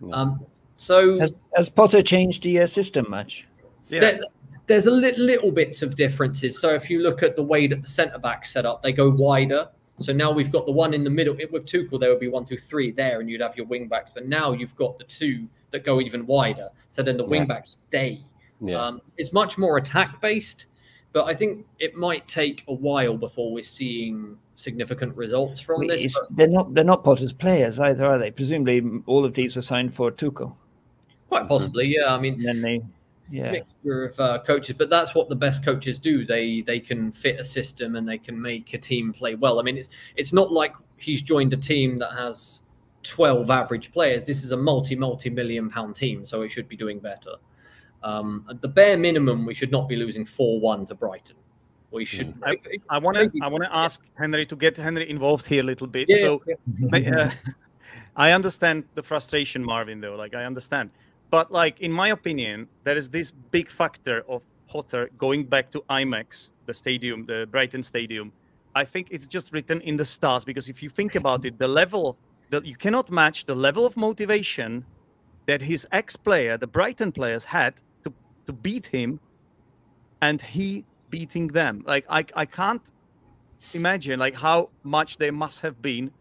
No. 0.00 0.12
Um, 0.12 0.46
so 0.76 1.18
Has, 1.20 1.46
has 1.54 1.70
Potter 1.70 2.02
changed 2.02 2.42
the 2.42 2.60
uh, 2.60 2.66
system 2.66 3.06
much? 3.08 3.46
Yeah. 3.88 4.00
there- 4.00 4.20
there's 4.68 4.86
a 4.86 4.90
li- 4.90 5.16
little 5.18 5.50
bits 5.50 5.82
of 5.82 5.96
differences. 5.96 6.58
So 6.60 6.70
if 6.72 6.88
you 6.88 7.00
look 7.00 7.22
at 7.22 7.34
the 7.34 7.42
way 7.42 7.66
that 7.66 7.82
the 7.82 7.88
centre 7.88 8.18
back 8.18 8.46
set 8.46 8.64
up, 8.64 8.80
they 8.82 8.92
go 8.92 9.10
wider. 9.10 9.68
So 10.02 10.12
now 10.12 10.32
we've 10.32 10.52
got 10.52 10.66
the 10.66 10.72
one 10.72 10.94
in 10.94 11.04
the 11.04 11.10
middle. 11.10 11.36
It, 11.38 11.50
with 11.52 11.66
Tuchel, 11.66 12.00
there 12.00 12.10
would 12.10 12.20
be 12.20 12.28
one, 12.28 12.44
two, 12.44 12.58
three 12.58 12.90
there, 12.90 13.20
and 13.20 13.30
you'd 13.30 13.40
have 13.40 13.56
your 13.56 13.66
wing 13.66 13.88
backs. 13.88 14.10
But 14.14 14.26
now 14.26 14.52
you've 14.52 14.76
got 14.76 14.98
the 14.98 15.04
two 15.04 15.48
that 15.70 15.84
go 15.84 16.00
even 16.00 16.26
wider. 16.26 16.68
So 16.90 17.02
then 17.02 17.16
the 17.16 17.24
wing 17.24 17.46
backs 17.46 17.76
stay. 17.88 18.22
Yeah. 18.60 18.80
Um, 18.80 19.00
it's 19.16 19.32
much 19.32 19.58
more 19.58 19.76
attack 19.78 20.20
based, 20.20 20.66
but 21.12 21.24
I 21.24 21.34
think 21.34 21.66
it 21.80 21.96
might 21.96 22.28
take 22.28 22.62
a 22.68 22.72
while 22.72 23.16
before 23.16 23.52
we're 23.52 23.64
seeing 23.64 24.36
significant 24.54 25.16
results 25.16 25.60
from 25.60 25.86
this. 25.88 26.16
But 26.18 26.36
they're 26.36 26.46
not 26.46 26.72
they're 26.72 26.84
not 26.84 27.02
Potter's 27.02 27.32
players 27.32 27.80
either, 27.80 28.06
are 28.06 28.18
they? 28.18 28.30
Presumably, 28.30 28.82
all 29.06 29.24
of 29.24 29.34
these 29.34 29.56
were 29.56 29.62
signed 29.62 29.94
for 29.94 30.12
Tuchel, 30.12 30.54
quite 31.28 31.48
possibly, 31.48 31.96
yeah. 31.98 32.14
I 32.14 32.20
mean, 32.20 32.34
and 32.34 32.46
then 32.46 32.62
they, 32.62 32.82
yeah, 33.30 33.52
mixture 33.52 34.04
of 34.04 34.20
uh, 34.20 34.38
coaches, 34.46 34.76
but 34.78 34.90
that's 34.90 35.14
what 35.14 35.28
the 35.28 35.36
best 35.36 35.64
coaches 35.64 35.98
do. 35.98 36.24
They 36.24 36.62
they 36.62 36.80
can 36.80 37.12
fit 37.12 37.38
a 37.40 37.44
system 37.44 37.96
and 37.96 38.08
they 38.08 38.18
can 38.18 38.40
make 38.40 38.74
a 38.74 38.78
team 38.78 39.12
play 39.12 39.34
well. 39.34 39.58
I 39.60 39.62
mean, 39.62 39.76
it's 39.76 39.88
it's 40.16 40.32
not 40.32 40.52
like 40.52 40.74
he's 40.96 41.22
joined 41.22 41.52
a 41.52 41.56
team 41.56 41.98
that 41.98 42.12
has 42.12 42.62
twelve 43.02 43.50
average 43.50 43.92
players. 43.92 44.26
This 44.26 44.44
is 44.44 44.52
a 44.52 44.56
multi 44.56 44.96
multi 44.96 45.30
million 45.30 45.70
pound 45.70 45.96
team, 45.96 46.24
so 46.26 46.42
it 46.42 46.50
should 46.50 46.68
be 46.68 46.76
doing 46.76 46.98
better. 46.98 47.36
Um, 48.02 48.44
at 48.50 48.60
the 48.60 48.68
bare 48.68 48.96
minimum, 48.96 49.46
we 49.46 49.54
should 49.54 49.70
not 49.70 49.88
be 49.88 49.96
losing 49.96 50.24
four 50.24 50.58
one 50.60 50.86
to 50.86 50.94
Brighton. 50.94 51.36
We 51.90 52.04
should. 52.04 52.34
I- 52.44 52.56
I 52.88 52.98
want 52.98 53.16
to 53.18 53.30
I 53.42 53.48
want 53.48 53.64
to 53.64 53.76
ask 53.76 54.02
Henry 54.18 54.46
to 54.46 54.56
get 54.56 54.76
Henry 54.76 55.08
involved 55.08 55.46
here 55.46 55.60
a 55.60 55.66
little 55.66 55.86
bit. 55.86 56.08
Yeah, 56.08 56.16
so 56.16 56.42
yeah. 56.46 56.54
Ma- 56.90 57.20
uh, 57.20 57.30
I 58.16 58.32
understand 58.32 58.84
the 58.94 59.02
frustration, 59.02 59.62
Marvin. 59.62 60.00
Though, 60.00 60.16
like 60.16 60.34
I 60.34 60.44
understand, 60.44 60.90
but 61.32 61.50
like 61.50 61.80
in 61.80 61.90
my 61.90 62.08
opinion, 62.08 62.68
there 62.84 62.96
is 62.96 63.08
this 63.08 63.30
big 63.30 63.70
factor 63.70 64.22
of 64.28 64.42
Potter 64.68 65.10
going 65.16 65.44
back 65.44 65.70
to 65.70 65.80
Amex, 65.88 66.50
the 66.66 66.74
stadium, 66.74 67.24
the 67.26 67.48
Brighton 67.50 67.82
Stadium. 67.82 68.32
I 68.74 68.84
think 68.84 69.08
it's 69.10 69.26
just 69.26 69.52
written 69.52 69.80
in 69.80 69.96
the 69.96 70.04
stars 70.04 70.44
because 70.44 70.68
if 70.68 70.82
you 70.82 70.90
think 70.90 71.14
about 71.14 71.44
it, 71.46 71.58
the 71.58 71.68
level 71.68 72.18
that 72.50 72.66
you 72.66 72.76
cannot 72.76 73.10
match 73.10 73.46
the 73.46 73.54
level 73.54 73.86
of 73.86 73.96
motivation 73.96 74.84
that 75.46 75.62
his 75.62 75.86
ex-player, 75.90 76.58
the 76.58 76.66
Brighton 76.66 77.10
players, 77.10 77.44
had 77.44 77.80
to 78.04 78.12
to 78.46 78.52
beat 78.52 78.86
him, 78.86 79.18
and 80.20 80.42
he 80.42 80.84
beating 81.08 81.48
them. 81.48 81.82
Like 81.86 82.04
I 82.10 82.26
I 82.42 82.44
can't 82.44 82.86
imagine 83.72 84.18
like 84.18 84.34
how 84.34 84.68
much 84.82 85.16
they 85.16 85.30
must 85.30 85.60
have 85.60 85.80
been 85.80 86.12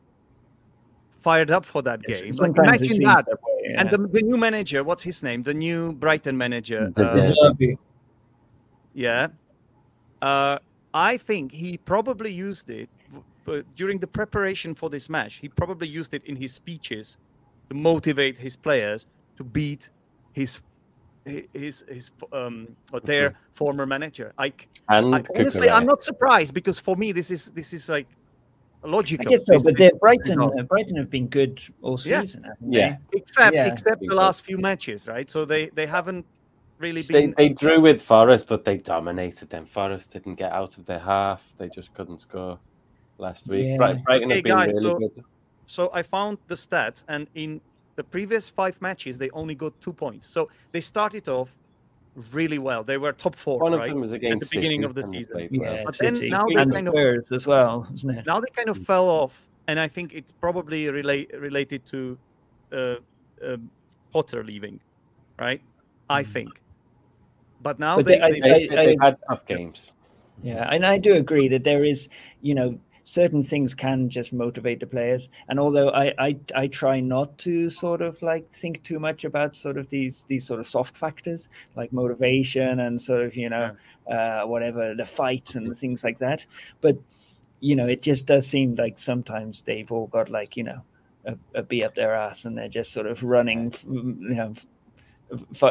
fired 1.22 1.52
up 1.52 1.66
for 1.66 1.82
that 1.84 2.00
It's- 2.04 2.22
game. 2.22 2.34
Like, 2.40 2.58
imagine 2.58 2.86
seems 2.86 3.00
that. 3.00 3.28
way, 3.28 3.76
And 3.78 3.90
the, 3.90 3.98
the 3.98 4.22
new 4.22 4.38
manager, 4.38 4.84
what's 4.84 5.04
his 5.04 5.24
name? 5.24 5.44
The 5.44 5.54
new 5.54 5.94
Brighton 5.94 6.38
manager. 6.38 6.90
Uh, 6.98 7.02
Zerbi. 7.02 7.36
Zerbi. 7.44 7.78
yeah. 8.94 9.28
Uh, 10.22 10.58
I 10.94 11.18
think 11.18 11.52
he 11.52 11.78
probably 11.78 12.32
used 12.32 12.70
it 12.70 12.90
but 13.44 13.66
during 13.76 13.98
the 13.98 14.08
preparation 14.08 14.76
for 14.76 14.90
this 14.90 15.10
match. 15.10 15.36
He 15.38 15.50
probably 15.50 15.88
used 15.88 16.14
it 16.14 16.24
in 16.26 16.36
his 16.36 16.54
speeches 16.54 17.18
to 17.70 17.76
motivate 17.76 18.38
his 18.38 18.56
players 18.56 19.08
to 19.38 19.44
beat 19.44 19.90
his 20.34 20.62
his 21.26 21.84
his 21.88 22.12
um 22.34 22.68
or 22.94 23.00
their 23.00 23.34
former 23.54 23.86
manager. 23.86 24.32
I, 24.38 24.54
I 24.90 24.98
honestly 25.00 25.70
I'm 25.70 25.86
not 25.86 26.04
surprised 26.04 26.54
because 26.54 26.78
for 26.80 26.96
me 26.96 27.12
this 27.12 27.32
is 27.32 27.50
this 27.52 27.74
is 27.74 27.90
like 27.90 28.08
I 28.84 28.88
logical. 28.88 29.30
guess 29.30 29.46
so, 29.46 29.60
but 29.64 29.78
they're 29.78 29.92
Brighton, 30.00 30.40
no. 30.40 30.52
uh, 30.60 30.64
Brighton 30.64 30.96
have 30.98 31.10
been 31.10 31.28
good 31.28 31.62
all 31.82 31.98
season. 31.98 32.44
haven't 32.44 32.74
Yeah. 32.74 32.98
except 33.14 33.56
Yeah. 33.56 33.68
except 33.68 34.02
the 34.02 34.16
last 34.16 34.42
few 34.44 34.58
matches, 34.58 35.08
right? 35.08 35.30
So 35.30 35.46
they 35.46 35.70
they 35.70 35.86
haven't 35.86 36.26
really 36.80 37.04
They, 37.04 37.22
been 37.28 37.34
they 37.38 37.50
drew 37.50 37.80
with 37.80 38.02
Forest, 38.02 38.48
but 38.48 38.66
they 38.66 38.78
dominated 38.78 39.50
them. 39.52 39.66
Forest 39.68 40.14
didn't 40.14 40.36
get 40.36 40.52
out 40.52 40.78
of 40.80 40.86
their 40.88 41.00
half. 41.00 41.54
They 41.60 41.70
just 41.70 41.94
couldn't 41.94 42.22
score 42.22 42.58
last 43.20 43.48
week. 43.48 43.66
Yeah. 43.68 43.78
Brighton 43.78 44.04
Okay, 44.32 44.36
have 44.36 44.44
been 44.44 44.54
guys, 44.56 44.72
really 44.74 44.82
so- 44.82 44.98
good. 45.00 45.24
so 45.68 45.92
I 45.94 46.02
found 46.02 46.40
the 46.48 46.56
stats, 46.56 47.04
and 47.08 47.28
in 47.36 47.62
the 47.98 48.04
previous 48.04 48.50
five 48.50 48.82
matches, 48.82 49.20
they 49.20 49.30
only 49.30 49.54
got 49.54 49.80
two 49.80 49.94
points. 49.94 50.26
So 50.28 50.50
they 50.72 50.82
started 50.82 51.28
off 51.30 51.56
really 52.32 52.58
well. 52.60 52.84
They 52.84 52.98
were 52.98 53.14
top 53.14 53.36
four, 53.36 53.60
One 53.60 53.74
of 53.74 53.80
right? 53.80 53.90
them 53.90 54.02
was 54.02 54.12
against 54.12 54.50
the 54.52 54.58
beginning 54.58 54.82
City, 54.82 54.90
of 54.90 54.96
the 54.96 55.08
season. 55.08 55.32
played 55.32 55.50
Yeah, 55.52 55.60
well. 55.62 55.84
But 55.86 55.98
then 56.00 56.16
City 56.16 56.30
now 56.30 56.46
they 56.54 56.62
and 56.62 56.74
kind 56.74 56.88
of- 56.88 56.92
Spurs 56.94 57.32
as 57.32 57.48
well, 57.48 57.88
isn't 57.94 58.10
it? 58.10 58.26
Now 58.26 58.40
they 58.40 58.50
kind 58.54 58.70
of 58.70 58.78
fell 58.86 59.08
off, 59.10 59.46
and 59.68 59.80
I 59.80 59.88
think 59.88 60.14
it's 60.14 60.32
probably 60.32 60.90
relate, 60.90 61.32
related 61.38 61.86
to 61.88 62.18
uh, 62.74 62.96
um, 63.46 63.70
Potter 64.12 64.44
leaving, 64.44 64.80
right? 65.40 65.62
I 66.10 66.24
think. 66.24 66.50
But 67.62 67.80
now 67.80 67.96
But 67.98 68.06
they, 68.06 68.18
they- 68.18 68.22
I- 68.22 68.32
they- 68.32 68.40
They, 68.68 68.78
I- 68.78 68.86
they've 68.88 69.00
had 69.02 69.18
tough 69.30 69.46
games. 69.46 69.92
Yeah, 70.44 70.68
and 70.72 70.86
I 70.86 70.98
do 70.98 71.14
agree 71.16 71.48
that 71.50 71.64
there 71.64 71.84
is, 71.86 72.10
you 72.42 72.56
know, 72.56 72.80
certain 73.04 73.44
things 73.44 73.74
can 73.74 74.10
just 74.10 74.32
motivate 74.34 74.80
the 74.80 74.86
players. 74.88 75.30
And 75.50 75.60
although 75.60 75.90
I, 75.90 76.14
I, 76.20 76.38
I 76.56 76.68
try 76.68 77.00
not 77.00 77.38
to 77.40 77.70
sort 77.70 78.02
of 78.02 78.22
like 78.22 78.52
think 78.52 78.84
too 78.84 79.00
much 79.00 79.24
about 79.26 79.56
sort 79.56 79.78
of 79.78 79.90
these 79.90 80.26
these 80.28 80.46
sort 80.46 80.60
of 80.60 80.68
soft 80.68 80.96
factors 80.96 81.50
like 81.76 81.92
motivation 81.92 82.80
and 82.80 83.02
sort 83.02 83.24
of 83.26 83.36
you 83.36 83.50
know 83.50 83.76
uh, 84.10 84.44
whatever 84.44 84.94
the 84.96 85.06
fight 85.06 85.56
and 85.56 85.78
things 85.78 86.04
like 86.04 86.20
that, 86.20 86.46
but 86.82 86.98
you 87.60 87.76
know 87.76 87.88
it 87.88 88.02
just 88.02 88.26
does 88.28 88.46
seem 88.48 88.76
like 88.76 88.98
sometimes 88.98 89.62
they've 89.62 89.92
all 89.92 90.08
got 90.08 90.30
like 90.30 90.56
you 90.58 90.64
know 90.64 90.82
a, 91.26 91.36
a 91.56 91.64
bee 91.64 91.84
up 91.84 91.94
their 91.96 92.16
ass 92.16 92.46
and 92.46 92.58
they're 92.58 92.68
just 92.68 92.92
sort 92.92 93.08
of 93.08 93.24
running, 93.24 93.74
you 93.88 94.36
know. 94.36 94.54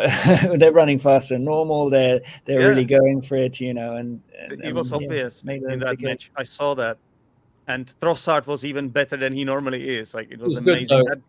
they're 0.56 0.72
running 0.72 0.98
faster 0.98 1.34
than 1.34 1.44
normal. 1.44 1.90
They're 1.90 2.20
they're 2.46 2.60
Yeah. 2.60 2.66
really 2.68 2.84
going 2.86 3.20
for 3.20 3.36
it, 3.36 3.60
you 3.60 3.74
know. 3.74 3.96
And, 3.96 4.22
and 4.38 4.64
it 4.64 4.74
was 4.74 4.90
um, 4.92 5.02
obvious 5.04 5.44
maybe 5.44 5.64
in 5.68 5.80
that 5.80 6.00
match. 6.00 6.30
I 6.36 6.44
saw 6.44 6.74
that. 6.76 6.96
And 7.74 7.86
Trossard 8.00 8.46
was 8.46 8.64
even 8.64 8.88
better 8.88 9.16
than 9.16 9.32
he 9.32 9.44
normally 9.44 9.88
is. 9.96 10.14
Like 10.14 10.30
it 10.30 10.38
was, 10.40 10.54
was 10.56 10.58
good, 10.60 10.78
amazing. 10.78 10.88
though. 10.98 11.04
That- 11.04 11.22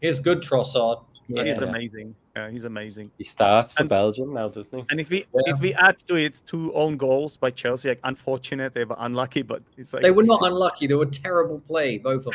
He's 0.00 0.20
good, 0.20 0.40
Trossard. 0.42 1.02
Yeah. 1.26 1.44
He's 1.44 1.60
Yeah. 1.60 1.66
amazing. 1.66 2.14
Yeah, 2.36 2.50
he's 2.50 2.62
amazing. 2.64 3.10
He 3.18 3.24
starts 3.24 3.72
for 3.72 3.80
And- 3.80 3.88
Belgium 3.90 4.32
now, 4.32 4.48
doesn't 4.48 4.72
he? 4.78 4.84
And 4.90 5.00
if 5.00 5.10
we 5.10 5.18
Yeah. 5.34 5.52
if 5.54 5.60
we 5.60 5.74
add 5.74 5.98
to 6.06 6.14
it 6.14 6.40
two 6.46 6.72
own 6.72 6.96
goals 6.96 7.36
by 7.36 7.50
Chelsea, 7.50 7.88
like 7.88 8.00
unfortunate, 8.04 8.72
they 8.72 8.84
were 8.84 8.94
unlucky, 9.00 9.42
but 9.42 9.60
it's 9.76 9.92
like 9.92 10.02
They 10.02 10.12
were 10.12 10.22
not 10.22 10.40
unlucky. 10.42 10.86
They 10.86 10.94
were 10.94 11.06
terrible 11.06 11.58
play, 11.66 11.98
both 11.98 12.26
of 12.28 12.34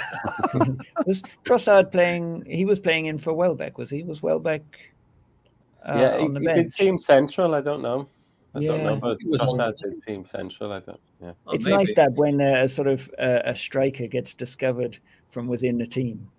them. 0.51 0.77
Was 1.07 1.23
Trossard 1.45 1.89
playing? 1.91 2.43
He 2.45 2.65
was 2.65 2.79
playing 2.81 3.05
in 3.05 3.17
for 3.17 3.33
Welbeck, 3.33 3.77
was 3.77 3.89
he? 3.89 4.03
Was 4.03 4.21
Welbeck 4.21 4.63
uh, 5.87 5.97
yeah, 5.97 6.17
he, 6.17 6.25
on 6.25 6.33
the 6.33 6.39
he 6.41 6.47
did 6.47 6.71
seem 6.71 6.97
central. 6.99 7.55
I 7.55 7.61
don't 7.61 7.81
know. 7.81 8.07
I 8.55 8.59
don't 8.59 8.79
Yeah. 8.79 8.83
know, 8.83 8.95
but 8.97 9.17
He 9.21 9.27
was 9.27 9.39
on 9.41 9.73
did 9.81 10.03
seem 10.03 10.25
central. 10.25 10.71
I 10.73 10.79
don't. 10.79 10.99
Yeah. 11.21 11.31
It's 11.53 11.65
maybe. 11.65 11.77
nice 11.77 11.93
that 11.95 12.13
when 12.13 12.39
uh, 12.39 12.61
a 12.63 12.67
sort 12.67 12.87
of 12.87 13.09
uh, 13.17 13.39
a 13.45 13.55
striker 13.55 14.07
gets 14.07 14.33
discovered 14.33 14.99
from 15.29 15.47
within 15.47 15.77
the 15.79 15.87
team, 15.87 16.29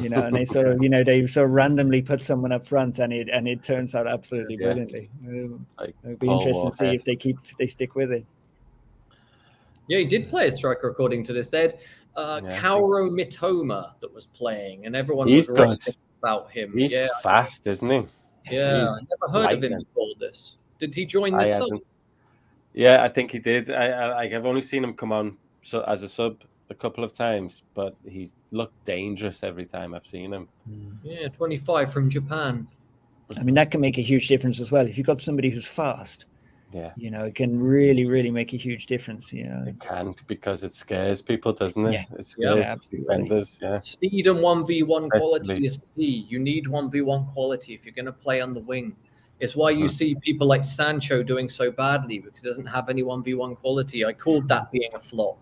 you 0.00 0.08
know, 0.08 0.22
and 0.22 0.36
they 0.36 0.44
sort 0.44 0.68
of, 0.68 0.80
you 0.82 0.88
know, 0.88 1.02
they 1.02 1.26
sort 1.26 1.46
of 1.46 1.52
randomly 1.52 2.00
put 2.00 2.22
someone 2.22 2.52
up 2.52 2.64
front, 2.66 3.00
and 3.00 3.12
it 3.12 3.28
and 3.28 3.48
it 3.48 3.62
turns 3.62 3.94
out 3.96 4.06
absolutely 4.06 4.54
Yeah. 4.56 4.66
brilliantly. 4.66 5.10
Um, 5.26 5.66
Like 5.78 5.96
It'll 6.04 6.16
be 6.16 6.26
Paul 6.28 6.38
interesting 6.38 6.70
to 6.70 6.76
see 6.76 6.84
Walker. 6.84 6.96
if 6.96 7.04
they 7.04 7.16
keep 7.16 7.36
they 7.58 7.66
stick 7.66 7.94
with 7.96 8.12
it. 8.12 8.24
Yeah, 9.88 9.98
he 9.98 10.04
did 10.04 10.28
play 10.28 10.48
a 10.48 10.52
striker 10.52 10.88
according 10.88 11.24
to 11.24 11.32
this. 11.32 11.50
They 11.50 11.62
had 11.62 11.78
uh, 12.16 12.40
Yeah, 12.42 12.48
I 12.50 12.52
think- 12.52 12.62
Kaoru 12.64 13.10
Mitoma 13.10 13.90
that 14.00 14.14
was 14.14 14.26
playing, 14.26 14.86
and 14.86 14.94
everyone 14.94 15.26
He's 15.28 15.48
was 15.48 15.58
raving 15.58 15.78
good. 15.84 15.96
about 16.22 16.50
him. 16.52 16.72
He's 16.78 16.92
yeah, 16.92 17.08
fast, 17.22 17.66
isn't 17.66 17.90
he? 17.90 18.06
yeah. 18.54 18.82
he's 18.82 18.90
I 18.92 18.98
never 19.32 19.32
heard 19.48 19.64
of 19.64 19.64
him 19.72 19.78
before 19.80 20.10
this. 20.20 20.54
Did 20.86 20.94
he 20.94 21.06
join 21.06 21.34
I 21.34 21.44
this 21.44 21.58
sub? 21.58 21.70
hadn't. 21.70 21.86
Yeah, 22.74 23.02
I 23.02 23.08
think 23.08 23.30
he 23.30 23.38
did. 23.38 23.70
I, 23.70 23.86
I 23.86 24.22
I've 24.24 24.46
only 24.46 24.62
seen 24.62 24.82
him 24.84 24.94
come 24.94 25.12
on 25.12 25.36
so 25.62 25.82
as 25.82 26.02
a 26.02 26.08
sub 26.08 26.42
a 26.70 26.74
couple 26.74 27.04
of 27.04 27.12
times, 27.12 27.62
but 27.74 27.94
he's 28.08 28.34
looked 28.50 28.84
dangerous 28.84 29.42
every 29.42 29.64
time 29.64 29.94
I've 29.94 30.06
seen 30.06 30.32
him. 30.32 30.48
Hmm. 30.68 30.90
Yeah, 31.02 31.28
25 31.28 31.92
from 31.92 32.10
Japan. 32.10 32.66
I 33.38 33.42
mean, 33.42 33.54
that 33.54 33.70
can 33.70 33.80
make 33.80 33.96
a 33.98 34.02
huge 34.02 34.28
difference 34.28 34.60
as 34.60 34.70
well. 34.70 34.86
If 34.86 34.98
you've 34.98 35.06
got 35.06 35.22
somebody 35.22 35.48
who's 35.50 35.66
fast, 35.66 36.26
Yeah, 36.72 36.92
you 36.96 37.10
know, 37.10 37.24
it 37.24 37.34
can 37.34 37.58
really, 37.58 38.04
really 38.04 38.30
make 38.30 38.52
a 38.52 38.56
huge 38.56 38.86
difference. 38.86 39.32
You 39.32 39.44
know, 39.44 39.64
it 39.66 39.80
can 39.80 40.14
because 40.26 40.62
it 40.62 40.74
scares 40.74 41.22
people, 41.22 41.52
doesn't 41.52 41.86
it? 41.86 41.92
Yeah. 41.92 42.04
It 42.18 42.26
scares 42.26 42.66
absolutely. 42.66 42.98
defenders. 42.98 43.58
Yeah, 43.62 43.80
Speed 43.80 44.26
and 44.26 44.40
1v1 44.40 45.10
quality 45.10 45.66
is 45.66 45.78
key. 45.96 46.26
You 46.28 46.38
need 46.38 46.66
1v1 46.66 47.32
quality 47.32 47.74
if 47.74 47.84
you're 47.84 47.94
going 47.94 48.06
to 48.06 48.12
play 48.12 48.40
on 48.40 48.52
the 48.52 48.60
wing. 48.60 48.94
It's 49.40 49.56
why 49.56 49.70
you 49.70 49.86
Mhm. 49.86 49.90
see 49.90 50.14
people 50.14 50.46
like 50.46 50.64
Sancho 50.64 51.22
doing 51.22 51.48
so 51.50 51.70
badly 51.70 52.18
because 52.20 52.42
he 52.42 52.48
doesn't 52.48 52.66
have 52.66 52.88
any 52.88 53.02
1v1 53.02 53.56
quality. 53.56 54.04
I 54.04 54.12
called 54.12 54.48
that 54.48 54.70
being 54.70 54.94
a 54.94 55.00
flop. 55.00 55.38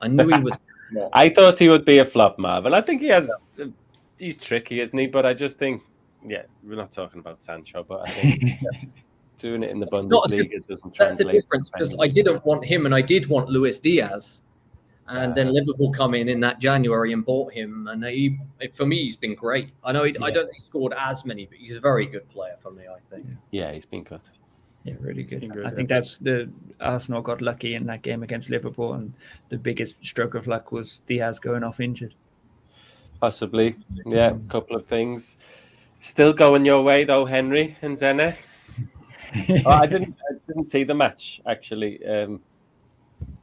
I 0.00 0.08
knew 0.08 0.28
he 0.28 0.40
was. 0.40 0.58
I 1.12 1.28
thought 1.28 1.58
he 1.58 1.68
would 1.68 1.84
be 1.84 1.98
a 1.98 2.04
flop, 2.04 2.38
Marvin. 2.38 2.74
I 2.74 2.80
think 2.80 3.00
he 3.00 3.08
has. 3.08 3.30
He's 4.18 4.36
tricky, 4.36 4.80
isn't 4.80 4.98
he? 4.98 5.06
But 5.06 5.24
I 5.26 5.34
just 5.34 5.58
think, 5.58 5.82
yeah, 6.26 6.42
we're 6.64 6.76
not 6.76 6.90
talking 6.92 7.20
about 7.20 7.42
Sancho, 7.42 7.84
but 7.84 8.08
I 8.08 8.10
think 8.10 8.60
doing 9.38 9.62
it 9.62 9.70
in 9.70 9.78
the 9.78 9.86
Bundesliga 9.86 10.66
doesn't 10.66 10.96
That's 10.96 11.16
the 11.16 11.24
difference 11.24 11.70
because 11.70 11.94
I 12.00 12.08
didn't 12.08 12.44
want 12.44 12.64
him 12.64 12.86
and 12.86 12.94
I 12.94 13.02
did 13.02 13.28
want 13.28 13.48
Luis 13.48 13.78
Diaz. 13.78 14.42
And 15.08 15.34
then. 15.34 15.52
Liverpool 15.52 15.90
come 15.92 16.14
in 16.14 16.28
in 16.28 16.40
that 16.40 16.58
January 16.58 17.12
and 17.12 17.24
bought 17.24 17.52
him, 17.52 17.88
and 17.88 18.04
he, 18.04 18.38
for 18.74 18.84
me, 18.84 19.04
he's 19.04 19.16
been 19.16 19.34
great. 19.34 19.70
I 19.82 19.92
know 19.92 20.04
he, 20.04 20.14
I 20.18 20.30
don't 20.30 20.46
think 20.46 20.56
he 20.56 20.66
scored 20.66 20.92
as 20.92 21.24
many, 21.24 21.46
but 21.46 21.56
he's 21.58 21.76
a 21.76 21.80
very 21.80 22.06
good 22.06 22.28
player 22.28 22.56
for 22.60 22.70
me. 22.70 22.84
I 22.84 22.98
think. 23.10 23.26
Yeah, 23.50 23.72
he's 23.72 23.86
been 23.86 24.04
good. 24.04 24.20
yeah, 24.84 24.94
really 25.00 25.22
good. 25.22 25.50
Good, 25.50 25.64
I 25.64 25.70
yeah. 25.70 25.74
think 25.74 25.88
that's 25.88 26.18
the 26.18 26.50
Arsenal 26.80 27.22
got 27.22 27.40
lucky 27.40 27.74
in 27.74 27.86
that 27.86 28.02
game 28.02 28.22
against 28.22 28.50
Liverpool, 28.50 28.92
and 28.94 29.14
the 29.48 29.56
biggest 29.56 29.94
stroke 30.02 30.34
of 30.34 30.46
luck 30.46 30.72
was 30.72 31.00
Diaz 31.06 31.38
going 31.38 31.64
off 31.64 31.80
injured. 31.80 32.14
Possibly. 33.20 33.76
Yeah, 34.06 34.32
a 34.32 34.48
couple 34.48 34.76
of 34.76 34.86
things. 34.86 35.38
Still 36.00 36.32
going 36.32 36.64
your 36.64 36.82
way 36.82 37.04
though, 37.04 37.24
Henry 37.24 37.76
and 37.82 37.96
Zdenek. 37.96 38.36
oh, 39.66 39.70
I 39.70 39.86
didn't. 39.86 40.16
I 40.30 40.34
didn't 40.46 40.68
see 40.68 40.84
the 40.84 40.94
match 40.94 41.40
actually, 41.46 42.04
um, 42.06 42.40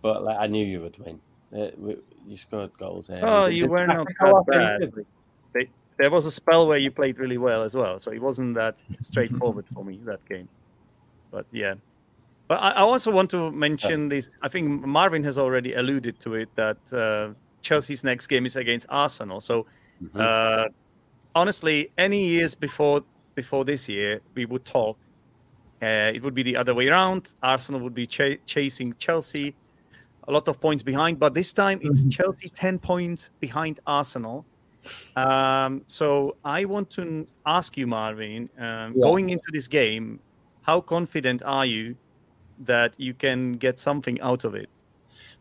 but 0.02 0.24
like, 0.24 0.38
I 0.38 0.48
knew 0.48 0.66
you 0.66 0.82
would 0.82 0.98
win. 1.00 1.20
Uh, 1.54 1.68
we- 1.78 1.98
you 2.28 2.38
scored 2.38 2.72
goals. 2.80 3.08
Here. 3.08 3.20
Oh, 3.24 3.46
you 3.46 3.68
were 3.68 3.86
not 3.86 4.08
that 4.08 4.44
bad. 4.48 5.68
There 5.98 6.12
was 6.12 6.28
a 6.28 6.32
spell 6.32 6.68
where 6.68 6.78
you 6.78 6.92
played 6.92 7.18
really 7.20 7.38
well 7.38 7.64
as 7.64 7.74
well, 7.74 8.00
so 8.00 8.12
it 8.12 8.22
wasn't 8.22 8.56
that 8.56 8.76
straightforward 9.00 9.66
for 9.74 9.86
me 9.86 10.02
that 10.04 10.20
game. 10.28 10.50
But 11.32 11.46
yeah, 11.52 11.76
but 12.50 12.56
I, 12.56 12.72
I 12.72 12.82
also 12.82 13.12
want 13.12 13.30
to 13.32 13.50
mention 13.52 14.10
this. 14.10 14.38
I 14.42 14.50
think 14.50 14.86
Marvin 14.86 15.24
has 15.24 15.38
already 15.38 15.74
alluded 15.76 16.20
to 16.20 16.34
it 16.34 16.50
that 16.56 16.78
uh, 16.92 17.34
Chelsea's 17.62 18.04
next 18.04 18.28
game 18.28 18.46
is 18.46 18.58
against 18.58 18.88
Arsenal. 18.90 19.40
So 19.40 19.68
Mhm. 20.04 20.20
uh, 20.20 20.68
honestly, 21.34 21.90
any 21.98 22.26
years 22.28 22.56
before 22.56 23.02
before 23.36 23.64
this 23.64 23.88
year, 23.88 24.20
we 24.34 24.46
would 24.46 24.66
talk. 24.66 24.98
Uh, 25.82 26.12
it 26.14 26.22
would 26.24 26.34
be 26.34 26.44
the 26.44 26.58
other 26.58 26.74
way 26.74 26.90
around. 26.90 27.36
Arsenal 27.42 27.80
would 27.82 27.94
be 27.96 28.06
ch- 28.06 28.40
chasing 28.46 28.94
Chelsea, 28.98 29.56
a 30.28 30.32
lot 30.32 30.48
of 30.48 30.60
points 30.60 30.84
behind. 30.84 31.20
But 31.20 31.34
this 31.34 31.54
time, 31.54 31.80
it's 31.82 32.06
Mhm. 32.06 32.12
Chelsea 32.12 32.50
ten 32.50 32.80
points 32.80 33.30
behind 33.40 33.80
Arsenal. 33.86 34.46
Um, 35.16 35.84
so 35.88 36.38
I 36.44 36.66
want 36.66 36.90
to 36.92 37.28
ask 37.46 37.78
you, 37.78 37.88
Marvin, 37.88 38.50
um, 38.58 38.94
Yeah. 38.96 39.02
going 39.02 39.30
into 39.30 39.50
this 39.52 39.68
game, 39.68 40.20
how 40.62 40.82
confident 40.82 41.42
are 41.44 41.66
you 41.66 41.96
that 42.60 42.94
you 42.98 43.14
can 43.14 43.54
get 43.54 43.80
something 43.80 44.20
out 44.22 44.44
of 44.44 44.56
it? 44.56 44.70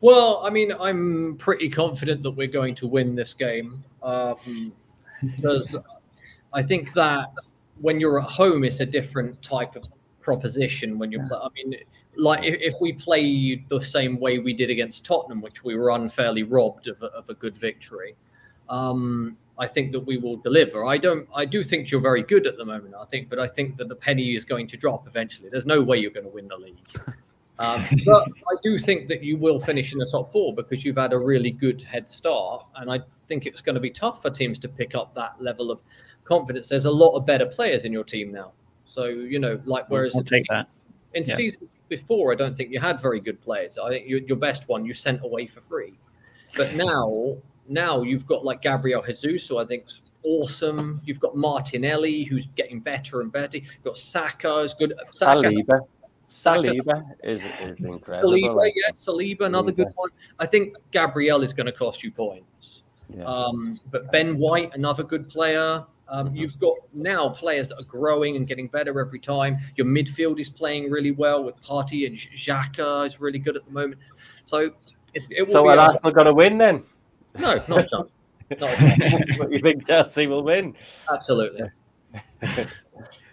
Well, 0.01 0.41
I 0.45 0.51
mean, 0.51 0.72
I'm 0.72 1.37
pretty 1.39 1.68
confident 1.70 2.22
that 2.22 2.32
we're 2.32 2.47
going 2.47 2.74
to 2.76 2.87
win 2.87 3.14
this 3.14 3.32
game 3.35 3.85
um, 4.03 4.72
because 5.37 5.76
I 6.53 6.62
think 6.62 6.93
that 6.95 7.32
when 7.80 8.01
you're 8.01 8.20
at 8.20 8.30
home, 8.30 8.64
it's 8.64 8.80
a 8.80 8.87
different 8.87 9.41
type 9.43 9.76
of 9.76 9.85
proposition. 10.25 10.99
When 10.99 11.12
you're, 11.12 11.27
play- 11.29 11.39
I 11.39 11.49
mean, 11.55 11.77
like 12.16 12.45
if, 12.45 12.55
if 12.61 12.75
we 12.81 12.95
play 12.95 13.64
the 13.68 13.81
same 13.81 14.18
way 14.18 14.39
we 14.39 14.55
did 14.55 14.70
against 14.70 15.05
Tottenham, 15.05 15.41
which 15.41 15.62
we 15.62 15.77
were 15.77 15.91
unfairly 15.91 16.43
robbed 16.43 16.89
of 16.89 17.01
a, 17.03 17.07
of 17.07 17.29
a 17.29 17.35
good 17.35 17.57
victory, 17.57 18.16
um, 18.68 19.37
I 19.59 19.68
think 19.68 19.93
that 19.93 20.01
we 20.01 20.16
will 20.16 20.37
deliver. 20.39 20.85
I 20.85 20.99
don't. 20.99 21.29
I 21.35 21.45
do 21.45 21.62
think 21.62 21.91
you're 21.91 22.01
very 22.01 22.25
good 22.25 22.47
at 22.47 22.57
the 22.57 22.64
moment. 22.64 22.95
I 23.01 23.05
think, 23.05 23.29
but 23.29 23.39
I 23.39 23.47
think 23.47 23.77
that 23.77 23.89
the 23.89 23.95
penny 23.95 24.35
is 24.35 24.45
going 24.45 24.66
to 24.68 24.77
drop 24.77 25.07
eventually. 25.07 25.49
There's 25.49 25.66
no 25.66 25.81
way 25.81 25.99
you're 25.99 26.11
going 26.11 26.27
to 26.27 26.33
win 26.33 26.49
the 26.49 26.57
league. 26.57 26.79
Um, 27.57 27.85
but 28.05 28.25
I 28.25 28.57
do 28.64 28.81
think 28.81 29.07
that 29.07 29.22
you 29.22 29.37
will 29.37 29.61
finish 29.61 29.93
in 29.93 30.01
the 30.01 30.09
top 30.11 30.33
four 30.33 30.53
because 30.53 30.85
you've 30.85 30.97
had 30.97 31.12
a 31.12 31.18
really 31.18 31.53
good 31.53 31.83
head 31.83 32.09
start, 32.09 32.66
and 32.75 32.91
I 32.91 32.99
think 33.29 33.47
it's 33.47 33.61
going 33.61 33.77
to 33.77 33.81
be 33.81 33.91
tough 33.91 34.22
for 34.22 34.29
teams 34.31 34.59
to 34.59 34.68
pick 34.68 34.97
up 34.97 35.14
that 35.14 35.41
level 35.41 35.70
of 35.70 35.79
confidence. 36.25 36.68
There's 36.68 36.87
a 36.87 36.91
lot 36.91 37.14
of 37.14 37.25
better 37.25 37.47
players 37.47 37.85
in 37.85 37.93
your 37.93 38.03
team 38.03 38.33
now, 38.33 38.51
so 38.95 39.05
you 39.07 39.38
know, 39.38 39.61
like 39.64 39.86
whereas 39.88 40.14
I'll 40.16 40.22
take 40.22 40.45
team- 40.45 40.57
that. 40.57 40.68
in 41.14 41.24
Yeah. 41.24 41.36
seasons 41.36 41.70
before, 41.88 42.32
I 42.32 42.36
don't 42.36 42.57
think 42.57 42.70
you 42.72 42.80
had 42.80 43.01
very 43.01 43.20
good 43.20 43.40
players. 43.42 43.76
I 43.78 43.88
think 43.88 44.09
your, 44.09 44.20
your 44.20 44.36
best 44.36 44.68
one 44.68 44.84
you 44.84 44.95
sent 44.95 45.22
away 45.22 45.47
for 45.47 45.61
free, 45.62 45.95
but 46.57 46.74
now 46.74 47.36
now 47.68 48.03
you've 48.03 48.26
got 48.26 48.45
like 48.45 48.61
Gabriel 48.62 49.03
Jesus, 49.03 49.49
who 49.49 49.59
I 49.59 49.64
think's 49.64 50.03
awesome. 50.22 51.01
You've 51.05 51.20
got 51.20 51.36
Martinelli, 51.36 52.24
who's 52.24 52.47
getting 52.57 52.78
better 52.80 53.20
and 53.22 53.30
better. 53.32 53.59
You've 53.59 53.84
got 53.84 53.97
Saka, 53.99 54.61
who's 54.62 54.74
good. 54.74 54.92
Saka, 54.99 55.49
Saliba. 55.49 55.80
Saliba 56.30 57.05
is 57.22 57.45
is 57.62 57.78
incredible. 57.80 58.32
Saliba, 58.32 58.70
yeah, 58.74 58.90
Saliba, 58.92 59.42
another 59.42 59.72
Saliba. 59.72 59.76
good 59.76 59.92
one. 59.97 60.11
I 60.38 60.47
think 60.47 60.76
Gabriel 60.90 61.42
is 61.42 61.53
going 61.55 61.66
to 61.66 61.72
cost 61.72 62.03
you 62.03 62.11
points. 62.11 62.82
yeah. 63.16 63.24
Um, 63.24 63.78
but 63.90 64.11
Ben 64.11 64.38
White, 64.38 64.70
another 64.74 65.05
good 65.05 65.28
player. 65.28 65.84
Um, 66.09 66.34
you've 66.34 66.59
got 66.59 66.74
now 66.92 67.30
players 67.30 67.68
that 67.70 67.80
are 67.80 67.84
growing 67.84 68.36
and 68.36 68.46
getting 68.46 68.68
better 68.68 69.00
every 69.00 69.18
time. 69.18 69.59
Your 69.76 69.86
midfield 69.86 70.38
is 70.38 70.48
playing 70.50 70.90
really 70.90 71.12
well 71.12 71.42
with 71.42 71.61
Partey 71.62 72.07
and 72.07 72.16
Xhaka 72.16 73.07
is 73.07 73.20
really 73.20 73.38
good 73.38 73.57
at 73.57 73.64
the 73.64 73.70
moment. 73.70 74.00
So 74.46 74.70
it's, 75.14 75.26
it 75.30 75.40
will 75.40 75.46
so 75.46 75.66
are 75.68 75.76
a- 75.76 75.80
Arsenal 75.80 76.12
going 76.12 76.26
to 76.26 76.34
win 76.34 76.59
then? 76.59 76.82
no, 77.38 77.62
not 77.68 77.84
a 77.84 77.88
chance. 77.88 78.11
Not 78.61 78.72
a 78.72 78.76
chance. 78.98 79.36
But 79.38 79.50
you 79.52 79.59
think 79.61 79.86
Chelsea 79.86 80.26
will 80.26 80.42
win? 80.42 80.74
Absolutely. 81.11 81.70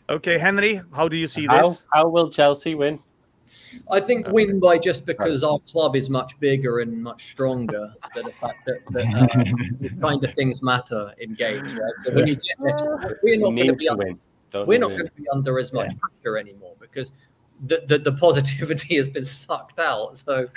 Okay, 0.09 0.37
Henry, 0.37 0.81
how 0.93 1.07
do 1.07 1.15
you 1.15 1.25
see 1.25 1.45
How, 1.45 1.69
this? 1.69 1.85
how 1.93 2.09
will 2.09 2.29
Chelsea 2.29 2.75
win? 2.75 2.99
I 3.89 3.99
think 3.99 4.27
win 4.27 4.59
by 4.59 4.77
just 4.77 5.05
because 5.05 5.43
our 5.43 5.59
club 5.59 5.95
is 5.95 6.09
much 6.09 6.39
bigger 6.39 6.79
and 6.79 7.01
much 7.01 7.31
stronger. 7.31 7.93
Than 8.13 8.25
the 8.25 8.31
fact 8.31 8.65
that, 8.65 8.79
that 8.91 9.05
uh, 9.15 9.43
these 9.79 9.91
kind 10.01 10.23
of 10.23 10.33
things 10.33 10.61
matter 10.61 11.13
in 11.19 11.33
games, 11.33 11.67
right? 11.67 11.93
So 12.05 12.13
when 12.13 12.27
you 12.27 12.35
get 12.35 12.57
there, 12.59 13.19
we're 13.23 13.37
not 13.37 13.55
going 13.55 13.67
to 13.67 13.75
be 13.75 13.89
under, 13.89 14.15
we're 14.65 14.79
not 14.79 14.89
going 14.89 15.07
to 15.07 15.13
be 15.13 15.27
under 15.29 15.59
as 15.59 15.71
much 15.73 15.91
pressure 15.97 16.37
anymore 16.37 16.75
because 16.79 17.11
the, 17.65 17.83
the, 17.87 17.97
the 17.99 18.13
positivity 18.13 18.95
has 18.95 19.07
been 19.07 19.25
sucked 19.25 19.79
out. 19.79 20.17
So, 20.17 20.47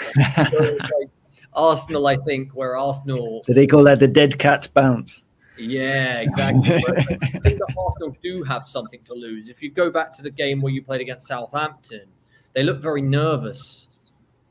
so 0.51 0.77
like 0.81 1.11
Arsenal, 1.53 2.07
I 2.07 2.17
think, 2.17 2.53
where 2.53 2.77
Arsenal, 2.77 3.43
Do 3.47 3.55
they 3.55 3.67
call 3.67 3.85
that 3.85 4.01
the 4.01 4.09
dead 4.09 4.39
cat 4.39 4.69
bounce? 4.75 5.25
yeah, 5.57 6.19
exactly. 6.21 6.83
But 6.87 6.99
I 6.99 7.05
think 7.05 7.59
that 7.59 7.75
Arsenal 7.79 8.17
do 8.23 8.43
have 8.45 8.69
something 8.69 9.01
to 9.05 9.15
lose. 9.15 9.49
If 9.49 9.63
you 9.63 9.71
go 9.71 9.91
back 9.91 10.13
to 10.15 10.23
the 10.23 10.31
game 10.31 10.61
where 10.61 10.73
you 10.73 10.83
played 10.83 11.01
against 11.01 11.27
Southampton, 11.27 12.07
they 12.55 12.63
looked 12.63 12.83
very 12.83 13.03
nervous 13.03 13.87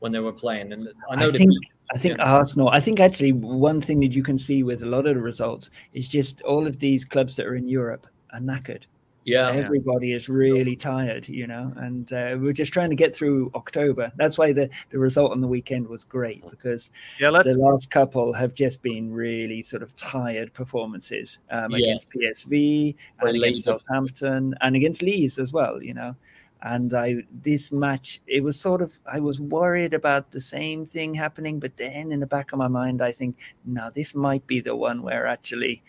when 0.00 0.12
they 0.12 0.20
were 0.20 0.32
playing, 0.32 0.72
and 0.72 0.88
I 1.10 1.16
know 1.16 1.28
I 1.28 1.32
think 1.32 1.50
beat- 1.50 1.70
I 1.94 1.98
think 1.98 2.16
Yeah. 2.18 2.32
Arsenal. 2.32 2.68
I 2.70 2.80
think 2.80 2.98
actually 2.98 3.32
one 3.32 3.80
thing 3.80 4.00
that 4.00 4.12
you 4.14 4.22
can 4.22 4.38
see 4.38 4.62
with 4.62 4.82
a 4.82 4.86
lot 4.86 5.06
of 5.06 5.14
the 5.16 5.20
results 5.20 5.70
is 5.92 6.08
just 6.08 6.40
all 6.42 6.66
of 6.66 6.78
these 6.78 7.04
clubs 7.04 7.36
that 7.36 7.46
are 7.46 7.54
in 7.56 7.68
Europe 7.68 8.06
are 8.32 8.40
knackered. 8.40 8.82
yeah, 9.26 9.50
Everybody 9.50 10.12
is 10.12 10.28
really 10.28 10.76
tired, 10.76 11.26
you 11.28 11.46
know, 11.46 11.72
and 11.76 12.12
uh, 12.12 12.36
we're 12.38 12.52
just 12.52 12.72
trying 12.74 12.90
to 12.90 12.96
get 12.96 13.14
through 13.14 13.50
October. 13.54 14.10
That's 14.16 14.36
why 14.38 14.52
the 14.52 14.68
the 14.90 14.98
result 14.98 15.30
on 15.32 15.40
the 15.40 15.46
weekend 15.48 15.86
was 15.86 16.04
great 16.04 16.42
because 16.50 16.90
Yeah, 17.20 17.30
let's 17.30 17.54
the 17.56 17.62
last 17.62 17.90
couple 17.90 18.32
have 18.34 18.52
just 18.54 18.82
been 18.82 19.10
really 19.12 19.62
sort 19.62 19.82
of 19.82 19.94
tired 19.96 20.52
performances 20.52 21.38
um, 21.50 21.70
Yeah. 21.72 21.78
against 21.78 22.10
PSV 22.10 22.94
and 23.20 23.36
against 23.36 23.64
Southampton 23.64 24.54
and 24.62 24.74
against 24.76 25.02
Leeds 25.02 25.38
as 25.38 25.52
well. 25.54 25.82
You 25.82 25.94
know, 25.94 26.16
and 26.64 26.94
I 26.94 27.16
this 27.30 27.70
match 27.70 28.20
it 28.26 28.42
was 28.42 28.58
sort 28.58 28.80
of 28.82 28.98
I 29.10 29.20
was 29.20 29.38
worried 29.38 29.94
about 29.94 30.32
the 30.32 30.40
same 30.40 30.86
thing 30.86 31.14
happening, 31.14 31.60
but 31.60 31.76
then 31.76 32.10
in 32.10 32.20
the 32.20 32.26
back 32.26 32.52
of 32.52 32.58
my 32.58 32.68
mind 32.68 33.02
I 33.02 33.12
think 33.12 33.36
now 33.64 33.90
this 33.90 34.14
might 34.14 34.46
be 34.46 34.60
the 34.60 34.74
one 34.74 35.02
where 35.02 35.26
actually 35.26 35.82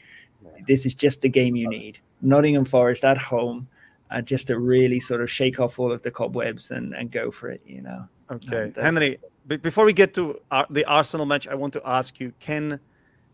this 0.68 0.86
is 0.86 0.94
just 0.94 1.22
the 1.22 1.30
game 1.30 1.56
you 1.56 1.68
need. 1.70 2.00
Nottingham 2.22 2.66
Forest 2.66 3.04
at 3.06 3.18
home. 3.18 3.68
Uh, 4.12 4.22
just 4.22 4.46
to 4.46 4.60
really 4.60 5.00
sort 5.00 5.20
of 5.20 5.32
shake 5.32 5.60
off 5.60 5.80
all 5.80 5.92
of 5.92 6.00
the 6.04 6.12
cobwebs 6.12 6.70
and, 6.70 6.94
and 6.94 7.12
go 7.12 7.32
for 7.32 7.50
it, 7.50 7.60
you 7.66 7.82
know. 7.82 8.08
Okay, 8.30 8.66
And, 8.66 8.78
uh, 8.78 8.84
Henry. 8.84 9.18
But 9.48 9.64
before 9.64 9.84
we 9.84 9.94
get 9.94 10.14
to 10.14 10.40
Ar- 10.52 10.68
the 10.70 10.86
Arsenal 10.86 11.26
match, 11.26 11.48
I 11.48 11.56
want 11.56 11.74
to 11.74 11.82
ask 11.84 12.20
you: 12.20 12.32
Can 12.40 12.80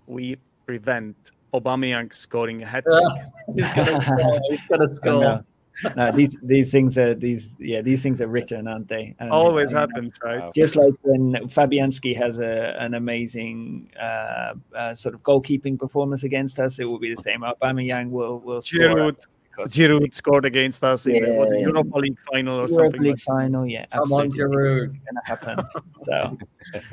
we 0.07 0.37
prevent 0.65 1.31
Aubameyang 1.53 2.13
scoring 2.13 2.63
a 2.63 2.65
hat 2.65 2.85
trick? 2.85 3.03
he's 3.55 3.73
gonna 3.73 4.01
score. 4.01 4.39
He's 4.49 4.65
gonna 4.69 4.89
score. 4.89 5.45
Know. 5.83 5.91
no, 5.95 6.11
these 6.11 6.37
these 6.43 6.71
things 6.71 6.97
are 6.97 7.13
these 7.15 7.57
yeah 7.59 7.81
these 7.81 8.03
things 8.03 8.21
are 8.21 8.27
written, 8.27 8.67
aren't 8.67 8.87
they? 8.87 9.15
And 9.19 9.29
Always 9.31 9.65
it's, 9.65 9.73
uh, 9.73 9.79
happens, 9.81 10.19
right? 10.23 10.53
Just 10.55 10.75
like 10.75 10.93
when 11.03 11.33
Fabianski 11.47 12.15
has 12.17 12.39
a, 12.39 12.75
an 12.79 12.93
amazing 12.95 13.89
uh, 13.99 14.53
uh, 14.75 14.93
sort 14.93 15.15
of 15.15 15.21
goalkeeping 15.23 15.79
performance 15.79 16.23
against 16.23 16.59
us, 16.59 16.79
it 16.79 16.85
will 16.85 16.99
be 16.99 17.09
the 17.13 17.21
same. 17.21 17.41
Aubameyang 17.41 18.09
will 18.09 18.39
will 18.39 18.61
score. 18.61 18.81
Giroud, 18.81 19.15
because- 19.15 19.73
Giroud 19.73 20.13
scored 20.15 20.45
against 20.45 20.83
us 20.83 21.05
in 21.07 21.23
the, 21.23 21.35
was 21.37 21.51
it 21.51 21.59
Yeah. 21.59 21.67
Europa 21.67 21.97
League 21.99 22.17
final 22.31 22.55
or 22.55 22.67
Europa 22.67 22.73
something. 22.73 23.01
League 23.01 23.11
Like 23.11 23.19
final, 23.19 23.65
yeah, 23.67 23.85
Come 23.91 24.13
on, 24.13 24.25
absolutely. 24.27 24.57
Giroud. 24.57 24.83
It's 24.83 24.93
gonna 24.93 25.25
happen. 25.25 25.65
So 26.03 26.37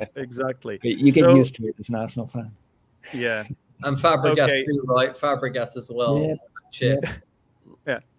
exactly. 0.15 0.77
but 0.81 0.91
you 0.91 1.11
get 1.11 1.23
So- 1.23 1.35
used 1.35 1.55
to 1.55 1.67
it 1.67 1.75
as 1.79 1.89
an 1.89 1.95
Arsenal 1.95 2.27
fan. 2.27 2.51
Yeah. 3.13 3.45
And 3.83 3.97
Fabregas 3.97 4.39
Okay. 4.43 4.65
too, 4.65 4.83
right? 4.87 5.15
Fabregas 5.17 5.77
as 5.77 5.89
well. 5.89 6.19
Yeah. 6.21 6.35
Chip. 6.71 6.99
Yeah. 7.03 7.13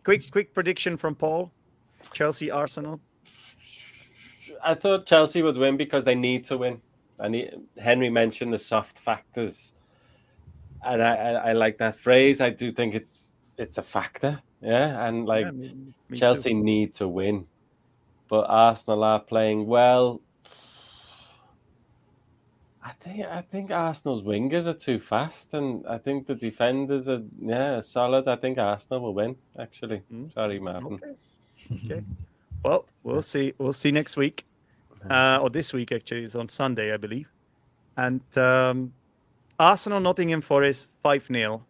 Quick 0.04 0.30
quick 0.30 0.54
prediction 0.54 0.96
from 0.96 1.14
Paul. 1.14 1.52
Chelsea 2.12 2.50
Arsenal. 2.50 3.00
I 4.64 4.74
thought 4.74 5.06
Chelsea 5.06 5.42
would 5.42 5.56
win 5.56 5.76
because 5.76 6.04
they 6.04 6.14
need 6.14 6.44
to 6.46 6.58
win. 6.58 6.80
I 7.18 7.28
need 7.28 7.54
Henry 7.78 8.08
mentioned 8.10 8.52
the 8.52 8.58
soft 8.58 8.98
factors, 8.98 9.74
and 10.84 11.02
I, 11.02 11.14
I, 11.14 11.30
I 11.32 11.52
like 11.52 11.78
that 11.78 11.96
phrase. 11.96 12.40
I 12.40 12.50
do 12.50 12.72
think 12.72 12.94
it's 12.94 13.46
it's 13.58 13.78
a 13.78 13.82
factor, 13.82 14.40
yeah. 14.62 15.06
And 15.06 15.26
like 15.26 15.44
Yeah, 15.44 15.50
me- 15.52 15.74
me 15.74 15.94
too. 16.08 16.16
Chelsea 16.16 16.54
need 16.54 16.94
to 16.96 17.06
win, 17.06 17.46
but 18.28 18.46
Arsenal 18.48 19.04
are 19.04 19.20
playing 19.20 19.66
well. 19.66 20.20
I 22.90 22.92
think 23.04 23.26
I 23.26 23.40
think 23.42 23.70
Arsenal's 23.70 24.22
wingers 24.22 24.66
are 24.66 24.74
too 24.74 24.98
fast, 24.98 25.54
and 25.54 25.86
I 25.86 25.98
think 25.98 26.26
the 26.26 26.34
defenders 26.34 27.08
are 27.08 27.22
yeah 27.40 27.80
solid. 27.80 28.26
I 28.28 28.36
think 28.36 28.58
Arsenal 28.58 29.00
will 29.00 29.14
win. 29.14 29.36
Actually, 29.58 30.02
Mm. 30.12 30.32
sorry, 30.34 30.58
Martin. 30.58 30.94
Okay. 30.94 31.14
Okay. 31.84 32.04
Well, 32.64 32.84
we'll 33.04 33.22
see. 33.22 33.54
We'll 33.58 33.72
see 33.72 33.92
next 33.92 34.16
week, 34.16 34.44
uh, 35.08 35.38
or 35.40 35.50
this 35.50 35.72
week 35.72 35.92
actually. 35.92 36.24
It's 36.24 36.34
on 36.34 36.48
Sunday, 36.48 36.92
I 36.92 36.96
believe. 36.96 37.28
And 37.96 38.20
um, 38.36 38.92
Arsenal, 39.58 40.00
Nottingham 40.00 40.40
Forest, 40.40 40.88
five 41.02 41.26
0 41.26 41.62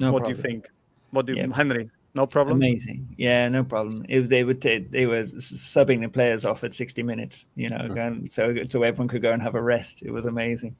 No 0.00 0.12
What 0.12 0.24
do 0.24 0.30
you 0.30 0.36
think? 0.36 0.68
What 1.10 1.26
do 1.26 1.32
you, 1.32 1.38
Yeah. 1.38 1.54
Henry? 1.54 1.90
No 2.18 2.26
problem. 2.26 2.56
Amazing. 2.56 3.14
Yeah, 3.16 3.48
no 3.48 3.62
problem. 3.64 4.04
If 4.08 4.28
they 4.28 4.42
would, 4.42 4.60
ta- 4.60 4.84
they 4.90 5.06
were 5.06 5.22
subbing 5.24 6.00
the 6.02 6.08
players 6.08 6.44
off 6.44 6.64
at 6.64 6.72
60 6.72 7.02
minutes, 7.04 7.46
you 7.54 7.68
know, 7.68 7.88
going, 7.88 8.28
so 8.28 8.54
so 8.68 8.82
everyone 8.82 9.06
could 9.08 9.22
go 9.22 9.32
and 9.32 9.40
have 9.42 9.54
a 9.54 9.62
rest. 9.62 10.02
It 10.02 10.10
was 10.10 10.26
amazing. 10.26 10.74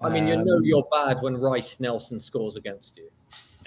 I 0.00 0.08
mean, 0.08 0.26
you 0.26 0.36
know 0.36 0.56
Um, 0.56 0.64
you're 0.64 0.86
bad 0.90 1.20
when 1.22 1.34
Reiss 1.36 1.78
Nelson 1.78 2.18
scores 2.20 2.56
against 2.56 2.96
you. 2.96 3.08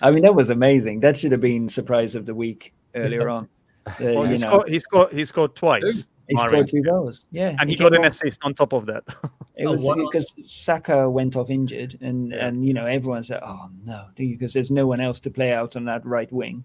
I 0.00 0.10
mean, 0.12 0.22
that 0.22 0.34
was 0.34 0.50
amazing. 0.50 1.00
That 1.00 1.16
should 1.16 1.32
have 1.32 1.40
been 1.40 1.68
surprise 1.68 2.14
of 2.14 2.24
the 2.26 2.34
week 2.34 2.72
earlier 2.94 3.28
on. 3.28 3.48
Uh, 3.88 3.92
Well, 4.00 4.24
he 4.24 4.30
know, 4.30 4.36
scored. 4.36 4.68
He 4.68 4.78
scored. 4.78 5.12
He 5.18 5.24
scored 5.24 5.54
twice, 5.56 6.06
he 6.28 6.34
Marin. 6.34 6.50
scored 6.50 6.68
two 6.68 6.82
goals. 6.82 7.26
Yeah, 7.32 7.56
and 7.58 7.70
he 7.70 7.74
came 7.76 7.84
got 7.86 7.94
an 7.94 8.00
on- 8.02 8.10
assist 8.12 8.44
on 8.44 8.52
top 8.52 8.74
of 8.74 8.84
that. 8.86 9.02
It 9.58 9.66
Oh, 9.66 9.72
was 9.72 9.82
because 10.12 10.34
Saka 10.42 11.10
went 11.10 11.34
off 11.36 11.50
injured, 11.50 11.98
and 12.00 12.30
Yeah. 12.30 12.46
and 12.46 12.64
you 12.64 12.72
know 12.72 12.86
everyone 12.86 13.24
said, 13.24 13.40
"Oh 13.44 13.68
no," 13.84 14.06
Because 14.16 14.52
there's 14.52 14.70
no 14.70 14.86
one 14.86 15.00
else 15.00 15.18
to 15.20 15.30
play 15.30 15.52
out 15.52 15.74
on 15.76 15.84
that 15.86 16.06
right 16.06 16.30
wing, 16.32 16.64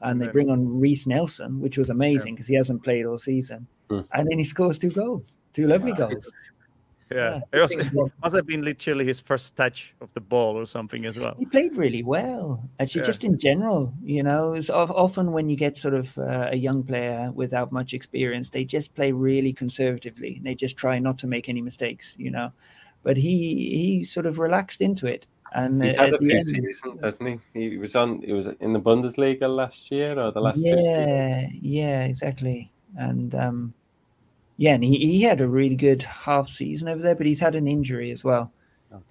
and 0.00 0.20
they 0.20 0.26
Yeah. 0.26 0.32
bring 0.32 0.50
on 0.50 0.80
Reiss 0.80 1.06
Nelson, 1.06 1.60
which 1.60 1.78
was 1.78 1.88
amazing 1.88 2.34
because 2.34 2.48
he 2.48 2.56
hasn't 2.56 2.82
played 2.82 3.06
all 3.06 3.18
season, 3.18 3.66
Mm. 3.90 4.04
and 4.12 4.28
then 4.28 4.38
he 4.38 4.44
scores 4.44 4.76
two 4.76 4.90
goals, 4.90 5.36
two 5.52 5.68
lovely 5.68 5.92
goals. 5.92 6.32
Yeah, 7.14 7.34
Yeah. 7.52 7.58
it 7.58 7.60
was. 7.60 7.72
It 7.72 7.92
must 8.22 8.34
have 8.36 8.46
been 8.46 8.62
literally 8.62 9.04
his 9.04 9.20
first 9.20 9.56
touch 9.56 9.94
of 10.00 10.08
the 10.14 10.20
ball 10.20 10.56
or 10.56 10.66
something 10.66 11.04
as 11.06 11.18
well. 11.18 11.34
He 11.38 11.46
played 11.46 11.76
really 11.76 12.02
well, 12.02 12.68
actually. 12.80 13.00
Yeah. 13.02 13.06
Just 13.06 13.24
in 13.24 13.38
general, 13.38 13.92
you 14.02 14.22
know, 14.22 14.54
it's 14.54 14.70
often 14.70 15.32
when 15.32 15.48
you 15.48 15.56
get 15.56 15.76
sort 15.76 15.94
of 15.94 16.16
uh, 16.18 16.48
a 16.50 16.56
young 16.56 16.82
player 16.82 17.30
without 17.34 17.72
much 17.72 17.94
experience, 17.94 18.50
they 18.50 18.64
just 18.64 18.94
play 18.94 19.12
really 19.12 19.52
conservatively. 19.52 20.40
They 20.44 20.54
just 20.54 20.76
try 20.76 20.98
not 20.98 21.18
to 21.18 21.26
make 21.26 21.48
any 21.48 21.60
mistakes, 21.62 22.16
you 22.18 22.30
know. 22.30 22.52
But 23.02 23.16
he 23.16 23.34
he 23.76 24.04
sort 24.04 24.26
of 24.26 24.38
relaxed 24.38 24.80
into 24.80 25.06
it, 25.06 25.26
and 25.54 25.82
He's 25.82 25.96
uh, 25.96 26.04
had 26.04 26.14
a 26.14 26.18
few 26.18 26.36
end- 26.36 26.48
seasons, 26.48 27.00
hasn't 27.02 27.40
he? 27.54 27.60
He 27.70 27.78
was 27.78 27.96
on. 27.96 28.22
He 28.22 28.32
was 28.32 28.46
in 28.60 28.72
the 28.72 28.80
Bundesliga 28.80 29.48
last 29.48 29.90
year 29.90 30.18
or 30.18 30.30
the 30.30 30.40
last 30.40 30.56
two 30.62 30.62
seasons. 30.70 30.86
yeah, 30.86 31.48
yeah, 31.60 32.00
exactly. 32.04 32.70
And 32.96 33.34
um, 33.34 33.74
yeah, 34.62 34.74
and 34.74 34.84
he, 34.84 34.96
he 34.96 35.22
had 35.22 35.40
a 35.40 35.48
really 35.48 35.74
good 35.74 36.02
half 36.02 36.48
season 36.48 36.86
over 36.86 37.02
there, 37.02 37.16
but 37.16 37.26
he's 37.26 37.40
had 37.40 37.56
an 37.56 37.66
injury 37.66 38.12
as 38.12 38.22
well. 38.22 38.52
Okay. 38.92 39.02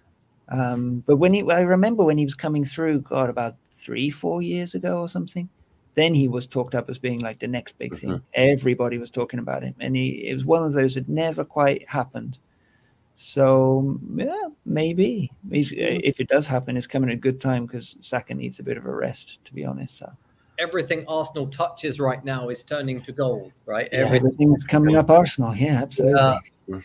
Um, 0.57 1.03
but 1.05 1.17
when 1.17 1.33
he, 1.33 1.43
I 1.51 1.59
remember 1.59 2.05
when 2.05 2.17
he 2.17 2.23
was 2.23 2.35
coming 2.35 2.63
through, 2.63 3.01
God, 3.01 3.29
about 3.29 3.57
three, 3.69 4.09
four 4.09 4.41
years 4.41 4.75
ago 4.75 5.01
or 5.01 5.09
something. 5.09 5.49
Then 5.93 6.13
he 6.13 6.29
was 6.29 6.47
talked 6.47 6.73
up 6.73 6.89
as 6.89 6.99
being 6.99 7.19
like 7.19 7.39
the 7.39 7.49
next 7.49 7.77
big 7.77 7.93
thing. 7.93 8.21
Everybody 8.33 8.97
was 8.97 9.11
talking 9.11 9.41
about 9.41 9.61
him, 9.61 9.75
and 9.81 9.93
he 9.93 10.25
it 10.29 10.33
was 10.33 10.45
one 10.45 10.63
of 10.63 10.71
those 10.71 10.95
that 10.95 11.09
never 11.09 11.43
quite 11.43 11.89
happened. 11.89 12.39
So 13.15 13.99
yeah, 14.15 14.47
maybe 14.65 15.33
he's, 15.51 15.73
if 15.75 16.21
it 16.21 16.29
does 16.29 16.47
happen, 16.47 16.77
it's 16.77 16.87
coming 16.87 17.09
at 17.09 17.15
a 17.15 17.19
good 17.19 17.41
time 17.41 17.65
because 17.65 17.97
Saka 17.99 18.33
needs 18.33 18.59
a 18.59 18.63
bit 18.63 18.77
of 18.77 18.85
a 18.85 18.95
rest, 18.95 19.43
to 19.43 19.53
be 19.53 19.65
honest. 19.65 19.97
So. 19.97 20.13
Everything 20.61 21.03
Arsenal 21.07 21.47
touches 21.47 21.99
right 21.99 22.23
now 22.23 22.49
is 22.49 22.61
turning 22.61 23.01
to 23.03 23.11
gold, 23.11 23.51
right? 23.65 23.89
Everything. 23.91 24.27
Everything's 24.27 24.63
coming 24.63 24.95
up 24.95 25.09
Arsenal. 25.09 25.55
Yeah, 25.55 25.81
absolutely. 25.81 26.21
Yeah. 26.67 26.79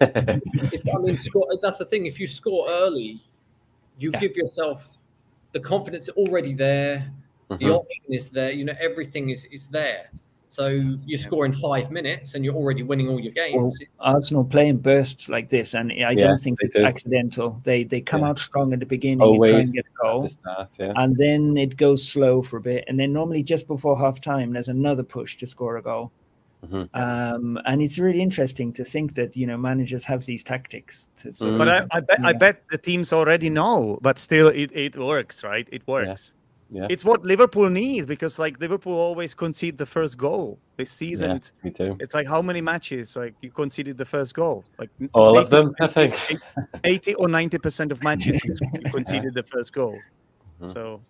If, 0.72 0.82
I 0.94 0.98
mean, 0.98 1.18
score, 1.18 1.46
that's 1.62 1.78
the 1.78 1.84
thing. 1.84 2.06
If 2.06 2.18
you 2.18 2.26
score 2.26 2.66
early, 2.70 3.22
you 3.98 4.10
Yeah. 4.12 4.20
give 4.20 4.36
yourself 4.36 4.96
the 5.52 5.60
confidence 5.60 6.08
already 6.08 6.54
there. 6.54 7.12
The 7.50 7.66
Mhm. 7.66 7.74
option 7.74 8.04
is 8.08 8.30
there. 8.30 8.52
You 8.52 8.64
know, 8.64 8.74
everything 8.80 9.30
is 9.30 9.44
is 9.52 9.68
there. 9.68 10.10
So 10.50 10.66
you 11.06 11.16
score 11.16 11.46
in 11.46 11.52
five 11.52 11.90
minutes, 11.92 12.34
and 12.34 12.44
you're 12.44 12.56
already 12.56 12.82
winning 12.82 13.08
all 13.08 13.20
your 13.20 13.32
games. 13.32 13.54
Well, 13.56 13.72
Arsenal 14.00 14.44
play 14.44 14.66
in 14.68 14.78
bursts 14.78 15.28
like 15.28 15.48
this, 15.48 15.74
and 15.74 15.92
I 15.92 15.94
Yeah, 16.10 16.14
don't 16.14 16.38
think 16.38 16.58
it's 16.60 16.76
do. 16.76 16.84
accidental. 16.84 17.60
They 17.62 17.84
they 17.84 18.00
come 18.00 18.22
Yeah. 18.22 18.30
out 18.30 18.38
strong 18.38 18.72
at 18.72 18.80
the 18.80 18.86
beginning 18.86 19.22
and 19.22 19.44
try 19.44 19.60
and 19.60 19.72
get 19.72 19.86
a 19.86 20.02
goal, 20.02 20.22
the 20.22 20.28
start, 20.28 20.70
yeah. 20.78 20.92
and 20.96 21.16
then 21.16 21.56
it 21.56 21.76
goes 21.76 22.06
slow 22.06 22.42
for 22.42 22.56
a 22.56 22.60
bit, 22.60 22.84
and 22.88 22.98
then 22.98 23.12
normally 23.12 23.42
just 23.44 23.68
before 23.68 23.96
half 23.96 24.20
time, 24.20 24.52
there's 24.52 24.68
another 24.68 25.04
push 25.04 25.36
to 25.36 25.46
score 25.46 25.76
a 25.76 25.82
goal. 25.82 26.10
Mhm. 26.66 26.88
Um, 26.94 27.58
and 27.64 27.80
it's 27.80 27.98
really 27.98 28.20
interesting 28.20 28.72
to 28.74 28.84
think 28.84 29.14
that 29.14 29.36
you 29.36 29.46
know 29.46 29.56
managers 29.56 30.04
have 30.04 30.26
these 30.26 30.42
tactics 30.42 31.08
to 31.16 31.32
sort 31.32 31.58
But 31.58 31.68
of, 31.68 31.88
I, 31.90 31.98
I 31.98 32.00
bet 32.00 32.24
I 32.24 32.32
bet 32.32 32.62
the 32.70 32.76
teams 32.76 33.12
already 33.12 33.50
know, 33.50 33.98
but 34.02 34.18
still 34.18 34.48
it, 34.48 34.70
it 34.72 34.96
works, 34.96 35.42
right? 35.44 35.66
It 35.72 35.86
works. 35.86 36.34
Yeah. 36.72 36.86
It's 36.88 37.04
what 37.04 37.24
Liverpool 37.24 37.68
need 37.68 38.06
because 38.06 38.38
like 38.38 38.60
Liverpool 38.60 38.92
always 38.94 39.34
concede 39.34 39.76
the 39.76 39.86
first 39.86 40.16
goal 40.16 40.56
this 40.76 40.90
season. 40.92 41.30
Yeah, 41.30 41.36
It's 41.36 41.52
me 41.64 41.70
too. 41.72 41.96
it's 41.98 42.14
like 42.14 42.28
how 42.28 42.40
many 42.40 42.60
matches 42.60 43.16
like 43.16 43.34
you 43.40 43.50
conceded 43.50 43.98
the 43.98 44.04
first 44.04 44.34
goal? 44.34 44.64
Like 44.78 44.88
All 45.12 45.36
of 45.36 45.50
them, 45.50 45.74
I 45.80 45.88
think. 45.88 46.14
80 46.84 47.14
or 47.14 47.28
90 47.28 47.58
percent 47.58 47.90
of 47.92 48.02
matches 48.04 48.40
you 48.44 48.54
conceded 48.92 49.34
the 49.34 49.42
first 49.42 49.72
goal. 49.72 49.98
Mhm. 50.62 50.68
So 50.68 51.00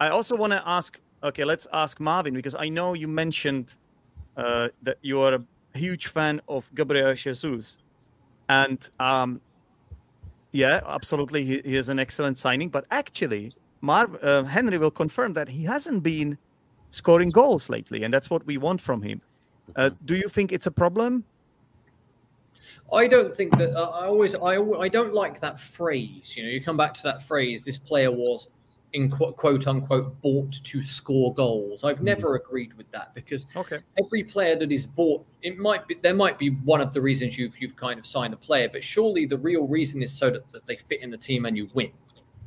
I 0.00 0.08
also 0.10 0.36
want 0.36 0.52
to 0.52 0.62
ask 0.68 0.98
okay, 1.24 1.44
let's 1.44 1.66
ask 1.72 1.98
Marvin 2.00 2.34
because 2.34 2.54
I 2.54 2.68
know 2.68 2.92
you 2.94 3.08
mentioned 3.08 3.76
uh, 4.36 4.68
that 4.82 4.98
you 5.02 5.20
are 5.20 5.34
a 5.34 5.42
huge 5.78 6.06
fan 6.08 6.40
of 6.48 6.70
Gabriel 6.74 7.14
Jesus. 7.14 7.78
And 8.48 8.88
um, 9.00 9.40
yeah, 10.52 10.82
absolutely, 10.86 11.44
he, 11.44 11.62
he 11.64 11.76
is 11.76 11.88
an 11.88 11.98
excellent 11.98 12.38
signing. 12.38 12.68
But 12.68 12.84
actually, 12.90 13.52
Uh, 13.88 14.44
Henry 14.44 14.78
will 14.78 14.90
confirm 14.90 15.32
that 15.34 15.48
he 15.48 15.64
hasn't 15.64 16.02
been 16.02 16.38
scoring 16.90 17.30
goals 17.30 17.68
lately, 17.68 18.04
and 18.04 18.12
that's 18.12 18.30
what 18.30 18.44
we 18.46 18.56
want 18.56 18.80
from 18.80 19.02
him. 19.02 19.20
Uh, 19.76 19.90
do 20.04 20.14
you 20.14 20.28
think 20.28 20.52
it's 20.52 20.66
a 20.66 20.70
problem? 20.70 21.24
I 22.92 23.06
don't 23.08 23.34
think 23.34 23.56
that. 23.58 23.74
Uh, 23.74 23.90
I 23.90 24.06
always, 24.06 24.34
I, 24.34 24.56
I 24.58 24.88
don't 24.88 25.14
like 25.14 25.40
that 25.40 25.58
phrase. 25.58 26.36
You 26.36 26.44
know, 26.44 26.50
you 26.50 26.62
come 26.62 26.76
back 26.76 26.94
to 26.94 27.02
that 27.04 27.22
phrase. 27.22 27.62
This 27.62 27.78
player 27.78 28.12
was, 28.12 28.48
in 28.92 29.10
quote, 29.10 29.36
quote 29.36 29.66
unquote, 29.66 30.20
bought 30.20 30.52
to 30.52 30.82
score 30.82 31.34
goals. 31.34 31.82
I've 31.82 32.02
never 32.02 32.36
agreed 32.36 32.74
with 32.74 32.90
that 32.92 33.14
because 33.14 33.46
Okay. 33.56 33.80
every 33.98 34.22
player 34.22 34.56
that 34.56 34.70
is 34.70 34.86
bought, 34.86 35.24
it 35.42 35.58
might 35.58 35.88
be 35.88 35.96
there 36.02 36.14
might 36.14 36.38
be 36.38 36.50
one 36.50 36.80
of 36.80 36.92
the 36.92 37.00
reasons 37.00 37.38
you've 37.38 37.58
you've 37.58 37.74
kind 37.74 37.98
of 37.98 38.06
signed 38.06 38.34
a 38.34 38.36
player, 38.36 38.68
but 38.68 38.84
surely 38.84 39.26
the 39.26 39.38
real 39.38 39.66
reason 39.66 40.02
is 40.02 40.12
so 40.12 40.30
that, 40.30 40.46
that 40.52 40.66
they 40.66 40.76
fit 40.76 41.00
in 41.00 41.10
the 41.10 41.18
team 41.18 41.46
and 41.46 41.56
you 41.56 41.68
win. 41.74 41.90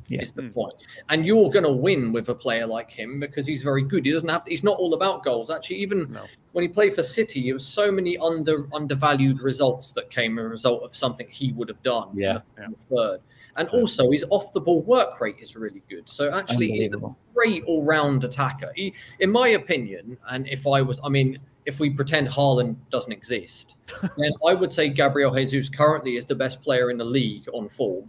Yeah. 0.08 0.22
Is 0.22 0.32
the 0.32 0.42
Mm. 0.42 0.54
point. 0.54 0.74
And 1.10 1.26
you're 1.26 1.50
going 1.50 1.64
to 1.64 1.70
win 1.72 2.12
with 2.12 2.28
a 2.30 2.34
player 2.34 2.66
like 2.66 2.90
him 2.90 3.20
because 3.20 3.46
he's 3.46 3.62
very 3.62 3.82
good. 3.82 4.06
He 4.06 4.12
doesn't 4.12 4.28
have. 4.28 4.42
He's 4.46 4.64
not 4.64 4.78
all 4.78 4.94
about 4.94 5.22
goals. 5.22 5.50
Actually, 5.50 5.76
even 5.76 6.10
No. 6.10 6.24
when 6.52 6.62
he 6.62 6.68
played 6.68 6.94
for 6.94 7.02
City, 7.02 7.48
it 7.50 7.52
was 7.52 7.66
so 7.66 7.92
many 7.92 8.16
under 8.18 8.66
undervalued 8.74 9.40
results 9.40 9.92
that 9.92 10.10
came 10.10 10.38
a 10.38 10.42
result 10.48 10.82
of 10.82 10.96
something 10.96 11.26
he 11.30 11.52
would 11.52 11.68
have 11.68 11.82
done. 11.82 12.08
in 12.14 12.18
Yeah. 12.20 12.40
in 12.64 12.72
the 12.72 12.96
third. 12.96 13.20
And 13.56 13.68
also, 13.70 14.10
his 14.12 14.24
off 14.30 14.52
the 14.52 14.60
ball 14.60 14.82
work 14.82 15.20
rate 15.20 15.36
is 15.40 15.56
really 15.56 15.82
good. 15.90 16.08
So 16.08 16.32
actually, 16.32 16.70
he's 16.70 16.92
a 16.92 17.00
great 17.34 17.64
all 17.64 17.82
round 17.82 18.22
attacker. 18.24 18.72
He, 18.76 18.94
in 19.20 19.30
my 19.30 19.48
opinion, 19.48 20.16
and 20.30 20.46
if 20.48 20.66
I 20.66 20.80
was, 20.80 21.00
I 21.02 21.08
mean, 21.08 21.38
if 21.66 21.80
we 21.80 21.90
pretend 21.90 22.28
Haaland 22.28 22.76
doesn't 22.90 23.10
exist, 23.12 23.74
then 24.16 24.32
I 24.46 24.54
would 24.54 24.72
say 24.72 24.88
Gabriel 24.88 25.34
Jesus 25.34 25.68
currently 25.68 26.16
is 26.16 26.24
the 26.24 26.34
best 26.36 26.62
player 26.62 26.90
in 26.90 26.96
the 26.98 27.04
league 27.04 27.46
on 27.52 27.68
form. 27.68 28.08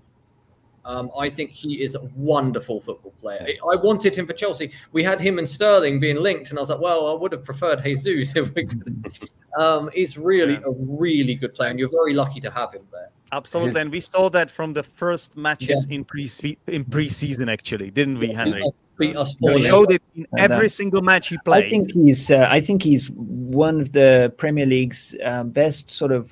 Um, 0.89 1.11
I 1.19 1.29
think 1.29 1.51
he 1.51 1.83
is 1.83 1.93
a 1.93 2.01
wonderful 2.15 2.81
football 2.81 3.13
player. 3.21 3.45
I 3.71 3.75
wanted 3.75 4.15
him 4.17 4.25
for 4.25 4.33
Chelsea. 4.33 4.71
We 4.91 5.03
had 5.03 5.21
him 5.21 5.37
and 5.37 5.47
Sterling 5.47 5.99
being 5.99 6.15
linked, 6.17 6.49
and 6.49 6.57
I 6.57 6.61
was 6.63 6.69
like, 6.71 6.79
well, 6.81 7.07
I 7.07 7.13
would 7.13 7.31
have 7.31 7.45
preferred 7.45 7.83
Jesus. 7.83 8.35
If 8.35 8.53
we 8.55 8.65
could. 8.65 9.29
Um, 9.57 9.89
he's 9.95 10.15
really 10.15 10.53
Yeah. 10.53 10.67
a 10.67 10.71
really 10.71 11.33
good 11.33 11.55
player, 11.55 11.71
and 11.71 11.79
you're 11.79 11.89
very 11.89 12.13
lucky 12.13 12.39
to 12.41 12.51
have 12.51 12.71
him 12.71 12.83
there. 12.91 13.09
Absolutely, 13.31 13.69
His- 13.71 13.75
and 13.77 13.91
we 13.91 13.99
saw 13.99 14.29
that 14.29 14.51
from 14.51 14.73
the 14.73 14.83
first 14.83 15.35
matches 15.37 15.87
in 15.89 16.05
pre 16.05 16.25
in 16.67 16.85
preseason, 16.85 17.51
actually, 17.51 17.89
didn't 17.89 18.19
we, 18.19 18.27
Henry? 18.31 18.63
Beat 18.99 19.17
us 19.17 19.35
We 19.41 19.55
four 19.55 19.57
showed 19.57 19.91
it 19.91 20.03
in 20.15 20.27
And, 20.37 20.51
uh, 20.51 20.55
every 20.55 20.69
single 20.69 21.01
match 21.01 21.29
he 21.29 21.37
played. 21.39 21.65
I 21.65 21.67
played. 21.67 21.69
think 21.71 21.91
he's. 21.93 22.29
Uh, 22.29 22.47
I 22.57 22.59
think 22.61 22.83
he's 22.83 23.09
one 23.09 23.81
of 23.81 23.91
the 23.91 24.31
Premier 24.37 24.67
League's 24.67 25.15
um, 25.23 25.49
best 25.49 25.89
sort 25.89 26.11
of 26.11 26.31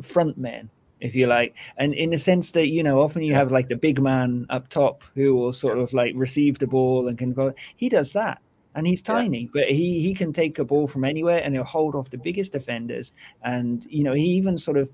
front 0.00 0.38
men, 0.38 0.70
if 1.02 1.14
you 1.14 1.26
like, 1.26 1.54
and 1.76 1.92
in 1.94 2.10
the 2.10 2.18
sense 2.18 2.50
that 2.52 2.68
you 2.68 2.82
know 2.82 3.00
often 3.02 3.22
you 3.22 3.34
have 3.34 3.50
like 3.52 3.68
the 3.68 3.76
big 3.76 4.00
man 4.00 4.46
up 4.50 4.68
top 4.68 5.02
who 5.14 5.34
will 5.34 5.52
sort 5.52 5.78
of 5.78 5.92
like 5.92 6.12
receive 6.16 6.58
the 6.58 6.66
ball 6.66 7.08
and 7.08 7.18
can 7.18 7.32
go. 7.32 7.52
He 7.76 7.88
does 7.88 8.12
that, 8.12 8.38
and 8.74 8.86
he's 8.86 9.02
Yeah. 9.06 9.14
tiny, 9.16 9.50
but 9.52 9.68
he 9.68 10.00
he 10.00 10.14
can 10.14 10.32
take 10.32 10.58
a 10.58 10.64
ball 10.64 10.86
from 10.86 11.04
anywhere 11.04 11.40
and 11.44 11.54
he'll 11.54 11.64
hold 11.64 11.94
off 11.94 12.08
the 12.10 12.18
biggest 12.18 12.52
defenders, 12.52 13.12
and 13.44 13.84
you 13.90 14.02
know 14.04 14.14
he 14.14 14.24
even 14.24 14.56
sort 14.56 14.78
of. 14.78 14.90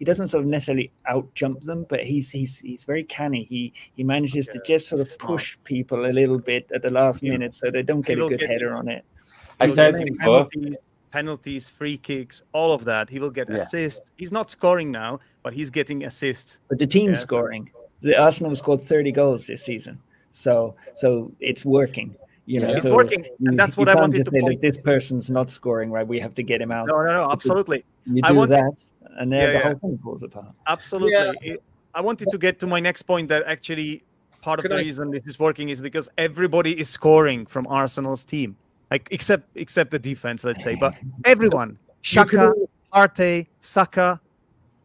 He 0.00 0.06
doesn't 0.06 0.28
sort 0.28 0.44
of 0.44 0.48
necessarily 0.48 0.90
out 1.04 1.28
jump 1.34 1.60
them, 1.60 1.84
but 1.90 2.00
he's 2.06 2.30
he's 2.30 2.58
he's 2.60 2.84
very 2.84 3.04
canny. 3.04 3.42
He 3.44 3.74
he 3.96 4.02
manages 4.02 4.46
to 4.48 4.58
just 4.64 4.88
sort 4.88 5.02
of 5.02 5.08
he's 5.08 5.16
smart. 5.16 5.32
push 5.32 5.58
people 5.64 6.06
a 6.06 6.12
little 6.20 6.38
bit 6.38 6.70
at 6.74 6.80
the 6.80 6.88
last 6.88 7.20
He- 7.20 7.28
minute, 7.28 7.52
so 7.54 7.70
they 7.70 7.82
don't 7.82 8.00
get 8.06 8.16
he 8.16 8.24
a 8.24 8.28
good 8.30 8.40
get 8.40 8.48
header 8.50 8.70
you. 8.70 8.76
on 8.80 8.88
it. 8.88 9.04
I 9.60 9.66
said 9.68 9.96
get 9.96 10.06
before, 10.06 10.46
penalties, 10.46 10.78
penalties, 11.10 11.68
free 11.70 11.96
kicks, 11.96 12.42
all 12.52 12.72
of 12.72 12.84
that. 12.84 13.08
He 13.08 13.18
will 13.18 13.30
get 13.30 13.48
Yeah. 13.48 13.56
assists. 13.56 14.10
He's 14.16 14.32
not 14.32 14.50
scoring 14.50 14.90
now, 14.90 15.20
but 15.42 15.52
he's 15.52 15.70
getting 15.70 16.04
assists. 16.04 16.60
But 16.68 16.78
the 16.78 16.86
team's 16.86 17.18
Yeah. 17.18 17.26
scoring. 17.26 17.70
The 18.02 18.16
Arsenal 18.18 18.54
scored 18.54 18.80
30 18.80 19.12
goals 19.12 19.46
this 19.46 19.62
season. 19.62 19.98
So 20.30 20.74
so 20.94 21.32
it's 21.40 21.64
working. 21.64 22.14
You 22.46 22.60
know, 22.60 22.68
Yeah. 22.68 22.72
It's 22.74 22.82
so 22.82 22.94
working, 22.94 23.24
you- 23.24 23.48
and 23.50 23.58
that's 23.58 23.76
what 23.76 23.88
I 23.88 23.94
wanted 23.94 24.24
to 24.24 24.30
say, 24.30 24.40
point. 24.40 24.54
"Look, 24.54 24.60
This 24.62 24.78
person's 24.78 25.30
not 25.30 25.50
scoring, 25.50 25.90
right? 25.90 26.06
We 26.06 26.18
have 26.20 26.34
to 26.36 26.42
get 26.42 26.60
him 26.60 26.72
out. 26.72 26.86
No, 26.88 26.96
no, 27.02 27.12
no, 27.20 27.30
absolutely, 27.30 27.84
You 28.06 28.22
I 28.24 28.28
do 28.30 28.34
wanted- 28.36 28.54
that, 28.56 28.84
and 29.18 29.30
then 29.32 29.40
Yeah, 29.40 29.46
the 29.46 29.52
yeah. 29.52 29.62
whole 29.62 29.74
thing 29.90 29.98
falls 30.02 30.22
apart. 30.22 30.46
absolutely. 30.66 31.38
It- 31.42 31.62
I 31.94 32.00
wanted 32.00 32.28
to 32.30 32.38
get 32.38 32.58
to 32.60 32.66
my 32.66 32.80
next 32.80 33.02
point 33.02 33.28
that 33.28 33.42
actually 33.46 34.02
part 34.42 34.58
of 34.58 34.62
Could 34.62 34.70
the 34.72 34.76
I- 34.76 34.80
reason 34.80 35.10
this 35.10 35.26
is 35.26 35.38
working 35.38 35.68
is 35.68 35.82
because 35.82 36.08
everybody 36.16 36.78
is 36.78 36.88
scoring 36.88 37.46
from 37.46 37.66
Arsenal's 37.68 38.24
team, 38.24 38.56
like 38.90 39.08
except 39.10 39.44
except 39.56 39.90
the 39.90 39.98
defense, 39.98 40.44
let's 40.44 40.64
say, 40.64 40.74
but 40.74 40.94
everyone, 41.24 41.78
Xhaka, 42.02 42.52
Arte, 42.92 43.46
Saka, 43.60 44.20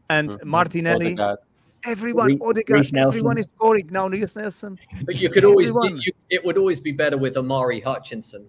and 0.09 0.29
Mhm. 0.29 0.43
Martinelli, 0.45 1.07
Odegaard. 1.13 1.39
everyone, 1.85 2.27
Reece- 2.27 2.41
Odegaard, 2.41 2.69
Reiss 2.79 2.93
Nelson. 2.93 3.17
everyone 3.19 3.37
is 3.39 3.45
scoring 3.47 3.87
now. 3.91 4.07
Reiss 4.07 4.35
Nelson. 4.35 4.77
But 5.05 5.15
you 5.15 5.29
could 5.29 5.43
always, 5.45 5.69
Everyone. 5.71 5.97
you, 5.97 6.13
it 6.29 6.45
would 6.45 6.57
always 6.57 6.79
be 6.79 6.91
better 6.91 7.17
with 7.17 7.35
Omari 7.37 7.79
Hutchinson. 7.81 8.45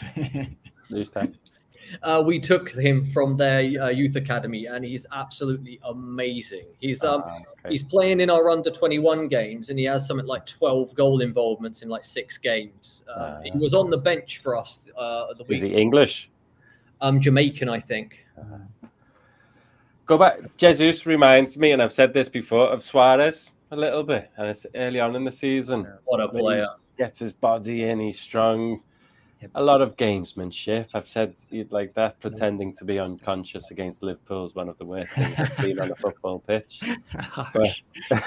Who's 0.88 1.10
that? 1.10 1.32
Uh, 2.02 2.22
we 2.24 2.38
took 2.40 2.70
him 2.70 3.06
from 3.12 3.36
their 3.36 3.58
uh, 3.82 3.88
youth 3.88 4.16
academy, 4.16 4.66
and 4.66 4.84
he's 4.84 5.04
absolutely 5.12 5.78
amazing. 5.84 6.66
He's 6.80 7.04
um, 7.04 7.22
Ah, 7.26 7.36
okay. 7.38 7.70
he's 7.70 7.82
playing 7.82 8.20
in 8.20 8.30
our 8.30 8.50
under 8.50 8.70
21 8.70 9.28
games, 9.28 9.70
and 9.70 9.78
he 9.78 9.84
has 9.86 10.06
something 10.06 10.26
like 10.26 10.46
12 10.46 10.94
goal 10.94 11.20
involvements 11.20 11.82
in 11.82 11.88
like 11.88 12.04
six 12.04 12.38
games. 12.38 13.04
Uh, 13.08 13.36
Ah. 13.38 13.40
he 13.44 13.50
was 13.58 13.74
on 13.74 13.90
the 13.90 13.98
bench 13.98 14.38
for 14.38 14.56
us 14.56 14.86
uh, 14.96 15.34
the 15.34 15.44
Is 15.48 15.62
he 15.62 15.74
English? 15.74 16.30
Um, 17.00 17.20
Jamaican, 17.20 17.68
I 17.68 17.80
think. 17.80 18.18
Go 20.06 20.18
back. 20.18 20.38
Jesus 20.56 21.06
reminds 21.06 21.56
me, 21.56 21.72
and 21.72 21.80
I've 21.82 21.92
said 21.92 22.12
this 22.12 22.28
before, 22.28 22.68
of 22.68 22.82
Suarez 22.82 23.52
a 23.70 23.76
little 23.76 24.02
bit, 24.02 24.30
and 24.36 24.48
it's 24.48 24.66
early 24.74 25.00
on 25.00 25.16
in 25.16 25.24
the 25.24 25.32
season. 25.32 25.86
What 26.04 26.20
a 26.20 26.28
player! 26.28 26.66
Gets 26.98 27.18
his 27.20 27.32
body 27.32 27.84
in, 27.84 27.98
he's 28.00 28.20
strong. 28.20 28.82
A 29.54 29.62
lot 29.62 29.82
of 29.82 29.96
gamesmanship. 29.96 30.88
I've 30.94 31.08
said 31.08 31.34
like 31.70 31.94
that, 31.94 32.20
pretending 32.20 32.74
to 32.76 32.84
be 32.84 32.98
unconscious 32.98 33.70
against 33.70 34.02
Liverpool 34.02 34.46
is 34.46 34.54
one 34.54 34.68
of 34.68 34.78
the 34.78 34.84
worst 34.86 35.12
things 35.14 35.38
I've 35.38 35.58
seen 35.60 35.78
on 35.80 35.90
a 35.90 35.96
football 35.96 36.40
pitch. 36.40 36.80
Harsh. 37.18 37.82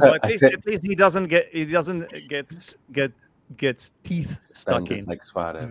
Well, 0.00 0.14
at 0.14 0.24
least 0.26 0.42
at 0.42 0.66
least 0.66 0.82
he 0.84 0.94
doesn't 0.94 1.28
get 1.28 1.48
he 1.52 1.64
doesn't 1.64 2.12
get 2.28 2.50
get 2.92 3.12
gets 3.56 3.92
teeth 4.02 4.46
stuck 4.52 4.90
in. 4.90 5.04
like 5.06 5.22
Suarez. 5.24 5.64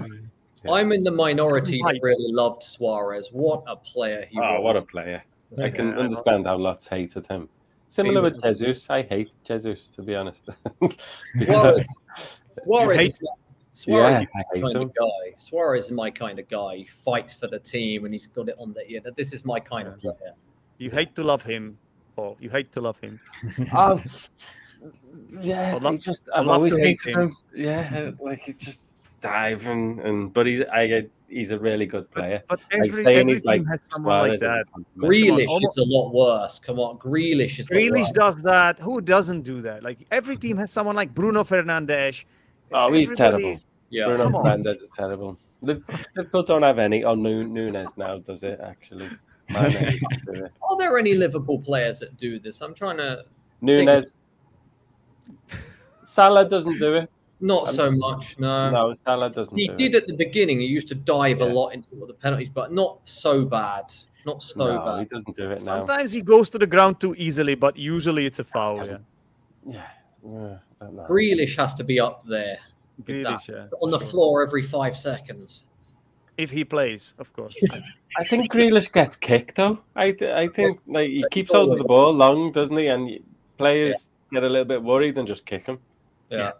Yeah. 0.63 0.71
I'm 0.71 0.91
in 0.93 1.03
the 1.03 1.11
minority 1.11 1.81
that 1.85 1.99
really 2.01 2.31
loved 2.31 2.63
Suarez. 2.63 3.29
What 3.31 3.63
a 3.67 3.75
player 3.75 4.25
he 4.29 4.39
Oh, 4.39 4.61
was! 4.61 4.63
what 4.63 4.75
a 4.77 4.81
player! 4.81 5.23
I 5.61 5.69
can 5.69 5.89
Yeah, 5.89 5.95
I 5.95 5.97
understand 5.97 6.45
how 6.47 6.57
lots 6.57 6.87
hated 6.87 7.27
him. 7.27 7.49
Similar 7.89 8.21
with 8.23 8.41
Jesus. 8.41 8.89
I 8.89 9.03
hate 9.03 9.31
Jesus, 9.45 9.89
to 9.89 10.01
be 10.01 10.15
honest. 10.15 10.49
Suarez, 11.45 11.95
Suarez, 12.63 12.99
hate- 12.99 13.11
is, 13.11 13.19
Suarez 13.73 14.11
yeah, 14.11 14.21
is 14.21 14.27
my 14.35 14.61
kind 14.61 14.75
him. 14.75 14.81
of 14.83 14.93
guy. 14.95 15.35
Suarez 15.39 15.85
is 15.85 15.91
my 15.91 16.11
kind 16.11 16.37
of 16.39 16.47
guy. 16.47 16.77
He 16.77 16.85
fights 16.85 17.33
for 17.33 17.47
the 17.47 17.59
team, 17.59 18.05
and 18.05 18.13
he's 18.13 18.27
got 18.27 18.47
it 18.49 18.55
on 18.59 18.71
the. 18.73 18.83
Yeah, 18.87 18.99
this 19.17 19.33
is 19.33 19.43
my 19.45 19.59
kind 19.59 19.87
of 19.87 19.99
player. 19.99 20.33
You 20.77 20.91
hate 20.91 21.15
to 21.15 21.23
love 21.23 21.41
him, 21.43 21.77
Paul. 22.15 22.37
You 22.39 22.49
hate 22.51 22.71
to 22.73 22.81
love 22.81 22.99
him. 22.99 23.19
Oh, 23.73 24.01
yeah, 25.39 25.75
I'd 25.75 25.81
love- 25.83 25.93
he 25.93 25.97
just 25.99 26.29
I'd 26.33 26.41
I've 26.41 26.45
love 26.45 26.55
always 26.57 26.75
to 26.75 26.81
hate 26.81 26.99
hated 27.03 27.19
him. 27.19 27.37
Yeah, 27.55 28.11
like 28.19 28.41
he 28.41 28.53
just 28.53 28.83
dive 29.21 29.65
and, 29.67 29.99
and 30.01 30.33
but 30.33 30.45
he's 30.45 30.61
I 30.63 30.87
get 30.87 31.09
he's 31.29 31.51
a 31.51 31.57
really 31.59 31.85
good 31.85 32.11
player. 32.11 32.43
But 32.49 32.59
every, 32.71 32.89
like 32.89 32.93
saying 32.97 33.19
every 33.21 33.31
he's 33.33 33.45
like 33.45 33.61
team 33.61 33.65
has 33.67 33.87
someone 33.89 34.19
like 34.27 34.39
Suarez 34.39 34.41
is 34.41 34.43
a 34.43 34.45
that. 34.45 34.83
Grealish 34.97 35.47
almost- 35.47 35.77
is 35.77 35.85
a 35.85 35.87
lot 35.87 36.13
worse. 36.13 36.59
Come 36.59 36.79
on, 36.79 36.97
Grealish 36.99 37.59
is. 37.59 37.67
Grealish 37.67 38.11
does 38.11 38.35
that. 38.43 38.77
Who 38.79 39.01
doesn't 39.01 39.41
do 39.43 39.61
that? 39.61 39.83
Like 39.83 39.99
every 40.11 40.35
team 40.35 40.57
has 40.57 40.71
someone 40.71 40.95
like 40.95 41.13
Bruno 41.15 41.43
Fernandes. 41.43 42.25
Oh, 42.73 42.91
he's 42.91 43.09
terrible. 43.15 43.55
Yeah, 43.89 44.05
Bruno 44.07 44.23
come 44.23 44.35
on. 44.35 44.45
Fernandes 44.45 44.81
is 44.81 44.89
terrible. 44.95 45.37
Liv- 45.61 45.83
Liverpool 46.15 46.43
don't 46.43 46.63
have 46.63 46.79
any. 46.79 47.03
Oh, 47.03 47.15
Nu- 47.15 47.47
Nunez 47.47 47.91
now 47.95 48.17
does 48.17 48.43
it 48.43 48.59
actually. 48.63 49.07
Mane 49.49 49.71
doesn't 49.71 50.37
it. 50.37 50.51
Are 50.69 50.77
there 50.77 50.97
any 50.97 51.13
Liverpool 51.13 51.59
players 51.59 51.99
that 51.99 52.17
do 52.17 52.39
this? 52.39 52.61
I'm 52.61 52.73
trying 52.73 52.97
to. 52.97 53.25
Nunez. 53.61 54.17
Salah 56.03 56.47
doesn't 56.49 56.79
do 56.79 56.95
it. 56.95 57.09
Not 57.39 57.69
so 57.69 57.91
much. 57.91 58.37
No. 58.39 58.69
No, 58.69 58.93
Salah 59.05 59.29
doesn't. 59.29 59.55
He 59.57 59.67
do 59.67 59.75
did 59.75 59.95
it. 59.95 60.03
at 60.03 60.07
the 60.07 60.15
beginning. 60.15 60.59
He 60.59 60.65
used 60.65 60.87
to 60.89 60.95
dive 60.95 61.41
a 61.41 61.45
lot 61.45 61.69
into 61.69 61.87
the 62.07 62.13
penalties, 62.13 62.49
but 62.53 62.71
not 62.71 62.99
so 63.03 63.43
bad. 63.43 63.93
Not 64.25 64.41
so 64.41 64.73
No, 64.75 64.97
he 64.99 65.05
doesn't 65.05 65.35
do 65.35 65.51
it 65.51 65.65
now. 65.65 65.85
Sometimes 65.85 66.13
he 66.13 66.21
goes 66.21 66.49
to 66.51 66.57
the 66.57 66.67
ground 66.67 67.01
too 67.01 67.13
easily, 67.17 67.55
but 67.55 67.75
usually 67.77 68.25
it's 68.25 68.39
a 68.39 68.45
foul. 68.45 68.77
Yeah. 68.85 68.97
Yeah, 69.65 69.81
yeah, 70.25 70.57
I. 70.81 70.85
Grealish 70.85 71.55
has 71.57 71.73
to 71.75 71.83
be 71.83 71.99
up 71.99 72.25
there 72.27 72.57
with 72.97 73.07
that. 73.07 73.13
Grealish, 73.15 73.49
yeah, 73.49 73.65
on 73.81 73.91
the 73.91 73.99
sure. 73.99 74.07
floor 74.07 74.43
every 74.45 74.63
five 74.63 74.97
seconds. 74.97 75.63
If 76.37 76.49
he 76.49 76.65
plays, 76.65 77.15
of 77.19 77.31
course. 77.33 77.55
I 78.17 78.23
think 78.23 78.51
Grealish 78.51 78.91
gets 78.91 79.15
kicked 79.15 79.55
though. 79.55 79.79
I 79.95 80.11
th- 80.11 80.31
I 80.31 80.47
think 80.47 80.79
like 80.87 81.09
he 81.09 81.23
keeps 81.31 81.51
hold 81.51 81.71
of 81.71 81.77
the 81.77 81.83
ball 81.83 82.11
long, 82.11 82.51
doesn't 82.51 82.75
he? 82.75 82.87
And 82.87 83.19
players 83.57 84.09
get 84.31 84.43
a 84.43 84.49
little 84.49 84.65
bit 84.65 84.81
worried 84.81 85.17
and 85.17 85.27
just 85.27 85.45
kick 85.45 85.65
him. 85.67 85.79
Yeah. 86.29 86.53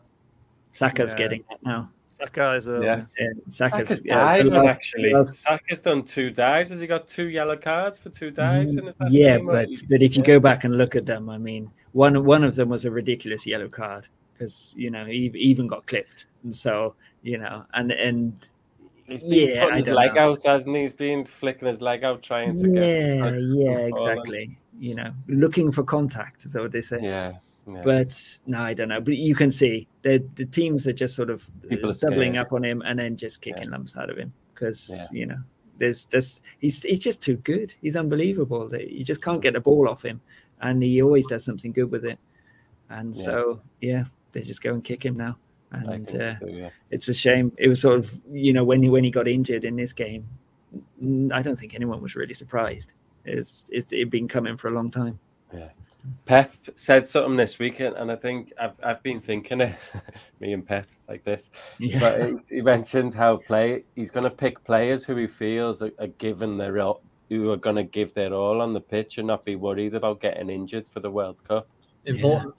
Saka's 0.71 1.13
Yeah. 1.13 1.17
getting 1.17 1.43
it 1.49 1.59
now. 1.63 1.89
Saka 2.23 2.51
is 2.55 2.67
a 2.67 2.79
Yeah. 2.83 3.05
Yeah, 3.19 3.29
Saka's 3.47 3.87
Saka's 3.87 3.91
uh, 3.91 4.01
yeah, 4.05 4.15
diving 4.15 4.67
actually. 4.67 5.11
the 5.11 5.17
last- 5.19 5.37
Saka's 5.37 5.81
done 5.81 6.03
two 6.03 6.29
dives. 6.31 6.71
Has 6.71 6.79
he 6.79 6.87
got 6.87 7.07
two 7.07 7.27
yellow 7.29 7.57
cards 7.57 7.99
for 7.99 8.09
two 8.09 8.31
dives 8.31 8.75
in 8.75 8.89
yeah, 9.09 9.37
game, 9.37 9.49
or- 9.49 9.53
but 9.53 9.69
but 9.89 10.01
if 10.01 10.15
you 10.15 10.23
Yeah. 10.23 10.27
go 10.33 10.39
back 10.39 10.63
and 10.63 10.77
look 10.77 10.95
at 10.95 11.05
them, 11.05 11.29
I 11.29 11.37
mean, 11.37 11.69
one 11.91 12.23
one 12.25 12.43
of 12.43 12.55
them 12.55 12.69
was 12.69 12.85
a 12.85 12.91
ridiculous 12.91 13.45
yellow 13.45 13.67
card 13.69 14.07
because 14.33 14.73
you 14.75 14.89
know 14.89 15.05
he 15.05 15.31
even 15.35 15.67
got 15.67 15.85
clipped, 15.85 16.25
and 16.43 16.55
so 16.55 16.95
you 17.21 17.37
know, 17.37 17.65
and 17.73 17.91
and 17.91 18.47
He's 19.05 19.21
been 19.21 19.49
yeah, 19.49 19.61
putting 19.63 19.77
his 19.77 19.89
leg 19.89 20.15
know. 20.15 20.31
out, 20.31 20.43
hasn't 20.45 20.73
he? 20.75 20.81
He's 20.81 20.93
been 20.93 21.25
flicking 21.25 21.67
his 21.67 21.81
leg 21.81 22.05
out, 22.05 22.23
trying 22.23 22.57
to 22.57 22.69
yeah, 22.69 23.29
get. 23.31 23.41
yeah, 23.41 23.73
falling. 23.73 23.87
exactly. 23.89 24.57
You 24.79 24.95
know, 24.95 25.11
looking 25.27 25.73
for 25.73 25.83
contact 25.83 26.45
is 26.45 26.53
that 26.53 26.61
what 26.61 26.71
they 26.71 26.79
say. 26.81 26.99
Yeah, 27.01 27.33
yeah. 27.67 27.81
But 27.83 28.39
no, 28.45 28.59
I 28.59 28.73
don't 28.73 28.89
know. 28.89 28.99
But 29.01 29.17
you 29.17 29.35
can 29.35 29.51
see 29.51 29.87
the 30.01 30.23
the 30.35 30.45
teams 30.45 30.87
are 30.87 30.93
just 30.93 31.15
sort 31.15 31.29
of 31.29 31.49
People 31.69 31.93
doubling 31.93 32.37
up 32.37 32.51
on 32.53 32.63
him 32.63 32.81
and 32.85 32.99
then 32.99 33.15
just 33.15 33.41
kicking 33.41 33.69
lumps 33.69 33.97
out 33.97 34.09
of 34.09 34.17
him 34.17 34.33
because 34.53 34.89
Yeah. 34.89 35.05
you 35.19 35.25
know 35.27 35.37
there's 35.79 36.05
there's 36.11 36.41
he's 36.59 36.83
he's 36.83 36.99
just 36.99 37.21
too 37.21 37.37
good. 37.37 37.73
He's 37.81 37.95
unbelievable. 37.95 38.67
That 38.69 38.91
you 38.91 39.03
just 39.05 39.21
can't 39.21 39.41
get 39.41 39.53
the 39.53 39.59
ball 39.61 39.87
off 39.87 40.03
him, 40.03 40.21
and 40.61 40.83
he 40.83 41.01
always 41.01 41.25
does 41.27 41.43
something 41.43 41.71
good 41.71 41.89
with 41.91 42.05
it. 42.05 42.19
And 42.89 43.15
Yeah. 43.15 43.21
so 43.23 43.61
yeah, 43.81 44.03
they 44.33 44.41
just 44.41 44.61
go 44.61 44.73
and 44.73 44.83
kick 44.83 45.05
him 45.05 45.17
now. 45.17 45.37
And 45.71 46.07
uh, 46.15 46.37
so, 46.39 46.45
yeah. 46.47 46.69
it's 46.91 47.07
a 47.09 47.13
shame. 47.15 47.51
It 47.57 47.67
was 47.67 47.81
sort 47.81 47.97
of 47.97 48.19
you 48.31 48.53
know 48.53 48.63
when 48.63 48.83
he 48.83 48.89
when 48.89 49.03
he 49.03 49.09
got 49.09 49.27
injured 49.27 49.63
in 49.65 49.75
this 49.75 49.93
game, 49.93 50.27
I 51.31 51.41
don't 51.41 51.57
think 51.57 51.73
anyone 51.73 52.01
was 52.01 52.15
really 52.15 52.33
surprised. 52.35 52.91
It's 53.25 53.63
it's 53.69 53.91
it'd 53.91 54.11
been 54.11 54.27
coming 54.27 54.57
for 54.57 54.67
a 54.67 54.71
long 54.71 54.91
time. 54.91 55.17
Pep 56.25 56.53
said 56.75 57.07
something 57.07 57.37
this 57.37 57.59
weekend, 57.59 57.95
and 57.95 58.11
I 58.11 58.15
think 58.15 58.51
I've, 58.59 58.73
I've 58.83 59.01
been 59.03 59.21
thinking 59.21 59.61
it, 59.61 59.75
me 60.39 60.53
and 60.53 60.65
Pep, 60.65 60.85
like 61.07 61.23
this. 61.23 61.51
Yeah. 61.79 61.99
But 61.99 62.29
he's, 62.29 62.49
he 62.49 62.61
mentioned 62.61 63.13
how 63.13 63.37
play 63.37 63.83
he's 63.95 64.11
going 64.11 64.25
to 64.25 64.29
pick 64.35 64.63
players 64.63 65.03
who 65.05 65.15
he 65.15 65.27
feels 65.27 65.81
are, 65.81 65.91
are 65.99 66.07
given 66.07 66.57
their 66.57 66.79
all, 66.79 67.01
who 67.29 67.51
are 67.51 67.57
going 67.57 67.77
to 67.77 67.83
give 67.83 68.13
their 68.13 68.33
all 68.33 68.61
on 68.61 68.73
the 68.73 68.81
pitch 68.81 69.17
and 69.17 69.27
not 69.27 69.45
be 69.45 69.55
worried 69.55 69.95
about 69.95 70.19
getting 70.21 70.49
injured 70.49 70.87
for 70.87 70.99
the 70.99 71.11
World 71.11 71.43
Cup. 71.47 71.67
important. 72.05 72.55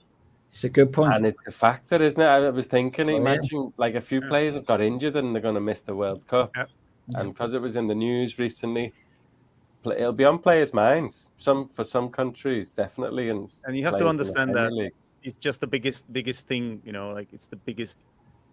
It's 0.51 0.63
a 0.63 0.69
good 0.69 0.93
point. 0.93 1.13
And 1.13 1.25
it's 1.25 1.45
a 1.47 1.51
factor, 1.51 2.01
isn't 2.01 2.19
it? 2.21 2.25
I 2.25 2.49
was 2.49 2.65
thinking, 2.65 3.09
Oh, 3.09 3.21
yeah. 3.23 3.65
like 3.77 3.95
a 3.95 4.01
few 4.01 4.21
players 4.21 4.53
have 4.53 4.65
got 4.65 4.79
injured 4.79 5.17
and 5.17 5.35
they're 5.35 5.41
going 5.41 5.55
to 5.55 5.59
miss 5.61 5.81
the 5.81 5.93
World 5.93 6.25
Cup. 6.27 6.51
Yeah. 6.55 6.65
And 7.15 7.33
because 7.33 7.53
it 7.53 7.61
was 7.61 7.75
in 7.75 7.87
the 7.87 7.93
news 7.93 8.39
recently, 8.39 8.91
pl- 8.91 9.04
it'll 9.93 10.13
be 10.13 10.25
on 10.25 10.39
players' 10.39 10.73
minds. 10.73 11.29
Some 11.37 11.67
for 11.67 11.83
some 11.83 12.09
countries, 12.09 12.69
definitely, 12.69 13.29
and 13.29 13.49
And 13.65 13.77
you 13.77 13.83
have 13.83 13.95
to 13.97 13.99
players 13.99 14.01
in 14.01 14.05
the 14.05 14.09
understand 14.09 14.55
that 14.55 14.71
League. 14.73 14.93
it's 15.23 15.37
just 15.37 15.59
the 15.61 15.67
biggest 15.67 16.11
biggest 16.13 16.47
thing 16.47 16.81
you 16.85 16.91
know 16.91 17.09
like 17.17 17.33
it's 17.33 17.47
the 17.47 17.55
biggest 17.65 17.97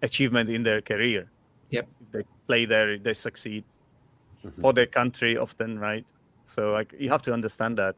achievement 0.03 0.49
in 0.49 0.62
their 0.62 0.80
career 0.80 1.30
Yep. 1.70 1.87
If 2.01 2.12
they 2.12 2.22
play 2.47 2.64
there 2.66 2.99
they 2.99 3.14
succeed 3.14 3.64
Mhm. 4.45 4.61
for 4.62 4.72
their 4.72 4.87
country 4.87 5.37
often 5.37 5.78
right 5.78 6.07
so 6.45 6.72
like 6.72 6.95
you 6.99 7.09
have 7.11 7.22
to 7.22 7.33
understand 7.33 7.76
that 7.78 7.95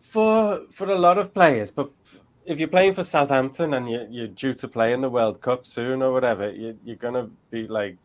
for 0.00 0.60
for 0.70 0.86
a 0.90 0.98
lot 0.98 1.18
of 1.18 1.32
players, 1.32 1.70
but 1.70 1.90
f- 2.04 2.20
if 2.44 2.58
you're 2.60 2.68
playing 2.76 2.94
for 2.94 3.02
Southampton 3.02 3.74
and 3.74 3.88
you're, 3.90 4.06
you're 4.08 4.28
due 4.42 4.54
to 4.54 4.68
play 4.68 4.92
in 4.92 5.00
the 5.00 5.10
World 5.10 5.40
Cup 5.40 5.66
soon 5.66 6.02
or 6.02 6.12
whatever, 6.12 6.50
you, 6.50 6.78
you're 6.84 6.96
gonna 7.06 7.28
be 7.50 7.66
like 7.66 7.96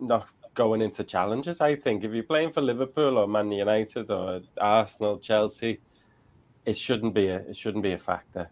not 0.00 0.28
going 0.54 0.82
into 0.82 1.02
challenges. 1.04 1.60
I 1.60 1.74
think 1.76 2.04
if 2.04 2.12
you're 2.12 2.22
playing 2.24 2.52
for 2.52 2.60
Liverpool 2.60 3.18
or 3.18 3.26
Man 3.26 3.50
United 3.50 4.10
or 4.10 4.40
Arsenal, 4.60 5.18
Chelsea, 5.18 5.80
it 6.66 6.76
shouldn't 6.76 7.14
be 7.14 7.28
a 7.28 7.36
it 7.36 7.56
shouldn't 7.56 7.82
be 7.82 7.92
a 7.92 7.98
factor, 7.98 8.48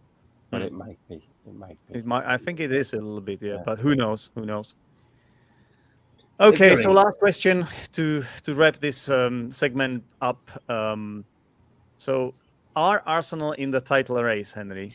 but 0.50 0.62
Mm. 0.62 0.66
it 0.66 0.72
might 0.72 0.98
be. 1.08 1.28
It 1.46 1.54
might 1.54 1.78
be. 1.86 1.98
it 1.98 2.04
might 2.06 2.24
i 2.26 2.36
think 2.36 2.60
it 2.60 2.70
is 2.70 2.92
a 2.92 2.96
little 3.00 3.20
bit 3.20 3.40
yeah 3.42 3.54
Yeah. 3.54 3.62
but 3.64 3.78
who 3.78 3.94
knows 3.96 4.30
who 4.34 4.44
knows 4.44 4.74
okay 6.38 6.76
so 6.76 6.92
last 6.92 7.18
question 7.18 7.66
to 7.92 8.22
to 8.42 8.54
wrap 8.54 8.76
this 8.76 9.08
um, 9.08 9.50
segment 9.50 10.04
up 10.20 10.38
um, 10.68 11.24
so 11.96 12.32
are 12.76 13.02
arsenal 13.04 13.52
in 13.52 13.70
the 13.72 13.80
title 13.80 14.22
race 14.22 14.52
henry 14.52 14.90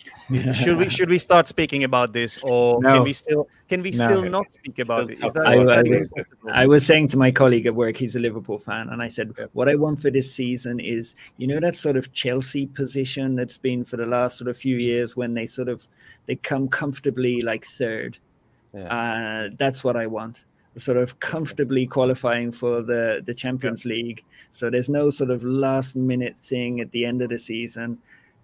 should 0.54 0.78
we 0.78 0.88
should 0.90 1.10
we 1.10 1.18
start 1.18 1.46
speaking 1.46 1.84
about 1.84 2.14
this 2.14 2.38
or 2.42 2.82
No. 2.82 2.90
can 2.96 3.04
we 3.04 3.12
still 3.14 3.48
can 3.68 3.82
we 3.82 3.92
No. 3.92 4.06
still 4.06 4.24
not 4.24 4.52
speak 4.54 4.80
about 4.80 5.10
it 5.10 5.18
Still 5.18 5.28
is 5.28 5.34
that, 5.34 5.46
I- 5.46 5.60
I 5.60 5.64
that 5.66 5.88
was- 5.90 6.14
I 6.54 6.66
was 6.68 6.86
saying 6.86 7.10
to 7.10 7.18
my 7.18 7.32
colleague 7.32 7.66
at 7.66 7.76
work, 7.76 7.98
he's 7.98 8.16
a 8.16 8.20
Liverpool 8.20 8.60
fan, 8.60 8.90
and 8.90 9.02
I 9.02 9.08
said, 9.10 9.34
Yeah. 9.38 9.46
What 9.54 9.68
I 9.68 9.76
want 9.76 10.00
for 10.00 10.10
this 10.12 10.32
season 10.32 10.80
is, 10.80 11.16
you 11.38 11.48
know, 11.48 11.60
that 11.60 11.76
sort 11.76 11.98
of 11.98 12.14
Chelsea 12.14 12.68
position 12.68 13.36
that's 13.36 13.58
been 13.58 13.84
for 13.84 13.98
the 13.98 14.06
last 14.06 14.38
sort 14.38 14.48
of 14.48 14.56
few 14.58 14.78
years 14.78 15.18
when 15.18 15.34
they 15.34 15.46
sort 15.46 15.68
of 15.68 15.88
they 16.28 16.36
come 16.36 16.68
comfortably 16.70 17.42
like 17.42 17.66
third. 17.66 18.18
Yeah. 18.74 18.84
Uh, 18.88 19.50
that's 19.58 19.84
what 19.84 19.96
I 19.98 20.06
want. 20.08 20.46
Sort 20.78 20.98
of 20.98 21.20
comfortably 21.22 21.88
qualifying 21.88 22.52
for 22.52 22.82
the 22.82 23.22
the 23.26 23.34
Champions 23.34 23.86
League. 23.86 24.24
So 24.52 24.70
there's 24.70 24.90
no 24.90 25.10
sort 25.10 25.30
of 25.32 25.44
last 25.44 25.96
minute 25.96 26.36
thing 26.42 26.82
at 26.82 26.92
the 26.92 27.06
end 27.06 27.22
of 27.22 27.30
the 27.30 27.38
season. 27.38 27.98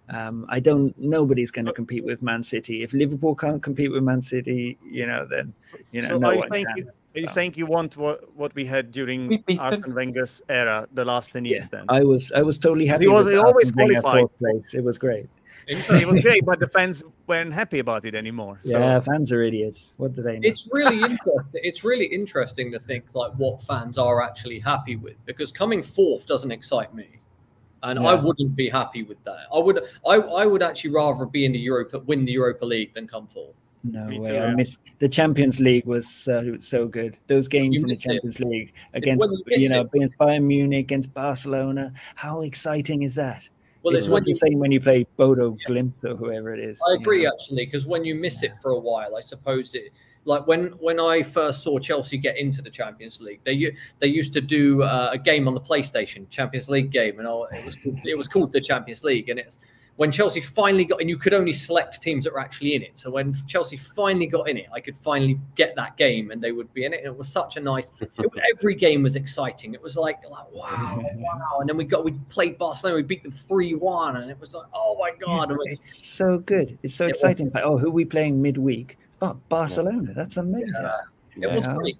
Um, 0.08 0.46
I 0.48 0.58
don't. 0.58 0.98
Nobody's 0.98 1.50
going 1.50 1.66
to 1.66 1.70
So- 1.70 1.74
compete 1.74 2.04
with 2.04 2.22
Man 2.22 2.42
City. 2.42 2.82
If 2.82 2.92
Liverpool 2.92 3.34
can't 3.34 3.62
compete 3.62 3.92
with 3.92 4.02
Man 4.02 4.20
City, 4.22 4.76
you 4.84 5.06
know, 5.06 5.26
then 5.30 5.52
you 5.92 6.00
know. 6.02 6.08
so 6.08 6.18
no 6.18 6.28
are 6.28 6.32
you 6.34 6.38
one 6.40 6.50
saying 6.50 6.66
can. 6.66 6.76
you, 6.78 6.84
are 7.14 7.20
you 7.20 7.26
saying 7.28 7.52
you 7.56 7.66
want 7.66 7.96
what 7.96 8.18
what 8.36 8.54
we 8.54 8.64
had 8.64 8.90
during 8.90 9.28
We 9.28 9.38
beat. 9.46 9.60
Arsene 9.60 9.94
Wenger's 9.94 10.42
era, 10.48 10.88
the 10.94 11.04
last 11.04 11.32
ten 11.32 11.44
years? 11.44 11.68
Then 11.68 11.84
I 11.88 12.02
was 12.02 12.32
I 12.32 12.42
was 12.42 12.56
totally 12.58 12.86
happy. 12.86 13.06
was- 13.06 13.26
with 13.26 13.34
he 13.34 13.38
always 13.38 13.70
Arsenal 13.70 14.00
qualified. 14.00 14.20
fourth 14.20 14.38
place. 14.38 14.74
It 14.74 14.82
was 14.84 14.96
great. 14.98 15.26
It 15.68 16.06
was 16.08 16.22
great, 16.22 16.44
but 16.44 16.58
the 16.60 16.68
fans 16.68 17.02
weren't 17.26 17.52
happy 17.52 17.78
about 17.78 18.04
it 18.04 18.14
anymore. 18.14 18.58
So 18.62 18.78
yeah, 18.78 19.00
fans 19.00 19.32
are 19.32 19.42
idiots. 19.42 19.94
What 19.96 20.12
do 20.14 20.22
they 20.22 20.38
know? 20.38 20.48
It's 20.48 20.68
really 20.72 20.98
interesting. 21.00 21.44
It's 21.54 21.84
really 21.84 22.06
interesting 22.06 22.72
to 22.72 22.78
think 22.78 23.04
like 23.14 23.32
what 23.32 23.62
fans 23.62 23.98
are 23.98 24.22
actually 24.22 24.58
happy 24.60 24.96
with 24.96 25.16
because 25.26 25.52
coming 25.52 25.82
fourth 25.82 26.26
doesn't 26.26 26.50
excite 26.50 26.94
me, 26.94 27.08
and 27.82 27.98
I 27.98 28.14
wouldn't 28.14 28.56
be 28.56 28.68
happy 28.68 29.02
with 29.02 29.22
that. 29.24 29.46
I 29.54 29.58
would, 29.58 29.80
I, 30.06 30.16
I 30.16 30.46
would 30.46 30.62
actually 30.62 30.90
rather 30.90 31.26
be 31.26 31.44
in 31.44 31.52
the 31.52 31.58
Europa, 31.58 31.98
win 32.00 32.24
the 32.24 32.32
Europa 32.32 32.64
League 32.64 32.94
than 32.94 33.06
come 33.08 33.28
fourth. 33.32 33.54
no 33.84 34.04
Me 34.06 34.18
way. 34.20 34.28
too, 34.28 34.34
I 34.34 34.46
yeah. 34.48 34.54
miss 34.54 34.78
the 34.98 35.08
Champions 35.08 35.58
League 35.58 35.86
was 35.86 36.06
so 36.08 36.56
so 36.58 36.86
good. 36.86 37.18
Those 37.26 37.48
games 37.48 37.76
You 37.76 37.82
in 37.82 37.88
the 37.88 37.88
miss 37.88 38.00
it. 38.06 38.08
Champions 38.08 38.40
League 38.40 38.72
against 38.94 39.26
you 39.26 39.42
you 39.58 39.68
know 39.68 39.80
it. 39.82 39.90
against 39.94 40.18
Bayern 40.18 40.44
Munich 40.44 40.84
against 40.84 41.12
Barcelona. 41.14 41.92
How 42.14 42.42
exciting 42.42 43.02
is 43.02 43.16
that? 43.16 43.48
Well, 43.82 43.96
it's 43.96 44.06
it's 44.06 44.24
the 44.24 44.30
you 44.30 44.34
same 44.34 44.58
when 44.58 44.70
you 44.70 44.80
play 44.80 45.06
Bodo 45.16 45.56
Glimt 45.66 46.04
or 46.04 46.14
whoever 46.14 46.54
it 46.54 46.60
is. 46.60 46.80
I 46.88 46.94
agree 46.94 47.24
know. 47.24 47.32
actually, 47.34 47.64
because 47.64 47.84
when 47.84 48.04
you 48.04 48.14
miss 48.14 48.42
it 48.42 48.52
for 48.62 48.70
a 48.70 48.78
while, 48.78 49.16
I 49.16 49.20
suppose 49.20 49.74
it 49.74 49.92
like 50.24 50.46
when 50.46 50.68
when 50.78 51.00
I 51.00 51.22
first 51.22 51.62
saw 51.62 51.78
Chelsea 51.78 52.16
get 52.16 52.36
into 52.36 52.62
the 52.62 52.70
Champions 52.70 53.20
League, 53.20 53.40
they 53.44 53.74
they 53.98 54.06
used 54.06 54.32
to 54.34 54.40
do 54.40 54.82
uh, 54.82 55.10
a 55.12 55.18
game 55.18 55.48
on 55.48 55.54
the 55.54 55.60
PlayStation, 55.60 56.28
Champions 56.30 56.68
League 56.68 56.90
game, 56.90 57.18
and 57.18 57.26
oh, 57.26 57.48
it 57.52 57.64
was 57.64 57.76
it 58.04 58.16
was 58.16 58.28
called 58.28 58.52
the 58.52 58.60
Champions 58.60 59.02
League, 59.04 59.28
and 59.28 59.38
it's 59.38 59.58
when 59.96 60.10
Chelsea 60.10 60.40
finally 60.40 60.84
got, 60.84 61.00
and 61.00 61.08
you 61.10 61.18
could 61.18 61.34
only 61.34 61.52
select 61.52 62.00
teams 62.00 62.24
that 62.24 62.32
were 62.32 62.40
actually 62.40 62.74
in 62.74 62.82
it. 62.82 62.92
So 62.94 63.10
when 63.10 63.34
Chelsea 63.46 63.76
finally 63.76 64.26
got 64.26 64.48
in 64.48 64.56
it, 64.56 64.66
I 64.72 64.80
could 64.80 64.96
finally 64.96 65.38
get 65.54 65.74
that 65.76 65.96
game, 65.96 66.30
and 66.30 66.42
they 66.42 66.52
would 66.52 66.72
be 66.72 66.84
in 66.86 66.92
it. 66.92 66.98
And 66.98 67.06
it 67.06 67.16
was 67.16 67.28
such 67.28 67.56
a 67.56 67.60
nice. 67.60 67.92
It, 68.00 68.10
every 68.58 68.74
game 68.74 69.02
was 69.02 69.16
exciting. 69.16 69.74
It 69.74 69.82
was 69.82 69.96
like, 69.96 70.18
like 70.30 70.50
wow, 70.52 71.02
wow. 71.16 71.58
And 71.60 71.68
then 71.68 71.76
we 71.76 71.84
got 71.84 72.04
we 72.04 72.12
played 72.30 72.58
Barcelona, 72.58 72.96
we 72.96 73.02
beat 73.02 73.22
them 73.22 73.32
three 73.32 73.74
one, 73.74 74.16
and 74.16 74.30
it 74.30 74.40
was 74.40 74.54
like, 74.54 74.66
oh 74.74 74.96
my 74.98 75.12
god. 75.24 75.50
Yeah, 75.50 75.54
it 75.54 75.58
was- 75.58 75.72
it's 75.72 76.06
so 76.06 76.38
good. 76.38 76.78
It's 76.82 76.94
so 76.94 77.04
It 77.04 77.08
was- 77.08 77.18
exciting. 77.18 77.46
It's 77.46 77.54
like, 77.54 77.64
oh, 77.64 77.76
who 77.78 77.88
are 77.88 77.90
we 77.90 78.04
playing 78.04 78.40
midweek? 78.40 78.98
Oh, 79.20 79.38
Barcelona. 79.48 80.12
That's 80.14 80.36
amazing. 80.38 80.88
It 81.40 81.50
was 81.50 81.66
great. 81.66 81.96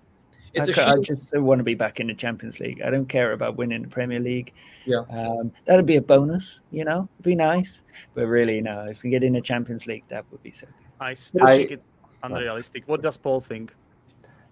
I, 0.55 0.59
It's 0.65 0.69
a 0.69 0.73
ca- 0.73 0.93
I 0.93 0.99
just 0.99 1.37
want 1.39 1.59
to 1.61 1.65
be 1.65 1.75
back 1.75 1.99
in 2.01 2.07
the 2.09 2.15
Champions 2.15 2.61
League. 2.61 2.83
I 2.83 2.91
don't 2.91 3.09
care 3.09 3.33
about 3.33 3.57
winning 3.57 3.83
the 3.83 3.89
Premier 3.89 4.21
League. 4.21 4.53
Yeah. 4.85 5.03
um, 5.11 5.53
that'd 5.65 5.87
be 5.87 5.97
a 5.97 6.03
bonus. 6.03 6.61
You 6.71 6.85
know, 6.85 7.09
It'd 7.19 7.25
be 7.25 7.35
nice. 7.37 7.85
But 8.15 8.27
really, 8.27 8.61
no. 8.61 8.87
If 8.91 9.03
we 9.03 9.11
get 9.11 9.23
in 9.25 9.33
the 9.33 9.41
Champions 9.41 9.87
League, 9.87 10.05
that 10.09 10.25
would 10.31 10.43
be 10.43 10.51
so. 10.51 10.67
good. 10.67 10.75
I 11.01 11.15
still 11.15 11.47
I- 11.47 11.59
think 11.59 11.71
it's 11.71 11.91
unrealistic. 12.23 12.85
What 12.87 13.03
does 13.03 13.17
Paul 13.17 13.41
think? 13.41 13.75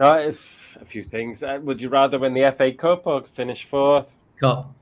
No, 0.01 0.15
if, 0.19 0.79
a 0.81 0.85
few 0.85 1.05
things. 1.05 1.43
Uh, 1.43 1.59
would 1.63 1.83
you 1.83 1.91
rather 1.91 2.19
win 2.19 2.33
the 2.33 2.51
FA 2.57 2.73
Cup 2.73 3.07
or 3.07 3.23
finish 3.23 3.65
fourth? 3.65 4.25
Cup. 4.41 4.75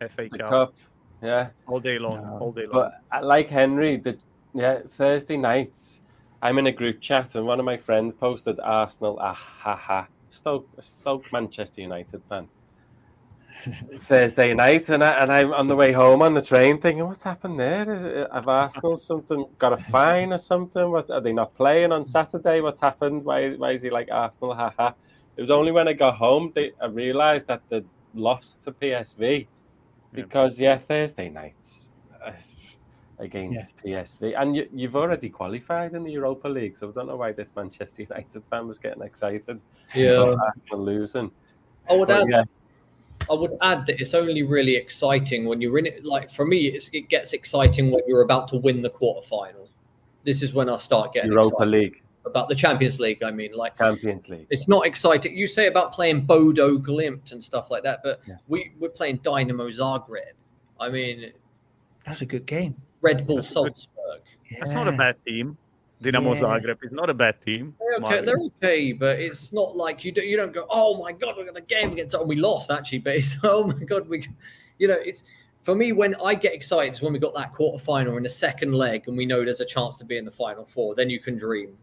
FA 0.00 0.28
The 0.30 0.38
Cup, 0.38 0.50
Cup, 0.50 0.74
yeah. 1.22 1.48
all 1.66 1.80
day 1.80 1.98
long, 1.98 2.22
No. 2.22 2.38
all 2.38 2.52
day 2.52 2.66
long. 2.66 2.90
But 3.10 3.16
uh, 3.16 3.24
like 3.26 3.48
Henry, 3.48 3.96
the 3.96 4.16
yeah 4.54 4.80
Thursday 4.86 5.36
nights, 5.36 6.02
I'm 6.42 6.58
in 6.58 6.66
a 6.68 6.72
group 6.72 7.00
chat 7.00 7.34
and 7.34 7.44
one 7.46 7.58
of 7.58 7.64
my 7.64 7.76
friends 7.78 8.14
posted 8.14 8.60
Arsenal, 8.60 9.18
ah 9.20 9.32
ha 9.34 9.74
ha, 9.74 10.06
Stoke, 10.30 10.68
Stoke 10.80 11.24
Manchester 11.32 11.80
United 11.80 12.22
fan. 12.28 12.48
Thursday 13.98 14.54
night, 14.54 14.88
and, 14.88 15.02
I, 15.02 15.20
and 15.20 15.32
I'm 15.32 15.52
on 15.52 15.66
the 15.66 15.74
way 15.74 15.92
home 15.92 16.22
on 16.22 16.34
the 16.34 16.42
train 16.42 16.80
thinking, 16.80 17.04
what's 17.04 17.22
happened 17.22 17.58
there? 17.58 17.92
Is 17.92 18.02
it, 18.02 18.28
have 18.32 18.46
Arsenal 18.46 18.96
something 18.96 19.46
got 19.58 19.72
a 19.72 19.76
fine 19.76 20.32
or 20.32 20.38
something? 20.38 20.90
What 20.90 21.10
are 21.10 21.20
they 21.20 21.32
not 21.32 21.54
playing 21.56 21.92
on 21.92 22.04
Saturday? 22.04 22.60
What's 22.60 22.80
happened? 22.80 23.24
Why 23.24 23.54
why 23.54 23.72
is 23.72 23.82
he 23.82 23.90
like 23.90 24.08
Arsenal? 24.10 24.54
Ha 24.54 24.72
ha. 24.78 24.94
It 25.36 25.40
was 25.40 25.50
only 25.50 25.72
when 25.72 25.88
I 25.88 25.92
got 25.92 26.16
home 26.16 26.52
they, 26.54 26.72
I 26.80 26.86
realised 26.86 27.46
that 27.48 27.62
they 27.68 27.82
lost 28.14 28.62
to 28.64 28.72
PSV 28.72 29.46
because 30.12 30.60
yeah, 30.60 30.78
Thursday 30.78 31.28
nights 31.28 31.86
uh, 32.24 32.32
against 33.20 33.76
PSV, 33.78 34.34
and 34.40 34.54
you, 34.56 34.68
you've 34.72 34.96
already 34.96 35.28
qualified 35.28 35.94
in 35.94 36.04
the 36.04 36.12
Europa 36.12 36.48
League, 36.48 36.76
so 36.76 36.88
I 36.88 36.92
don't 36.92 37.06
know 37.08 37.16
why 37.16 37.32
this 37.32 37.54
Manchester 37.56 38.02
United 38.08 38.42
fan 38.50 38.68
was 38.68 38.78
getting 38.78 39.02
excited 39.02 39.60
Yeah. 39.94 40.34
about 40.34 40.78
losing. 40.80 41.30
I 41.90 41.94
would 41.96 42.08
But 42.08 42.22
add. 42.22 42.28
yeah, 42.30 42.44
I 43.30 43.34
would 43.34 43.56
add 43.62 43.86
that 43.86 44.00
it's 44.00 44.14
only 44.14 44.42
really 44.42 44.76
exciting 44.76 45.46
when 45.46 45.60
you're 45.60 45.78
in 45.78 45.86
it. 45.86 46.04
Like 46.04 46.30
for 46.30 46.46
me, 46.46 46.68
it's, 46.68 46.88
it 46.92 47.08
gets 47.08 47.32
exciting 47.32 47.90
when 47.90 48.02
you're 48.06 48.22
about 48.22 48.48
to 48.48 48.56
win 48.56 48.82
the 48.82 48.90
quarterfinal. 48.90 49.68
This 50.24 50.42
is 50.42 50.54
when 50.54 50.68
I 50.68 50.76
start 50.76 51.12
getting 51.14 51.30
Europa 51.32 51.56
excited 51.56 51.70
League, 51.70 52.02
about 52.26 52.48
the 52.48 52.54
Champions 52.54 53.00
League. 53.00 53.22
I 53.22 53.30
mean, 53.30 53.52
like 53.52 53.76
Champions 53.78 54.28
League. 54.28 54.46
it's 54.50 54.68
not 54.68 54.86
exciting. 54.86 55.36
You 55.36 55.46
say 55.46 55.66
about 55.66 55.92
playing 55.92 56.22
Bodo 56.26 56.78
Glimt 56.78 57.32
and 57.32 57.42
stuff 57.42 57.70
like 57.70 57.82
that, 57.82 58.00
but 58.04 58.20
Yeah. 58.28 58.34
we 58.46 58.72
we're 58.78 58.90
playing 58.90 59.18
Dinamo 59.20 59.68
Zagreb. 59.74 60.34
I 60.78 60.88
mean, 60.90 61.32
That's 62.06 62.22
a 62.22 62.26
good 62.26 62.46
game. 62.46 62.76
Red 63.00 63.26
Bull 63.26 63.36
That's 63.36 63.50
a 63.50 63.52
Salzburg. 63.52 64.22
That's 64.58 64.74
not 64.74 64.88
a 64.88 64.92
bad 64.92 65.16
team. 65.24 65.56
Dinamo 66.02 66.34
Yeah. 66.34 66.42
Zagreb 66.42 66.78
is 66.84 66.92
not 66.92 67.10
a 67.10 67.14
bad 67.14 67.40
team. 67.42 67.74
They're 67.80 67.98
okay, 68.08 68.24
they're 68.24 68.38
okay, 68.62 68.92
but 68.92 69.18
it's 69.18 69.52
not 69.52 69.76
like 69.76 70.04
you 70.04 70.12
do, 70.12 70.22
you 70.22 70.36
don't 70.36 70.52
go, 70.52 70.66
oh 70.70 70.96
my 71.02 71.12
god, 71.12 71.34
we're 71.36 71.44
gonna 71.44 71.60
game 71.60 71.92
against 71.92 72.14
oh 72.14 72.22
we 72.22 72.36
lost 72.36 72.70
actually, 72.70 72.98
but 73.00 73.16
it's 73.16 73.36
oh 73.42 73.64
my 73.64 73.84
god, 73.84 74.08
we 74.08 74.28
you 74.78 74.86
know, 74.86 74.94
it's 74.98 75.24
for 75.62 75.74
me 75.74 75.90
when 75.92 76.14
I 76.22 76.34
get 76.34 76.54
excited 76.54 76.94
is 76.94 77.02
when 77.02 77.12
we 77.12 77.18
got 77.18 77.34
that 77.34 77.52
quarter 77.52 77.82
final 77.82 78.16
in 78.16 78.22
the 78.22 78.28
second 78.28 78.72
leg 78.74 79.08
and 79.08 79.16
we 79.16 79.26
know 79.26 79.44
there's 79.44 79.60
a 79.60 79.64
chance 79.66 79.96
to 79.96 80.04
be 80.04 80.16
in 80.16 80.24
the 80.24 80.30
final 80.30 80.64
four, 80.64 80.94
then 80.94 81.10
you 81.10 81.18
can 81.20 81.36
dream. 81.36 81.76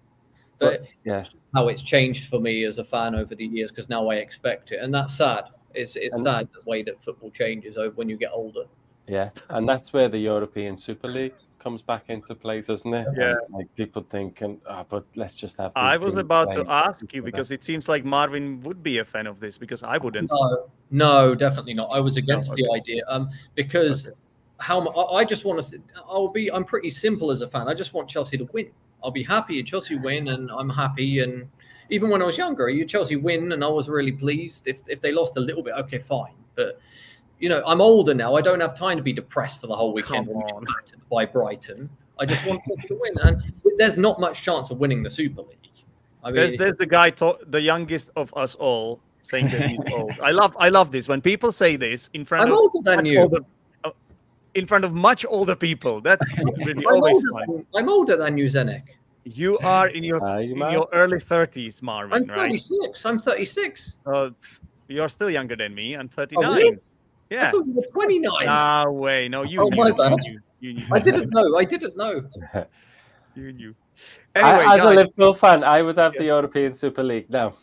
But 0.60 0.86
Yeah, 1.04 1.26
how 1.54 1.68
it's 1.68 1.82
changed 1.82 2.30
for 2.30 2.40
me 2.40 2.64
as 2.64 2.78
a 2.78 2.86
fan 2.86 3.16
over 3.16 3.36
the 3.36 3.46
years 3.46 3.70
because 3.72 3.90
now 3.90 4.08
I 4.08 4.16
expect 4.16 4.72
it. 4.72 4.80
And 4.82 4.94
that's 4.94 5.14
sad. 5.14 5.44
It's 5.74 5.98
it's 5.98 6.16
And- 6.16 6.24
sad 6.24 6.48
the 6.54 6.62
way 6.70 6.84
that 6.84 7.04
football 7.04 7.32
changes 7.32 7.78
over 7.78 7.94
when 7.96 8.08
you 8.08 8.16
get 8.16 8.32
older. 8.32 8.64
Yeah, 9.08 9.30
and 9.50 9.68
that's 9.68 9.94
where 9.94 10.10
the 10.10 10.18
European 10.18 10.76
Super 10.76 11.08
League 11.08 11.34
comes 11.66 11.82
back 11.82 12.06
into 12.10 12.36
play, 12.36 12.62
doesn't 12.62 12.94
it? 12.94 13.08
Yeah. 13.18 13.32
And, 13.32 13.40
like 13.52 13.76
people 13.76 14.06
thinking, 14.10 14.62
oh, 14.70 14.86
but 14.88 15.04
let's 15.16 15.36
just 15.36 15.58
have. 15.58 15.72
I 15.76 15.98
was 15.98 16.16
about 16.16 16.54
to 16.54 16.64
ask 16.70 17.12
you 17.14 17.24
because 17.24 17.50
it 17.52 17.64
seems 17.64 17.90
like 17.90 18.06
Marvin 18.06 18.62
would 18.62 18.84
be 18.84 19.00
a 19.00 19.06
fan 19.06 19.26
of 19.26 19.40
this 19.40 19.58
because 19.58 19.82
I 19.82 19.98
wouldn't. 19.98 20.30
No, 20.32 20.70
no, 20.92 21.36
definitely 21.36 21.74
not. 21.74 21.90
I 21.92 22.00
was 22.00 22.18
against 22.18 22.52
No, 22.52 22.56
the 22.56 22.70
idea 22.80 23.02
um, 23.08 23.30
because 23.56 24.08
how 24.60 24.88
I 24.88 25.22
I 25.22 25.26
just 25.26 25.44
want 25.44 25.64
to. 25.64 25.82
I'll 26.08 26.28
be. 26.28 26.52
I'm 26.52 26.66
pretty 26.66 26.92
simple 26.92 27.32
as 27.32 27.42
a 27.42 27.48
fan. 27.48 27.68
I 27.68 27.74
just 27.74 27.94
want 27.94 28.10
Chelsea 28.10 28.38
to 28.38 28.48
win. 28.54 28.70
I'll 29.04 29.12
be 29.12 29.24
happy 29.24 29.60
if 29.60 29.66
Chelsea 29.66 29.96
win, 29.96 30.30
and 30.30 30.50
I'm 30.52 30.70
happy. 30.70 31.20
And 31.20 31.48
even 31.90 32.10
when 32.10 32.22
I 32.22 32.26
was 32.26 32.38
younger, 32.38 32.70
you 32.70 32.86
Chelsea 32.86 33.16
win, 33.16 33.52
and 33.52 33.64
I 33.64 33.68
was 33.68 33.90
really 33.90 34.12
pleased. 34.12 34.68
If 34.68 34.82
if 34.88 35.02
they 35.02 35.12
lost 35.12 35.36
a 35.38 35.40
little 35.40 35.64
bit, 35.64 35.74
okay, 35.80 36.00
fine. 36.00 36.36
But 36.56 36.80
you 37.40 37.50
know, 37.50 37.64
I'm 37.66 37.82
older 37.82 38.14
now. 38.14 38.36
I 38.36 38.42
don't 38.42 38.60
have 38.60 38.76
time 38.78 38.98
to 38.98 39.04
be 39.04 39.14
depressed 39.14 39.60
for 39.62 39.68
the 39.68 39.76
whole 39.76 39.94
weekend 39.94 40.28
Come 40.28 40.36
when 40.36 40.46
we 40.46 40.52
get 40.52 40.56
on. 40.56 40.66
by 41.12 41.26
Brighton. 41.26 41.90
I 42.20 42.26
just 42.26 42.46
want 42.46 42.62
to 42.66 42.98
win, 43.02 43.14
and 43.24 43.54
there's 43.78 43.98
not 43.98 44.20
much 44.20 44.42
chance 44.42 44.72
of 44.72 44.80
winning 44.80 45.04
the 45.04 45.12
Super 45.12 45.42
League. 45.42 45.58
I 46.24 46.28
mean, 46.30 46.36
There's 46.38 46.54
there's 46.54 46.78
the 46.78 46.86
guy, 46.88 47.10
to- 47.12 47.38
the 47.48 47.62
youngest 47.62 48.10
of 48.16 48.34
us 48.36 48.56
all, 48.56 49.00
saying 49.22 49.50
that 49.50 49.70
he's 49.70 49.80
old. 49.94 50.12
I 50.24 50.32
love 50.32 50.56
I 50.60 50.70
love 50.70 50.92
this 50.92 51.08
when 51.08 51.22
people 51.22 51.52
say 51.52 51.76
this 51.76 52.10
in 52.14 52.24
front 52.26 52.48
I'm 52.48 52.54
of 52.54 52.58
older 52.58 52.80
than 52.84 52.96
much 52.98 53.06
you. 53.06 53.20
older- 53.22 53.40
uh, 53.84 53.92
in 54.56 54.66
front 54.66 54.86
of 54.86 54.94
much 54.94 55.26
older 55.28 55.56
people. 55.56 56.00
That's 56.02 56.26
really 56.66 56.86
I'm 56.86 56.96
always 56.96 57.18
older, 57.18 57.46
fun. 57.46 57.56
than, 57.58 57.66
I'm 57.76 57.90
older 57.90 58.16
than 58.18 58.38
you, 58.38 58.46
Zdenek. 58.46 58.84
You 59.26 59.58
are 59.60 59.90
in 59.90 60.04
your 60.04 60.24
Are 60.24 60.42
you, 60.42 60.54
in 60.54 60.60
man? 60.60 60.72
your 60.72 60.88
early 60.94 61.20
thirties, 61.20 61.82
Marvin. 61.84 62.14
I'm 62.14 62.26
right? 62.30 62.38
36. 62.38 63.06
I'm 63.06 63.20
36. 63.20 63.98
Uh, 64.06 64.30
you're 64.88 65.10
still 65.10 65.30
younger 65.32 65.56
than 65.56 65.74
me. 65.76 65.96
I'm 65.96 66.08
39. 66.08 66.46
Oh, 66.46 66.56
really? 66.56 66.78
I 67.32 67.34
Yeah. 67.36 67.52
thought 67.52 67.66
you 67.66 67.74
were 67.74 67.84
29. 67.92 68.46
No 68.46 68.92
way. 68.92 69.28
No, 69.30 69.44
you 69.44 69.62
Oh, 69.62 69.70
knew. 69.70 69.78
my 69.82 69.88
You 69.88 69.96
bad. 69.96 70.20
knew. 70.26 70.40
You 70.60 70.74
knew. 70.74 70.86
I 70.92 71.00
didn't 71.00 71.30
know. 71.32 71.58
I 71.58 71.64
didn't 71.66 71.98
know. 71.98 72.24
You 73.36 73.52
knew. 73.52 73.76
I- 74.34 74.40
Anyway, 74.40 74.66
as 74.76 74.80
a 74.82 74.84
guys, 74.86 74.96
Liverpool 74.96 75.34
fan, 75.34 75.64
I 75.66 75.82
would 75.82 75.98
have 75.98 76.14
the 76.14 76.24
European 76.26 76.74
Super 76.74 77.04
League 77.04 77.30
now. 77.30 77.54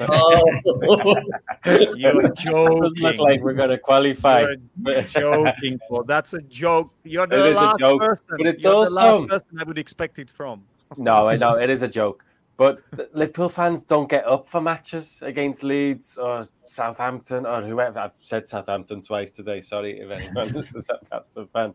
Oh. 0.00 0.44
you're 1.96 2.20
It 2.26 2.34
doesn't 2.36 3.00
look 3.00 3.16
like 3.18 3.40
we're 3.40 3.54
going 3.54 3.70
to 3.70 3.78
qualify. 3.78 4.44
You're 4.84 5.02
joking, 5.02 5.80
Paul. 5.88 6.04
That's 6.04 6.34
a 6.34 6.40
joke. 6.42 6.90
You're 7.04 7.24
It 7.24 7.30
the 7.30 7.46
is 7.48 7.56
a 7.56 7.60
last 7.60 7.78
joke, 7.78 8.00
person. 8.02 8.26
but 8.36 8.46
it's 8.46 8.62
You're 8.62 8.84
the 8.84 8.90
last 8.90 9.28
person 9.28 9.58
I 9.58 9.64
would 9.64 9.78
expect 9.78 10.18
it 10.18 10.28
from. 10.28 10.62
No, 10.98 11.28
I 11.28 11.36
know 11.36 11.54
it 11.58 11.70
is 11.70 11.80
a 11.82 11.88
joke. 11.88 12.22
But 12.56 12.82
Liverpool 13.12 13.48
fans 13.48 13.82
don't 13.82 14.08
get 14.08 14.24
up 14.26 14.46
for 14.46 14.60
matches 14.60 15.20
against 15.22 15.62
Leeds 15.64 16.16
or 16.18 16.44
Southampton 16.64 17.46
or 17.46 17.62
whoever. 17.62 17.98
I've 17.98 18.12
said 18.18 18.46
Southampton 18.46 19.02
twice 19.02 19.30
today. 19.32 19.60
Sorry 19.60 19.98
if 19.98 20.10
anyone 20.10 20.56
is 20.56 20.74
a 20.74 20.80
Southampton 20.80 21.48
fan. 21.52 21.74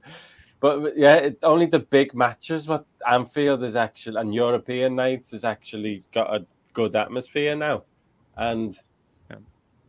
But 0.62 0.96
yeah, 0.96 1.16
it, 1.16 1.40
only 1.44 1.66
the 1.66 1.80
big 1.80 2.14
matches. 2.14 2.68
What 2.68 2.86
Anfield 3.10 3.64
is 3.64 3.76
actually 3.76 4.22
and 4.22 4.34
European 4.34 4.96
nights 4.96 5.32
has 5.32 5.44
actually 5.44 6.04
got 6.14 6.34
a 6.34 6.46
good 6.74 6.96
atmosphere 6.96 7.56
now, 7.56 7.84
and 8.38 8.78
Yeah. 9.30 9.38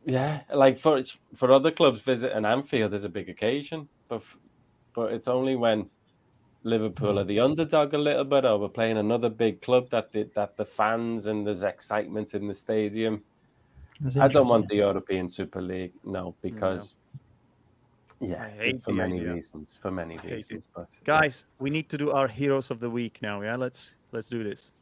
yeah, 0.05 0.41
like 0.55 0.77
for 0.77 1.03
for 1.35 1.51
other 1.53 1.71
clubs, 1.71 2.01
visiting 2.03 2.45
Anfield 2.45 2.95
is 2.95 3.05
a 3.05 3.09
big 3.09 3.29
occasion. 3.29 3.89
But 4.09 4.17
f- 4.17 4.39
but 4.95 5.13
it's 5.13 5.29
only 5.29 5.57
when 5.57 5.89
Liverpool 6.63 7.19
are 7.19 7.25
mm. 7.25 7.29
the 7.29 7.41
underdog 7.41 7.95
a 7.95 7.99
little 7.99 8.25
bit, 8.25 8.45
or 8.45 8.59
we're 8.59 8.69
playing 8.69 8.99
another 8.99 9.31
big 9.31 9.63
club 9.63 9.89
that 9.91 10.13
the, 10.13 10.29
that 10.35 10.57
the 10.57 10.65
fans 10.65 11.27
and 11.27 11.47
there's 11.47 11.63
excitement 11.63 12.35
in 12.35 12.47
the 12.47 12.55
stadium. 12.55 13.23
I 14.19 14.29
don't 14.29 14.49
want 14.49 14.69
the 14.69 14.77
European 14.77 15.29
Super 15.29 15.61
League, 15.61 15.93
no, 16.05 16.35
because 16.43 16.95
yeah, 18.19 18.49
for 18.81 18.93
many 18.93 19.21
idea. 19.21 19.35
reasons, 19.35 19.79
for 19.81 19.91
many 19.91 20.19
reasons. 20.19 20.69
But 20.75 20.89
Guys, 21.05 21.47
we 21.59 21.71
need 21.71 21.89
to 21.91 21.99
do 21.99 22.11
our 22.11 22.29
heroes 22.29 22.71
of 22.71 22.81
the 22.81 22.89
week 22.89 23.19
now. 23.23 23.43
Yeah, 23.43 23.57
let's 23.57 23.95
let's 24.13 24.29
do 24.29 24.45
this. 24.45 24.73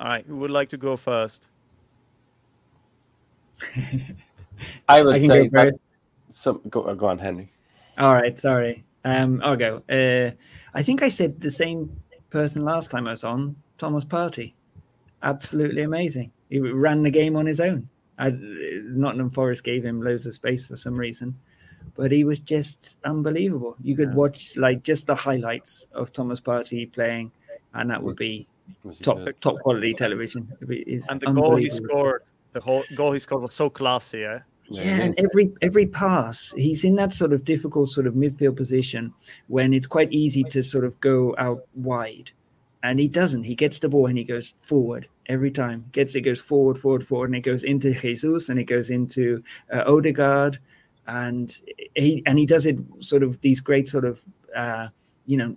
All 0.00 0.08
right, 0.08 0.24
who 0.26 0.36
would 0.36 0.50
like 0.50 0.68
to 0.70 0.76
go 0.76 0.96
first? 0.96 1.48
I 4.88 5.02
would 5.02 5.16
I 5.16 5.18
say 5.18 5.48
go 5.48 5.64
that 5.64 5.68
first. 5.68 5.80
Some 6.32 6.60
go, 6.70 6.94
go 6.94 7.06
on, 7.06 7.18
Henry. 7.18 7.50
All 7.98 8.14
right, 8.14 8.36
sorry. 8.36 8.84
Um, 9.04 9.40
I'll 9.44 9.56
go. 9.56 9.82
Uh, 9.88 10.30
I 10.74 10.82
think 10.82 11.02
I 11.02 11.08
said 11.08 11.40
the 11.40 11.50
same 11.50 11.90
person 12.30 12.64
last 12.64 12.90
time 12.90 13.06
I 13.06 13.10
was 13.10 13.24
on, 13.24 13.56
Thomas 13.78 14.04
Partey. 14.04 14.54
Absolutely 15.22 15.82
amazing. 15.82 16.32
He 16.50 16.58
ran 16.60 17.02
the 17.02 17.10
game 17.10 17.36
on 17.36 17.46
his 17.46 17.60
own. 17.60 17.88
I, 18.18 18.30
Nottingham 18.84 19.30
Forest 19.30 19.64
gave 19.64 19.84
him 19.84 20.00
loads 20.02 20.26
of 20.26 20.34
space 20.34 20.66
for 20.66 20.76
some 20.76 20.94
reason, 20.96 21.36
but 21.96 22.10
he 22.12 22.24
was 22.24 22.40
just 22.40 22.98
unbelievable. 23.04 23.76
You 23.82 23.96
could 23.96 24.10
Yeah. 24.10 24.14
watch 24.14 24.56
like 24.56 24.82
just 24.82 25.06
the 25.06 25.14
highlights 25.14 25.86
of 25.92 26.12
Thomas 26.12 26.40
Partey 26.40 26.90
playing, 26.92 27.32
and 27.74 27.90
that 27.90 28.02
would 28.02 28.16
be 28.16 28.46
top 29.00 29.18
good? 29.18 29.40
top 29.40 29.58
quality 29.60 29.94
television. 29.94 30.50
Be- 30.66 31.00
And 31.08 31.20
the 31.20 31.32
goal 31.32 31.56
he 31.56 31.68
scored, 31.70 32.22
the 32.52 32.60
whole 32.60 32.84
goal 32.94 33.12
he 33.12 33.18
scored 33.18 33.42
was 33.42 33.52
so 33.52 33.68
classy. 33.70 34.24
Yeah, 34.72 34.82
Yeah, 34.82 35.02
and 35.04 35.14
every 35.18 35.52
every 35.62 35.86
pass, 35.86 36.52
he's 36.56 36.84
in 36.84 36.96
that 36.96 37.12
sort 37.12 37.32
of 37.32 37.44
difficult 37.44 37.90
sort 37.90 38.06
of 38.06 38.14
midfield 38.14 38.56
position 38.56 39.12
when 39.48 39.72
it's 39.72 39.86
quite 39.86 40.12
easy 40.12 40.44
to 40.44 40.62
sort 40.62 40.84
of 40.84 40.98
go 41.00 41.34
out 41.38 41.66
wide, 41.74 42.30
and 42.82 42.98
he 42.98 43.08
doesn't. 43.08 43.44
He 43.44 43.54
gets 43.54 43.78
the 43.78 43.88
ball 43.88 44.06
and 44.06 44.18
he 44.18 44.24
goes 44.24 44.54
forward 44.62 45.08
every 45.26 45.50
time. 45.50 45.86
Gets 45.92 46.14
it 46.14 46.22
goes 46.22 46.40
forward, 46.40 46.78
forward, 46.78 47.06
forward, 47.06 47.30
and 47.30 47.36
it 47.36 47.40
goes 47.40 47.64
into 47.64 47.94
Jesus 47.94 48.48
and 48.48 48.58
it 48.58 48.64
goes 48.64 48.90
into 48.90 49.42
uh, 49.72 49.84
Odegaard, 49.86 50.58
and 51.06 51.60
he 51.94 52.22
and 52.26 52.38
he 52.38 52.46
does 52.46 52.66
it 52.66 52.78
sort 53.00 53.22
of 53.22 53.40
these 53.40 53.60
great 53.60 53.88
sort 53.88 54.04
of 54.04 54.24
uh, 54.56 54.88
you 55.26 55.36
know 55.36 55.56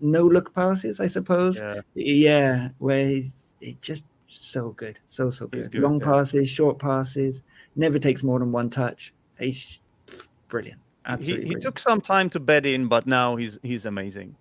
no 0.00 0.24
look 0.26 0.54
passes, 0.54 1.00
I 1.00 1.06
suppose. 1.06 1.60
yeah. 1.60 1.80
Yeah, 1.94 2.68
where 2.78 3.06
he's 3.06 3.54
he 3.60 3.76
just 3.80 4.04
so 4.28 4.70
good, 4.70 4.98
so 5.06 5.30
so 5.30 5.46
good. 5.46 5.70
good, 5.70 5.82
Long 5.82 6.00
yeah. 6.00 6.06
passes, 6.06 6.48
short 6.48 6.78
passes, 6.78 7.42
never 7.76 7.98
takes 7.98 8.22
more 8.22 8.38
than 8.38 8.52
one 8.52 8.70
touch. 8.70 9.12
He's 9.38 9.78
brilliant. 10.48 10.80
He, 11.06 11.12
Absolutely. 11.12 11.34
he 11.34 11.40
brilliant. 11.42 11.62
took 11.62 11.78
some 11.78 12.00
time 12.00 12.30
to 12.30 12.40
bed 12.40 12.66
in, 12.66 12.86
but 12.86 13.06
now 13.06 13.36
he's 13.36 13.58
he's 13.62 13.86
amazing. 13.86 14.36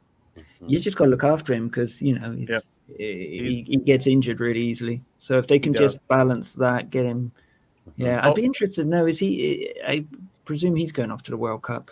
You 0.66 0.80
just 0.80 0.98
got 0.98 1.06
to 1.06 1.12
look 1.12 1.24
after 1.24 1.54
him 1.54 1.68
because 1.68 2.02
you 2.02 2.20
know 2.20 2.32
he's, 2.32 2.50
Yeah. 2.50 2.60
he, 2.98 3.66
he 3.68 3.78
gets 3.78 4.08
injured 4.08 4.40
really 4.40 4.62
easily. 4.62 5.02
So 5.20 5.38
if 5.38 5.48
they 5.48 5.58
can 5.60 5.74
just 5.74 6.06
balance 6.08 6.54
that, 6.56 6.90
get 6.90 7.06
him. 7.06 7.32
Yeah, 7.96 8.22
Oh. 8.24 8.30
I'd 8.30 8.36
be 8.36 8.44
interested 8.44 8.84
to 8.84 8.88
know. 8.90 9.06
Is 9.08 9.20
he? 9.20 9.74
I 9.88 10.06
presume 10.46 10.76
he's 10.76 10.92
going 10.92 11.12
off 11.12 11.24
to 11.24 11.32
the 11.32 11.38
World 11.38 11.62
Cup. 11.62 11.92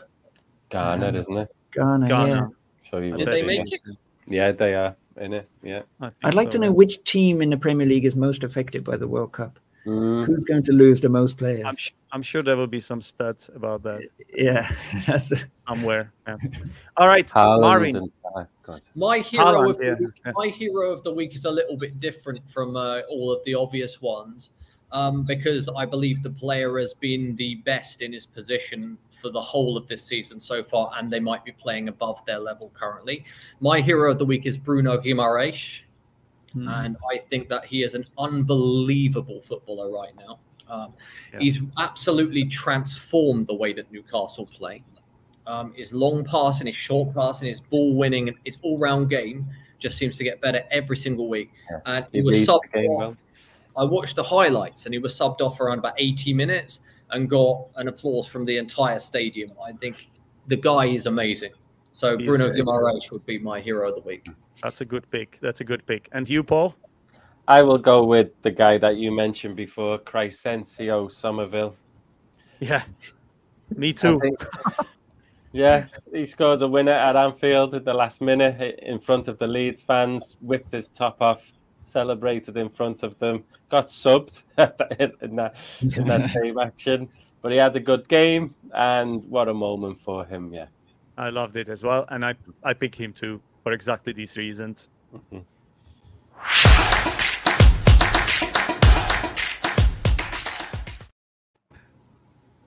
Ghana, 0.70 1.08
Um, 1.08 1.16
isn't 1.16 1.38
it? 1.38 1.56
Ghana. 1.72 2.08
Ghana. 2.08 2.30
Yeah. 2.30 2.48
So 2.84 3.02
he 3.02 3.12
Did 3.12 3.20
would 3.20 3.28
they 3.30 3.42
make 3.42 3.72
it? 3.72 3.82
Yeah, 4.28 4.52
they 4.52 4.76
are 4.76 4.96
in 5.16 5.34
it. 5.34 5.48
Yeah. 5.64 5.84
I 6.02 6.08
think 6.10 6.16
I'd 6.24 6.34
like 6.34 6.48
so, 6.48 6.52
to 6.54 6.60
know 6.60 6.68
yeah. 6.68 6.74
which 6.74 7.04
team 7.06 7.42
in 7.42 7.50
the 7.50 7.58
Premier 7.58 7.88
League 7.88 8.06
is 8.06 8.16
most 8.16 8.44
affected 8.44 8.84
by 8.84 8.98
the 8.98 9.08
World 9.08 9.32
Cup. 9.32 9.60
Mm. 9.88 10.26
Who's 10.26 10.44
going 10.44 10.64
to 10.64 10.74
lose 10.74 11.00
the 11.00 11.08
most 11.08 11.38
players? 11.38 11.64
I'm, 11.66 11.76
sh- 11.76 11.94
I'm 12.12 12.22
sure 12.22 12.44
there 12.44 12.58
will 12.58 12.68
be 12.68 12.80
some 12.80 13.00
stats 13.00 13.54
about 13.56 13.84
that 13.84 14.02
yeah, 14.36 14.70
somewhere. 15.56 16.12
yeah. 16.28 16.36
All 16.98 17.08
right, 17.08 17.26
Haaland 17.26 17.62
Marvin. 17.62 17.96
and 17.96 18.12
Salah. 18.12 18.50
My 18.96 19.20
hero, 19.20 19.46
Haaland, 19.46 19.70
of 19.70 19.78
the 19.78 19.86
yeah, 19.86 19.94
week, 19.94 20.10
yeah. 20.26 20.32
my 20.36 20.48
hero 20.50 20.92
of 20.92 21.04
the 21.06 21.14
week 21.14 21.36
is 21.36 21.46
a 21.46 21.50
little 21.50 21.78
bit 21.78 22.02
different 22.02 22.42
from 22.52 22.76
uh, 22.76 23.00
all 23.10 23.32
of 23.32 23.42
the 23.46 23.54
obvious 23.54 24.02
ones, 24.02 24.50
um, 24.92 25.24
because 25.24 25.70
I 25.70 25.86
believe 25.86 26.22
the 26.22 26.32
player 26.32 26.78
has 26.80 26.94
been 26.94 27.38
the 27.38 27.56
best 27.56 28.02
in 28.02 28.12
his 28.12 28.26
position 28.26 28.98
for 29.22 29.30
the 29.30 29.42
whole 29.42 29.78
of 29.78 29.88
this 29.88 30.04
season 30.04 30.42
so 30.42 30.66
far, 30.66 30.92
and 30.98 31.10
they 31.10 31.22
might 31.22 31.46
be 31.46 31.54
playing 31.54 31.88
above 31.88 32.26
their 32.26 32.40
level 32.40 32.72
currently. 32.74 33.24
My 33.62 33.80
hero 33.80 34.12
of 34.12 34.20
the 34.20 34.26
week 34.26 34.46
is 34.46 34.58
Bruno 34.58 34.98
Guimaraes, 34.98 35.84
Hmm. 36.64 36.68
and 36.70 36.98
I 37.12 37.18
think 37.18 37.50
that 37.50 37.66
he 37.66 37.84
is 37.84 37.94
an 37.94 38.06
unbelievable 38.18 39.42
footballer 39.42 39.92
right 39.92 40.14
now. 40.18 40.40
Um, 40.70 40.94
Yeah. 41.34 41.40
He's 41.40 41.62
absolutely 41.78 42.46
transformed 42.46 43.48
the 43.48 43.54
way 43.56 43.74
that 43.74 43.92
Newcastle 43.92 44.46
play. 44.48 44.84
Um, 45.46 45.74
his 45.76 45.94
long 45.94 46.26
passing, 46.26 46.68
his 46.68 46.76
short 46.76 47.14
passing, 47.16 47.48
his 47.48 47.62
ball 47.62 47.96
winning 47.96 48.28
and 48.28 48.38
his 48.44 48.58
all 48.62 48.78
round 48.78 49.10
game 49.10 49.48
just 49.80 49.98
seems 49.98 50.18
to 50.18 50.24
get 50.24 50.42
better 50.42 50.64
every 50.72 50.98
single 50.98 51.30
week. 51.30 51.52
Yeah. 51.72 51.80
And 51.86 52.06
he, 52.12 52.20
He 52.20 52.24
was 52.24 52.36
subbed 52.46 52.72
game 52.74 52.92
off. 52.92 53.00
well. 53.00 53.18
I 53.78 53.84
watched 53.86 54.16
the 54.18 54.24
highlights 54.24 54.86
and 54.86 54.94
he 54.94 55.00
was 55.00 55.14
subbed 55.18 55.40
off 55.40 55.62
around 55.62 55.80
about 55.80 55.94
80 55.98 56.34
minutes 56.34 56.82
and 57.12 57.30
got 57.30 57.68
an 57.76 57.88
applause 57.88 58.28
from 58.28 58.44
the 58.44 58.58
entire 58.58 59.00
stadium. 59.00 59.52
I 59.64 59.72
think 59.72 60.10
the 60.48 60.58
guy 60.58 60.88
is 60.88 61.06
amazing. 61.06 61.52
So 61.98 62.16
He's 62.16 62.28
Bruno 62.28 62.50
great. 62.52 62.62
Guimaraes 62.64 63.10
would 63.12 63.26
be 63.26 63.40
my 63.40 63.60
hero 63.60 63.90
of 63.90 63.96
the 63.96 64.02
week. 64.02 64.28
That's 64.62 64.82
a 64.82 64.86
good 64.86 65.10
pick. 65.10 65.40
That's 65.42 65.62
a 65.62 65.64
good 65.64 65.84
pick. 65.88 66.08
And 66.12 66.30
you, 66.30 66.44
Paul? 66.44 66.76
I 67.48 67.64
will 67.64 67.80
go 67.80 68.04
with 68.04 68.40
the 68.44 68.52
guy 68.52 68.78
that 68.78 68.98
you 68.98 69.12
mentioned 69.12 69.56
before, 69.56 69.98
Crysencio 69.98 71.12
Summerville. 71.12 71.76
Yeah, 72.60 72.84
me 73.76 73.94
too. 73.94 74.20
think- 74.20 74.46
yeah, 75.54 75.88
he 76.14 76.28
scored 76.28 76.60
the 76.60 76.70
winner 76.70 76.92
at 76.92 77.16
Anfield 77.16 77.74
at 77.74 77.84
the 77.84 77.96
last 77.96 78.22
minute 78.22 78.78
in 78.84 79.00
front 79.00 79.28
of 79.28 79.40
the 79.40 79.48
Leeds 79.48 79.82
fans, 79.82 80.38
whipped 80.42 80.72
his 80.74 80.90
top 80.90 81.20
off, 81.20 81.52
celebrated 81.84 82.58
in 82.58 82.70
front 82.70 83.02
of 83.02 83.18
them, 83.18 83.44
got 83.70 83.88
subbed 83.88 84.44
in 84.60 85.36
that 85.38 85.56
in 85.82 86.06
that 86.06 86.30
same 86.42 86.60
action. 86.60 87.10
But 87.42 87.54
he 87.54 87.58
had 87.58 87.76
a 87.76 87.80
good 87.80 88.08
game, 88.08 88.54
and 88.76 89.26
what 89.26 89.48
a 89.48 89.54
moment 89.56 90.00
for 90.00 90.26
him! 90.26 90.54
Yeah. 90.54 90.68
I 91.18 91.30
loved 91.30 91.58
it 91.58 91.68
as 91.70 91.84
well, 91.84 92.06
and 92.10 92.24
I 92.24 92.36
I 92.64 92.74
pick 92.74 92.94
him 92.96 93.12
too 93.14 93.42
for 93.64 93.72
exactly 93.72 94.14
these 94.14 94.38
reasons. 94.38 94.88
Mhm. 95.14 95.44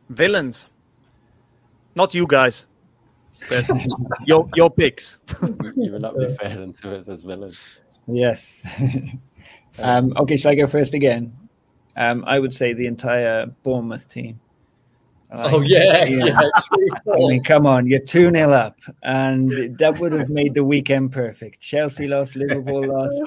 Villains. 0.08 0.66
Not 1.94 2.14
you 2.14 2.26
guys. 2.26 2.66
But 3.48 3.68
your 4.26 4.48
your 4.56 4.70
picks. 4.70 5.20
you 5.76 5.92
will 5.92 6.00
not 6.00 6.16
referring 6.16 6.72
to 6.74 6.98
us 6.98 7.08
as 7.08 7.20
villains. 7.20 7.80
Yes. 8.06 8.66
um, 9.78 10.12
okay, 10.16 10.36
so 10.36 10.50
I 10.50 10.54
go 10.56 10.66
first 10.66 10.94
again. 10.94 11.32
Um, 11.96 12.24
I 12.26 12.38
would 12.38 12.54
say 12.54 12.72
the 12.72 12.86
entire 12.86 13.46
Bournemouth 13.62 14.08
team. 14.08 14.40
Oh 15.32 15.60
yeah, 15.60 16.04
yeah. 16.04 16.24
yeah. 16.26 16.40
I 17.12 17.16
mean, 17.16 17.42
come 17.42 17.66
on, 17.66 17.86
you're 17.86 18.00
2 18.00 18.30
0 18.30 18.52
up, 18.52 18.78
and 19.02 19.48
that 19.78 19.98
would 19.98 20.12
have 20.12 20.28
made 20.28 20.54
the 20.54 20.64
weekend 20.64 21.12
perfect. 21.12 21.60
Chelsea 21.60 22.06
lost, 22.06 22.36
Liverpool 22.36 22.86
lost. 22.94 23.22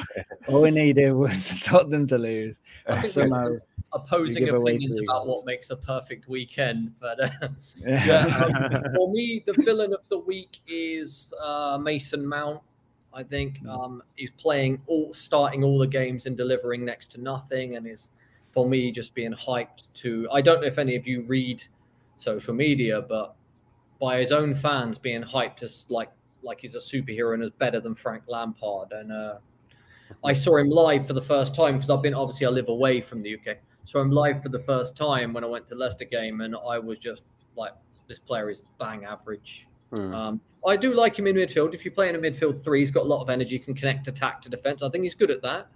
All 0.48 0.62
we 0.62 0.72
needed 0.72 1.12
was 1.14 1.50
Tottenham 1.62 2.08
to 2.08 2.18
lose. 2.18 2.60
And 2.88 3.06
somehow, 3.06 3.58
opposing 3.94 4.46
give 4.46 4.56
away 4.56 4.76
opinions 4.76 5.00
about 5.00 5.26
goals. 5.26 5.38
what 5.40 5.46
makes 5.46 5.70
a 5.70 5.76
perfect 5.76 6.28
weekend, 6.28 6.94
but 7.00 7.24
uh, 7.24 7.48
yeah. 7.78 8.06
yeah, 8.06 8.38
um, 8.38 8.84
for 8.96 9.12
me, 9.12 9.44
the 9.46 9.54
villain 9.64 9.94
of 9.94 10.02
the 10.10 10.20
week 10.20 10.60
is 10.68 11.34
uh, 11.42 11.78
Mason 11.78 12.26
Mount. 12.26 12.62
I 13.14 13.22
think 13.22 13.60
um, 13.68 14.02
he's 14.16 14.32
playing 14.38 14.82
all, 14.88 15.14
starting 15.14 15.64
all 15.64 15.78
the 15.78 15.88
games 15.88 16.26
and 16.26 16.36
delivering 16.36 16.84
next 16.84 17.12
to 17.12 17.22
nothing, 17.22 17.76
and 17.76 17.88
is 17.88 18.10
for 18.52 18.68
me 18.68 18.92
just 18.92 19.14
being 19.14 19.34
hyped 19.34 19.84
to. 19.96 20.28
I 20.32 20.42
don't 20.42 20.62
know 20.62 20.68
if 20.68 20.80
any 20.80 20.96
of 20.96 21.08
you 21.08 21.22
read 21.22 21.64
social 22.18 22.54
media, 22.54 23.02
but 23.02 23.36
by 24.00 24.20
his 24.20 24.32
own 24.32 24.54
fans 24.56 24.98
being 24.98 25.24
hyped 25.24 25.64
as 25.64 25.86
like 25.90 26.12
like 26.44 26.60
he's 26.60 26.76
a 26.76 26.80
superhero 26.80 27.34
and 27.34 27.44
is 27.44 27.52
better 27.52 27.80
than 27.80 27.96
Frank 27.96 28.24
Lampard. 28.28 28.92
And 28.92 29.12
uh, 29.12 29.36
I 30.24 30.34
saw 30.34 30.58
him 30.58 30.70
live 30.70 31.08
for 31.08 31.14
the 31.14 31.22
first 31.22 31.56
time 31.56 31.76
because 31.76 31.90
I've 31.90 32.02
been 32.02 32.14
obviously 32.14 32.46
I 32.46 32.50
live 32.50 32.70
away 32.70 33.02
from 33.02 33.22
the 33.24 33.36
UK. 33.36 33.58
So 33.86 34.00
I'm 34.00 34.12
live 34.12 34.42
for 34.42 34.50
the 34.50 34.60
first 34.60 34.96
time 34.96 35.34
when 35.34 35.44
I 35.44 35.48
went 35.48 35.68
to 35.68 35.76
Leicester 35.76 36.06
game, 36.06 36.42
and 36.42 36.56
I 36.56 36.80
was 36.80 37.00
just 37.00 37.24
like, 37.58 37.74
this 38.08 38.20
player 38.20 38.50
is 38.50 38.62
bang 38.80 39.04
average. 39.06 39.68
Hmm. 39.92 40.14
Um, 40.14 40.42
I 40.66 40.78
do 40.78 40.94
like 40.94 41.20
him 41.20 41.28
in 41.28 41.36
midfield. 41.36 41.74
If 41.74 41.84
you 41.84 41.92
play 41.92 42.08
in 42.10 42.16
a 42.16 42.18
midfield 42.18 42.64
three, 42.64 42.80
he's 42.80 42.92
got 42.92 43.04
a 43.04 43.08
lot 43.08 43.22
of 43.22 43.30
energy, 43.30 43.60
can 43.60 43.74
connect 43.74 44.08
attack 44.08 44.42
to 44.44 44.50
defense. 44.50 44.84
I 44.84 44.90
think 44.90 45.04
he's 45.04 45.16
good 45.16 45.32
at 45.32 45.42
that. 45.42 45.68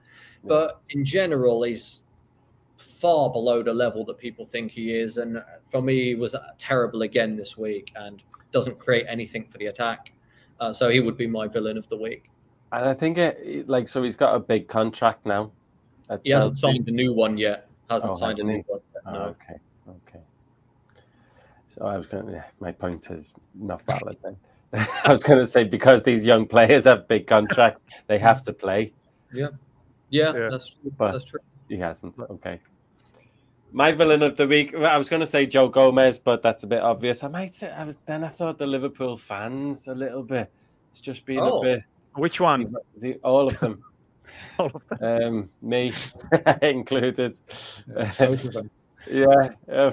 But 0.44 0.80
in 0.92 1.04
general, 1.04 1.64
he's 1.64 2.04
far 2.78 3.30
below 3.32 3.62
the 3.64 3.74
level 3.74 4.06
that 4.06 4.18
people 4.18 4.46
think 4.46 4.72
he 4.72 4.94
is. 4.96 5.18
And 5.18 5.44
for 5.66 5.82
me, 5.82 6.04
he 6.06 6.16
was 6.16 6.36
terrible 6.58 7.02
again 7.02 7.36
this 7.36 7.58
week 7.58 7.92
and 7.96 8.22
doesn't 8.52 8.80
create 8.80 9.06
anything 9.10 9.46
for 9.50 9.58
the 9.58 9.68
attack. 9.68 10.12
Uh, 10.60 10.74
so 10.74 10.90
he 10.90 11.00
would 11.00 11.18
be 11.18 11.28
my 11.28 11.48
villain 11.48 11.78
of 11.78 11.88
the 11.90 11.98
week. 11.98 12.30
And 12.72 12.86
I 12.86 12.94
think 12.94 13.18
it 13.18 13.68
like 13.70 13.88
so 13.88 14.04
he's 14.04 14.16
got 14.16 14.36
a 14.36 14.40
big 14.40 14.68
contract 14.68 15.26
now. 15.26 15.52
At 16.10 16.22
He 16.24 16.32
hasn't 16.32 16.58
signed 16.58 16.88
a 16.88 16.92
new 16.92 17.14
one 17.14 17.38
yet. 17.38 17.68
Hasn't 17.90 18.12
Oh, 18.14 18.16
signed 18.16 18.38
hasn't 18.38 18.50
a 18.50 18.52
he? 18.52 18.58
new 18.60 18.64
one. 18.68 18.82
Yet, 18.94 19.04
Oh, 19.06 19.20
okay, 19.30 19.60
okay. 19.90 20.20
So 21.68 21.86
I 21.86 21.98
was 21.98 22.08
going 22.08 22.28
to. 22.28 22.44
My 22.60 22.72
point 22.72 23.10
is 23.10 23.32
not 23.56 23.82
valid 23.84 24.18
then. 24.24 24.36
I 25.04 25.12
was 25.14 25.24
going 25.24 25.40
to 25.40 25.48
say 25.48 25.64
because 25.64 26.04
these 26.04 26.26
young 26.26 26.46
players 26.46 26.84
have 26.86 27.08
big 27.08 27.26
contracts, 27.28 27.84
they 28.08 28.18
have 28.20 28.44
to 28.44 28.54
play. 28.54 28.92
Yeah, 29.34 29.48
Yeah. 30.10 30.32
that's 30.52 30.70
true. 30.70 30.92
But- 30.98 31.14
that's 31.14 31.26
true. 31.26 31.40
He 31.68 31.78
hasn't. 31.78 32.18
Okay. 32.20 32.60
My 33.72 33.92
villain 33.92 34.24
of 34.24 34.38
the 34.38 34.48
week. 34.48 34.74
I 34.76 34.98
was 34.98 35.10
going 35.10 35.20
to 35.20 35.28
say 35.28 35.46
Joe 35.46 35.68
Gomez, 35.68 36.18
but 36.20 36.42
that's 36.42 36.64
a 36.64 36.68
bit 36.68 36.82
obvious. 36.82 37.24
I 37.24 37.28
might 37.28 37.54
say. 37.54 37.70
I 37.72 37.84
was 37.84 37.98
then. 38.06 38.24
I 38.24 38.30
thought 38.30 38.58
the 38.58 38.66
Liverpool 38.68 39.18
fans 39.18 39.88
a 39.88 39.94
little 39.94 40.24
bit. 40.24 40.50
It's 40.92 41.02
just 41.02 41.26
been 41.26 41.40
Oh. 41.40 41.60
a 41.60 41.64
bit. 41.64 41.84
Which 42.16 42.40
one? 42.40 42.74
All 43.24 43.48
of 43.48 43.60
them. 43.60 43.84
All 44.60 44.72
of 44.92 45.02
um, 45.02 45.50
me 45.62 45.92
included. 46.62 47.38
Both 47.88 48.20
of 48.46 48.54
them. 48.54 48.72
Yeah. 49.10 49.52
uh, 49.72 49.92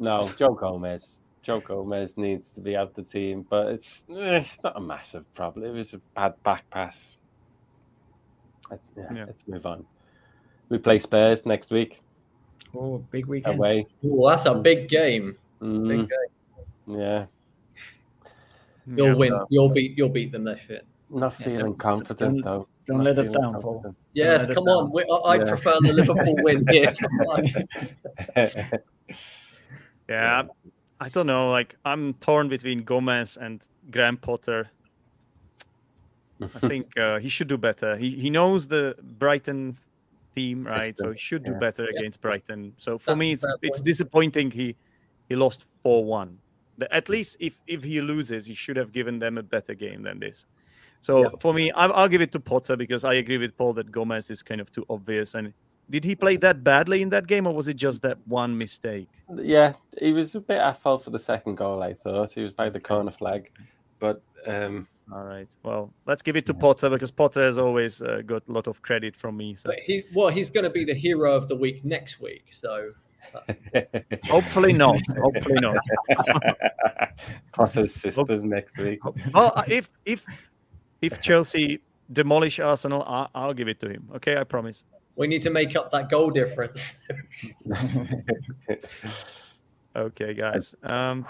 no, 0.00 0.28
Joe 0.36 0.54
Gomez. 0.54 1.16
Joe 1.42 1.60
Gomez 1.60 2.16
needs 2.16 2.48
to 2.50 2.60
be 2.60 2.76
out 2.76 2.94
the 2.94 3.04
team, 3.04 3.46
but 3.48 3.68
it's, 3.68 4.04
it's 4.08 4.58
not 4.64 4.76
a 4.76 4.80
massive 4.80 5.32
problem. 5.32 5.64
It 5.64 5.74
was 5.74 5.94
a 5.94 5.98
bad 6.16 6.34
back 6.42 6.68
pass. 6.70 7.16
Let's, 8.70 8.88
yeah, 8.96 9.04
Yeah. 9.14 9.24
let's 9.26 9.46
move 9.48 9.66
on. 9.66 9.84
We 10.68 10.78
play 10.78 10.98
Spurs 10.98 11.46
next 11.46 11.70
week 11.70 12.02
Oh, 12.74 12.98
big 13.10 13.26
weekend. 13.26 13.56
away. 13.58 13.86
Ooh, 14.04 14.26
that's 14.28 14.44
a 14.46 14.54
big 14.54 14.88
game. 14.88 15.36
Big 15.60 15.68
Mm, 15.70 16.08
game. 16.08 16.98
yeah, 17.00 17.26
You'll 18.86 19.08
Yeah. 19.08 19.14
win. 19.14 19.40
You'll 19.50 19.68
beat. 19.70 19.98
You'll 19.98 20.08
beat 20.08 20.32
them 20.32 20.44
this 20.44 20.68
year. 20.68 20.80
not 21.10 21.32
Yeah, 21.40 21.46
feeling 21.46 21.58
don't- 21.60 21.78
confident 21.78 22.42
don't- 22.42 22.44
though. 22.44 22.68
Don't 22.84 22.98
Not 22.98 23.04
let 23.04 23.18
us 23.18 23.28
feeling 23.30 23.52
down, 23.52 23.62
Paul. 23.62 23.94
Yes, 24.14 24.46
come 24.46 24.64
on. 24.64 24.90
We, 24.92 25.04
I, 25.04 25.14
I 25.16 25.34
Yeah. 25.38 25.44
prefer 25.46 25.76
the 25.80 25.92
Liverpool 25.94 26.36
win 26.42 26.66
here. 26.68 26.92
Come 26.94 27.20
on. 27.20 27.44
Yeah, 30.08 30.44
I 31.00 31.08
don't 31.10 31.26
know. 31.26 31.50
Like 31.50 31.76
I'm 31.84 32.14
torn 32.14 32.48
between 32.48 32.82
Gomez 32.84 33.36
and 33.36 33.66
Graham 33.90 34.16
Potter. 34.16 34.70
I 36.40 36.68
think 36.68 36.96
uh, 36.98 37.18
he 37.18 37.28
should 37.28 37.48
do 37.48 37.56
better. 37.56 37.96
He 37.96 38.10
he 38.10 38.30
knows 38.30 38.66
the 38.66 38.94
Brighton 39.18 39.78
team, 40.34 40.64
right? 40.66 40.96
So 40.96 41.12
he 41.12 41.18
should 41.18 41.44
do 41.44 41.52
yeah. 41.52 41.58
better 41.58 41.84
Yeah. 41.84 41.98
against 41.98 42.20
Brighton. 42.20 42.72
So 42.78 42.98
for 42.98 43.16
me, 43.16 43.32
it's 43.32 43.44
it's 43.62 43.80
disappointing. 43.80 44.50
He 44.50 44.76
he 45.28 45.36
lost 45.36 45.66
four 45.82 46.04
one. 46.04 46.38
At 46.90 47.08
least 47.08 47.36
if 47.40 47.60
if 47.66 47.82
he 47.82 48.00
loses, 48.00 48.46
he 48.46 48.54
should 48.54 48.76
have 48.76 48.92
given 48.92 49.18
them 49.18 49.38
a 49.38 49.42
better 49.42 49.74
game 49.74 50.02
than 50.02 50.20
this. 50.20 50.46
So 51.00 51.22
Yeah. 51.22 51.28
for 51.40 51.52
me, 51.54 51.70
I'll, 51.72 51.92
I'll 51.92 52.08
give 52.08 52.20
it 52.22 52.32
to 52.32 52.40
Potter 52.40 52.76
because 52.76 53.04
I 53.04 53.14
agree 53.14 53.38
with 53.38 53.56
Paul 53.56 53.72
that 53.74 53.90
Gomez 53.90 54.30
is 54.30 54.42
kind 54.42 54.60
of 54.60 54.70
too 54.70 54.84
obvious. 54.88 55.34
And 55.34 55.52
did 55.90 56.04
he 56.04 56.14
play 56.14 56.36
that 56.36 56.62
badly 56.62 57.02
in 57.02 57.08
that 57.10 57.26
game, 57.26 57.46
or 57.46 57.54
was 57.54 57.68
it 57.68 57.76
just 57.76 58.02
that 58.02 58.18
one 58.26 58.56
mistake? 58.56 59.08
Yeah, 59.34 59.72
he 60.00 60.12
was 60.12 60.34
a 60.34 60.40
bit 60.40 60.58
at 60.58 60.80
fault 60.80 61.04
for 61.04 61.10
the 61.10 61.18
second 61.18 61.54
goal. 61.56 61.82
I 61.82 61.94
thought 61.94 62.32
he 62.32 62.42
was 62.42 62.54
by 62.54 62.68
the 62.68 62.80
corner 62.80 63.10
flag, 63.10 63.50
but 63.98 64.20
um, 64.46 64.86
All 65.12 65.24
right. 65.24 65.48
Well, 65.62 65.92
let's 66.06 66.22
give 66.22 66.36
it 66.36 66.44
to 66.46 66.54
Potter 66.54 66.90
because 66.90 67.10
Potter 67.10 67.42
has 67.42 67.56
always 67.58 68.02
uh, 68.02 68.22
got 68.26 68.42
a 68.48 68.52
lot 68.52 68.66
of 68.66 68.82
credit 68.82 69.16
from 69.16 69.36
me. 69.36 69.54
So 69.54 69.70
But 69.70 69.78
he, 69.78 70.04
well, 70.14 70.28
he's 70.28 70.50
going 70.50 70.64
to 70.64 70.70
be 70.70 70.84
the 70.84 70.94
hero 70.94 71.34
of 71.34 71.48
the 71.48 71.56
week 71.56 71.84
next 71.84 72.20
week. 72.20 72.44
So 72.52 72.90
hopefully 74.24 74.72
not. 74.72 75.00
Hopefully 75.20 75.60
not. 75.60 75.76
Potter's 77.52 77.94
sister 77.94 78.38
next 78.42 78.76
week. 78.78 79.00
Well, 79.34 79.52
uh, 79.56 79.64
if 79.66 79.90
if 80.04 80.24
if 81.02 81.20
Chelsea 81.20 81.80
demolish 82.12 82.60
Arsenal, 82.60 83.02
I, 83.02 83.28
I'll 83.34 83.54
give 83.54 83.68
it 83.68 83.80
to 83.80 83.88
him. 83.88 84.08
Okay, 84.16 84.36
I 84.36 84.44
promise. 84.44 84.84
we 85.16 85.26
need 85.26 85.42
to 85.42 85.50
make 85.50 85.74
up 85.76 85.90
that 85.92 86.10
goal 86.10 86.30
difference. 86.30 86.94
Okay, 89.96 90.32
guys. 90.32 90.76
Um, 90.84 91.26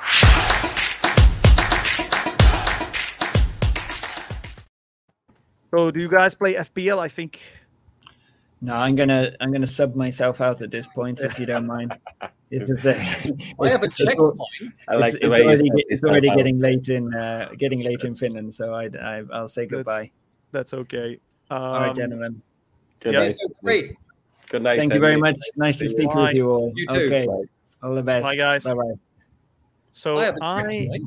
so, 5.71 5.91
do 5.91 6.01
you 6.01 6.09
guys 6.09 6.35
play 6.35 6.55
FPL? 6.55 6.99
I 6.99 7.09
think. 7.09 7.41
No, 8.61 8.75
I'm 8.75 8.97
gonna 8.97 9.33
I'm 9.41 9.53
gonna 9.53 9.67
sub 9.67 9.95
myself 9.95 10.41
out 10.41 10.63
at 10.63 10.71
this 10.71 10.89
point 10.89 11.21
if 11.21 11.39
you 11.39 11.47
don't 11.47 11.67
mind. 11.67 11.95
This 12.51 12.71
is 12.71 12.87
a, 12.87 12.97
I 13.61 13.69
have 13.69 13.83
a 13.83 13.85
it's- 13.89 13.97
check 13.99 14.17
it's. 14.19 14.39
I 14.89 14.95
like 14.95 15.09
it's, 15.13 15.19
the 15.19 15.27
it's 15.27 15.37
way 15.37 15.45
already, 15.45 15.69
get- 15.69 15.85
it's 15.91 16.03
already 16.03 16.31
getting 16.35 16.59
late 16.59 16.89
in 16.89 17.13
uh, 17.15 17.51
getting 17.59 17.81
late 17.81 18.05
in 18.05 18.15
Finland, 18.15 18.55
so 18.55 18.73
I, 18.73 18.89
I 19.03 19.23
I'll 19.35 19.49
say 19.49 19.67
goodbye. 19.67 20.11
That's 20.51 20.73
okay. 20.73 21.21
Um, 21.51 21.63
All 21.63 21.81
right, 21.81 21.95
gentlemen. 21.95 22.41
Good 23.01 23.13
Yeah, 23.13 23.19
night. 23.25 23.33
So 23.39 23.49
great. 23.63 23.97
Good 24.49 24.63
night. 24.63 24.79
Thank 24.79 24.95
you 24.95 24.99
very 24.99 25.13
Emily. 25.13 25.33
much. 25.33 25.39
Nice 25.57 25.77
to 25.77 25.87
speak 25.89 26.09
you. 26.15 26.21
with 26.21 26.35
you 26.35 26.51
all. 26.51 26.73
You 26.75 26.87
too. 26.87 26.95
Okay, 27.01 27.27
Bye. 27.27 27.43
all 27.83 27.95
the 27.95 28.03
best. 28.03 28.23
Bye, 28.23 28.37
guys. 28.37 28.65
Bye 28.65 28.73
bye. 28.73 28.95
So 29.93 30.19
I 30.19 30.25
have 30.25 30.37
a 30.37 30.41
check 30.41 30.91
I 30.91 31.01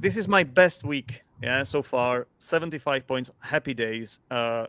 this 0.00 0.16
is 0.16 0.26
my 0.26 0.42
best 0.42 0.84
week 0.84 1.22
yeah 1.42 1.62
so 1.62 1.82
far 1.82 2.26
75 2.40 3.06
points 3.06 3.30
happy 3.40 3.74
days 3.74 4.18
uh 4.30 4.66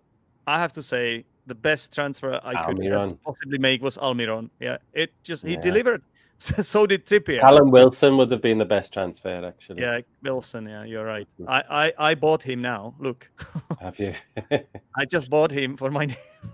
i 0.48 0.60
have 0.60 0.72
to 0.72 0.84
say 0.84 1.26
the 1.48 1.56
best 1.56 1.94
transfer 1.94 2.40
i 2.44 2.54
could 2.66 2.78
possibly 3.26 3.58
make 3.58 3.82
was 3.82 3.98
almiron 3.98 4.50
yeah 4.60 4.78
it 4.94 5.10
just 5.24 5.46
he 5.46 5.54
Yeah. 5.54 5.62
delivered 5.62 6.02
so 6.40 6.86
did 6.86 7.06
trippier 7.06 7.40
Callum 7.42 7.70
Wilson 7.72 8.16
would 8.18 8.32
have 8.32 8.42
been 8.42 8.58
the 8.60 8.66
best 8.66 8.94
transfer, 8.94 9.44
actually. 9.46 9.82
yeah 9.82 10.00
wilson 10.24 10.68
yeah 10.68 10.84
you're 10.86 11.06
right 11.06 11.28
Mm. 11.40 11.46
I, 11.48 11.64
I 11.86 12.10
i 12.12 12.16
bought 12.16 12.44
him 12.44 12.62
now 12.62 12.96
look 13.00 13.30
Have 13.82 13.98
you? 14.00 14.14
i 14.98 15.06
just 15.06 15.30
bought 15.30 15.52
him 15.52 15.76
for 15.78 15.90
my 15.92 16.08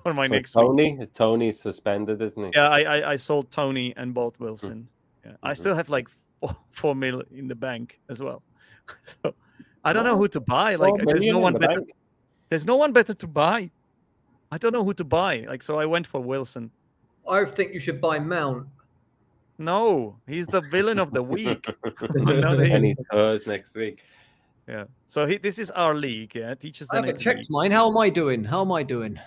for 0.04 0.14
my 0.14 0.28
For 0.28 0.34
next 0.36 0.56
week 0.56 0.66
Toney? 0.66 0.98
Is 1.02 1.10
Tony 1.10 1.52
suspended, 1.52 2.22
isn't 2.22 2.44
he? 2.46 2.52
yeah 2.56 2.70
I, 2.70 2.80
I 2.84 3.12
i 3.14 3.16
sold 3.18 3.52
toney 3.52 3.94
and 3.98 4.14
bought 4.14 4.40
wilson 4.40 4.90
yeah 5.26 5.36
i 5.44 5.52
Mhm. 5.52 5.58
still 5.58 5.76
have 5.76 5.90
like 5.90 6.08
four, 6.40 6.56
four 6.72 6.96
mil 6.96 7.22
in 7.32 7.48
the 7.48 7.56
bank 7.56 8.00
as 8.10 8.22
well 8.22 8.44
so 9.04 9.36
i 9.86 9.94
don't 9.94 10.04
know 10.04 10.18
who 10.18 10.28
to 10.28 10.40
buy 10.42 10.76
like 10.76 10.90
Four 10.96 11.06
there's 11.06 11.22
no 11.22 11.40
one 11.40 11.54
the 11.54 11.60
better 11.60 11.82
bank. 11.82 11.96
there's 12.50 12.66
no 12.66 12.76
one 12.76 12.92
better 12.92 13.14
to 13.14 13.28
buy. 13.28 13.70
I 14.52 14.58
don't 14.60 14.74
know 14.74 14.84
who 14.84 14.94
to 14.94 15.04
buy. 15.04 15.44
Like, 15.50 15.64
so 15.64 15.80
I 15.80 15.86
went 15.86 16.06
for 16.08 16.22
Wilson. 16.22 16.70
I 17.28 17.44
think 17.46 17.74
you 17.74 17.80
should 17.80 18.00
buy 18.00 18.20
Mount. 18.20 18.68
No, 19.58 20.18
he's 20.28 20.46
the 20.48 20.62
villain 20.62 21.00
of 21.00 21.12
the 21.12 21.24
week. 21.24 21.66
Another- 22.10 22.64
and 22.64 22.86
he 22.86 22.96
tours 23.12 23.48
next 23.48 23.76
week. 23.76 23.98
yeah. 24.68 24.86
So 25.08 25.26
he, 25.26 25.38
this 25.38 25.58
is 25.60 25.72
our 25.72 25.96
league. 25.96 26.36
Yeah, 26.36 26.54
teaches 26.56 26.90
I 26.92 26.98
haven't 26.98 27.20
checked 27.20 27.48
mine. 27.50 27.72
How 27.72 27.90
am 27.90 27.98
I 27.98 28.10
doing? 28.10 28.44
How 28.44 28.62
am 28.62 28.72
I 28.72 28.84
doing? 28.84 29.20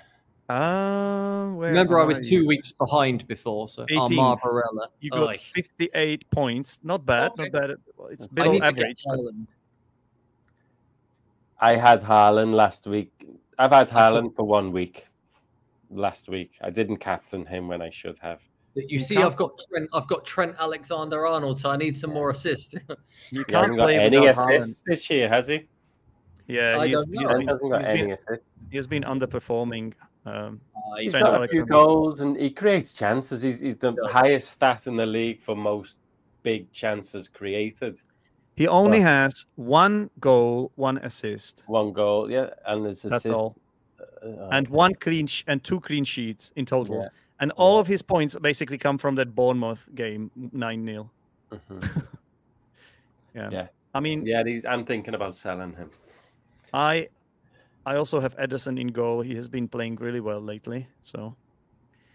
Uh, 0.48 1.46
Remember, 1.56 1.98
I 2.00 2.04
was 2.04 2.18
you? 2.20 2.24
two 2.40 2.46
weeks 2.46 2.72
behind 2.72 3.26
before, 3.26 3.68
so 3.68 3.84
18th. 3.86 4.16
Armar 4.16 4.40
Barella. 4.40 4.86
You 5.00 5.10
got 5.10 5.30
Aye. 5.30 5.40
58 5.54 6.30
points. 6.30 6.80
Not 6.82 7.04
bad. 7.04 7.32
Okay. 7.32 7.42
Not 7.44 7.52
bad. 7.52 7.70
It's 8.10 8.24
That's- 8.26 8.28
I 8.30 8.44
below 8.58 8.66
average. 8.66 9.02
get 9.04 9.12
Haaland. 9.12 9.46
I 11.60 11.76
had 11.76 12.02
Haaland 12.02 12.54
last 12.54 12.86
week. 12.86 13.12
I've 13.58 13.72
had 13.72 13.88
Haaland 13.88 14.34
for 14.34 14.44
one 14.44 14.72
week. 14.72 15.06
Last 15.90 16.28
week, 16.28 16.52
I 16.60 16.70
didn't 16.70 16.98
captain 16.98 17.46
him 17.46 17.66
when 17.66 17.80
I 17.82 17.90
should 17.90 18.18
have. 18.20 18.40
You 18.74 18.84
You 18.88 19.00
see, 19.00 19.16
I've 19.16 19.36
got 19.36 19.52
Trent. 19.68 19.88
I've 19.92 20.06
got 20.06 20.24
Trent 20.24 20.54
Alexander 20.58 21.26
Arnold, 21.26 21.58
so 21.58 21.70
I 21.70 21.76
need 21.76 21.96
some 21.96 22.12
more 22.12 22.30
assists. 22.30 22.74
You 23.30 23.40
He 23.40 23.44
can't 23.44 23.50
hasn't 23.62 23.76
got 23.78 23.84
play 23.84 23.98
any 23.98 24.26
assists 24.26 24.82
this 24.86 25.08
year, 25.10 25.28
has 25.28 25.48
he? 25.48 25.66
Yeah, 26.46 26.84
he's, 26.84 26.90
he's 26.90 27.30
He 27.30 27.36
been, 27.36 27.48
hasn't 27.48 27.76
he's 27.76 27.86
been, 27.88 28.12
assists. 28.12 28.66
he's 28.70 28.86
been 28.86 29.02
underperforming. 29.02 29.94
Um, 30.26 30.60
Uh, 30.76 30.96
He's 31.00 31.12
Trent 31.12 31.24
got 31.26 31.42
a 31.44 31.48
few 31.48 31.64
goals 31.66 32.20
and 32.20 32.36
he 32.36 32.50
creates 32.50 32.92
chances. 32.92 33.42
He's, 33.42 33.60
he's 33.60 33.76
the 33.78 33.92
does. 33.92 34.10
highest 34.12 34.50
stat 34.50 34.86
in 34.86 34.96
the 34.96 35.06
league 35.06 35.40
for 35.40 35.56
most 35.56 35.98
big 36.42 36.70
chances 36.72 37.28
created. 37.28 37.98
He 38.58 38.66
only 38.66 38.98
Well- 38.98 39.06
has 39.24 39.46
one 39.54 40.10
goal, 40.18 40.72
one 40.74 40.98
assist. 40.98 41.62
One 41.68 41.92
goal, 41.92 42.28
yeah, 42.28 42.50
and 42.66 42.84
his 42.86 43.02
That's 43.02 43.30
all. 43.30 43.54
uh, 44.00 44.48
And 44.50 44.66
one 44.68 44.94
clean 44.96 45.26
sh- 45.28 45.44
and 45.46 45.62
two 45.62 45.78
clean 45.80 46.04
sheets 46.04 46.52
in 46.56 46.66
total. 46.66 46.96
Yeah. 47.02 47.08
And 47.38 47.52
all 47.52 47.74
Yeah. 47.76 47.80
of 47.82 47.86
his 47.86 48.02
points 48.02 48.36
basically 48.40 48.76
come 48.78 48.98
from 48.98 49.14
that 49.14 49.32
Bournemouth 49.36 49.86
game, 49.94 50.32
9 50.52 50.84
0. 50.84 51.10
mhm. 51.52 51.80
Yeah. 53.34 53.50
Yeah. 53.52 53.66
I 53.94 54.00
mean, 54.00 54.26
yeah, 54.26 54.42
I'm 54.68 54.84
thinking 54.84 55.14
about 55.14 55.36
selling 55.36 55.74
him. 55.74 55.90
I 56.74 57.08
I 57.86 57.94
also 57.96 58.20
have 58.20 58.36
Ederson 58.36 58.78
in 58.78 58.88
goal. 58.88 59.22
He 59.22 59.34
has 59.36 59.48
been 59.48 59.68
playing 59.68 59.96
really 59.96 60.20
well 60.20 60.40
lately. 60.40 60.88
So 61.02 61.36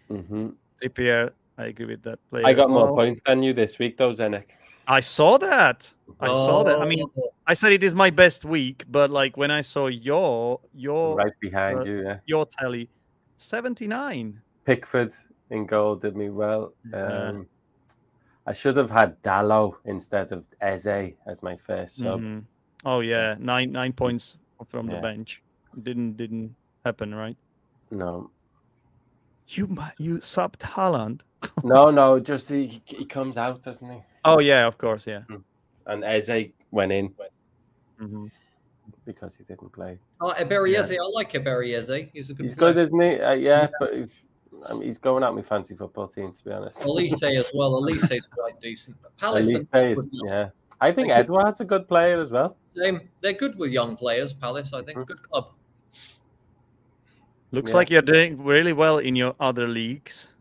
hmm 0.08 0.50
Trippier, 0.80 1.30
I 1.56 1.64
agree 1.72 1.86
with 1.86 2.02
that 2.02 2.18
play. 2.30 2.42
I 2.44 2.52
got 2.52 2.68
more 2.68 2.88
points 2.94 3.20
than 3.26 3.42
you 3.42 3.54
this 3.54 3.78
week, 3.78 3.96
though, 3.96 4.12
Zdenek. 4.12 4.50
I 4.86 5.00
saw 5.00 5.38
that. 5.38 5.92
I 6.20 6.30
saw 6.30 6.62
that. 6.64 6.78
I 6.80 6.86
mean, 6.86 7.04
Oh, 7.18 7.30
I 7.46 7.54
said 7.54 7.72
it 7.72 7.82
is 7.82 7.94
my 7.94 8.10
best 8.10 8.44
week, 8.44 8.84
but 8.88 9.10
like 9.10 9.36
when 9.36 9.50
I 9.50 9.60
saw 9.62 9.86
your 9.88 10.60
your 10.74 11.16
Right 11.16 11.32
behind 11.40 11.80
uh, 11.80 11.84
you, 11.84 12.02
yeah. 12.04 12.18
your 12.26 12.46
tally, 12.46 12.88
79. 13.36 14.40
Pickford 14.64 15.12
in 15.50 15.66
goal 15.66 15.96
did 15.96 16.16
me 16.16 16.30
well. 16.30 16.72
Yeah. 16.90 17.06
Um, 17.28 17.46
I 18.46 18.52
should 18.52 18.76
have 18.76 18.90
had 18.90 19.20
Dalot 19.22 19.74
instead 19.84 20.32
of 20.32 20.44
Eze 20.60 21.14
as 21.26 21.42
my 21.42 21.56
first 21.56 21.96
sub. 21.96 22.20
Mhm. 22.20 22.44
Oh 22.84 23.00
yeah, 23.00 23.36
nine 23.38 23.72
nine 23.72 23.92
points 23.92 24.36
from 24.68 24.86
the 24.86 25.00
bench. 25.00 25.42
Didn't 25.82 26.16
didn't 26.16 26.54
happen, 26.84 27.14
right? 27.14 27.36
No, 27.90 28.30
You 29.48 29.66
mu- 29.66 29.96
you 29.98 30.16
subbed 30.16 30.60
Haaland. 30.60 31.22
no, 31.62 31.90
no. 31.90 32.18
Just 32.20 32.48
he, 32.48 32.82
he 32.84 33.04
comes 33.06 33.36
out, 33.38 33.62
doesn't 33.62 33.90
he? 33.90 34.00
Oh 34.24 34.40
yeah, 34.40 34.66
of 34.66 34.78
course, 34.78 35.06
yeah. 35.06 35.22
And 35.86 36.02
Eze 36.04 36.50
went 36.70 36.92
in 36.92 37.12
Mhm. 38.00 38.30
because 39.04 39.36
he 39.36 39.44
didn't 39.44 39.70
play. 39.72 39.98
Oh, 40.20 40.32
Eberieze, 40.36 40.90
I 40.98 41.06
like 41.08 41.32
Eberieze. 41.32 42.10
He's 42.12 42.30
a 42.30 42.34
good 42.34 42.44
He's 42.46 42.54
player. 42.54 42.72
good, 42.72 42.82
isn't 42.84 43.00
he? 43.00 43.20
Uh, 43.20 43.32
yeah, 43.32 43.68
but 43.78 43.92
if, 43.92 44.10
I 44.66 44.72
mean, 44.72 44.82
he's 44.82 44.98
going 44.98 45.22
out 45.22 45.34
my 45.34 45.42
fancy 45.42 45.74
football 45.76 46.08
team, 46.08 46.32
to 46.32 46.44
be 46.44 46.50
honest. 46.52 46.80
Olise 46.80 47.22
as 47.38 47.50
well. 47.54 47.74
Olise's 47.74 48.26
quite 48.26 48.58
decent. 48.60 48.96
Palace, 49.18 49.46
Olise 49.46 49.56
is, 49.56 49.64
good 49.98 50.08
young- 50.12 50.26
yeah. 50.26 50.48
I 50.80 50.90
think 50.90 51.08
They 51.08 51.14
could- 51.14 51.20
Edouard's 51.20 51.60
a 51.60 51.64
good 51.64 51.86
player 51.86 52.20
as 52.20 52.30
well. 52.30 52.56
same. 52.76 53.08
They're 53.20 53.32
good 53.34 53.56
with 53.58 53.70
young 53.70 53.96
players. 53.96 54.32
Palace, 54.32 54.72
I 54.72 54.82
think, 54.82 54.98
Mhm. 54.98 55.06
good 55.06 55.22
club. 55.30 55.50
Looks 57.52 57.72
Yeah. 57.72 57.76
like 57.76 57.90
you're 57.90 58.02
doing 58.02 58.42
really 58.42 58.72
well 58.72 58.98
in 58.98 59.14
your 59.14 59.36
other 59.38 59.68
leagues. 59.68 60.33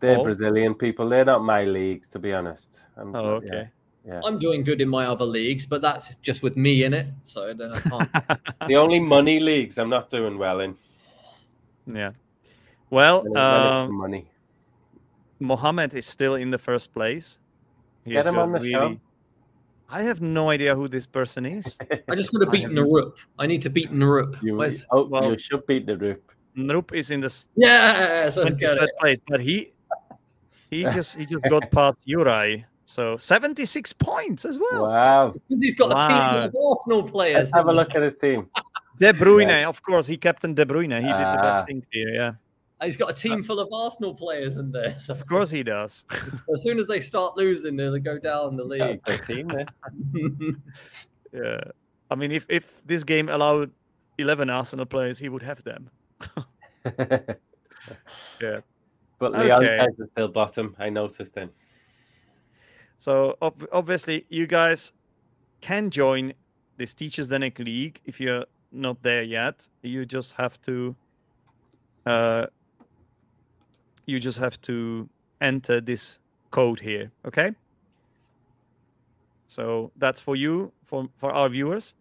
They're 0.00 0.18
Oh. 0.18 0.24
Brazilian 0.24 0.74
people. 0.74 1.08
They're 1.08 1.24
not 1.24 1.42
my 1.44 1.64
leagues, 1.64 2.08
to 2.08 2.18
be 2.18 2.32
honest. 2.32 2.78
I'm, 2.96 3.14
Oh, 3.14 3.34
okay. 3.40 3.68
Yeah. 4.06 4.20
I'm 4.24 4.38
doing 4.38 4.64
good 4.64 4.80
in 4.80 4.88
my 4.88 5.04
other 5.06 5.26
leagues, 5.26 5.66
but 5.66 5.82
that's 5.82 6.16
just 6.16 6.42
with 6.42 6.56
me 6.56 6.84
in 6.84 6.94
it. 6.94 7.06
So 7.22 7.52
then 7.52 7.72
I 7.72 7.78
can't. 7.80 8.40
The 8.66 8.76
only 8.76 8.98
money 8.98 9.38
leagues 9.40 9.78
I'm 9.78 9.90
not 9.90 10.08
doing 10.10 10.38
well 10.38 10.60
in. 10.60 10.74
yeah. 11.86 12.12
Well, 12.88 13.22
when 13.22 13.32
it- 13.32 13.34
when 13.34 13.44
it's 13.44 13.88
the 13.88 13.92
um, 13.92 13.94
money. 13.94 14.26
Mohammed 15.38 15.94
is 15.94 16.06
still 16.06 16.34
in 16.34 16.50
the 16.50 16.58
first 16.58 16.92
place. 16.92 17.38
He 18.04 18.12
Get 18.12 18.26
him 18.26 18.38
on 18.38 18.52
the 18.52 18.60
show. 18.68 18.96
I 19.88 20.02
have 20.02 20.20
no 20.20 20.50
idea 20.50 20.74
who 20.74 20.86
this 20.88 21.06
person 21.06 21.44
is. 21.44 21.76
I 22.10 22.14
just 22.14 22.32
got 22.32 22.44
to 22.44 22.50
beat 22.50 22.62
have- 22.62 22.70
Narup. 22.72 23.14
I 23.38 23.46
need 23.46 23.62
to 23.62 23.70
beat 23.70 23.90
Narup. 23.92 24.40
You, 24.42 24.56
Where's... 24.56 24.86
oh, 24.92 25.06
well- 25.08 25.30
you 25.30 25.36
should 25.38 25.66
beat 25.66 25.86
the 25.86 25.96
Roop. 25.96 26.22
Nope 26.56 26.92
is 26.94 27.10
in 27.10 27.20
the 27.20 27.26
s- 27.26 27.48
Yes, 27.54 28.36
let's 28.36 28.54
get 28.54 28.76
it. 28.76 28.90
place, 28.98 29.18
but 29.28 29.40
he 29.40 29.72
he 30.70 30.82
just 30.84 31.16
he 31.16 31.24
just 31.26 31.44
got 31.50 31.70
past 31.72 31.98
Uri. 32.04 32.64
So 32.84 33.16
76 33.16 33.92
points 33.94 34.44
as 34.44 34.58
well. 34.58 34.82
Wow. 34.88 35.34
He's 35.48 35.76
got 35.76 35.92
a 35.92 36.08
team 36.08 36.44
of 36.44 36.54
Arsenal 36.70 37.02
players. 37.04 37.36
Let's 37.36 37.50
have 37.54 37.68
a 37.68 37.72
look 37.72 37.94
at 37.94 38.02
his 38.02 38.16
team. 38.16 38.48
De 38.98 39.12
Bruyne, 39.12 39.64
of 39.64 39.80
course, 39.82 40.06
he 40.08 40.16
captained 40.16 40.56
De 40.56 40.66
Bruyne. 40.66 40.96
He 41.00 41.06
did 41.06 41.12
the 41.12 41.38
Ah. 41.38 41.42
best 41.42 41.66
things 41.68 41.86
here. 41.92 42.08
Yeah, 42.12 42.32
uh, 42.80 42.84
He's 42.86 42.96
got 42.96 43.10
a 43.10 43.14
team 43.14 43.40
uh, 43.40 43.44
full 43.44 43.60
of 43.60 43.68
Arsenal 43.72 44.12
players 44.14 44.56
in 44.56 44.72
there. 44.72 44.98
So 44.98 45.12
of 45.14 45.24
course 45.26 45.50
he 45.50 45.62
does. 45.62 46.04
as 46.54 46.62
soon 46.64 46.78
as 46.80 46.88
they 46.88 46.98
start 47.00 47.36
losing, 47.36 47.76
they'll 47.76 47.96
go 47.98 48.18
down 48.18 48.56
the 48.56 48.64
He's 48.64 48.78
got 48.78 48.86
a 48.86 48.90
league. 48.90 49.02
good 49.04 49.22
team 49.26 49.48
there. 49.48 49.66
Eh? 50.16 50.50
Yeah, 51.32 51.60
I 52.10 52.16
mean, 52.16 52.32
if 52.32 52.44
if 52.48 52.84
this 52.86 53.04
game 53.04 53.28
allowed 53.28 53.70
11 54.18 54.50
Arsenal 54.50 54.84
players, 54.84 55.16
he 55.16 55.28
would 55.28 55.42
have 55.42 55.62
them. 55.62 55.88
Yeah. 58.40 58.60
But 59.20 59.32
Leon 59.32 59.64
Okay. 59.64 59.86
is 59.98 60.10
still 60.10 60.28
bottom. 60.28 60.74
I 60.78 60.88
noticed 60.88 61.34
him. 61.36 61.50
So 62.96 63.36
ob- 63.42 63.68
obviously, 63.70 64.26
you 64.30 64.46
guys 64.46 64.92
can 65.60 65.90
join 65.90 66.32
this 66.78 66.94
Teacher 66.94 67.22
Zdenek 67.22 67.58
League 67.58 68.00
if 68.06 68.18
you're 68.18 68.46
not 68.72 69.02
there 69.02 69.22
yet. 69.22 69.68
You 69.82 70.06
just 70.06 70.32
have 70.32 70.60
to, 70.62 70.96
uh, 72.06 72.46
you 74.06 74.18
just 74.18 74.38
have 74.38 74.58
to 74.62 75.08
enter 75.42 75.82
this 75.82 76.18
code 76.50 76.80
here. 76.80 77.12
Okay. 77.26 77.52
So 79.48 79.92
that's 79.96 80.20
for 80.20 80.34
you, 80.34 80.72
for 80.84 81.08
for 81.18 81.30
our 81.32 81.48
viewers, 81.50 81.94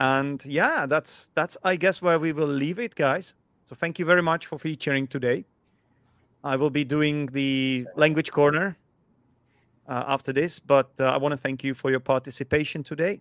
and 0.00 0.44
yeah, 0.44 0.86
that's 0.86 1.30
that's 1.34 1.56
I 1.62 1.76
guess 1.76 2.02
where 2.02 2.18
we 2.18 2.32
will 2.32 2.48
leave 2.48 2.78
it, 2.80 2.94
guys. 2.94 3.34
So 3.64 3.76
thank 3.76 3.98
you 3.98 4.06
very 4.06 4.22
much 4.22 4.46
for 4.46 4.58
featuring 4.58 5.06
today. 5.06 5.44
I 6.44 6.56
will 6.56 6.70
be 6.70 6.84
doing 6.84 7.26
the 7.26 7.86
language 7.96 8.30
corner 8.30 8.76
uh, 9.88 10.04
after 10.06 10.32
this. 10.32 10.58
But 10.58 10.90
uh, 11.00 11.04
I 11.04 11.16
want 11.18 11.32
to 11.32 11.36
thank 11.36 11.64
you 11.64 11.74
for 11.74 11.90
your 11.90 12.00
participation 12.00 12.82
today 12.82 13.20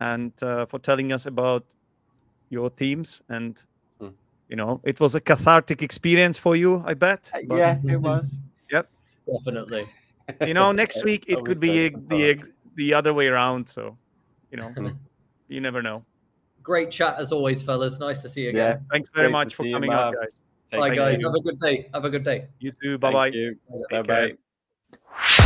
and 0.00 0.32
uh, 0.42 0.66
for 0.66 0.78
telling 0.78 1.12
us 1.12 1.26
about 1.26 1.64
your 2.50 2.70
teams. 2.70 3.22
And, 3.28 3.60
Hmm. 4.00 4.08
you 4.48 4.56
know, 4.56 4.80
it 4.84 5.00
was 5.00 5.14
a 5.14 5.20
cathartic 5.20 5.82
experience 5.82 6.38
for 6.38 6.56
you, 6.56 6.82
I 6.86 6.94
bet. 6.94 7.30
But, 7.46 7.56
yeah, 7.56 7.78
it 7.84 8.00
was. 8.00 8.36
Yep 8.70 8.88
definitely. 9.26 9.88
You 10.40 10.54
know, 10.54 10.72
next 10.72 11.04
week 11.04 11.24
it 11.28 11.44
could 11.44 11.60
be 11.60 11.90
good 11.90 12.08
the, 12.08 12.42
the 12.76 12.94
other 12.94 13.12
way 13.12 13.26
around. 13.28 13.68
So, 13.68 13.96
you 14.50 14.56
know, 14.56 14.68
Hmm. 14.70 14.88
you 15.48 15.60
never 15.60 15.82
know. 15.82 16.04
Great 16.62 16.90
chat 16.90 17.18
as 17.18 17.32
always, 17.32 17.62
fellas. 17.62 17.98
Nice 17.98 18.22
to 18.22 18.28
see 18.28 18.42
you 18.42 18.50
Yeah. 18.50 18.70
again. 18.70 18.86
Thanks 18.90 19.10
very 19.14 19.26
Great 19.26 19.32
much 19.32 19.54
for 19.54 19.64
see 19.64 19.70
you, 19.70 19.74
coming 19.74 19.92
up, 19.92 20.14
guys. 20.14 20.40
Take 20.72 20.80
Bye, 20.80 20.88
care. 20.88 20.96
guys. 20.96 21.20
you. 21.20 21.26
Have 21.28 21.34
a 21.34 21.40
good 21.40 21.60
day. 21.60 21.90
Have 21.92 22.04
a 22.06 22.10
good 22.10 22.24
day. 22.24 22.46
You 22.58 22.72
too. 22.82 22.96
Bye 22.96 23.12
bye. 23.12 23.30
Thank 23.30 23.90
Bye 23.90 24.02
bye. 24.02 25.42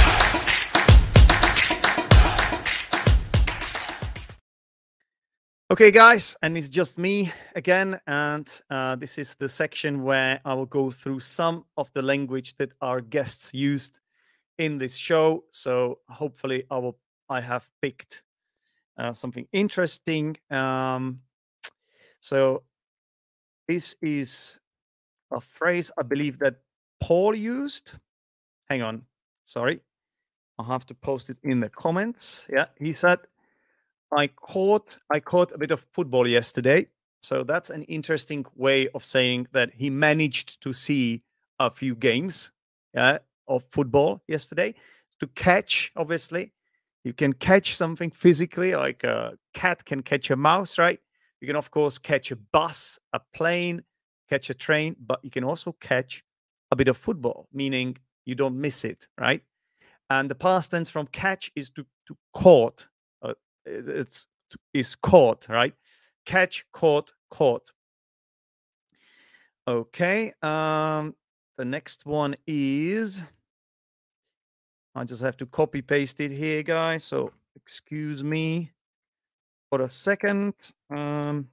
Okay, 5.68 5.90
guys, 5.90 6.36
and 6.42 6.56
it's 6.56 6.68
just 6.68 6.96
me 6.96 7.32
again. 7.56 7.98
And 8.06 8.48
uh, 8.70 8.94
this 8.94 9.18
is 9.18 9.34
the 9.34 9.48
section 9.48 10.04
where 10.04 10.40
I 10.44 10.54
will 10.54 10.66
go 10.66 10.92
through 10.92 11.18
some 11.18 11.64
of 11.76 11.90
the 11.92 12.02
language 12.02 12.56
that 12.58 12.70
our 12.80 13.00
guests 13.00 13.52
used 13.52 13.98
in 14.58 14.78
this 14.78 14.94
show. 14.94 15.42
So 15.50 15.98
hopefully, 16.08 16.66
I 16.70 16.78
will. 16.78 16.98
I 17.28 17.40
have 17.40 17.68
picked 17.82 18.22
uh, 18.96 19.12
something 19.12 19.48
interesting. 19.52 20.36
Um, 20.52 21.18
so 22.20 22.62
this 23.66 23.96
is 24.00 24.60
a 25.30 25.40
phrase 25.40 25.90
I 25.98 26.02
believe 26.02 26.38
that 26.38 26.56
Paul 27.00 27.34
used. 27.34 27.94
Hang 28.68 28.82
on, 28.82 29.02
sorry, 29.44 29.80
I'll 30.58 30.66
have 30.66 30.86
to 30.86 30.94
post 30.94 31.30
it 31.30 31.36
in 31.42 31.60
the 31.60 31.68
comments. 31.68 32.46
Yeah, 32.52 32.66
he 32.78 32.92
said. 32.92 33.18
I 34.16 34.28
caught 34.28 34.98
I 35.12 35.20
caught 35.20 35.52
a 35.52 35.58
bit 35.58 35.70
of 35.70 35.86
football 35.92 36.26
yesterday. 36.28 36.88
So 37.22 37.42
that's 37.42 37.70
an 37.70 37.82
interesting 37.84 38.46
way 38.54 38.88
of 38.94 39.04
saying 39.04 39.48
that 39.52 39.70
he 39.74 39.90
managed 39.90 40.60
to 40.62 40.72
see 40.72 41.22
a 41.58 41.70
few 41.70 41.96
games 41.96 42.52
of 42.94 43.64
football 43.70 44.22
yesterday. 44.28 44.74
To 45.20 45.26
catch, 45.28 45.90
obviously, 45.96 46.52
you 47.02 47.12
can 47.12 47.32
catch 47.32 47.74
something 47.74 48.10
physically, 48.10 48.76
like 48.76 49.02
a 49.02 49.36
cat 49.54 49.84
can 49.84 50.02
catch 50.02 50.30
a 50.30 50.36
mouse, 50.36 50.78
right? 50.78 51.00
You 51.40 51.46
can, 51.46 51.56
of 51.56 51.70
course, 51.70 51.98
catch 51.98 52.30
a 52.30 52.36
bus, 52.36 52.98
a 53.12 53.20
plane, 53.34 53.82
catch 54.28 54.50
a 54.50 54.54
train, 54.54 54.96
but 54.98 55.20
you 55.22 55.30
can 55.30 55.44
also 55.44 55.72
catch 55.80 56.24
a 56.70 56.76
bit 56.76 56.88
of 56.88 56.96
football, 56.96 57.48
meaning 57.52 57.96
you 58.24 58.34
don't 58.34 58.60
miss 58.60 58.84
it, 58.84 59.06
right? 59.18 59.42
And 60.10 60.30
the 60.30 60.34
past 60.34 60.70
tense 60.70 60.90
from 60.90 61.06
catch 61.08 61.50
is 61.54 61.70
to 61.70 61.84
to 62.06 62.16
caught. 62.32 62.88
Uh, 63.22 63.34
it's 63.64 64.26
is 64.72 64.94
caught, 64.94 65.46
right? 65.48 65.74
Catch, 66.24 66.64
caught, 66.72 67.12
caught. 67.30 67.70
Okay. 69.68 70.32
Um, 70.42 71.14
the 71.56 71.64
next 71.64 72.06
one 72.06 72.34
is. 72.46 73.24
I 74.94 75.04
just 75.04 75.22
have 75.22 75.36
to 75.38 75.46
copy 75.46 75.82
paste 75.82 76.20
it 76.20 76.32
here, 76.32 76.62
guys. 76.62 77.04
So 77.04 77.30
excuse 77.54 78.24
me 78.24 78.72
for 79.70 79.82
a 79.82 79.88
second. 79.88 80.54
Um, 80.90 81.48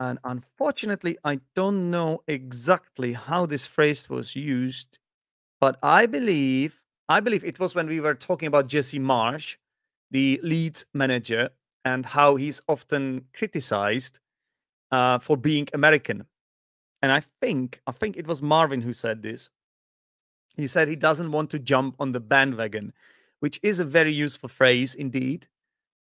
and 0.00 0.18
unfortunately, 0.24 1.16
I 1.24 1.40
don't 1.54 1.90
know 1.90 2.22
exactly 2.26 3.12
how 3.12 3.46
this 3.46 3.66
phrase 3.66 4.08
was 4.08 4.34
used, 4.34 4.98
but 5.60 5.78
I 5.82 6.06
believe 6.06 6.80
I 7.08 7.20
believe 7.20 7.44
it 7.44 7.60
was 7.60 7.74
when 7.74 7.86
we 7.86 8.00
were 8.00 8.14
talking 8.14 8.46
about 8.46 8.66
Jesse 8.66 8.98
Marsch, 8.98 9.56
the 10.10 10.40
lead 10.42 10.82
manager, 10.94 11.50
and 11.84 12.06
how 12.06 12.36
he's 12.36 12.62
often 12.66 13.26
criticized 13.34 14.20
uh, 14.90 15.18
for 15.18 15.36
being 15.36 15.68
American. 15.74 16.24
And 17.02 17.12
I 17.12 17.20
think 17.40 17.80
I 17.86 17.92
think 17.92 18.16
it 18.16 18.26
was 18.26 18.42
Marvin 18.42 18.80
who 18.80 18.92
said 18.92 19.22
this. 19.22 19.50
He 20.56 20.66
said 20.66 20.88
he 20.88 20.96
doesn't 20.96 21.32
want 21.32 21.50
to 21.50 21.58
jump 21.58 21.96
on 22.00 22.12
the 22.12 22.20
bandwagon, 22.20 22.92
which 23.40 23.60
is 23.62 23.80
a 23.80 23.84
very 23.84 24.12
useful 24.12 24.48
phrase 24.48 24.94
indeed 24.94 25.46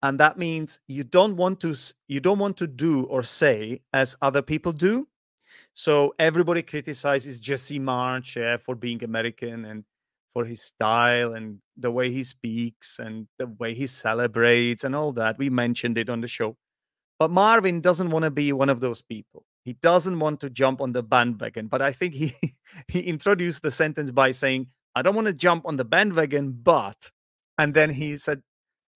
and 0.03 0.19
that 0.19 0.37
means 0.37 0.81
you 0.89 1.05
don't 1.05 1.37
want 1.37 1.61
to 1.61 1.75
you 2.09 2.21
don't 2.21 2.39
want 2.39 2.57
to 2.59 2.67
do 2.67 3.05
or 3.05 3.23
say 3.23 3.81
as 3.93 4.17
other 4.21 4.43
people 4.43 4.73
do. 4.73 5.09
So 5.75 6.15
everybody 6.19 6.63
criticizes 6.63 7.41
jesse 7.41 7.81
marsch 7.81 8.37
yeah, 8.37 8.57
for 8.59 8.75
being 8.75 9.03
american 9.05 9.65
and 9.65 9.85
for 10.35 10.45
his 10.45 10.63
style 10.63 11.35
and 11.35 11.59
the 11.77 11.91
way 11.91 12.11
he 12.11 12.23
speaks 12.23 12.99
and 12.99 13.27
the 13.39 13.47
way 13.59 13.75
he 13.75 13.87
celebrates 13.87 14.83
and 14.85 14.97
all 14.97 15.13
that. 15.13 15.39
We 15.39 15.51
mentioned 15.51 15.99
it 15.99 16.09
on 16.09 16.23
the 16.23 16.29
show. 16.29 16.57
But 17.19 17.31
marvin 17.31 17.81
doesn't 17.81 18.11
want 18.11 18.25
to 18.25 18.31
be 18.31 18.53
one 18.53 18.71
of 18.71 18.81
those 18.81 19.03
people. 19.03 19.45
He 19.65 19.75
doesn't 19.75 20.19
want 20.19 20.41
to 20.41 20.51
jump 20.51 20.81
on 20.81 20.93
the 20.93 21.03
bandwagon. 21.03 21.69
But 21.69 21.83
i 21.83 21.93
think 21.93 22.15
he 22.15 22.35
he 22.89 23.01
introduced 23.01 23.63
the 23.63 23.71
sentence 23.71 24.11
by 24.11 24.33
saying 24.33 24.67
i 24.95 25.03
don't 25.03 25.15
want 25.15 25.29
to 25.29 25.35
jump 25.35 25.65
on 25.67 25.77
the 25.77 25.85
bandwagon 25.85 26.53
but 26.53 27.11
and 27.59 27.73
then 27.75 27.91
he 27.91 28.17
said 28.17 28.43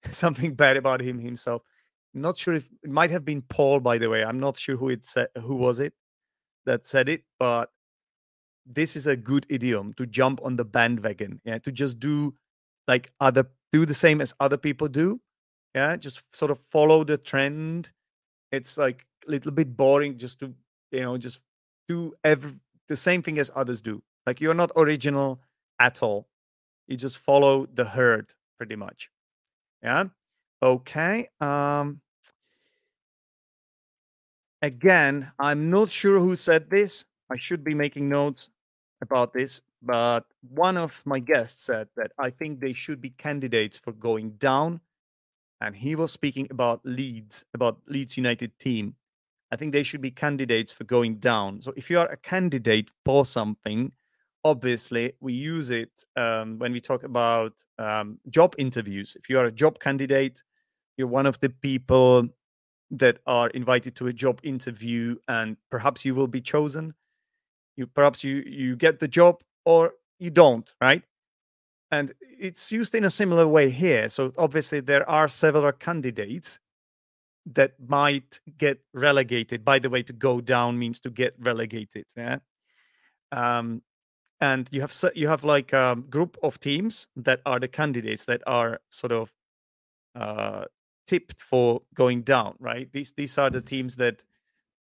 something 0.11 0.55
bad 0.55 0.77
about 0.77 1.01
him 1.01 1.19
himself. 1.19 1.63
Not 2.15 2.39
sure 2.39 2.55
if 2.55 2.69
it 2.83 2.91
might 2.91 3.11
have 3.11 3.25
been 3.25 3.43
Paul, 3.43 3.81
by 3.81 3.99
the 3.99 4.09
way. 4.09 4.25
I'm 4.25 4.41
not 4.41 4.59
sure 4.59 4.77
who 4.77 4.89
it 4.89 5.05
said. 5.05 5.29
Who 5.39 5.57
was 5.57 5.81
it 5.81 5.93
that 6.65 6.87
said 6.87 7.09
it? 7.09 7.25
But 7.39 7.71
this 8.65 8.97
is 8.97 9.07
a 9.07 9.17
good 9.17 9.47
idiom 9.49 9.93
to 9.95 10.07
jump 10.07 10.41
on 10.43 10.57
the 10.57 10.65
bandwagon. 10.65 11.41
Yeah, 11.45 11.59
to 11.59 11.73
just 11.73 12.01
do 12.01 12.35
like 12.89 13.13
other 13.21 13.49
do 13.73 13.85
the 13.85 13.95
same 13.95 14.21
as 14.21 14.35
other 14.41 14.57
people 14.57 14.89
do. 14.89 15.21
Yeah, 15.75 15.97
just 15.97 16.23
sort 16.35 16.51
of 16.51 16.59
follow 16.59 17.05
the 17.05 17.19
trend. 17.19 17.93
It's 18.51 18.79
like 18.79 19.05
a 19.27 19.31
little 19.31 19.53
bit 19.53 19.77
boring 19.77 20.17
just 20.17 20.41
to 20.41 20.55
you 20.91 21.03
know 21.03 21.19
just 21.19 21.41
do 21.89 22.15
every 22.25 22.55
the 22.89 22.97
same 22.97 23.23
thing 23.23 23.39
as 23.39 23.51
others 23.55 23.83
do. 23.83 24.03
Like 24.27 24.41
you're 24.41 24.55
not 24.55 24.73
original 24.77 25.41
at 25.79 26.03
all. 26.03 26.29
You 26.87 26.97
just 26.97 27.19
follow 27.19 27.67
the 27.67 27.85
herd 27.85 28.33
pretty 28.59 28.77
much. 28.77 29.11
Yeah. 29.87 30.07
Okay. 30.65 31.29
Um, 31.41 32.01
again, 34.61 35.31
I'm 35.39 35.71
not 35.71 35.91
sure 35.91 36.19
who 36.19 36.35
said 36.35 36.69
this. 36.69 37.05
I 37.31 37.37
should 37.39 37.63
be 37.63 37.73
making 37.73 38.09
notes 38.09 38.51
about 39.01 39.33
this, 39.33 39.61
but 39.81 40.25
one 40.51 40.77
of 40.77 41.01
my 41.05 41.21
guests 41.21 41.63
said 41.63 41.87
that 41.97 42.11
I 42.19 42.31
think 42.31 42.59
they 42.59 42.73
should 42.73 43.01
be 43.01 43.11
candidates 43.11 43.79
for 43.79 43.93
going 43.93 44.31
down. 44.39 44.81
And 45.61 45.77
he 45.77 45.95
was 45.95 46.11
speaking 46.11 46.49
about 46.51 46.81
Leeds, 46.85 47.45
about 47.55 47.79
Leeds 47.87 48.17
United 48.17 48.59
team. 48.59 48.97
I 49.53 49.57
think 49.57 49.73
they 49.73 49.85
should 49.85 50.01
be 50.01 50.11
candidates 50.11 50.73
for 50.73 50.83
going 50.83 51.17
down. 51.19 51.63
So 51.63 51.73
if 51.77 51.91
you 51.91 52.01
are 52.01 52.11
a 52.11 52.17
candidate 52.17 52.91
for 53.05 53.25
something, 53.25 53.93
obviously 54.47 55.13
we 55.21 55.33
use 55.33 55.71
it 55.71 56.05
um, 56.17 56.59
when 56.59 56.73
we 56.73 56.81
talk 56.81 57.03
about 57.03 57.53
um, 57.79 58.19
job 58.31 58.55
interviews. 58.59 59.17
If 59.19 59.29
you 59.29 59.39
are 59.39 59.47
a 59.47 59.53
job 59.53 59.79
candidate 59.79 60.43
you're 60.97 61.09
one 61.09 61.27
of 61.27 61.39
the 61.41 61.51
people 61.51 62.29
that 62.91 63.19
are 63.27 63.49
invited 63.51 63.95
to 63.97 64.07
a 64.07 64.13
job 64.13 64.41
interview 64.43 65.17
and 65.29 65.57
perhaps 65.71 66.05
you 66.05 66.15
will 66.15 66.29
be 66.29 66.41
chosen. 66.41 66.95
You 67.77 67.87
perhaps 67.87 68.25
you 68.25 68.43
you 68.47 68.77
get 68.77 69.01
the 69.01 69.09
job 69.09 69.43
or 69.65 69.93
you 70.19 70.31
don't 70.31 70.73
right? 70.81 71.03
And 71.91 72.13
it's 72.21 72.73
used 72.73 72.95
in 72.95 73.05
a 73.05 73.11
similar 73.11 73.47
way 73.47 73.71
here. 73.71 74.09
So 74.09 74.33
obviously 74.39 74.81
there 74.81 75.09
are 75.09 75.29
several 75.29 75.71
candidates 75.73 76.59
that 77.47 77.75
might 77.87 78.41
get 78.59 78.81
relegated. 78.93 79.65
By 79.65 79.79
the 79.79 79.91
way 79.91 80.03
to 80.03 80.13
go 80.13 80.41
down 80.41 80.79
means 80.79 80.99
to 81.01 81.11
get 81.11 81.35
relegated 81.39 82.07
yeah? 82.17 82.39
Um, 83.33 83.83
and 84.41 84.69
you 84.73 84.81
have 84.81 84.95
you 85.15 85.29
have 85.29 85.45
like 85.45 85.73
a 85.73 85.97
group 86.11 86.37
of 86.43 86.61
teams 86.61 87.09
that 87.17 87.41
are 87.47 87.59
the 87.59 87.69
candidates 87.69 88.27
that 88.27 88.43
are 88.47 88.81
sort 88.91 89.13
of 89.13 89.33
uh, 90.15 90.65
tipped 91.07 91.41
for 91.41 91.83
going 91.95 92.23
down 92.23 92.55
right? 92.59 92.91
These 92.93 93.13
these 93.13 93.39
are 93.39 93.51
the 93.51 93.61
teams 93.63 93.97
that 93.97 94.25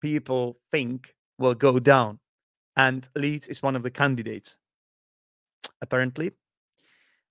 people 0.01 0.57
think 0.71 1.15
will 1.37 1.55
go 1.55 1.79
down 1.79 2.19
and 2.75 3.07
leeds 3.15 3.47
is 3.47 3.63
one 3.63 3.75
of 3.75 3.83
the 3.83 3.91
candidates 3.91 4.57
apparently. 5.81 6.31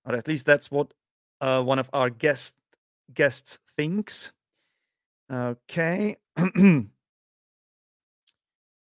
Or 0.05 0.15
at 0.15 0.27
least 0.27 0.45
that's 0.45 0.69
what 0.69 0.93
uh, 1.41 1.63
one 1.63 1.79
of 1.79 1.89
our 1.93 2.09
guest 2.09 2.55
guests 3.13 3.59
thinks. 3.77 4.31
Okay. 5.31 6.17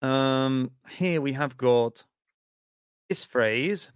Um 0.00 0.70
here 0.88 1.20
we 1.20 1.32
have 1.32 1.56
got 1.56 2.04
this 3.08 3.24
phrase 3.24 3.90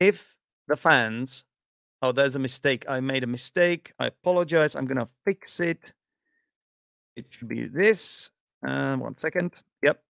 if 0.00 0.36
the 0.68 0.76
fans 0.76 1.44
oh 2.02 2.12
there's 2.12 2.36
a 2.36 2.38
mistake. 2.38 2.84
I 2.88 3.00
made 3.00 3.24
a 3.24 3.26
mistake. 3.26 3.92
I 3.98 4.06
apologize. 4.06 4.74
I'm 4.74 4.86
gonna 4.86 5.08
fix 5.24 5.60
it. 5.60 5.92
It 7.16 7.26
should 7.30 7.48
be 7.48 7.66
this 7.66 8.30
uh, 8.66 8.96
one 8.96 9.14
second. 9.14 9.62
Yep. 9.82 10.02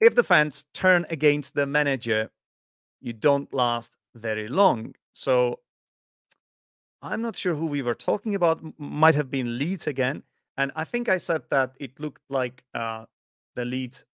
If 0.00 0.14
the 0.14 0.24
fans 0.24 0.64
turn 0.74 1.06
against 1.10 1.54
the 1.54 1.66
manager 1.66 2.30
you 3.00 3.12
don't 3.12 3.52
last 3.54 3.96
very 4.14 4.48
long. 4.48 4.94
So 5.12 5.60
i'm 7.00 7.22
not 7.22 7.36
sure 7.36 7.54
who 7.54 7.66
we 7.66 7.82
were 7.82 7.94
talking 7.94 8.34
about. 8.34 8.60
Might 8.78 9.14
have 9.14 9.30
been 9.30 9.58
leeds 9.58 9.86
again 9.86 10.22
and 10.56 10.72
i 10.76 10.84
think 10.84 11.08
i 11.08 11.16
said 11.16 11.42
that 11.50 11.72
it 11.80 11.98
looked 11.98 12.22
like 12.28 12.62
uh, 12.74 13.04
the 13.56 13.64
leeds 13.64 14.04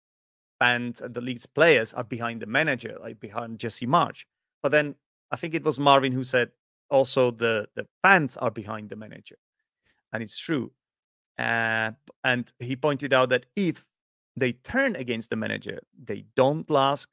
and 0.61 0.95
the 0.95 1.21
Leeds 1.21 1.47
players 1.47 1.93
are 1.93 2.05
behind 2.05 2.41
the 2.41 2.47
manager, 2.47 2.97
like 3.01 3.21
behind 3.21 3.59
Jesse 3.59 3.87
Marsch. 3.87 4.25
But 4.63 4.73
then 4.73 4.95
I 5.31 5.37
think 5.37 5.55
it 5.55 5.65
was 5.65 5.79
Marvin 5.79 6.13
who 6.13 6.25
said 6.25 6.51
also 6.91 7.31
the 7.31 7.69
the 7.75 7.87
fans 8.03 8.37
are 8.37 8.51
behind 8.51 8.91
the 8.91 8.97
manager, 8.97 9.37
and 10.13 10.23
it's 10.23 10.39
true. 10.39 10.73
Uh, 11.39 11.91
and 12.23 12.53
he 12.61 12.77
pointed 12.77 13.13
out 13.13 13.29
that 13.31 13.47
if 13.57 13.85
they 14.37 14.53
turn 14.53 14.95
against 14.97 15.31
the 15.31 15.37
manager, 15.37 15.81
they 16.03 16.25
don't 16.37 16.69
last. 16.71 17.09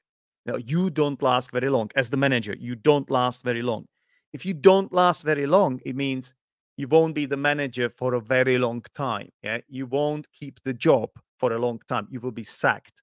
You, 0.45 0.57
you 0.65 0.89
don't 0.89 1.21
last 1.21 1.51
very 1.51 1.69
long 1.69 1.89
as 1.95 2.09
the 2.09 2.17
manager. 2.17 2.55
You 2.59 2.75
don't 2.75 3.09
last 3.09 3.43
very 3.43 3.61
long. 3.61 3.87
If 4.33 4.45
you 4.45 4.53
don't 4.53 4.93
last 4.93 5.23
very 5.23 5.45
long, 5.45 5.81
it 5.85 5.95
means 5.95 6.33
you 6.77 6.87
won't 6.87 7.15
be 7.15 7.25
the 7.25 7.37
manager 7.37 7.89
for 7.89 8.13
a 8.13 8.21
very 8.21 8.57
long 8.57 8.83
time. 8.95 9.29
Yeah, 9.43 9.59
you 9.67 9.87
won't 9.87 10.31
keep 10.31 10.59
the 10.63 10.73
job 10.73 11.09
for 11.37 11.53
a 11.53 11.59
long 11.59 11.79
time. 11.87 12.07
You 12.09 12.19
will 12.21 12.31
be 12.31 12.43
sacked 12.43 13.00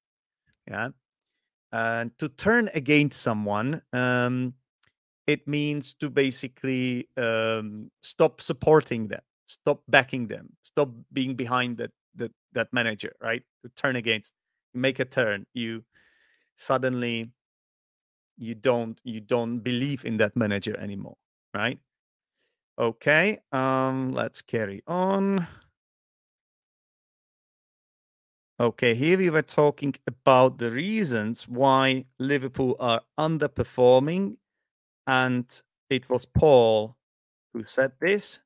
yeah. 0.69 0.89
And 1.73 2.16
to 2.19 2.28
turn 2.28 2.70
against 2.74 3.20
someone 3.20 3.82
um, 3.93 4.55
it 5.27 5.47
means 5.47 5.93
to 5.95 6.09
basically 6.09 7.09
um, 7.16 7.90
stop 8.03 8.40
supporting 8.40 9.09
them 9.09 9.20
stop 9.47 9.82
backing 9.89 10.27
them 10.27 10.49
stop 10.62 10.90
being 11.12 11.35
behind 11.35 11.77
that 11.78 11.90
that 12.15 12.32
that 12.53 12.73
manager 12.73 13.12
right? 13.20 13.43
To 13.65 13.70
turn 13.77 13.97
against 13.97 14.35
make 14.74 14.99
a 14.99 15.05
turn 15.05 15.47
you 15.55 15.85
suddenly 16.57 17.31
you 18.36 18.55
don't 18.55 18.99
you 19.05 19.20
don't 19.20 19.59
believe 19.61 20.05
in 20.05 20.16
that 20.19 20.36
manager 20.36 20.77
anymore 20.78 21.16
right? 21.55 21.78
Okay 22.78 23.39
um 23.53 24.12
let's 24.12 24.40
carry 24.40 24.82
on 24.86 25.47
Okay, 28.60 28.97
here 28.97 29.16
we 29.16 29.30
were 29.30 29.43
talking 29.43 29.94
about 30.09 30.59
the 30.59 30.72
reasons 30.72 31.47
why 31.47 32.06
Liverpool 32.18 32.74
are 32.80 33.02
underperforming, 33.16 34.36
and 35.06 35.62
it 35.89 36.10
was 36.10 36.26
Paul 36.26 36.97
who 37.52 37.64
said 37.64 37.93
this. 38.01 38.40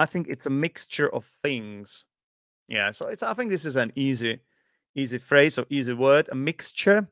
I 0.00 0.06
think 0.06 0.28
it's 0.28 0.46
a 0.46 0.50
mixture 0.50 1.12
of 1.14 1.26
things. 1.42 2.06
Yeah, 2.68 2.90
so 2.90 3.08
it's 3.08 3.22
I 3.22 3.34
think 3.34 3.50
this 3.50 3.66
is 3.66 3.76
an 3.76 3.92
easy, 3.94 4.40
easy 4.94 5.18
phrase 5.18 5.58
or 5.58 5.66
easy 5.68 5.92
word. 5.92 6.30
A 6.32 6.34
mixture. 6.34 7.06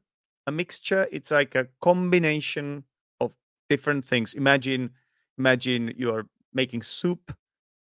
A 0.46 0.52
mixture. 0.52 1.06
It's 1.12 1.30
like 1.30 1.54
a 1.54 1.68
combination 1.82 2.84
of 3.20 3.32
different 3.68 4.06
things. 4.06 4.32
Imagine, 4.32 4.92
imagine 5.36 5.92
you're 5.98 6.26
making 6.54 6.80
soup 6.80 7.36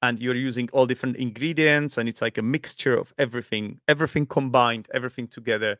and 0.03 0.21
you're 0.21 0.35
using 0.35 0.69
all 0.73 0.87
different 0.87 1.17
ingredients 1.17 1.99
and 1.99 2.09
it's 2.09 2.23
like 2.23 2.39
a 2.39 2.43
mixture 2.43 2.95
of 2.95 3.13
everything 3.19 3.81
everything 3.89 4.27
combined 4.27 4.89
everything 4.95 5.27
together. 5.29 5.79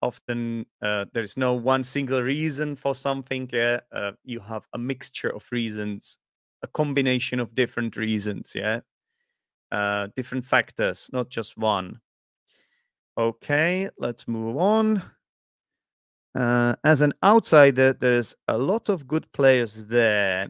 Often 0.00 0.66
uh, 0.80 1.06
there 1.12 1.24
is 1.24 1.36
no 1.36 1.54
one 1.54 1.82
single 1.82 2.22
reason 2.22 2.76
for 2.76 2.94
something 2.94 3.48
yeah 3.52 3.80
uh, 3.92 4.12
you 4.24 4.40
have 4.40 4.66
a 4.72 4.78
mixture 4.78 5.30
of 5.34 5.44
reasons 5.50 6.18
a 6.62 6.68
combination 6.68 7.40
of 7.40 7.54
different 7.54 7.96
reasons 7.96 8.52
yeah 8.54 8.80
uh, 9.72 10.08
different 10.16 10.44
factors 10.46 11.10
not 11.12 11.28
just 11.28 11.56
one. 11.58 12.00
Okay 13.18 13.90
let's 13.98 14.28
move 14.28 14.56
on. 14.56 15.02
Uh, 16.34 16.76
as 16.84 17.00
an 17.00 17.12
outsider 17.24 17.92
there's 17.92 18.36
a 18.46 18.56
lot 18.56 18.88
of 18.88 19.08
good 19.08 19.26
players 19.32 19.86
there 19.86 20.48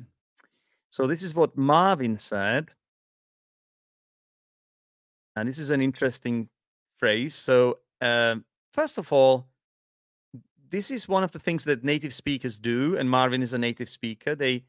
so 0.91 1.07
this 1.07 1.23
is 1.23 1.35
what 1.35 1.57
Marvin 1.57 2.17
said. 2.17 2.73
And 5.37 5.49
this 5.49 5.59
is 5.59 5.71
an 5.71 5.81
interesting 5.81 6.49
phrase. 6.99 7.35
So, 7.35 7.79
um, 8.01 8.45
first 8.73 8.99
of 8.99 9.13
all, 9.13 9.47
this 10.71 10.91
is 10.91 11.09
one 11.09 11.25
of 11.25 11.33
the 11.33 11.39
things 11.39 11.65
that 11.65 11.85
native 11.85 12.13
speakers 12.13 12.59
do, 12.59 12.97
and 12.97 13.09
Marvin 13.09 13.43
is 13.43 13.53
a 13.53 13.59
native 13.59 13.89
speaker. 13.89 14.35
They 14.35 14.65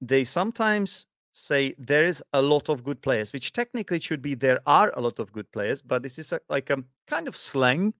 they 0.00 0.24
sometimes 0.24 1.06
say 1.32 1.74
there 1.78 2.06
is 2.06 2.22
a 2.32 2.40
lot 2.40 2.68
of 2.68 2.82
good 2.82 3.02
players, 3.02 3.32
which 3.32 3.52
technically 3.52 4.00
should 4.00 4.22
be 4.22 4.34
there 4.34 4.60
are 4.66 4.92
a 4.96 5.00
lot 5.00 5.18
of 5.18 5.32
good 5.32 5.50
players, 5.52 5.82
but 5.82 6.02
this 6.02 6.18
is 6.18 6.32
a, 6.32 6.40
like 6.48 6.70
a 6.70 6.82
kind 7.06 7.28
of 7.28 7.36
slang. 7.36 7.92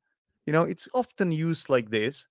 You 0.47 0.53
know, 0.53 0.63
it's 0.63 0.89
often 0.95 1.31
used 1.31 1.69
like 1.69 1.91
this. 1.91 2.27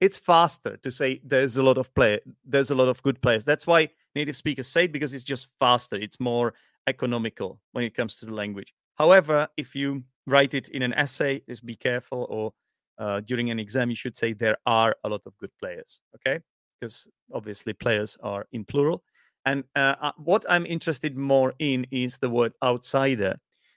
It's 0.00 0.18
faster 0.18 0.76
to 0.78 0.90
say 0.90 1.20
there's 1.24 1.56
a 1.56 1.62
lot 1.62 1.78
of 1.78 1.92
play, 1.94 2.20
there's 2.44 2.70
a 2.70 2.74
lot 2.74 2.88
of 2.88 3.02
good 3.02 3.20
players. 3.22 3.44
That's 3.44 3.66
why 3.66 3.90
native 4.14 4.36
speakers 4.36 4.68
say 4.68 4.84
it 4.84 4.92
because 4.92 5.12
it's 5.12 5.24
just 5.24 5.48
faster. 5.58 5.96
It's 5.96 6.20
more 6.20 6.54
economical 6.86 7.60
when 7.72 7.84
it 7.84 7.94
comes 7.94 8.16
to 8.16 8.26
the 8.26 8.34
language. 8.34 8.72
However, 8.96 9.48
if 9.56 9.74
you 9.74 10.04
write 10.26 10.54
it 10.54 10.68
in 10.68 10.82
an 10.82 10.94
essay, 10.94 11.42
just 11.48 11.64
be 11.64 11.76
careful, 11.76 12.26
or 12.30 12.52
uh, 12.98 13.20
during 13.20 13.50
an 13.50 13.58
exam, 13.58 13.90
you 13.90 13.96
should 13.96 14.16
say 14.16 14.32
there 14.32 14.56
are 14.66 14.94
a 15.04 15.08
lot 15.08 15.22
of 15.26 15.36
good 15.38 15.50
players. 15.60 16.00
Okay, 16.14 16.40
because 16.80 17.08
obviously 17.32 17.72
players 17.72 18.16
are 18.22 18.46
in 18.52 18.64
plural. 18.64 19.02
And 19.46 19.64
uh, 19.76 19.94
uh, 20.00 20.12
what 20.16 20.44
I'm 20.48 20.64
interested 20.64 21.16
more 21.16 21.52
in 21.58 21.86
is 21.90 22.18
the 22.18 22.30
word 22.30 22.52
outsider. 22.62 23.36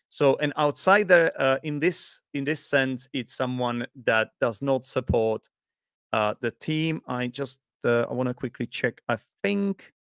So 0.09 0.35
an 0.37 0.53
outsider 0.57 1.31
uh, 1.37 1.57
in 1.63 1.79
this 1.79 2.21
in 2.33 2.45
this 2.45 2.63
sense, 2.63 3.09
it's 3.11 3.35
someone 3.35 3.85
that 4.05 4.29
does 4.39 4.61
not 4.61 4.85
support 4.85 5.49
uh, 6.13 6.35
the 6.39 6.51
team. 6.51 7.01
I 7.07 7.27
just 7.27 7.59
uh, 7.83 8.05
I 8.09 8.13
want 8.13 8.27
to 8.27 8.33
quickly 8.33 8.65
check. 8.65 9.01
I 9.09 9.17
think 9.43 9.91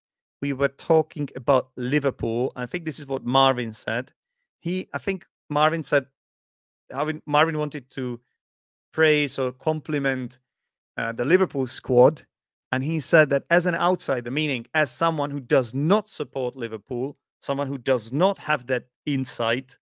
we 0.43 0.53
were 0.53 0.69
talking 0.69 1.29
about 1.37 1.71
Liverpool. 1.77 2.53
I 2.57 2.67
think 2.67 2.85
this 2.85 2.99
is 2.99 3.07
what 3.07 3.25
Marvin 3.25 3.73
said. 3.73 4.13
He, 4.61 4.89
I 4.93 4.99
think 4.99 5.27
Marvin 5.49 5.83
said, 5.83 6.07
Marvin 6.93 7.59
wanted 7.59 7.91
to 7.91 8.21
praise 8.93 9.39
or 9.39 9.53
compliment 9.53 10.39
uh, 10.97 11.13
the 11.13 11.25
Liverpool 11.25 11.67
squad. 11.67 12.23
And 12.73 12.83
he 12.83 13.01
said 13.01 13.31
that 13.31 13.45
as 13.51 13.67
an 13.67 13.75
outsider, 13.75 14.31
meaning 14.31 14.67
as 14.75 14.91
someone 14.91 15.31
who 15.31 15.41
does 15.41 15.73
not 15.73 16.11
support 16.11 16.57
Liverpool, 16.57 17.17
someone 17.41 17.69
who 17.69 17.79
does 17.79 18.13
not 18.13 18.39
have 18.39 18.67
that 18.67 18.87
insight 19.07 19.79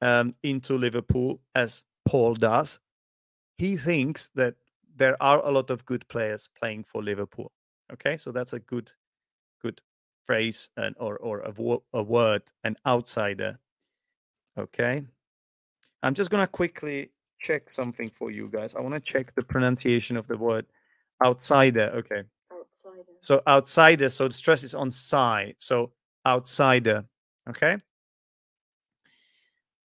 um, 0.00 0.34
into 0.42 0.78
Liverpool 0.78 1.40
as 1.54 1.82
Paul 2.06 2.34
does, 2.34 2.78
he 3.58 3.76
thinks 3.76 4.30
that 4.34 4.54
there 4.96 5.20
are 5.22 5.44
a 5.44 5.50
lot 5.50 5.70
of 5.70 5.84
good 5.84 6.06
players 6.08 6.48
playing 6.58 6.84
for 6.84 7.02
Liverpool. 7.02 7.52
Okay, 7.92 8.16
so 8.16 8.30
that's 8.30 8.52
a 8.52 8.60
good 8.60 8.92
good 9.62 9.80
phrase 10.26 10.70
and, 10.76 10.94
or 10.98 11.16
or 11.18 11.40
a, 11.40 11.50
wo- 11.50 11.82
a 11.92 12.02
word 12.02 12.42
an 12.64 12.76
outsider. 12.86 13.58
Okay? 14.58 15.04
I'm 16.02 16.14
just 16.14 16.30
gonna 16.30 16.46
quickly 16.46 17.10
check 17.40 17.70
something 17.70 18.10
for 18.10 18.30
you 18.30 18.48
guys. 18.52 18.74
I 18.74 18.80
want 18.80 18.94
to 18.94 19.00
check 19.00 19.34
the 19.34 19.42
pronunciation 19.42 20.16
of 20.16 20.26
the 20.28 20.36
word 20.36 20.66
outsider. 21.24 21.90
Okay. 21.94 22.22
Outsider. 22.52 23.04
So 23.20 23.42
outsider 23.46 24.08
so 24.08 24.28
the 24.28 24.34
stress 24.34 24.62
is 24.62 24.74
on 24.74 24.90
side. 24.90 25.54
So 25.58 25.92
outsider. 26.26 27.04
Okay? 27.48 27.78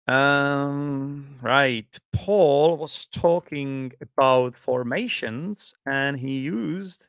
Um 0.09 1.36
right. 1.40 1.99
Paul 2.12 2.77
was 2.77 3.07
talking 3.07 3.93
about 4.01 4.57
formations 4.57 5.74
and 5.86 6.19
he 6.19 6.40
used 6.40 7.07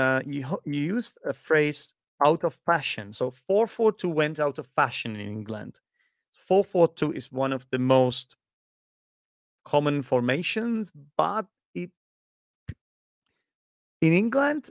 uh, 0.00 0.22
you, 0.26 0.44
you 0.64 0.80
used 0.96 1.18
a 1.24 1.34
phrase 1.34 1.92
out 2.24 2.44
of 2.44 2.54
fashion. 2.66 3.12
So 3.12 3.30
442 3.30 4.08
went 4.08 4.40
out 4.40 4.58
of 4.58 4.66
fashion 4.66 5.16
in 5.16 5.28
England. 5.28 5.80
442 6.32 7.12
is 7.12 7.32
one 7.32 7.52
of 7.52 7.66
the 7.70 7.78
most 7.78 8.36
common 9.64 10.02
formations, 10.02 10.92
but 11.16 11.46
it 11.74 11.90
in 14.00 14.12
England 14.12 14.70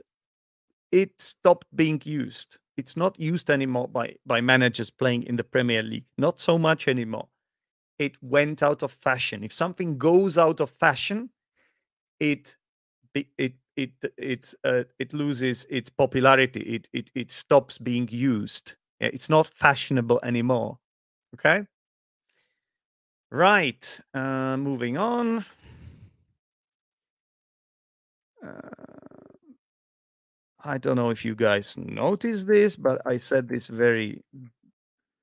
it 0.92 1.20
stopped 1.20 1.66
being 1.74 2.00
used. 2.04 2.58
It's 2.76 2.96
not 2.96 3.20
used 3.20 3.50
anymore 3.50 3.88
by 3.88 4.16
by 4.26 4.40
managers 4.40 4.90
playing 4.90 5.24
in 5.24 5.36
the 5.36 5.44
Premier 5.44 5.82
League. 5.82 6.06
Not 6.18 6.40
so 6.40 6.58
much 6.58 6.88
anymore. 6.88 7.28
It 7.98 8.16
went 8.22 8.62
out 8.62 8.82
of 8.82 8.92
fashion. 8.92 9.44
If 9.44 9.52
something 9.52 9.98
goes 9.98 10.38
out 10.38 10.60
of 10.60 10.70
fashion, 10.70 11.30
it 12.20 12.56
it 13.38 13.54
it 13.80 14.12
it 14.18 14.54
uh, 14.64 14.84
it 14.98 15.12
loses 15.12 15.66
its 15.70 15.88
popularity. 15.88 16.60
It 16.60 16.88
it 16.92 17.10
it 17.14 17.30
stops 17.30 17.78
being 17.78 18.08
used. 18.10 18.76
It's 19.00 19.30
not 19.30 19.48
fashionable 19.48 20.20
anymore. 20.22 20.78
Okay. 21.34 21.66
Right. 23.30 24.00
Uh, 24.12 24.56
moving 24.58 24.98
on. 24.98 25.46
Uh, 28.44 28.50
I 30.62 30.76
don't 30.76 30.96
know 30.96 31.10
if 31.10 31.24
you 31.24 31.34
guys 31.34 31.76
noticed 31.78 32.46
this, 32.46 32.76
but 32.76 33.00
I 33.06 33.16
said 33.16 33.48
this 33.48 33.68
very. 33.68 34.22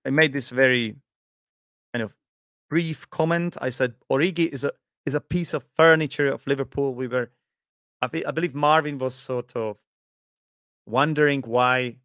I 0.05 0.09
made 0.09 0.34
this 0.34 0.49
very 0.49 0.95
kind 1.93 2.01
of 2.01 2.13
brief 2.69 3.07
comment. 3.11 3.57
I 3.61 3.69
said 3.69 3.93
Origi 4.11 4.47
is 4.51 4.63
a 4.63 4.71
is 5.05 5.13
a 5.13 5.21
piece 5.21 5.53
of 5.53 5.63
furniture 5.75 6.31
of 6.31 6.47
Liverpool. 6.47 6.95
We 6.95 7.07
were 7.07 7.29
I, 8.01 8.07
be, 8.07 8.25
I 8.25 8.31
believe 8.31 8.53
Marvin 8.53 8.97
was 8.97 9.15
sort 9.15 9.55
of 9.55 9.77
wondering 10.85 11.41
why 11.41 11.97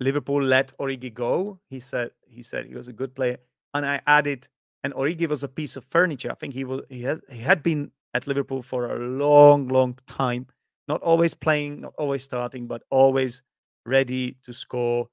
Liverpool 0.00 0.42
let 0.42 0.76
Origi 0.78 1.12
go. 1.12 1.60
He 1.70 1.80
said 1.80 2.10
he 2.26 2.42
said 2.42 2.66
he 2.66 2.74
was 2.74 2.88
a 2.88 2.92
good 2.92 3.14
player, 3.14 3.38
and 3.72 3.86
I 3.86 4.00
added, 4.06 4.48
and 4.82 4.92
Origi 4.94 5.28
was 5.28 5.42
a 5.42 5.48
piece 5.48 5.76
of 5.76 5.84
furniture. 5.84 6.30
I 6.30 6.34
think 6.34 6.54
he 6.54 6.64
was 6.64 6.82
he 6.88 7.02
had 7.02 7.20
he 7.30 7.38
had 7.38 7.62
been 7.62 7.92
at 8.12 8.26
Liverpool 8.26 8.62
for 8.62 8.94
a 8.94 8.98
long, 8.98 9.68
long 9.68 9.98
time. 10.06 10.46
Not 10.86 11.00
always 11.02 11.32
playing, 11.34 11.80
not 11.80 11.94
always 11.96 12.22
starting, 12.22 12.66
but 12.66 12.82
always 12.90 13.42
ready 13.86 14.36
to 14.44 14.52
score, 14.52 15.08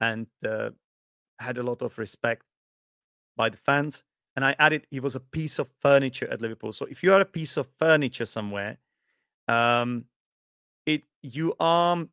and 0.00 0.26
uh, 0.46 0.70
had 1.38 1.58
a 1.58 1.62
lot 1.62 1.82
of 1.82 1.98
respect 1.98 2.42
by 3.36 3.50
the 3.50 3.58
fans. 3.58 4.04
And 4.36 4.44
I 4.44 4.54
added 4.58 4.86
he 4.90 5.00
was 5.00 5.16
a 5.16 5.20
piece 5.20 5.58
of 5.58 5.68
furniture 5.80 6.28
at 6.30 6.40
Liverpool. 6.40 6.72
So 6.72 6.86
if 6.86 7.02
you 7.02 7.12
are 7.12 7.20
a 7.20 7.26
piece 7.26 7.56
of 7.56 7.68
furniture 7.78 8.26
somewhere, 8.26 8.78
um, 9.48 10.04
it 10.86 11.02
you 11.22 11.58
um 11.60 12.08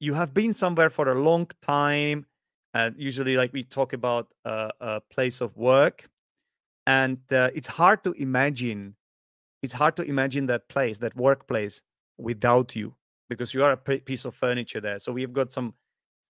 you 0.00 0.14
have 0.14 0.34
been 0.34 0.52
somewhere 0.52 0.90
for 0.90 1.08
a 1.08 1.14
long 1.14 1.48
time 1.62 2.26
and 2.74 2.94
usually 2.98 3.36
like 3.36 3.52
we 3.52 3.62
talk 3.62 3.92
about 3.92 4.28
uh, 4.44 4.70
a 4.80 5.00
place 5.00 5.40
of 5.40 5.56
work 5.56 6.08
and 6.86 7.18
uh, 7.32 7.50
it's 7.54 7.68
hard 7.68 8.02
to 8.04 8.12
imagine 8.12 8.94
it's 9.62 9.72
hard 9.72 9.96
to 9.96 10.02
imagine 10.02 10.46
that 10.46 10.68
place 10.68 10.98
that 10.98 11.16
workplace 11.16 11.80
without 12.18 12.76
you 12.76 12.94
because 13.28 13.54
you 13.54 13.64
are 13.64 13.72
a 13.72 13.76
piece 13.76 14.26
of 14.26 14.34
furniture 14.34 14.80
there. 14.80 14.98
So 14.98 15.10
we've 15.12 15.32
got 15.32 15.52
some 15.52 15.72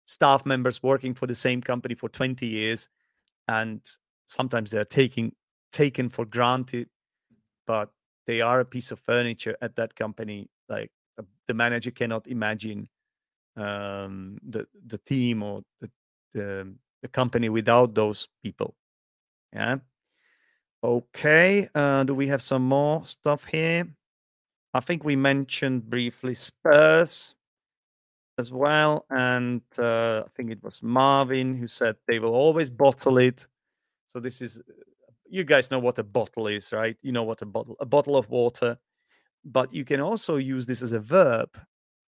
staff 0.06 0.46
members 0.46 0.82
working 0.82 1.14
for 1.14 1.26
the 1.26 1.34
same 1.34 1.60
company 1.60 1.94
for 1.94 2.08
20 2.08 2.46
years 2.46 2.88
and 3.48 3.80
sometimes 4.28 4.70
they're 4.70 4.84
taking 4.84 5.32
taken 5.72 6.08
for 6.08 6.24
granted 6.24 6.88
but 7.66 7.90
they 8.26 8.40
are 8.40 8.60
a 8.60 8.64
piece 8.64 8.90
of 8.92 9.00
furniture 9.00 9.56
at 9.60 9.76
that 9.76 9.94
company. 9.94 10.48
Like 10.68 10.90
uh, 11.18 11.22
the 11.48 11.54
manager 11.54 11.90
cannot 11.90 12.26
imagine 12.26 12.88
um, 13.56 14.38
the 14.46 14.66
the 14.86 14.98
team 14.98 15.42
or 15.42 15.62
the, 15.80 15.90
the 16.32 16.74
the 17.02 17.08
company 17.08 17.48
without 17.48 17.94
those 17.94 18.28
people. 18.42 18.74
Yeah. 19.52 19.76
Okay. 20.82 21.68
Uh, 21.74 22.04
do 22.04 22.14
we 22.14 22.26
have 22.26 22.42
some 22.42 22.62
more 22.62 23.06
stuff 23.06 23.44
here? 23.44 23.86
I 24.74 24.80
think 24.80 25.04
we 25.04 25.16
mentioned 25.16 25.88
briefly 25.88 26.34
Spurs 26.34 27.34
as 28.38 28.50
well, 28.50 29.06
and 29.10 29.62
uh, 29.78 30.24
I 30.26 30.28
think 30.36 30.50
it 30.50 30.62
was 30.62 30.82
Marvin 30.82 31.56
who 31.56 31.68
said 31.68 31.96
they 32.08 32.18
will 32.18 32.34
always 32.34 32.70
bottle 32.70 33.18
it. 33.18 33.46
So 34.08 34.18
this 34.18 34.42
is 34.42 34.60
you 35.34 35.42
guys 35.42 35.70
know 35.70 35.80
what 35.80 35.98
a 35.98 36.04
bottle 36.04 36.46
is, 36.46 36.72
right? 36.72 36.96
You 37.02 37.10
know 37.10 37.24
what 37.24 37.42
a 37.42 37.46
bottle 37.46 37.76
a 37.80 37.86
bottle 37.86 38.16
of 38.16 38.28
water. 38.28 38.78
But 39.44 39.74
you 39.74 39.84
can 39.84 40.00
also 40.00 40.36
use 40.36 40.64
this 40.64 40.80
as 40.80 40.92
a 40.92 41.00
verb. 41.00 41.50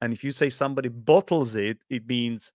And 0.02 0.14
if 0.14 0.24
you 0.24 0.32
say 0.32 0.50
somebody 0.50 0.90
bottles 0.90 1.56
it, 1.56 1.80
it 1.90 2.08
means 2.08 2.54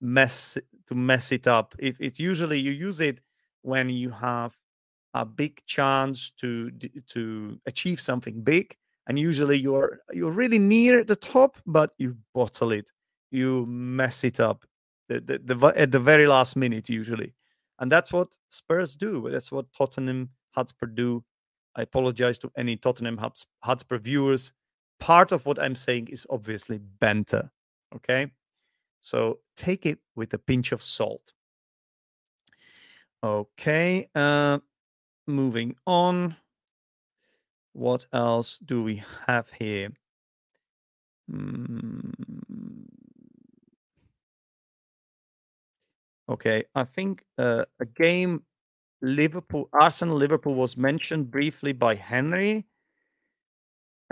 mess 0.00 0.58
to 0.88 0.94
mess 0.94 1.32
it 1.32 1.46
up. 1.46 1.74
If 1.78 1.96
it's 1.98 2.20
usually 2.20 2.58
you 2.58 2.72
use 2.72 3.00
it 3.00 3.20
when 3.62 3.88
you 3.88 4.10
have 4.10 4.54
a 5.14 5.24
big 5.24 5.64
chance 5.66 6.30
to 6.38 6.70
to 7.14 7.58
achieve 7.66 8.00
something 8.00 8.42
big 8.42 8.76
and 9.06 9.18
usually 9.18 9.58
you're 9.58 10.00
you're 10.12 10.32
really 10.32 10.58
near 10.58 11.04
the 11.04 11.16
top 11.16 11.58
but 11.66 11.90
you 11.98 12.16
bottle 12.34 12.72
it 12.72 12.90
you 13.30 13.66
mess 13.66 14.24
it 14.24 14.40
up 14.40 14.64
the, 15.08 15.20
the, 15.20 15.54
the, 15.54 15.72
at 15.76 15.92
the 15.92 16.00
very 16.00 16.26
last 16.26 16.56
minute 16.56 16.88
usually 16.88 17.34
and 17.78 17.90
that's 17.90 18.12
what 18.12 18.36
spurs 18.48 18.96
do. 18.96 19.28
That's 19.30 19.50
what 19.50 19.66
tottenham 19.72 20.30
hotspur 20.52 20.86
do. 20.86 21.24
I 21.74 21.82
apologize 21.82 22.38
to 22.38 22.50
any 22.56 22.76
tottenham 22.76 23.18
hotspur 23.62 23.98
viewers. 23.98 24.52
Part 25.00 25.32
of 25.32 25.44
what 25.46 25.58
i'm 25.58 25.74
saying 25.74 26.08
is 26.08 26.26
obviously 26.30 26.78
banter 26.78 27.50
okay? 27.94 28.30
So 29.00 29.40
take 29.56 29.86
it 29.86 29.98
with 30.14 30.32
a 30.34 30.38
pinch 30.38 30.72
of 30.72 30.82
salt. 30.82 31.32
Okay 33.24 34.08
uh 34.14 34.58
moving 35.26 35.76
on. 35.86 36.36
What 37.72 38.06
else 38.12 38.58
do 38.58 38.82
we 38.82 39.02
have 39.26 39.50
here? 39.58 39.90
Mm. 41.30 42.12
Okay, 46.32 46.64
I 46.74 46.84
think 46.84 47.24
uh, 47.36 47.64
a 47.78 47.84
game 47.84 48.42
Liverpool, 49.02 49.68
Arsenal, 49.78 50.16
Liverpool 50.16 50.54
was 50.54 50.76
mentioned 50.78 51.30
briefly 51.30 51.72
by 51.72 51.94
Henry. 51.94 52.66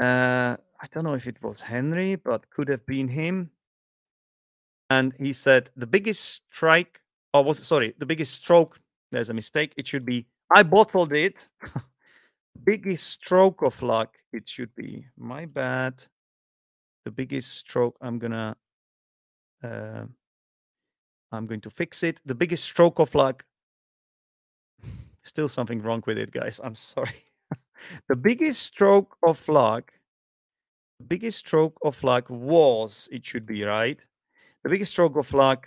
Uh, 0.00 0.56
I 0.82 0.86
don't 0.90 1.04
know 1.04 1.14
if 1.14 1.26
it 1.26 1.42
was 1.42 1.62
Henry, 1.62 2.16
but 2.16 2.48
could 2.50 2.68
have 2.68 2.84
been 2.84 3.08
him. 3.08 3.50
And 4.90 5.14
he 5.18 5.32
said 5.32 5.70
the 5.76 5.86
biggest 5.86 6.24
strike, 6.24 7.00
or 7.32 7.42
was 7.42 7.58
it, 7.58 7.64
sorry, 7.64 7.94
the 7.98 8.06
biggest 8.06 8.34
stroke. 8.34 8.78
There's 9.12 9.30
a 9.30 9.34
mistake. 9.34 9.72
It 9.78 9.88
should 9.88 10.04
be 10.04 10.26
I 10.54 10.62
bottled 10.62 11.12
it. 11.12 11.48
biggest 12.64 13.08
stroke 13.08 13.62
of 13.62 13.80
luck 13.82 14.16
it 14.32 14.48
should 14.48 14.74
be 14.74 15.06
my 15.16 15.46
bad 15.46 16.04
the 17.04 17.10
biggest 17.10 17.54
stroke 17.54 17.96
i'm 18.02 18.18
gonna 18.18 18.54
uh, 19.62 20.04
i'm 21.32 21.46
going 21.46 21.60
to 21.60 21.70
fix 21.70 22.02
it. 22.02 22.20
The 22.24 22.34
biggest 22.34 22.64
stroke 22.64 22.98
of 22.98 23.14
luck. 23.14 23.44
Still 25.22 25.48
something 25.48 25.82
wrong 25.82 26.02
with 26.06 26.18
it 26.18 26.30
guys. 26.32 26.60
I'm 26.62 26.74
sorry. 26.74 27.24
The 28.08 28.16
biggest 28.16 28.62
stroke 28.62 29.16
of 29.22 29.48
luck 29.48 29.92
the 30.98 31.06
biggest 31.06 31.38
stroke 31.38 31.78
of 31.82 32.02
luck 32.04 32.28
was 32.28 33.08
it 33.10 33.24
should 33.24 33.46
be 33.46 33.64
right? 33.64 34.04
The 34.64 34.68
biggest 34.68 34.92
stroke 34.92 35.16
of 35.16 35.32
luck 35.32 35.66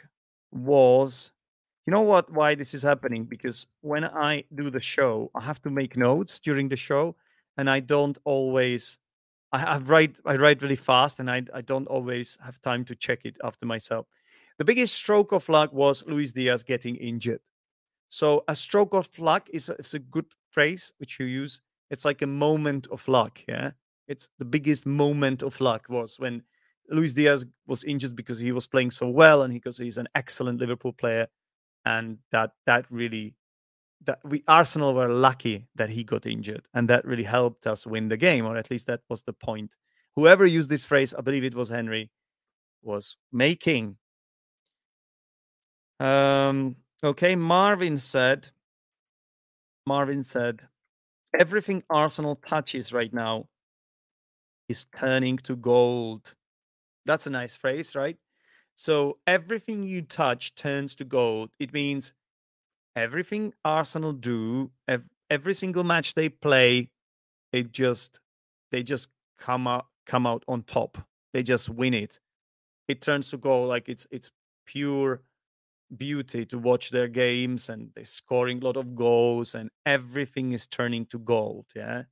was 0.52 1.32
you 1.88 1.92
know 1.92 2.02
what 2.02 2.32
why 2.32 2.54
this 2.56 2.74
is 2.76 2.84
happening? 2.84 3.26
Because 3.26 3.66
when 3.82 4.06
i 4.06 4.44
do 4.56 4.70
the 4.70 4.80
show 4.80 5.32
i 5.36 5.42
have 5.42 5.62
to 5.64 5.70
make 5.70 5.98
notes 5.98 6.40
during 6.40 6.70
the 6.70 6.76
show 6.76 7.16
and 7.58 7.70
i 7.70 7.80
don't 7.80 8.18
always 8.24 9.00
i, 9.52 9.78
write 9.80 10.20
i 10.26 10.36
write 10.36 10.62
really 10.62 10.76
fast 10.76 11.20
and 11.20 11.30
I, 11.30 11.44
I 11.54 11.62
don't 11.62 11.88
always 11.88 12.38
have 12.44 12.60
time 12.62 12.86
to 12.86 12.96
check 12.96 13.20
it 13.26 13.36
after 13.44 13.66
myself 13.66 14.08
the 14.58 14.66
biggest 14.66 14.96
stroke 14.96 15.32
of 15.32 15.48
luck 15.50 15.72
was 15.74 16.04
luis 16.08 16.34
diaz 16.34 16.64
getting 16.64 16.96
injured 16.98 17.42
so 18.10 18.44
a 18.48 18.56
stroke 18.56 18.94
of 18.94 19.08
luck 19.20 19.48
is 19.52 19.70
a, 19.70 19.76
is 19.76 19.94
a 19.94 20.00
good 20.00 20.26
phrase 20.52 20.94
which 20.98 21.20
you 21.20 21.26
use 21.26 21.62
it's 21.90 22.06
like 22.06 22.22
a 22.22 22.28
moment 22.28 22.88
of 22.92 23.08
luck 23.08 23.40
yeah 23.48 23.72
it's 24.08 24.28
the 24.40 24.46
biggest 24.46 24.86
moment 24.86 25.42
of 25.42 25.60
luck 25.62 25.86
was 25.90 26.20
when 26.20 26.42
luis 26.90 27.14
diaz 27.14 27.46
was 27.68 27.84
injured 27.84 28.16
because 28.16 28.40
he 28.40 28.52
was 28.52 28.68
playing 28.68 28.92
so 28.92 29.08
well 29.08 29.42
and 29.42 29.54
because 29.54 29.78
he's 29.78 29.98
an 29.98 30.08
excellent 30.16 30.60
liverpool 30.60 30.94
player 30.94 31.28
and 31.86 32.18
that 32.32 32.52
that 32.66 32.86
really 32.90 33.36
that 34.06 34.20
we 34.24 34.44
Arsenal 34.48 34.94
were 34.94 35.08
lucky 35.08 35.68
that 35.76 35.90
he 35.90 36.04
got 36.04 36.26
injured, 36.26 36.68
and 36.74 36.90
that 36.90 37.06
really 37.06 37.24
helped 37.24 37.68
us 37.68 37.88
win 37.88 38.10
the 38.10 38.18
game, 38.18 38.46
or 38.46 38.58
at 38.58 38.70
least 38.70 38.88
that 38.88 39.02
was 39.10 39.24
the 39.24 39.34
point. 39.34 39.76
Whoever 40.16 40.46
used 40.46 40.70
this 40.70 40.86
phrase, 40.86 41.14
I 41.14 41.22
believe 41.22 41.44
it 41.44 41.56
was 41.56 41.70
Henry, 41.70 42.12
was 42.82 43.16
making. 43.32 43.98
Um, 46.04 46.76
okay, 47.02 47.36
Marvin 47.36 47.96
said. 47.96 48.50
Marvin 49.88 50.24
said, 50.24 50.62
everything 51.38 51.84
Arsenal 51.90 52.36
touches 52.36 52.94
right 52.94 53.14
now 53.14 53.48
is 54.70 54.86
turning 54.86 55.38
to 55.38 55.56
gold. 55.56 56.36
That's 57.06 57.28
a 57.28 57.30
nice 57.30 57.56
phrase, 57.56 57.96
right? 57.96 58.18
So 58.76 59.18
everything 59.28 59.84
you 59.84 60.02
touch 60.02 60.56
turns 60.56 60.96
to 60.96 61.06
gold. 61.06 61.52
It 61.60 61.74
means 61.74 62.14
everything 62.96 63.54
Arsenal 63.64 64.14
do, 64.14 64.72
every 65.30 65.54
single 65.54 65.84
match 65.84 66.16
they 66.16 66.30
play, 66.30 66.90
it 67.52 67.72
just 67.72 68.20
they 68.72 68.84
just 68.84 69.10
come 69.38 69.68
out 69.68 69.88
come 70.06 70.26
out 70.26 70.44
on 70.48 70.64
top. 70.64 70.98
They 71.34 71.44
just 71.44 71.70
win 71.70 71.94
it. 71.94 72.20
It 72.88 73.02
turns 73.02 73.30
to 73.30 73.38
gold 73.38 73.70
like 73.70 73.90
it's 73.90 74.08
it's 74.12 74.32
pure 74.66 75.22
beauty 75.98 76.46
to 76.46 76.58
watch 76.58 76.90
their 76.90 77.08
games 77.08 77.70
and 77.70 77.90
they're 77.96 78.06
scoring 78.06 78.62
a 78.62 78.66
lot 78.66 78.78
of 78.78 78.96
goals 78.96 79.56
and 79.56 79.70
everything 79.86 80.52
is 80.52 80.68
turning 80.68 81.06
to 81.08 81.20
gold. 81.20 81.66
Yeah. 81.76 82.04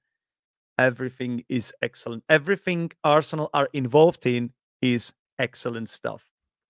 Everything 0.78 1.44
is 1.50 1.74
excellent. 1.82 2.24
Everything 2.30 2.92
Arsenal 3.04 3.50
are 3.54 3.70
involved 3.74 4.26
in 4.26 4.52
is 4.82 5.14
excellent 5.40 5.90
stuff 5.90 6.24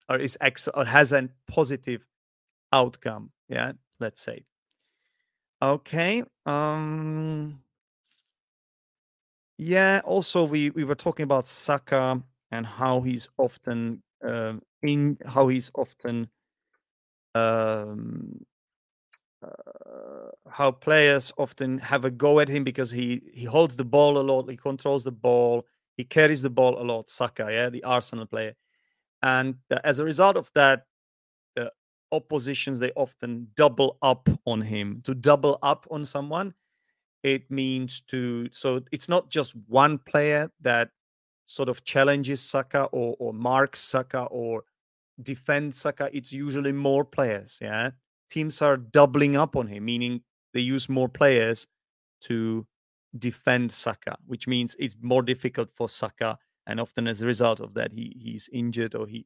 or 0.10 0.18
is 0.18 0.38
ex- 0.42 0.68
or 0.74 0.86
has 0.86 1.12
a 1.12 1.30
positive 1.48 2.06
outcome 2.74 3.32
yeah 3.50 3.72
let's 4.00 4.22
say 4.22 4.44
okay 5.62 6.24
um 6.46 7.60
yeah 9.58 10.02
also 10.06 10.44
we 10.44 10.70
we 10.72 10.84
were 10.84 10.96
talking 10.96 11.24
about 11.24 11.48
saka 11.48 12.22
and 12.52 12.66
how 12.66 13.02
he's 13.02 13.30
often 13.38 14.02
uh, 14.26 14.54
in 14.82 15.18
how 15.26 15.48
he's 15.48 15.72
often 15.76 16.28
um 17.36 18.46
uh, 19.44 20.30
how 20.50 20.70
players 20.72 21.32
often 21.38 21.80
have 21.80 22.06
a 22.06 22.12
go 22.12 22.40
at 22.40 22.48
him 22.48 22.64
because 22.64 22.92
he 22.92 23.22
he 23.34 23.46
holds 23.46 23.76
the 23.76 23.86
ball 23.86 24.18
a 24.18 24.22
lot 24.22 24.50
he 24.50 24.58
controls 24.58 25.04
the 25.04 25.12
ball 25.12 25.66
he 25.98 26.04
carries 26.04 26.42
the 26.42 26.50
ball 26.50 26.80
a 26.82 26.84
lot 26.84 27.10
saka 27.10 27.48
yeah 27.50 27.70
the 27.70 27.84
arsenal 27.84 28.26
player. 28.26 28.54
And 29.24 29.56
as 29.84 30.00
a 30.00 30.06
result 30.06 30.36
of 30.38 30.52
that 30.56 30.86
the 31.56 31.72
oppositions 32.12 32.80
they 32.80 32.92
often 32.96 33.48
double 33.56 33.98
up 34.02 34.28
on 34.46 34.62
him. 34.62 35.02
To 35.06 35.14
double 35.16 35.58
up 35.64 35.88
on 35.90 36.06
someone 36.06 36.54
it 37.24 37.50
means 37.50 38.02
to 38.02 38.48
so 38.52 38.82
it's 38.92 39.10
not 39.10 39.30
just 39.30 39.56
one 39.68 39.98
player 40.00 40.52
that 40.62 40.90
sort 41.46 41.70
of 41.70 41.84
challenges 41.84 42.42
Saka 42.42 42.84
or, 42.92 43.16
or 43.20 43.34
marks 43.34 43.80
Saka 43.80 44.24
or 44.24 44.64
defends 45.24 45.78
Saka. 45.78 46.10
It's 46.14 46.32
usually 46.34 46.72
more 46.72 47.06
players. 47.06 47.58
Yeah. 47.62 47.92
Teams 48.30 48.62
are 48.62 48.78
doubling 48.78 49.36
up 49.36 49.56
on 49.56 49.68
him, 49.68 49.86
meaning 49.86 50.22
they 50.54 50.62
use 50.62 50.88
more 50.90 51.10
players 51.10 51.68
to 52.22 52.66
defend 53.18 53.72
Saka, 53.72 54.18
which 54.26 54.48
means 54.48 54.76
it's 54.80 54.98
more 55.02 55.22
difficult 55.22 55.70
for 55.74 55.88
Saka 55.88 56.38
and 56.68 56.80
often 56.80 57.08
as 57.08 57.22
a 57.22 57.26
result 57.26 57.60
of 57.60 57.74
that 57.74 57.92
he 57.92 58.16
he's 58.20 58.50
injured 58.54 58.96
or 58.96 59.08
he 59.08 59.26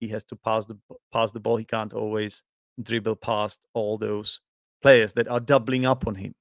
he 0.00 0.08
has 0.08 0.24
to 0.24 0.36
pass 0.36 0.66
the 0.66 0.76
pass 1.12 1.30
the 1.30 1.40
ball 1.40 1.56
he 1.56 1.64
can't 1.64 1.92
always 1.92 2.42
dribble 2.82 3.16
past 3.16 3.60
all 3.74 3.98
those 3.98 4.40
players 4.82 5.12
that 5.12 5.28
are 5.28 5.40
doubling 5.40 5.84
up 5.84 6.06
on 6.06 6.14
him 6.14 6.34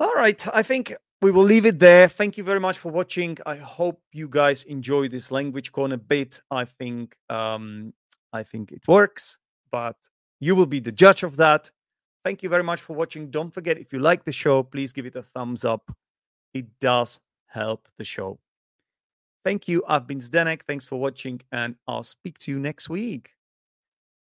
all 0.00 0.14
right 0.14 0.46
i 0.54 0.62
think 0.62 0.94
we 1.22 1.30
will 1.30 1.44
leave 1.44 1.64
it 1.64 1.78
there 1.78 2.08
thank 2.08 2.36
you 2.36 2.44
very 2.44 2.60
much 2.60 2.78
for 2.78 2.92
watching 2.92 3.36
i 3.46 3.56
hope 3.56 4.00
you 4.12 4.28
guys 4.28 4.64
enjoy 4.64 5.08
this 5.08 5.30
language 5.30 5.72
corner 5.72 5.96
bit 5.96 6.40
i 6.50 6.64
think 6.64 7.16
um 7.30 7.92
i 8.32 8.42
think 8.42 8.72
it 8.72 8.86
works 8.86 9.38
but 9.70 9.96
you 10.40 10.54
will 10.54 10.66
be 10.66 10.80
the 10.80 10.92
judge 10.92 11.22
of 11.22 11.36
that 11.36 11.70
thank 12.24 12.42
you 12.42 12.48
very 12.48 12.64
much 12.64 12.82
for 12.82 12.94
watching 12.94 13.30
don't 13.30 13.54
forget 13.54 13.78
if 13.78 13.92
you 13.92 13.98
like 13.98 14.24
the 14.24 14.32
show 14.32 14.62
please 14.62 14.92
give 14.92 15.06
it 15.06 15.16
a 15.16 15.22
thumbs 15.22 15.64
up 15.64 15.90
it 16.52 16.66
does 16.80 17.20
help 17.46 17.88
the 17.96 18.04
show 18.04 18.38
Thank 19.44 19.66
you. 19.66 19.82
I've 19.88 20.06
been 20.06 20.18
Zdenek. 20.18 20.62
Thanks 20.68 20.86
for 20.86 21.00
watching, 21.00 21.40
and 21.50 21.74
I'll 21.88 22.04
speak 22.04 22.38
to 22.38 22.50
you 22.50 22.58
next 22.58 22.88
week. 22.88 23.34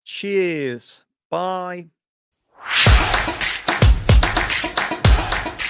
Cheers. 0.05 1.05
Bye. 1.31 1.89